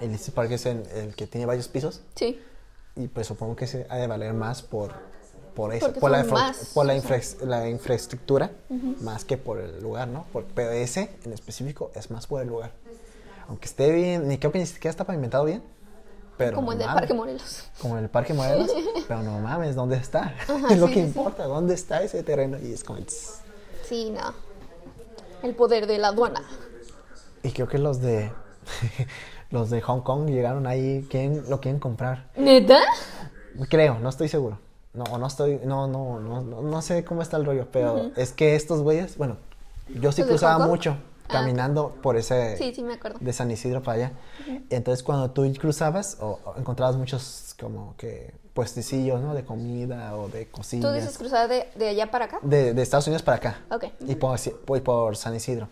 El 0.00 0.12
Easy 0.12 0.30
Park 0.30 0.50
es 0.52 0.64
el, 0.66 0.86
el 0.94 1.14
que 1.14 1.26
tiene 1.26 1.44
varios 1.46 1.68
pisos. 1.68 2.00
Sí. 2.14 2.40
Y 2.96 3.08
pues 3.08 3.26
supongo 3.26 3.56
que 3.56 3.66
se 3.66 3.86
ha 3.90 3.96
de 3.96 4.06
valer 4.06 4.32
más 4.32 4.62
por, 4.62 4.92
por 5.54 5.74
eso, 5.74 5.86
Porque 5.86 6.00
por, 6.00 6.10
la, 6.10 6.18
son 6.20 6.28
infra- 6.30 6.38
más, 6.46 6.70
por 6.74 6.86
la, 6.86 6.94
o 6.94 7.00
sea. 7.00 7.16
infra- 7.18 7.46
la 7.46 7.68
infraestructura, 7.68 8.50
más 9.00 9.24
que 9.24 9.36
por 9.36 9.58
el 9.60 9.82
lugar, 9.82 10.08
¿no? 10.08 10.24
Por, 10.32 10.44
pero 10.44 10.70
ese 10.70 11.10
en 11.24 11.32
específico 11.32 11.90
es 11.94 12.10
más 12.10 12.26
por 12.26 12.40
el 12.42 12.48
lugar. 12.48 12.72
Aunque 13.48 13.66
esté 13.66 13.90
bien, 13.92 14.28
ni 14.28 14.38
creo 14.38 14.50
que 14.52 14.58
ni 14.60 14.66
siquiera 14.66 14.90
está 14.90 15.04
pavimentado 15.04 15.44
bien. 15.44 15.62
Pero 16.38 16.54
Como 16.56 16.72
el 16.72 16.78
no 16.78 16.84
del 16.84 16.86
mames, 16.88 17.00
Parque 17.02 17.14
Morelos. 17.14 17.70
Como 17.82 17.98
en 17.98 18.04
el 18.04 18.10
Parque 18.10 18.32
Morelos. 18.32 18.70
pero 19.08 19.22
no 19.22 19.38
mames, 19.40 19.74
¿dónde 19.74 19.96
está? 19.98 20.34
Ajá, 20.48 20.54
es 20.70 20.78
lo 20.78 20.86
sí, 20.86 20.94
que 20.94 21.00
sí. 21.00 21.06
importa, 21.06 21.44
¿dónde 21.44 21.74
está 21.74 22.02
ese 22.02 22.22
terreno? 22.22 22.58
Y 22.58 22.72
es 22.72 22.82
como... 22.82 22.98
tss. 23.00 23.40
El 25.42 25.54
poder 25.54 25.86
de 25.86 25.98
la 25.98 26.08
aduana. 26.08 26.42
Y 27.42 27.50
creo 27.50 27.68
que 27.68 27.78
los 27.78 28.00
de... 28.00 28.30
los 29.50 29.70
de 29.70 29.80
Hong 29.80 30.00
Kong 30.02 30.28
llegaron 30.28 30.66
ahí, 30.66 31.06
quieren, 31.10 31.48
lo 31.48 31.60
quieren 31.60 31.80
comprar. 31.80 32.30
¿Neta? 32.36 32.78
Creo, 33.68 33.98
no 33.98 34.08
estoy 34.08 34.28
seguro. 34.28 34.58
No, 34.92 35.18
no 35.18 35.26
estoy, 35.26 35.60
no, 35.64 35.86
no, 35.86 36.20
no, 36.20 36.42
no, 36.42 36.82
sé 36.82 37.04
cómo 37.04 37.22
está 37.22 37.36
el 37.36 37.46
rollo, 37.46 37.68
pero 37.70 38.10
es 38.16 38.32
que 38.32 38.56
estos 38.56 38.82
güeyes, 38.82 39.16
bueno, 39.16 39.36
yo 39.88 40.10
sí 40.12 40.20
¿Los 40.22 40.26
de 40.26 40.26
cruzaba 40.26 40.66
mucho 40.66 40.96
caminando 41.32 41.94
por 42.02 42.16
ese 42.16 42.56
Sí, 42.56 42.72
sí, 42.74 42.82
me 42.82 42.94
acuerdo. 42.94 43.18
de 43.20 43.32
San 43.32 43.50
Isidro 43.50 43.82
para 43.82 43.96
allá. 43.96 44.12
Entonces 44.70 45.02
cuando 45.02 45.30
tú 45.30 45.50
cruzabas 45.58 46.16
o, 46.20 46.38
o 46.44 46.54
encontrabas 46.58 46.96
muchos 46.96 47.54
como 47.60 47.94
que 47.96 48.32
puestecillos, 48.54 49.20
¿no? 49.20 49.34
De 49.34 49.44
comida 49.44 50.16
o 50.16 50.28
de 50.28 50.44
¿Tú 50.46 50.52
cosillas. 50.52 50.94
dices 50.94 51.16
cruzar 51.18 51.48
de, 51.48 51.68
de 51.76 51.88
allá 51.88 52.10
para 52.10 52.24
acá? 52.26 52.38
De, 52.42 52.74
de 52.74 52.82
Estados 52.82 53.06
Unidos 53.06 53.22
para 53.22 53.36
acá. 53.36 53.60
Ok. 53.70 53.84
Y 54.06 54.14
por, 54.16 54.38
y 54.76 54.80
por 54.80 55.16
San 55.16 55.34
Isidro. 55.34 55.68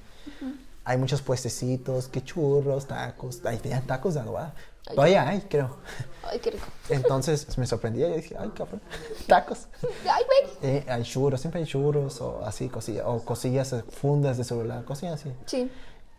Hay 0.84 0.96
muchos 0.96 1.20
puestecitos, 1.20 2.08
que 2.08 2.22
churros, 2.24 2.86
tacos. 2.86 3.44
Ahí 3.44 3.58
tenían 3.58 3.82
tacos 3.82 4.14
de 4.14 4.20
adobada. 4.20 4.54
Ay. 4.88 4.94
Todavía 4.94 5.28
hay, 5.28 5.40
creo. 5.42 5.76
Ay, 6.30 6.38
qué 6.40 6.50
rico. 6.50 6.66
Entonces 6.88 7.56
me 7.58 7.66
sorprendía 7.66 8.08
y 8.08 8.16
dije, 8.16 8.36
ay, 8.38 8.50
cabrón, 8.50 8.80
tacos. 9.26 9.66
Ay, 10.10 10.22
güey. 10.26 10.52
Eh, 10.76 10.84
hay 10.88 11.02
churros, 11.02 11.40
siempre 11.40 11.60
hay 11.60 11.66
churros 11.66 12.20
o 12.20 12.44
así, 12.44 12.68
cosillas, 12.68 13.04
o 13.06 13.24
cosillas, 13.24 13.72
eh, 13.72 13.82
fundas 14.00 14.36
de 14.36 14.44
celular, 14.44 14.84
cosillas 14.84 15.14
así. 15.20 15.32
Sí. 15.46 15.70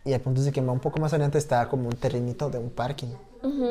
Y 0.04 0.12
el 0.12 0.20
punto 0.20 0.40
es 0.40 0.46
de 0.46 0.52
que 0.52 0.60
un 0.60 0.80
poco 0.80 0.98
más 0.98 1.12
adelante 1.12 1.38
está 1.38 1.68
como 1.68 1.88
un 1.88 1.94
terrenito 1.96 2.48
de 2.50 2.58
un 2.58 2.70
parking. 2.70 3.08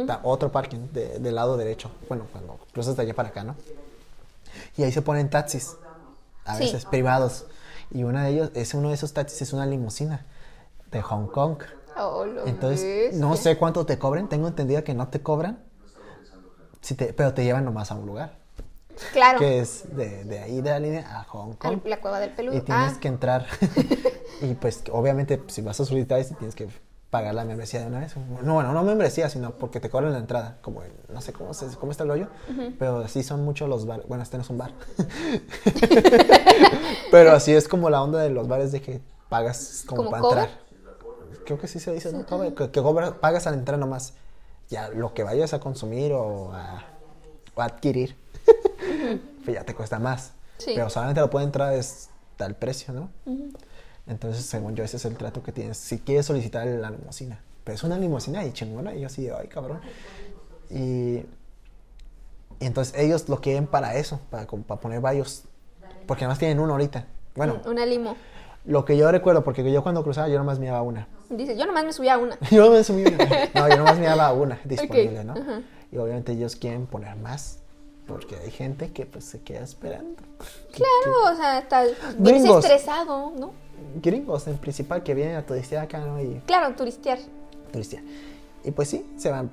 Está 0.02 0.20
otro 0.24 0.52
parking 0.52 0.88
de- 0.94 1.20
del 1.20 1.36
lado 1.36 1.58
derecho. 1.58 1.92
Bueno, 2.08 2.26
cuando 2.32 2.58
cruzas 2.74 2.96
de 2.96 3.04
allá 3.04 3.14
para 3.16 3.30
acá, 3.30 3.44
¿no? 3.44 3.56
Y 4.78 4.84
ahí 4.84 4.92
se 4.92 5.02
ponen 5.02 5.30
taxis, 5.30 5.76
a 6.46 6.56
Sí. 6.56 6.64
veces 6.64 6.86
privados. 6.86 7.46
Y 7.92 8.04
uno 8.04 8.22
de 8.22 8.30
ellos, 8.30 8.52
es 8.54 8.74
uno 8.74 8.90
de 8.90 8.96
esos 8.96 9.14
taxis 9.14 9.42
es 9.44 9.54
una 9.54 9.66
limusina 9.66 10.26
de 10.92 11.02
Hong 11.02 11.28
Kong. 11.28 11.58
Oh, 12.02 12.26
Entonces, 12.46 13.12
ves. 13.12 13.16
no 13.16 13.36
sé 13.36 13.58
cuánto 13.58 13.86
te 13.86 13.98
cobren. 14.00 14.28
Tengo 14.30 14.48
entendido 14.48 14.84
que 14.84 14.94
no 14.94 15.08
te 15.10 15.22
cobran, 15.22 15.60
si 16.82 16.96
te, 16.96 17.14
pero 17.14 17.34
te 17.34 17.44
llevan 17.44 17.66
nomás 17.66 17.92
a 17.92 17.96
un 17.96 18.06
lugar. 18.06 18.38
Claro. 19.14 19.40
Que 19.40 19.60
es 19.60 19.96
de, 19.96 20.24
de 20.26 20.40
ahí 20.40 20.62
de 20.62 20.70
la 20.72 20.80
línea 20.80 21.20
a 21.20 21.24
Hong 21.26 21.54
Kong. 21.54 21.82
Al- 21.84 21.90
La 21.90 22.02
cueva 22.02 22.20
del 22.20 22.32
peludo. 22.32 22.58
Y 22.58 22.62
tienes 22.62 22.94
ah, 22.96 23.00
que 23.00 23.08
entrar. 23.08 23.46
y 24.42 24.54
pues, 24.56 24.84
obviamente, 24.92 25.42
si 25.48 25.62
vas 25.62 25.80
a 25.80 25.86
solicitar 25.86 26.20
eso, 26.20 26.36
tienes 26.36 26.56
que 26.56 26.68
pagar 27.10 27.34
la 27.34 27.44
membresía 27.46 27.80
de 27.80 27.88
una 27.88 28.00
vez. 28.00 28.16
No, 28.44 28.54
bueno, 28.56 28.72
no 28.74 28.84
membresía, 28.84 29.30
sino 29.30 29.52
porque 29.52 29.80
te 29.80 29.90
cobran 29.90 30.12
la 30.12 30.20
entrada. 30.20 30.58
Como, 30.62 30.84
no 31.12 31.22
sé 31.22 31.34
cómo, 31.34 31.54
se, 31.54 31.68
cómo 31.78 31.92
está 31.92 32.04
el 32.04 32.10
rollo, 32.10 32.28
pero 32.78 33.00
así 33.00 33.24
son 33.24 33.44
muchos 33.44 33.68
los 33.70 33.86
bares. 33.86 34.06
Bueno, 34.08 34.24
este 34.24 34.38
no 34.38 34.44
es 34.44 34.50
un 34.50 34.58
bar. 34.58 34.72
pero 37.12 37.32
así 37.32 37.54
es 37.54 37.68
como 37.68 37.90
la 37.90 38.02
onda 38.04 38.20
de 38.20 38.30
los 38.30 38.48
bares 38.48 38.72
de 38.72 38.82
que 38.82 39.02
pagas 39.30 39.84
como 39.88 40.04
¿Como 40.04 40.12
para 40.12 40.22
cover? 40.22 40.40
entrar. 40.40 40.69
Creo 41.46 41.58
que 41.60 41.68
sí 41.68 41.80
se 41.80 41.92
dice, 41.94 42.12
¿no? 42.12 42.26
Que, 42.56 42.70
que 42.72 42.82
cobra- 42.82 43.20
pagas 43.20 43.48
al 43.48 43.56
entrar 43.56 43.80
nomás. 43.80 44.14
Ya 44.70 44.90
lo 44.90 45.14
que 45.14 45.24
vayas 45.24 45.54
a 45.54 45.60
consumir 45.60 46.14
o 46.14 46.54
a, 46.54 46.84
o 47.56 47.62
a 47.62 47.66
adquirir, 47.66 48.16
pues 49.46 49.56
ya 49.56 49.64
te 49.64 49.74
cuesta 49.74 49.98
más. 50.00 50.34
Sí. 50.60 50.74
Pero 50.76 50.90
solamente 50.90 51.22
lo 51.22 51.30
puede 51.30 51.46
entrar 51.46 51.74
es 51.74 52.10
tal 52.38 52.56
precio, 52.56 52.94
¿no? 52.94 53.10
Entonces, 54.08 54.46
según 54.46 54.76
yo, 54.76 54.84
ese 54.84 54.98
es 54.98 55.06
el 55.06 55.16
trato 55.18 55.42
que 55.44 55.52
tienes. 55.52 55.78
Si 55.78 56.00
quieres 56.00 56.26
solicitar 56.26 56.66
la 56.68 56.92
limusina. 56.92 57.42
Pero 57.64 57.76
es 57.76 57.84
una 57.84 57.98
limusina 57.98 58.44
y 58.46 58.52
chingona. 58.54 58.94
Y 58.96 59.02
yo 59.02 59.08
así, 59.08 59.30
ay, 59.30 59.48
cabrón. 59.48 59.80
Y, 60.70 60.76
y 62.60 62.66
entonces 62.66 62.94
ellos 62.98 63.28
lo 63.30 63.40
quieren 63.42 63.68
para 63.68 63.96
eso, 63.96 64.20
para, 64.30 64.46
para 64.48 64.80
poner 64.82 65.00
varios. 65.02 65.44
Porque 66.08 66.26
además 66.26 66.40
tienen 66.40 66.60
uno 66.60 66.74
ahorita. 66.74 67.06
Bueno, 67.36 67.62
Una 67.66 67.86
limo. 67.86 68.16
lo 68.66 68.84
que 68.86 68.98
yo 68.98 69.12
recuerdo, 69.12 69.44
porque 69.44 69.70
yo 69.72 69.82
cuando 69.84 70.04
cruzaba, 70.04 70.28
yo 70.28 70.38
nomás 70.38 70.60
miraba 70.60 70.82
una. 70.82 71.08
Dice, 71.30 71.56
yo 71.56 71.66
nomás 71.66 71.86
me 71.86 71.94
subí 71.94 72.10
a 72.10 72.18
una. 72.18 72.38
Yo 72.52 72.72
me 72.72 72.84
subí 72.84 73.04
una. 73.06 73.28
No, 73.54 73.70
yo 73.70 73.78
nomás 73.78 73.98
miraba 74.00 74.34
una 74.34 74.60
disponible, 74.66 75.20
Ok, 75.20 75.26
¿no? 75.26 75.34
ajá. 75.34 75.62
Y 75.92 75.98
obviamente 75.98 76.32
ellos 76.32 76.56
quieren 76.56 76.86
poner 76.88 77.16
más. 77.18 77.60
Porque 78.08 78.36
hay 78.38 78.50
gente 78.50 78.92
que 78.92 79.06
pues 79.06 79.26
se 79.26 79.40
queda 79.42 79.60
esperando. 79.62 80.16
Claro, 80.72 81.32
o 81.32 81.36
sea, 81.36 81.60
está 81.60 81.84
vienes 82.18 82.44
estresado, 82.50 83.32
¿no? 83.38 83.52
Gringos 84.02 84.48
en 84.48 84.58
principal 84.58 85.04
que 85.04 85.14
vienen 85.14 85.36
a 85.36 85.46
turistear 85.46 85.84
acá, 85.86 86.00
¿no? 86.00 86.20
Y 86.20 86.42
Claro, 86.48 86.74
turistear. 86.76 87.20
turistear. 87.72 88.02
Y 88.64 88.72
pues 88.72 88.90
sí, 88.90 89.06
se 89.18 89.30
van. 89.30 89.52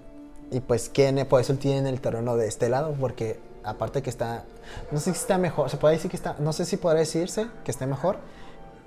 Y 0.50 0.60
pues 0.60 0.88
quieren, 0.88 1.26
por 1.26 1.40
eso 1.42 1.54
tienen 1.56 1.86
el 1.86 2.00
terreno 2.00 2.36
de 2.38 2.46
este 2.48 2.70
lado, 2.70 2.94
porque 2.98 3.38
aparte 3.62 4.00
que 4.00 4.08
está, 4.08 4.44
no 4.90 5.00
sé 5.00 5.12
si 5.12 5.18
está 5.18 5.36
mejor, 5.36 5.68
se 5.68 5.76
puede 5.76 5.96
decir 5.96 6.10
que 6.10 6.16
está, 6.16 6.36
no 6.38 6.52
sé 6.54 6.64
si 6.64 6.76
podrá 6.78 7.00
decirse 7.00 7.48
que 7.64 7.70
esté 7.70 7.86
mejor, 7.86 8.16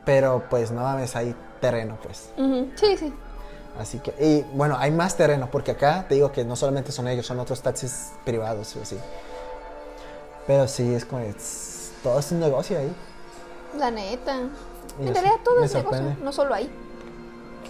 pero 0.06 0.44
pues 0.50 0.72
no 0.72 0.82
mames, 0.84 1.16
hay 1.16 1.36
terreno, 1.62 1.98
pues. 2.04 2.30
Sí, 2.76 2.98
sí. 2.98 3.14
Así 3.80 4.00
que, 4.00 4.14
y 4.20 4.46
bueno, 4.58 4.76
hay 4.78 4.92
más 4.92 5.16
terreno, 5.16 5.50
porque 5.52 5.72
acá 5.72 6.06
te 6.10 6.16
digo 6.16 6.32
que 6.32 6.44
no 6.44 6.56
solamente 6.56 6.92
son 6.92 7.08
ellos, 7.08 7.26
son 7.26 7.40
otros 7.40 7.62
taxis 7.62 8.12
privados 8.26 8.76
y 8.76 8.80
así. 8.82 8.98
Pero 10.48 10.68
sí, 10.68 10.94
es 10.94 11.06
como, 11.06 11.22
es- 11.24 11.92
todo 12.04 12.20
es 12.20 12.32
un 12.32 12.40
negocio 12.40 12.78
ahí. 12.78 12.92
La 13.78 13.92
neta. 13.92 14.36
Y 15.00 15.08
En 15.08 15.14
realidad 15.14 15.36
todo 15.44 15.64
es 15.64 15.74
negocio, 15.74 16.16
no 16.24 16.32
solo 16.34 16.54
ahí. 16.56 16.70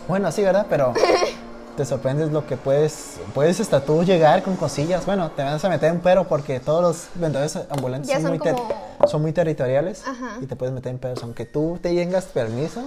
Bueno, 0.07 0.31
sí, 0.31 0.41
¿verdad? 0.43 0.65
Pero 0.69 0.93
te 1.79 1.85
sorprendes 1.85 2.29
lo 2.33 2.45
que 2.45 2.57
puedes, 2.57 3.21
puedes 3.33 3.57
hasta 3.61 3.79
tú 3.85 4.03
llegar 4.03 4.43
con 4.43 4.57
cosillas. 4.57 5.05
Bueno, 5.05 5.31
te 5.31 5.43
vas 5.43 5.63
a 5.63 5.69
meter 5.69 5.93
en 5.93 6.01
pero 6.01 6.27
porque 6.27 6.59
todos 6.59 6.81
los 6.81 7.07
vendedores 7.15 7.57
ambulantes 7.69 8.11
son, 8.11 8.21
son 8.21 8.31
muy, 8.31 8.39
como- 8.39 9.07
son 9.07 9.21
muy 9.21 9.31
territoriales 9.31 10.05
Ajá. 10.05 10.39
y 10.41 10.45
te 10.45 10.57
puedes 10.57 10.75
meter 10.75 10.91
en 10.91 10.99
pedos. 10.99 11.23
Aunque 11.23 11.45
tú 11.45 11.79
te 11.81 11.95
tengas 11.95 12.25
permiso, 12.25 12.83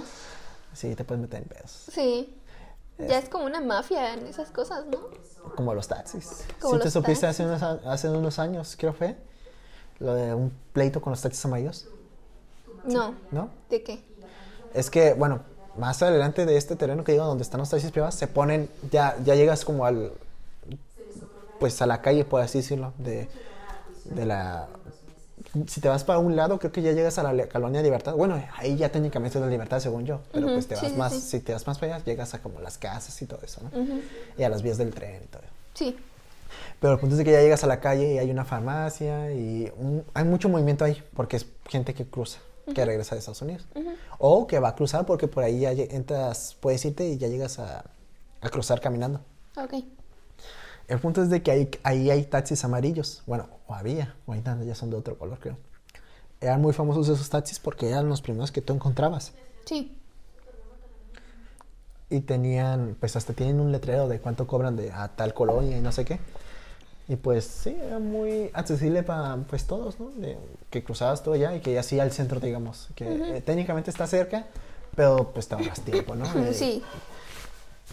sí, 0.73 0.93
te 0.93 1.03
puedes 1.03 1.23
meter 1.23 1.41
en 1.41 1.47
pedos. 1.49 1.85
Sí. 1.91 2.37
Ya 2.99 3.17
es 3.17 3.29
como 3.29 3.45
una 3.45 3.61
mafia 3.61 4.13
en 4.13 4.27
esas 4.27 4.51
cosas, 4.51 4.85
¿no? 4.85 4.99
Como 5.55 5.73
los 5.73 5.87
taxis. 5.87 6.43
Como 6.61 6.75
si 6.75 6.81
te 6.83 6.91
supiste 6.91 7.25
taxis. 7.25 7.47
hace 7.47 7.65
unos, 7.65 7.87
hace 7.87 8.09
unos 8.11 8.37
años, 8.37 8.75
creo 8.77 8.93
fue, 8.93 9.17
lo 9.97 10.13
de 10.13 10.35
un 10.35 10.53
pleito 10.71 11.01
con 11.01 11.09
los 11.09 11.21
taxis 11.23 11.43
amarillos, 11.45 11.87
No. 12.83 13.15
¿no? 13.31 13.49
¿De 13.71 13.81
qué? 13.81 14.03
Es 14.75 14.91
que, 14.91 15.13
bueno, 15.15 15.39
más 15.77 16.01
adelante 16.03 16.45
de 16.45 16.57
este 16.57 16.75
terreno 16.75 17.03
que 17.03 17.13
digo, 17.13 17.25
donde 17.25 17.43
están 17.43 17.59
los 17.59 17.69
taxis 17.69 17.91
privados, 17.91 18.15
se 18.15 18.27
ponen, 18.27 18.69
ya, 18.91 19.15
ya 19.23 19.35
llegas 19.35 19.65
como 19.65 19.85
al, 19.85 20.11
pues 21.59 21.81
a 21.81 21.85
la 21.85 22.01
calle, 22.01 22.25
por 22.25 22.41
así 22.41 22.59
decirlo, 22.59 22.93
de, 22.97 23.27
de 24.05 24.25
la, 24.25 24.67
si 25.67 25.81
te 25.81 25.87
vas 25.89 26.03
para 26.03 26.19
un 26.19 26.35
lado, 26.35 26.59
creo 26.59 26.71
que 26.71 26.81
ya 26.81 26.91
llegas 26.91 27.17
a 27.17 27.31
la 27.33 27.47
colonia 27.47 27.81
Libertad. 27.81 28.15
Bueno, 28.15 28.41
ahí 28.57 28.75
ya 28.75 28.89
técnicamente 28.89 29.37
es 29.37 29.43
la 29.43 29.49
Libertad, 29.49 29.79
según 29.79 30.05
yo, 30.05 30.21
pero 30.31 30.47
pues 30.47 30.67
te 30.67 30.75
vas 30.75 30.85
sí, 30.87 30.93
más, 30.97 31.13
sí. 31.13 31.21
si 31.21 31.39
te 31.39 31.53
vas 31.53 31.65
más 31.67 31.77
para 31.79 31.95
allá, 31.95 32.05
llegas 32.05 32.33
a 32.33 32.39
como 32.41 32.59
las 32.59 32.77
casas 32.77 33.19
y 33.21 33.25
todo 33.25 33.39
eso, 33.43 33.61
¿no? 33.63 33.69
Y 34.37 34.43
a 34.43 34.49
las 34.49 34.61
vías 34.61 34.77
del 34.77 34.93
tren 34.93 35.21
y 35.23 35.27
todo. 35.27 35.41
Sí. 35.73 35.97
Pero 36.79 36.93
el 36.93 36.99
punto 36.99 37.13
es 37.15 37.17
de 37.19 37.23
que 37.25 37.31
ya 37.31 37.41
llegas 37.41 37.63
a 37.63 37.67
la 37.67 37.79
calle 37.79 38.13
y 38.13 38.17
hay 38.19 38.29
una 38.29 38.45
farmacia 38.45 39.31
y 39.31 39.71
un- 39.77 40.03
hay 40.13 40.23
mucho 40.25 40.49
movimiento 40.49 40.85
ahí 40.85 41.01
porque 41.15 41.37
es 41.37 41.45
gente 41.67 41.93
que 41.93 42.05
cruza, 42.05 42.39
que 42.73 42.85
regresa 42.85 43.15
de 43.15 43.19
Estados 43.19 43.41
Unidos. 43.41 43.65
O 44.19 44.47
que 44.47 44.59
va 44.59 44.69
a 44.69 44.75
cruzar 44.75 45.05
porque 45.05 45.27
por 45.27 45.43
ahí 45.43 45.61
ya 45.61 45.71
entras, 45.71 46.55
puedes 46.59 46.83
irte 46.85 47.07
y 47.07 47.17
ya 47.17 47.27
llegas 47.27 47.59
a, 47.59 47.83
a 48.41 48.49
cruzar 48.49 48.79
caminando. 48.81 49.21
Ok. 49.57 49.83
El 50.87 50.99
punto 50.99 51.23
es 51.23 51.29
de 51.29 51.41
que 51.41 51.51
ahí, 51.51 51.71
ahí 51.83 52.09
hay 52.09 52.23
taxis 52.25 52.63
amarillos. 52.63 53.23
Bueno, 53.25 53.47
o 53.67 53.73
había, 53.73 54.15
ahorita 54.27 54.61
ya 54.63 54.75
son 54.75 54.89
de 54.89 54.97
otro 54.97 55.17
color, 55.17 55.39
creo. 55.39 55.57
eran 56.41 56.61
muy 56.61 56.73
famosos 56.73 57.07
esos 57.09 57.29
taxis 57.29 57.59
porque 57.59 57.89
eran 57.89 58.09
los 58.09 58.21
primeros 58.21 58.51
que 58.51 58.61
tú 58.61 58.73
encontrabas. 58.73 59.33
Sí. 59.65 59.97
Y 62.09 62.19
tenían, 62.21 62.95
pues 62.99 63.15
hasta 63.15 63.33
tienen 63.33 63.59
un 63.59 63.71
letrero 63.71 64.07
de 64.07 64.19
cuánto 64.19 64.45
cobran 64.45 64.75
de 64.75 64.91
a 64.91 65.07
tal 65.15 65.33
colonia 65.33 65.77
y 65.77 65.81
no 65.81 65.91
sé 65.91 66.05
qué. 66.05 66.19
Y 67.07 67.17
pues 67.17 67.43
sí, 67.43 67.75
era 67.85 67.99
muy 67.99 68.49
accesible 68.53 69.03
para 69.03 69.35
pues 69.49 69.65
todos, 69.65 69.99
¿no? 69.99 70.09
De, 70.11 70.37
que 70.69 70.83
cruzabas 70.83 71.21
todo 71.21 71.33
allá 71.33 71.55
y 71.55 71.59
que 71.59 71.73
ya 71.73 71.83
sí 71.83 71.99
al 71.99 72.11
centro, 72.11 72.39
digamos. 72.39 72.87
Que 72.95 73.37
eh, 73.37 73.41
técnicamente 73.41 73.89
está 73.91 74.07
cerca, 74.07 74.45
pero 74.95 75.31
pues 75.33 75.47
te 75.47 75.55
ahorras 75.55 75.81
tiempo, 75.81 76.15
¿no? 76.15 76.25
Eh, 76.25 76.53
Sí. 76.53 76.81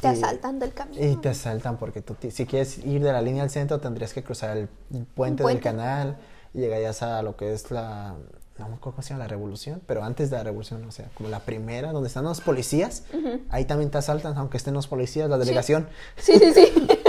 Te 0.01 0.07
y- 0.09 0.11
asaltan 0.13 0.59
del 0.61 0.73
camino. 0.73 1.05
Y 1.05 1.17
te 1.17 1.29
asaltan 1.31 1.77
porque 1.77 2.01
tú, 2.01 2.17
si 2.31 2.47
quieres 2.47 2.79
ir 2.79 3.03
de 3.03 3.13
la 3.13 3.21
línea 3.21 3.43
al 3.43 3.51
centro, 3.51 3.81
tendrías 3.81 4.15
que 4.15 4.23
cruzar 4.23 4.57
el 4.57 4.69
puente, 5.15 5.43
del 5.45 5.61
canal 5.61 6.17
y 6.55 6.61
llegarías 6.61 7.03
a 7.03 7.21
lo 7.23 7.37
que 7.37 7.53
es 7.53 7.71
la. 7.71 8.15
No 8.59 8.69
me 8.69 8.75
acuerdo 8.75 8.97
cómo 8.97 9.03
se 9.03 9.11
llama 9.11 9.25
la 9.25 9.29
revolución, 9.29 9.81
pero 9.87 10.05
antes 10.05 10.31
de 10.31 10.37
la 10.37 10.45
revolución, 10.45 10.85
o 10.85 10.93
sea, 10.93 11.09
como 11.15 11.31
la 11.31 11.41
primera, 11.41 11.93
donde 11.93 12.09
están 12.09 12.25
los 12.25 12.41
policías, 12.43 13.05
ahí 13.49 13.65
también 13.65 13.91
te 13.91 13.97
asaltan, 13.99 14.37
aunque 14.37 14.59
estén 14.59 14.75
los 14.75 14.87
policías, 14.87 15.29
la 15.31 15.39
delegación. 15.39 15.89
Sí, 16.17 16.39
sí, 16.39 16.53
sí. 16.55 16.87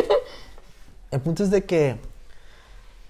El 1.11 1.19
punto 1.21 1.43
es 1.43 1.51
de 1.51 1.65
que 1.65 1.97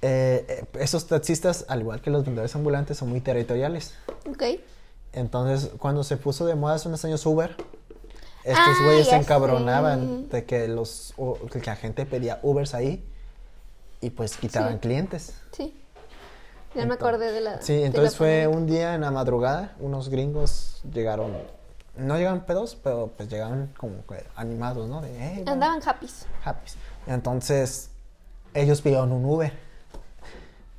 eh, 0.02 0.66
esos 0.80 1.08
taxistas, 1.08 1.66
al 1.68 1.82
igual 1.82 2.02
que 2.02 2.10
los 2.10 2.24
vendedores 2.26 2.56
ambulantes, 2.56 2.98
son 2.98 3.10
muy 3.10 3.22
territoriales. 3.22 3.94
ok. 4.30 4.44
Entonces, 5.14 5.72
cuando 5.78 6.04
se 6.06 6.16
puso 6.18 6.46
de 6.46 6.56
moda 6.56 6.76
hace 6.76 6.88
unos 6.88 7.04
años 7.06 7.26
Uber, 7.26 7.56
estos 8.46 8.58
Ah, 8.58 8.84
güeyes 8.86 9.08
se 9.10 9.16
encabronaban 9.18 10.28
sé. 10.32 10.38
de 10.38 10.46
que, 10.46 10.68
los, 10.70 11.14
o- 11.18 11.38
que 11.52 11.60
la 11.62 11.76
gente 11.76 12.06
pedía 12.06 12.40
Ubers 12.44 12.74
ahí 12.74 13.06
y 14.00 14.10
pues 14.12 14.38
quitaban 14.38 14.74
Sí. 14.76 14.80
clientes. 14.80 15.34
Sí. 15.52 15.78
Ya 16.74 16.86
me 16.86 16.92
Ento- 16.92 16.96
acordé 16.96 17.32
de 17.34 17.42
la. 17.42 17.62
Sí, 17.62 17.84
entonces 17.84 18.16
fue 18.16 18.48
un 18.48 18.66
día 18.66 18.96
en 18.96 19.02
la 19.02 19.12
madrugada, 19.12 19.76
unos 19.80 20.08
gringos 20.08 20.82
llegaron, 20.92 21.34
no 21.98 22.18
llegaban 22.18 22.46
pedos, 22.46 22.76
pero 22.82 23.12
pues 23.18 23.28
llegaban 23.30 23.72
como 23.78 23.96
animados, 24.38 24.88
¿no? 24.88 25.02
De, 25.02 25.10
"Hey, 25.20 25.44
va". 25.46 25.52
Andaban 25.52 25.82
happies. 25.86 26.26
Happy. 26.46 26.72
Entonces, 27.06 27.90
ellos 28.54 28.82
pidieron 28.82 29.12
un 29.12 29.26
Uber. 29.26 29.52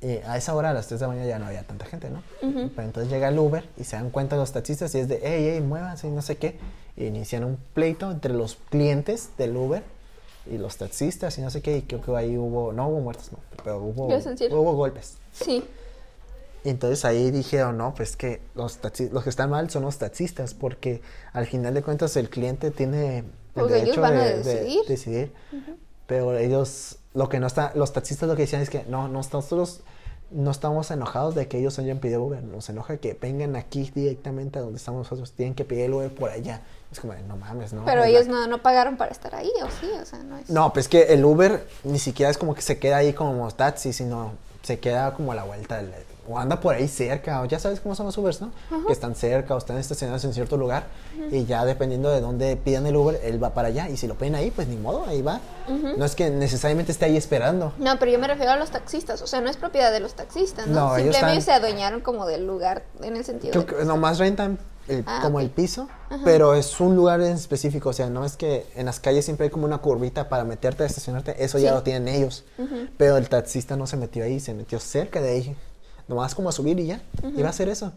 Y 0.01 0.17
a 0.25 0.35
esa 0.37 0.53
hora, 0.53 0.71
a 0.71 0.73
las 0.73 0.87
3 0.87 0.99
de 0.99 1.03
la 1.05 1.13
mañana, 1.13 1.27
ya 1.27 1.39
no 1.39 1.45
había 1.45 1.63
tanta 1.63 1.85
gente, 1.85 2.09
¿no? 2.09 2.21
Pero 2.41 2.81
entonces 2.87 3.09
llega 3.11 3.29
el 3.29 3.39
Uber 3.39 3.63
y 3.77 3.85
se 3.85 3.95
dan 3.95 4.09
cuenta 4.09 4.35
los 4.35 4.51
taxistas 4.51 4.93
y 4.95 4.99
es 4.99 5.07
de, 5.07 5.21
hey, 5.23 5.51
hey, 5.53 5.61
muévanse 5.61 6.07
y 6.07 6.11
no 6.11 6.21
sé 6.21 6.35
qué. 6.35 6.57
Y 6.97 7.05
inician 7.05 7.45
un 7.45 7.57
pleito 7.73 8.11
entre 8.11 8.33
los 8.33 8.55
clientes 8.69 9.29
del 9.37 9.55
Uber 9.55 9.81
y 10.45 10.57
los 10.57 10.75
taxistas 10.75 11.37
y 11.37 11.41
no 11.41 11.49
sé 11.49 11.61
qué. 11.61 11.77
Y 11.77 11.81
creo 11.83 12.01
que 12.01 12.15
ahí 12.17 12.37
hubo, 12.37 12.73
no 12.73 12.89
hubo 12.89 12.99
muertos, 12.99 13.31
no, 13.31 13.39
pero 13.63 13.77
hubo, 13.77 14.07
hubo 14.07 14.73
golpes. 14.73 15.15
Sí. 15.31 15.63
Y 16.65 16.69
entonces 16.69 17.05
ahí 17.05 17.31
dijeron, 17.31 17.77
no, 17.77 17.93
pues 17.95 18.17
que 18.17 18.41
los, 18.55 18.79
los 19.11 19.23
que 19.23 19.29
están 19.29 19.49
mal 19.49 19.69
son 19.69 19.83
los 19.83 19.97
taxistas, 19.99 20.53
porque 20.53 21.01
al 21.31 21.45
final 21.45 21.73
de 21.73 21.81
cuentas 21.81 22.15
el 22.17 22.29
cliente 22.29 22.71
tiene 22.71 23.19
el 23.19 23.25
Pues 23.53 23.65
ellos 23.71 23.81
derecho 23.95 24.05
a 24.05 24.11
de, 24.11 24.17
de 24.17 24.37
decidir. 24.43 24.81
decidir. 24.87 25.31
Pero 26.07 26.37
ellos, 26.37 26.97
lo 27.13 27.29
que 27.29 27.39
no 27.39 27.47
está, 27.47 27.71
los 27.75 27.93
taxistas 27.93 28.27
lo 28.27 28.35
que 28.35 28.43
decían 28.43 28.61
es 28.61 28.69
que 28.69 28.83
no, 28.85 29.07
no, 29.07 29.21
nosotros 29.21 29.81
no 30.31 30.51
estamos 30.51 30.89
enojados 30.91 31.35
de 31.35 31.47
que 31.47 31.59
ellos 31.59 31.77
hayan 31.79 31.99
pedido 31.99 32.23
Uber, 32.23 32.43
nos 32.43 32.67
enoja 32.69 32.97
que 32.97 33.17
vengan 33.19 33.55
aquí 33.55 33.91
directamente 33.93 34.59
a 34.59 34.61
donde 34.63 34.77
estamos 34.77 34.99
nosotros, 34.99 35.31
tienen 35.31 35.53
que 35.53 35.63
pedir 35.63 35.85
el 35.85 35.93
Uber 35.93 36.13
por 36.13 36.31
allá. 36.31 36.61
Es 36.91 36.99
como, 36.99 37.13
no 37.13 37.37
mames, 37.37 37.73
no. 37.73 37.85
Pero 37.85 38.03
ellos 38.03 38.27
no, 38.27 38.47
no 38.47 38.61
pagaron 38.61 38.97
para 38.97 39.11
estar 39.11 39.33
ahí, 39.35 39.51
¿o 39.63 39.67
sí? 39.79 39.89
O 40.01 40.05
sea, 40.05 40.19
no 40.19 40.37
es. 40.37 40.49
no, 40.49 40.73
pues 40.73 40.87
que 40.87 41.13
el 41.13 41.23
Uber 41.23 41.67
ni 41.83 41.99
siquiera 41.99 42.29
es 42.29 42.37
como 42.37 42.55
que 42.55 42.61
se 42.61 42.79
queda 42.79 42.97
ahí 42.97 43.13
como 43.13 43.49
taxi, 43.51 43.93
sino 43.93 44.33
se 44.63 44.79
queda 44.79 45.13
como 45.13 45.31
a 45.31 45.35
la 45.35 45.43
vuelta 45.43 45.77
del, 45.77 45.91
o 46.27 46.39
anda 46.39 46.59
por 46.59 46.73
ahí 46.75 46.87
cerca, 46.87 47.41
o 47.41 47.45
ya 47.45 47.59
sabes 47.59 47.79
cómo 47.81 47.95
son 47.95 48.05
los 48.05 48.17
Ubers, 48.17 48.39
¿no? 48.41 48.51
Que 48.87 48.93
están 48.93 49.13
cerca 49.15 49.55
o 49.55 49.57
están 49.57 49.77
estacionados 49.77 50.23
en 50.23 50.33
cierto 50.33 50.55
lugar 50.57 50.85
y 51.31 51.45
ya 51.45 51.65
dependiendo 51.65 52.09
de 52.09 52.21
dónde 52.21 52.55
pidan 52.55 52.85
el 52.87 52.95
Uber, 52.95 53.19
él 53.23 53.43
va 53.43 53.53
para 53.53 53.67
allá 53.67 53.89
y 53.89 53.97
si 53.97 54.07
lo 54.07 54.15
piden 54.15 54.35
ahí, 54.35 54.49
pues 54.51 54.67
ni 54.67 54.77
modo, 54.77 55.05
ahí 55.05 55.21
va. 55.21 55.41
No 55.97 56.05
es 56.05 56.15
que 56.15 56.29
necesariamente 56.29 56.91
esté 56.91 57.05
ahí 57.05 57.17
esperando. 57.17 57.73
No, 57.77 57.97
pero 57.99 58.11
yo 58.11 58.19
me 58.19 58.27
refiero 58.27 58.51
a 58.51 58.55
los 58.55 58.69
taxistas. 58.71 59.21
O 59.21 59.27
sea, 59.27 59.41
no 59.41 59.49
es 59.49 59.57
propiedad 59.57 59.91
de 59.91 59.99
los 59.99 60.13
taxistas, 60.13 60.67
¿no? 60.67 60.73
No, 60.89 60.97
ellos 60.97 61.13
Simplemente 61.15 61.39
están- 61.39 61.41
se 61.41 61.51
adueñaron 61.65 62.01
como 62.01 62.25
del 62.25 62.45
lugar 62.47 62.83
en 63.01 63.15
el 63.17 63.25
sentido 63.25 63.51
Creo 63.51 63.63
de. 63.65 63.75
que 63.83 63.85
nomás 63.85 64.19
rentan 64.19 64.59
el- 64.87 65.03
Ah, 65.07 65.19
como 65.23 65.37
ok. 65.37 65.43
el 65.43 65.49
piso, 65.49 65.87
pero 66.25 66.55
es 66.55 66.79
un 66.81 66.95
lugar 66.95 67.21
en 67.21 67.33
específico, 67.33 67.89
o 67.89 67.93
sea, 67.93 68.09
no 68.09 68.25
es 68.25 68.35
que 68.35 68.65
en 68.75 68.85
las 68.85 68.99
calles 68.99 69.23
siempre 69.25 69.45
hay 69.45 69.49
como 69.49 69.65
una 69.65 69.77
curvita 69.79 70.27
para 70.27 70.43
meterte 70.43 70.83
a 70.83 70.85
estacionarte, 70.85 71.41
eso 71.43 71.57
ya 71.57 71.69
Sí. 71.69 71.75
lo 71.75 71.83
tienen 71.83 72.07
ellos, 72.09 72.43
pero 72.97 73.15
el 73.17 73.29
taxista 73.29 73.77
no 73.77 73.87
se 73.87 73.95
metió 73.97 74.23
ahí, 74.25 74.39
se 74.41 74.53
metió 74.53 74.79
cerca 74.81 75.21
de 75.21 75.31
ahí, 75.31 75.55
nomás 76.07 76.35
como 76.35 76.49
a 76.49 76.51
subir 76.51 76.79
y 76.79 76.87
ya, 76.87 77.01
iba 77.35 77.47
a 77.47 77.51
hacer 77.51 77.69
eso. 77.69 77.93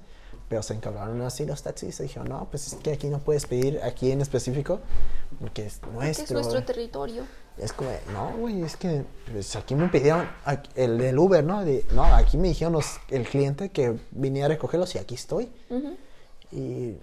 Pero 0.49 0.63
se 0.63 0.75
encabronaron 0.75 1.21
así 1.23 1.45
los 1.45 1.63
taxistas 1.63 2.01
y 2.01 2.03
dijeron, 2.05 2.29
no, 2.29 2.47
pues 2.51 2.69
es 2.69 2.75
que 2.77 2.93
aquí 2.93 3.09
no 3.09 3.19
puedes 3.19 3.47
pedir, 3.47 3.81
aquí 3.83 4.13
en 4.13 4.21
específico, 4.21 4.79
porque 5.41 5.67
es 5.67 5.81
nuestro. 5.93 6.25
es 6.25 6.31
nuestro 6.31 6.63
territorio. 6.65 7.25
Es 7.59 7.73
como, 7.73 7.91
no, 8.13 8.37
güey, 8.37 8.63
es 8.63 8.77
que 8.77 9.03
pues, 9.33 9.57
aquí 9.57 9.75
me 9.75 9.89
pidieron 9.89 10.29
aquí- 10.45 10.71
el 10.77 10.99
del 10.99 11.19
Uber, 11.19 11.43
¿no? 11.43 11.65
De, 11.65 11.85
no, 11.95 12.05
aquí 12.05 12.37
me 12.37 12.49
dijeron 12.49 12.75
los- 12.75 12.99
el 13.09 13.27
cliente 13.27 13.71
que 13.71 13.99
viniera 14.13 14.47
a 14.47 14.49
recogerlos 14.51 14.95
y 14.95 14.99
aquí 14.99 15.17
estoy. 15.17 15.51
Y, 16.53 16.97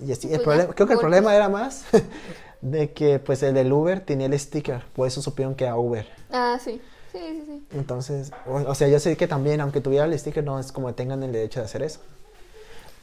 y 0.00 0.12
así, 0.12 0.28
el 0.28 0.34
Pues 0.34 0.42
problema, 0.42 0.74
creo 0.74 0.86
que 0.86 0.92
el 0.92 0.98
problema 1.00 1.34
era 1.34 1.48
más 1.48 1.84
de 2.60 2.92
que 2.92 3.18
pues 3.18 3.42
el 3.42 3.54
del 3.54 3.72
Uber 3.72 4.00
tenía 4.04 4.26
el 4.26 4.38
sticker, 4.38 4.84
por 4.94 5.08
eso 5.08 5.20
supieron 5.20 5.54
que 5.54 5.64
era 5.64 5.76
Uber. 5.76 6.06
Ah, 6.30 6.58
sí. 6.62 6.80
Sí, 7.14 7.20
sí, 7.20 7.42
sí. 7.46 7.66
Entonces, 7.72 8.32
o, 8.46 8.56
o 8.56 8.74
sea, 8.74 8.88
yo 8.88 8.98
sé 9.00 9.16
que 9.16 9.26
también, 9.28 9.60
aunque 9.60 9.80
tuviera 9.80 10.04
el 10.04 10.18
sticker, 10.18 10.44
no 10.44 10.58
es 10.58 10.72
como 10.72 10.88
que 10.88 10.92
tengan 10.94 11.22
el 11.22 11.32
derecho 11.32 11.60
de 11.60 11.66
hacer 11.66 11.82
eso. 11.82 12.00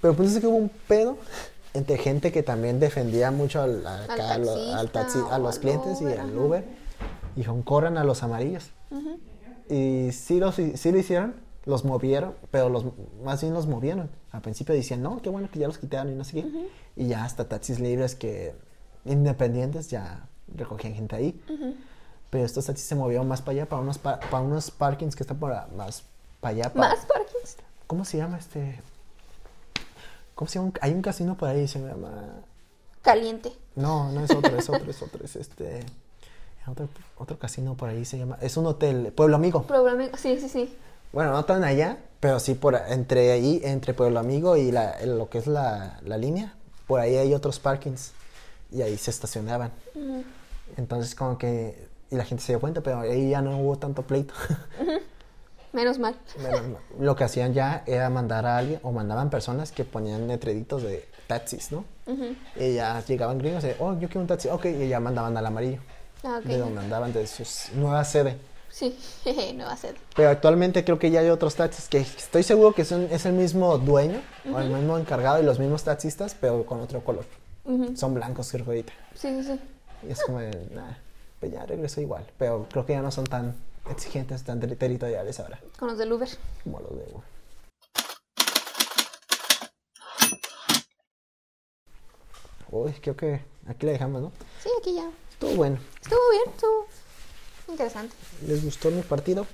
Pero 0.01 0.14
pues 0.16 0.34
es 0.34 0.39
que 0.41 0.47
hubo 0.47 0.57
un 0.57 0.70
pedo 0.88 1.18
entre 1.74 1.97
gente 1.97 2.32
que 2.32 2.43
también 2.43 2.80
defendía 2.80 3.32
mucho 3.32 3.62
al, 3.62 3.86
a- 3.88 4.03
Al 4.34 4.49
al 4.74 4.91
taxi- 4.91 5.26
a 5.32 5.38
los 5.39 5.59
clientes 5.59 6.01
y 6.01 6.05
al. 6.05 6.38
Uber. 6.38 6.64
Y 7.36 7.39
dijeron, 7.39 7.62
corran 7.64 7.97
a 7.97 8.03
los 8.03 8.22
amarillos. 8.24 8.70
Y 9.70 10.12
sí, 10.12 10.39
los, 10.39 10.55
sí 10.55 10.91
lo 10.91 10.97
hicieron, 10.97 11.34
los 11.66 11.86
movieron, 11.86 12.34
pero 12.51 12.68
los, 12.68 12.84
más 13.24 13.39
bien 13.41 13.53
los 13.53 13.68
movieron. 13.68 14.09
Al 14.32 14.41
principio 14.41 14.76
decían, 14.76 15.01
no, 15.01 15.22
qué 15.22 15.30
bueno 15.30 15.49
que 15.49 15.59
ya 15.59 15.68
los 15.68 15.78
quitaron 15.78 16.12
y 16.12 16.16
no 16.16 16.26
sé 16.26 16.41
qué. 16.41 16.68
Y 16.97 17.07
ya 17.07 17.24
hasta 17.24 17.47
taxis 17.47 17.80
libres 17.80 18.16
que 18.16 18.53
independientes 19.05 19.89
ya 19.89 20.28
recogían 20.55 20.93
gente 20.93 21.16
ahí. 21.16 21.41
Pero 22.32 22.46
estos 22.46 22.66
taxis 22.66 22.88
se 22.88 22.96
movieron 22.96 23.28
más 23.28 23.42
para 23.42 23.52
allá, 23.52 23.66
para 23.70 23.82
unos, 23.84 24.00
pa- 24.00 24.20
para 24.20 24.42
unos 24.42 24.72
parkings 24.72 25.16
que 25.16 25.22
están 25.24 25.38
por 25.38 25.52
más 25.74 26.04
para 26.40 26.54
allá. 26.56 26.74
para- 26.74 26.88
¿Más 26.96 27.06
parkings? 27.06 27.58
¿Cómo 27.86 28.04
se 28.06 28.18
llama 28.18 28.40
este? 28.40 28.82
¿Cómo 30.34 30.50
se 30.50 30.58
llama? 30.60 30.72
Hay 30.82 30.94
un 30.94 31.02
casino 31.04 31.38
por 31.38 31.50
ahí, 31.50 31.68
se 31.68 31.80
llama... 31.80 32.10
Caliente. 33.04 33.52
No, 33.76 34.12
no 34.12 34.24
es 34.24 34.32
otro, 34.32 34.58
es 34.58 34.70
otro, 34.70 34.90
es 34.90 35.02
otro, 35.02 35.24
es 35.26 35.36
este... 35.36 35.84
Otro, 36.68 36.88
otro 37.18 37.38
casino 37.38 37.76
por 37.76 37.90
ahí 37.90 38.06
se 38.06 38.18
llama... 38.18 38.38
Es 38.42 38.55
un 38.58 38.66
hotel, 38.66 39.12
Pueblo 39.16 39.36
Amigo. 39.36 39.64
Problema. 39.64 40.16
Sí, 40.18 40.39
sí, 40.39 40.47
sí. 40.47 40.76
Bueno, 41.12 41.32
no 41.32 41.43
tan 41.46 41.64
allá, 41.66 41.97
pero 42.22 42.39
sí 42.39 42.54
por 42.54 42.76
entre 42.88 43.32
ahí, 43.32 43.60
entre 43.66 43.93
Pueblo 43.93 44.20
Amigo 44.20 44.55
y 44.55 44.72
la, 44.72 44.96
lo 45.05 45.30
que 45.30 45.39
es 45.39 45.47
la, 45.47 46.00
la 46.04 46.18
línea, 46.18 46.54
por 46.88 47.01
ahí 47.01 47.18
hay 47.18 47.34
otros 47.34 47.60
parkings 47.60 48.14
y 48.72 48.82
ahí 48.84 48.97
se 48.97 49.12
estacionaban. 49.12 49.72
Entonces 50.78 51.14
como 51.16 51.38
que, 51.38 51.89
y 52.12 52.16
la 52.16 52.25
gente 52.25 52.43
se 52.43 52.51
dio 52.51 52.59
cuenta, 52.59 52.82
pero 52.82 53.00
ahí 53.00 53.29
ya 53.32 53.42
no 53.42 53.58
hubo 53.58 53.78
tanto 53.78 54.01
pleito. 54.04 54.33
Menos 55.74 56.00
mal. 56.00 56.16
Menos 56.38 56.62
mal. 56.67 56.78
lo 57.00 57.16
que 57.16 57.24
hacían 57.24 57.54
ya 57.54 57.83
era 57.88 58.09
mandar 58.09 58.46
a 58.46 58.58
alguien, 58.58 58.79
o 58.83 58.92
mandaban 58.92 59.29
personas 59.29 59.71
que 59.71 59.86
ponían 59.86 60.28
letreritos 60.28 60.83
de 60.83 61.08
taxis, 61.28 61.71
¿no? 61.71 61.86
Y 62.58 62.74
ya 62.75 63.01
llegaban 63.05 63.38
gringos 63.38 63.63
y, 63.63 63.70
oh, 63.79 63.93
yo 63.93 64.08
quiero 64.09 64.21
un 64.21 64.28
taxi, 64.28 64.50
ok, 64.50 64.66
y 64.66 64.89
ya 64.89 65.00
mandaban 65.00 65.36
al 65.38 65.46
amarillo, 65.46 65.79
Ah, 66.24 66.38
ok. 66.39 66.43
de 66.46 66.58
donde 66.58 66.82
andaban, 66.82 67.13
de 67.13 67.25
su 67.25 67.43
nueva 67.75 68.04
sede. 68.04 68.38
Sí, 68.70 68.96
no 69.55 69.66
va 69.66 69.74
a 69.74 69.78
ser. 69.78 69.96
Pero 70.16 70.29
actualmente 70.29 70.83
creo 70.83 71.00
que 71.00 71.09
ya 71.12 71.21
hay 71.21 71.29
otros 71.29 71.55
taxis 71.55 71.88
que 71.89 72.00
estoy 72.00 72.43
seguro 72.43 72.74
que 72.74 72.83
son, 72.86 73.04
es 73.12 73.25
el 73.25 73.33
mismo 73.33 73.78
dueño 73.78 74.21
o 74.54 74.59
el 74.59 74.70
mismo 74.70 74.97
encargado 74.97 75.42
y 75.42 75.43
los 75.46 75.58
mismos 75.59 75.83
taxistas, 75.83 76.36
pero 76.39 76.66
con 76.66 76.82
otro 76.82 77.01
color. 77.04 77.25
Son 77.96 78.13
blancos, 78.13 78.51
creo 78.51 78.66
ahorita. 78.66 78.92
Sí, 79.16 79.42
sí, 79.42 79.43
sí. 79.43 79.59
Y 80.08 80.12
es 80.12 80.21
como, 80.24 80.39
nah, 80.39 80.92
pues 81.42 81.51
ya 81.51 81.66
regresó 81.66 82.00
igual. 82.00 82.26
Pero 82.38 82.68
creo 82.72 82.86
que 82.86 82.93
ya 82.93 83.01
no 83.01 83.12
son 83.12 83.26
tan 83.26 83.54
exigentes, 83.89 84.43
tan 84.43 84.59
ter- 84.62 84.78
territoriales 84.78 85.39
ahora, 85.42 85.59
Con 85.78 85.89
los 85.89 85.97
del 85.97 86.13
Uber. 86.13 86.30
como 86.63 86.80
los 86.80 86.92
de 86.92 87.04
Uber. 87.12 87.24
Uy, 92.70 92.93
creo 93.01 93.16
que 93.16 93.42
aquí 93.68 93.86
le 93.86 93.93
dejamos, 93.93 94.22
¿no? 94.22 94.32
Sí, 94.63 94.70
aquí 94.80 94.96
ya. 94.96 95.09
Estuvo 95.32 95.55
bueno. 95.55 95.78
Estuvo 96.01 96.20
bien, 96.32 96.43
estuvo 96.55 96.86
interesante. 97.68 98.16
¿Les 98.47 98.63
gustó 98.63 98.92
mi 98.92 99.01
partido? 99.01 99.46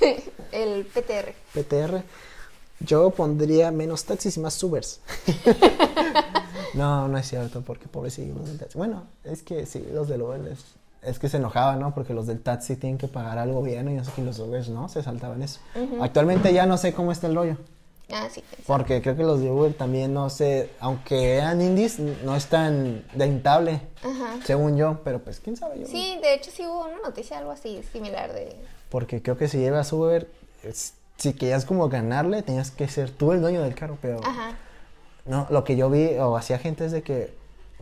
El 0.52 0.84
PTR. 0.86 1.34
PTR. 1.54 2.02
Yo 2.80 3.10
pondría 3.10 3.70
menos 3.70 4.04
taxis 4.04 4.36
y 4.36 4.40
más 4.40 4.60
Ubers. 4.62 5.00
no, 6.74 7.06
no 7.08 7.16
es 7.18 7.28
cierto, 7.28 7.62
porque 7.62 7.86
pobrecillos. 7.86 8.36
Bueno, 8.74 9.06
es 9.22 9.42
que 9.42 9.64
sí, 9.66 9.86
los 9.92 10.08
del 10.08 10.22
Uber 10.22 10.40
es, 10.48 10.58
es 11.04 11.18
que 11.18 11.28
se 11.28 11.36
enojaban, 11.36 11.78
¿no? 11.80 11.94
Porque 11.94 12.14
los 12.14 12.26
del 12.26 12.40
taxi 12.40 12.76
tienen 12.76 12.98
que 12.98 13.08
pagar 13.08 13.38
al 13.38 13.52
gobierno 13.52 13.90
y 13.90 13.94
no 13.94 14.04
sé 14.04 14.12
qué, 14.14 14.22
los 14.22 14.38
Ubers 14.38 14.68
no, 14.68 14.88
se 14.88 15.02
saltaban 15.02 15.42
eso. 15.42 15.60
Actualmente 16.00 16.52
ya 16.52 16.66
no 16.66 16.76
sé 16.78 16.92
cómo 16.92 17.12
está 17.12 17.26
el 17.26 17.34
rollo. 17.34 17.56
Ah, 18.12 18.28
sí. 18.30 18.42
pensé. 18.48 18.64
Porque 18.66 19.00
creo 19.00 19.16
que 19.16 19.22
los 19.22 19.40
de 19.40 19.50
Uber 19.50 19.72
también, 19.72 20.12
no 20.12 20.28
sé, 20.28 20.70
aunque 20.78 21.36
eran 21.36 21.60
indies, 21.62 21.98
no 21.98 22.36
están 22.36 23.02
rentable, 23.16 23.80
Ajá. 24.02 24.36
según 24.44 24.76
yo, 24.76 25.00
pero 25.04 25.20
pues 25.20 25.40
quién 25.40 25.56
sabe 25.56 25.80
yo. 25.80 25.86
Sí, 25.86 26.18
de 26.22 26.34
hecho 26.34 26.50
sí 26.50 26.66
hubo 26.66 26.84
una 26.84 26.98
noticia 27.02 27.38
algo 27.38 27.50
así 27.50 27.82
similar 27.92 28.32
de... 28.34 28.56
Porque 28.90 29.22
creo 29.22 29.38
que 29.38 29.48
si 29.48 29.58
llevas 29.58 29.90
Uber, 29.92 30.28
es- 30.62 30.94
si 31.16 31.32
querías 31.32 31.64
como 31.64 31.88
ganarle, 31.88 32.42
tenías 32.42 32.70
que 32.70 32.88
ser 32.88 33.10
tú 33.10 33.32
el 33.32 33.40
dueño 33.40 33.62
del 33.62 33.74
carro, 33.74 33.96
pero 34.02 34.20
Ajá. 34.22 34.52
no, 35.24 35.46
lo 35.48 35.64
que 35.64 35.76
yo 35.76 35.88
vi 35.88 36.14
o 36.18 36.36
hacía 36.36 36.58
gente 36.58 36.84
es 36.84 36.92
de 36.92 37.02
que 37.02 37.34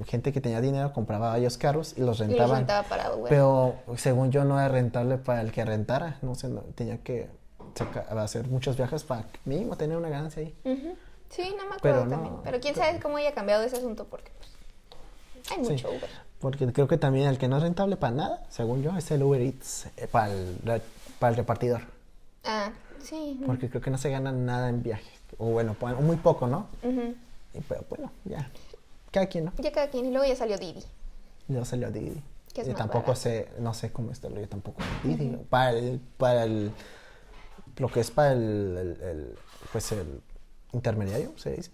gente 0.07 0.33
que 0.33 0.41
tenía 0.41 0.61
dinero 0.61 0.93
compraba 0.93 1.29
varios 1.31 1.59
carros 1.59 1.95
y 1.97 2.01
los 2.01 2.19
Y 2.19 2.23
los 2.23 2.29
rentaban. 2.31 2.57
rentaba 2.59 2.89
para 2.89 3.15
Uber. 3.15 3.29
Pero 3.29 3.75
según 3.97 4.31
yo 4.31 4.45
no 4.45 4.59
era 4.59 4.69
rentable 4.69 5.19
para 5.19 5.41
el 5.43 5.53
que 5.53 5.65
rentara, 5.65 6.19
no 6.23 6.35
sé, 6.35 6.49
no- 6.49 6.63
tenía 6.75 6.99
que 6.99 7.29
saca- 7.75 8.07
hacer 8.23 8.47
muchos 8.49 8.77
viajes 8.77 9.03
para 9.05 9.27
mínimo 9.45 9.77
tener 9.77 9.97
una 9.97 10.09
ganancia 10.09 10.43
ahí. 10.43 10.55
Sí, 11.31 11.55
no 11.57 11.69
me 11.69 11.77
acuerdo 11.77 11.81
Pero 11.83 12.05
no. 12.05 12.11
también. 12.11 12.35
Pero 12.45 12.61
quién 12.61 12.75
sabe 12.75 13.01
cómo 13.01 13.17
haya 13.17 13.33
cambiado 13.33 13.63
ese 13.65 13.77
asunto 13.77 14.05
porque 14.11 14.31
pues, 14.39 14.51
hay 15.59 15.65
Sí. 15.65 15.73
mucho 15.73 15.89
Uber. 15.91 16.11
Porque 16.41 16.73
creo 16.73 16.89
que 16.89 16.99
también 16.99 17.29
el 17.29 17.39
que 17.39 17.47
no 17.49 17.57
es 17.59 17.63
rentable 17.63 17.97
para 17.97 18.13
nada, 18.15 18.43
según 18.51 18.83
yo, 18.83 18.97
es 18.97 19.11
el 19.13 19.23
Uber 19.23 19.41
Eats, 19.41 19.87
eh, 19.97 20.09
para 20.11 20.33
el, 20.33 20.59
para 21.21 21.31
el 21.31 21.37
repartidor. 21.37 21.83
Ah, 22.45 22.71
sí. 23.03 23.41
Porque 23.47 23.69
creo 23.71 23.81
que 23.81 23.91
no 23.91 23.99
se 23.99 24.11
gana 24.11 24.33
nada 24.33 24.69
en 24.69 24.83
viaje. 24.83 25.09
O 25.39 25.47
bueno, 25.47 25.77
muy 26.01 26.17
poco, 26.17 26.47
¿no? 26.49 26.67
Y, 27.55 27.61
pero 27.69 27.85
bueno, 27.89 28.11
ya. 28.25 28.51
Cada 29.13 29.27
quien, 29.27 29.45
¿no? 29.45 29.53
Ya 29.59 29.71
cada 29.71 29.89
quien. 29.89 30.07
Y 30.07 30.11
luego 30.11 30.27
ya 30.27 30.35
salió 30.35 30.59
Didi. 30.59 30.83
Yo 31.49 31.65
salió 31.65 31.91
Didi. 31.93 32.21
Que 32.53 32.63
es 32.63 32.67
y 32.67 32.71
más 32.71 32.79
tampoco 32.79 33.09
barato. 33.09 33.21
sé, 33.21 33.49
no 33.61 33.73
sé 33.75 33.93
cómo 33.93 34.11
está 34.13 34.29
yo 34.29 34.49
tampoco. 34.49 34.83
Didi, 35.05 35.37
para 35.49 35.71
el, 35.71 36.01
para 36.19 36.45
el, 36.45 36.71
lo 37.77 37.89
que 37.89 38.01
es 38.01 38.11
para 38.11 38.33
el, 38.33 38.39
el- 39.01 39.03
el, 39.09 39.35
pues 39.73 39.93
el 39.93 40.21
intermediario, 40.73 41.33
se 41.37 41.53
dice. 41.53 41.71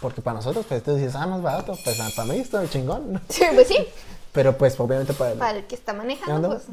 Porque 0.00 0.20
para 0.20 0.36
nosotros, 0.36 0.66
pues 0.68 0.82
tú 0.82 0.94
dices, 0.96 1.14
ah, 1.14 1.26
más 1.26 1.40
barato, 1.40 1.78
pues 1.82 1.98
ah, 2.00 2.10
para 2.14 2.28
mí 2.32 2.38
está 2.38 2.68
chingón. 2.68 3.12
¿no? 3.14 3.20
Sí, 3.28 3.44
pues 3.54 3.68
sí. 3.68 3.76
Pero 4.32 4.58
pues 4.58 4.78
obviamente 4.80 5.12
para 5.14 5.32
el, 5.32 5.38
Para 5.38 5.58
el 5.58 5.66
que 5.66 5.74
está 5.76 5.92
manejando, 5.92 6.48
pues... 6.48 6.64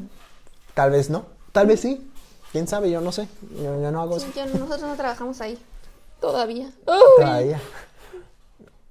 tal 0.74 0.90
vez 0.90 1.08
no, 1.10 1.26
tal 1.52 1.66
vez 1.66 1.80
sí. 1.80 2.10
¿Quién 2.50 2.66
sabe? 2.68 2.90
Yo 2.90 3.00
no 3.00 3.12
sé. 3.12 3.28
Yo, 3.56 3.80
yo 3.80 3.90
no 3.90 4.02
hago 4.02 4.16
eso 4.16 4.26
yo- 4.36 4.44
nosotros 4.46 4.82
no 4.82 4.96
trabajamos 4.96 5.40
ahí. 5.40 5.58
Todavía. 6.20 6.70
todavía. 6.84 7.60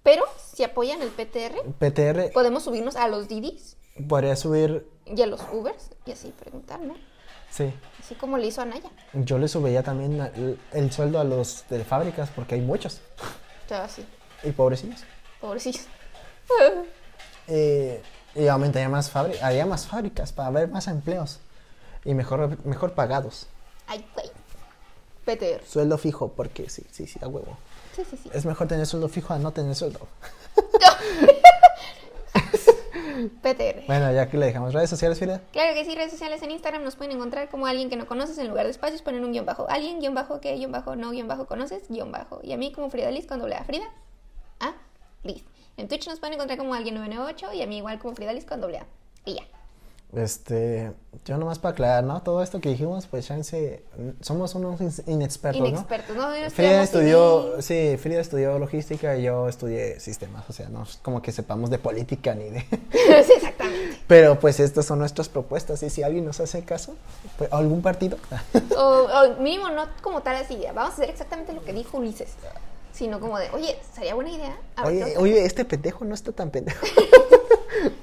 Pero 0.03 0.23
si 0.53 0.63
apoyan 0.63 1.01
el 1.01 1.09
PTR, 1.09 1.61
PTR 1.79 2.31
podemos 2.33 2.63
subirnos 2.63 2.95
a 2.95 3.07
los 3.07 3.27
Didis 3.27 3.77
podría 4.07 4.35
subir, 4.35 4.87
y 5.05 5.21
a 5.21 5.27
los 5.27 5.41
Ubers 5.51 5.89
y 6.05 6.11
así 6.11 6.29
preguntar, 6.39 6.79
¿no? 6.79 6.95
sí. 7.51 7.71
Así 7.99 8.15
como 8.15 8.37
le 8.37 8.47
hizo 8.47 8.61
a 8.61 8.65
Naya. 8.65 8.89
Yo 9.13 9.37
le 9.37 9.47
subiría 9.47 9.83
también 9.83 10.19
el, 10.19 10.59
el 10.71 10.91
sueldo 10.91 11.19
a 11.19 11.23
los 11.23 11.65
de 11.69 11.83
fábricas 11.83 12.29
porque 12.35 12.55
hay 12.55 12.61
muchos. 12.61 13.01
O 13.65 13.67
sea, 13.69 13.83
así. 13.83 14.05
Y 14.43 14.51
pobrecillos. 14.51 15.01
Pobrecillos. 15.39 15.85
Eh, 17.47 18.01
y 18.35 18.47
aumentaría 18.47 18.87
más 18.87 19.13
fábri- 19.13 19.41
haría 19.41 19.65
más 19.65 19.85
fábricas 19.87 20.31
para 20.31 20.47
haber 20.47 20.69
más 20.69 20.87
empleos. 20.87 21.39
Y 22.05 22.13
mejor, 22.13 22.57
mejor 22.65 22.93
pagados. 22.93 23.47
Ay, 23.87 24.05
güey. 24.13 24.27
PTR. 25.25 25.65
Sueldo 25.65 25.97
fijo, 25.97 26.29
porque 26.29 26.69
sí, 26.69 26.85
sí, 26.91 27.07
sí, 27.07 27.19
a 27.21 27.27
huevo. 27.27 27.57
Sí, 27.95 28.03
sí, 28.09 28.17
sí. 28.17 28.29
Es 28.33 28.45
mejor 28.45 28.67
tener 28.67 28.85
sueldo 28.85 29.09
fijo 29.09 29.33
a 29.33 29.39
no 29.39 29.51
tener 29.51 29.75
sueldo. 29.75 30.07
PTR. 33.41 33.85
Bueno, 33.87 34.11
ya 34.11 34.29
que 34.29 34.37
le 34.37 34.47
dejamos 34.47 34.73
redes 34.73 34.89
sociales, 34.89 35.19
Frida. 35.19 35.41
Claro 35.51 35.73
que 35.73 35.85
sí, 35.85 35.95
redes 35.95 36.11
sociales 36.11 36.41
en 36.41 36.51
Instagram 36.51 36.83
nos 36.83 36.95
pueden 36.95 37.15
encontrar 37.15 37.49
como 37.49 37.67
alguien 37.67 37.89
que 37.89 37.95
no 37.95 38.07
conoces 38.07 38.37
en 38.37 38.47
lugar 38.47 38.65
de 38.65 38.71
espacios 38.71 39.01
ponen 39.01 39.23
un 39.23 39.31
guion 39.31 39.45
bajo. 39.45 39.69
Alguien, 39.69 39.99
guion 39.99 40.15
bajo, 40.15 40.41
que, 40.41 40.55
guion 40.55 40.71
bajo, 40.71 40.95
no, 40.95 41.11
guion 41.11 41.27
bajo, 41.27 41.45
conoces, 41.45 41.83
guion 41.89 42.11
bajo. 42.11 42.39
Y 42.43 42.53
a 42.53 42.57
mí 42.57 42.71
como 42.71 42.89
Frida 42.89 43.11
Liz 43.11 43.27
con 43.27 43.39
doble 43.39 43.55
A. 43.55 43.63
Frida, 43.63 43.85
A, 44.59 44.73
Liz. 45.23 45.43
En 45.77 45.87
Twitch 45.87 46.07
nos 46.07 46.19
pueden 46.19 46.35
encontrar 46.35 46.57
como 46.57 46.73
alguien 46.73 46.95
998 46.95 47.53
y 47.53 47.61
a 47.61 47.67
mí 47.67 47.77
igual 47.77 47.99
como 47.99 48.15
Frida 48.15 48.33
Liz 48.33 48.45
con 48.45 48.61
doble 48.61 48.79
A. 48.79 48.85
Y 49.25 49.35
ya. 49.35 49.43
Este, 50.13 50.91
yo 51.23 51.37
nomás 51.37 51.57
para 51.59 51.71
aclarar, 51.71 52.03
¿no? 52.03 52.21
Todo 52.21 52.43
esto 52.43 52.59
que 52.59 52.67
dijimos, 52.67 53.07
pues 53.07 53.25
chance, 53.27 53.81
somos 54.19 54.53
unos 54.55 54.81
in- 54.81 54.91
inexpertos, 55.07 55.61
¿no? 55.61 55.67
Inexpertos, 55.69 56.15
¿no? 56.17 56.27
No 56.37 56.49
Frida 56.49 56.83
estudió, 56.83 57.61
sí, 57.61 57.95
Frida 57.97 58.19
estudió 58.19 58.59
logística 58.59 59.15
y 59.15 59.23
yo 59.23 59.47
estudié 59.47 60.01
sistemas, 60.01 60.43
o 60.49 60.53
sea, 60.53 60.67
no 60.67 60.83
es 60.83 60.97
como 61.01 61.21
que 61.21 61.31
sepamos 61.31 61.69
de 61.69 61.77
política 61.77 62.35
ni 62.35 62.49
de... 62.49 62.59
sí, 63.25 63.33
exactamente. 63.37 63.99
Pero 64.07 64.37
pues 64.37 64.59
estas 64.59 64.85
son 64.85 64.99
nuestras 64.99 65.29
propuestas 65.29 65.81
y 65.83 65.89
si 65.89 66.03
alguien 66.03 66.25
nos 66.25 66.41
hace 66.41 66.63
caso, 66.65 66.95
pues, 67.37 67.51
algún 67.53 67.81
partido, 67.81 68.17
O, 68.77 68.81
o 68.81 69.35
mínimo 69.41 69.69
no 69.69 69.85
como 70.01 70.21
tal 70.21 70.35
así, 70.35 70.61
vamos 70.75 70.91
a 70.91 70.93
hacer 70.93 71.09
exactamente 71.09 71.53
lo 71.53 71.61
que 71.63 71.71
dijo 71.71 71.97
Ulises. 71.99 72.31
Sino 72.93 73.21
como 73.21 73.39
de, 73.39 73.49
oye, 73.51 73.79
sería 73.95 74.13
buena 74.13 74.31
idea. 74.31 74.57
A 74.75 74.85
ver, 74.89 74.97
¿qué 74.97 75.03
oye, 75.05 75.17
oye, 75.17 75.45
este 75.45 75.63
pendejo 75.63 76.03
no 76.03 76.13
está 76.13 76.33
tan 76.33 76.49
pendejo. 76.51 76.85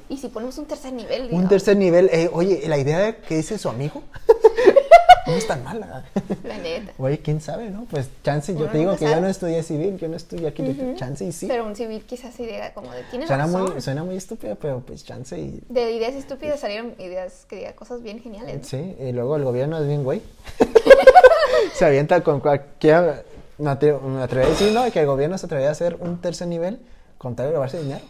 Y 0.08 0.16
si 0.16 0.28
ponemos 0.28 0.56
un 0.58 0.66
tercer 0.66 0.92
nivel. 0.92 1.28
Un 1.32 1.48
tercer 1.48 1.76
nivel, 1.76 2.08
eh, 2.12 2.30
oye, 2.32 2.62
la 2.66 2.78
idea 2.78 3.16
que 3.20 3.36
dice 3.36 3.58
su 3.58 3.68
amigo 3.68 4.02
no 5.26 5.32
es 5.34 5.46
tan 5.46 5.62
mala. 5.64 6.04
La 6.44 6.56
neta. 6.58 6.92
Oye, 6.98 7.18
quién 7.18 7.40
sabe, 7.40 7.68
¿no? 7.70 7.86
Pues 7.90 8.08
chance, 8.24 8.54
yo 8.56 8.66
te 8.66 8.78
digo 8.78 8.96
que 8.96 9.04
yo 9.04 9.20
no 9.20 9.28
estudié 9.28 9.62
civil, 9.62 9.98
yo 9.98 10.08
no 10.08 10.16
estudié 10.16 10.48
aquí, 10.48 10.62
Ujú. 10.62 10.94
chance 10.96 11.24
y 11.24 11.32
sí. 11.32 11.46
Pero 11.46 11.66
un 11.66 11.76
civil 11.76 12.02
quizás 12.06 12.38
idea 12.40 12.72
como 12.72 12.90
de, 12.92 13.02
tienes 13.10 13.28
Suena 13.28 13.44
razón. 13.46 13.72
muy, 13.72 13.80
suena 13.82 14.04
muy 14.04 14.16
estúpido, 14.16 14.56
pero 14.56 14.80
pues 14.80 15.04
chance 15.04 15.38
y... 15.38 15.60
De 15.68 15.92
ideas 15.92 16.14
estúpidas 16.14 16.60
salieron 16.60 16.94
ideas 16.98 17.44
que 17.48 17.56
diga 17.56 17.72
cosas 17.74 18.02
bien 18.02 18.20
geniales. 18.22 18.66
Sí, 18.66 18.96
y 18.98 19.12
luego 19.12 19.36
el 19.36 19.44
gobierno 19.44 19.78
es 19.78 19.86
bien 19.86 20.02
güey. 20.04 20.22
se 21.74 21.84
avienta 21.84 22.22
con 22.22 22.40
cualquier... 22.40 23.24
Me 23.58 23.70
atre- 23.70 24.00
me 24.00 24.22
atrevería 24.22 24.54
a 24.54 24.56
decir, 24.56 24.72
¿no? 24.72 24.88
Que 24.92 25.00
el 25.00 25.06
gobierno 25.06 25.36
se 25.36 25.46
atrevería 25.46 25.70
a 25.70 25.72
hacer 25.72 25.96
un 25.98 26.20
tercer 26.20 26.46
nivel 26.46 26.78
con 27.18 27.34
tal 27.34 27.48
de 27.48 27.54
robarse 27.54 27.82
dinero. 27.82 28.04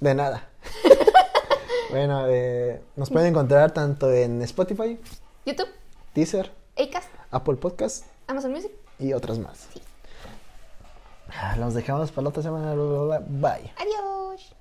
De 0.00 0.14
nada. 0.14 0.48
bueno, 1.90 2.26
eh, 2.28 2.82
nos 2.96 3.10
pueden 3.10 3.28
encontrar 3.28 3.72
tanto 3.72 4.10
en 4.12 4.42
Spotify, 4.42 4.98
YouTube, 5.46 5.68
Deezer, 6.14 6.52
Acast, 6.78 7.08
Apple 7.30 7.56
Podcast 7.56 8.04
Amazon 8.26 8.52
Music. 8.52 8.72
y 8.98 9.12
otras 9.12 9.38
más. 9.38 9.68
Ah, 11.32 11.56
Los 11.56 11.74
dejamos 11.74 12.10
para 12.10 12.22
la 12.24 12.28
otra 12.30 12.42
semana. 12.42 12.74
Bye. 12.74 13.72
Adiós. 13.76 14.54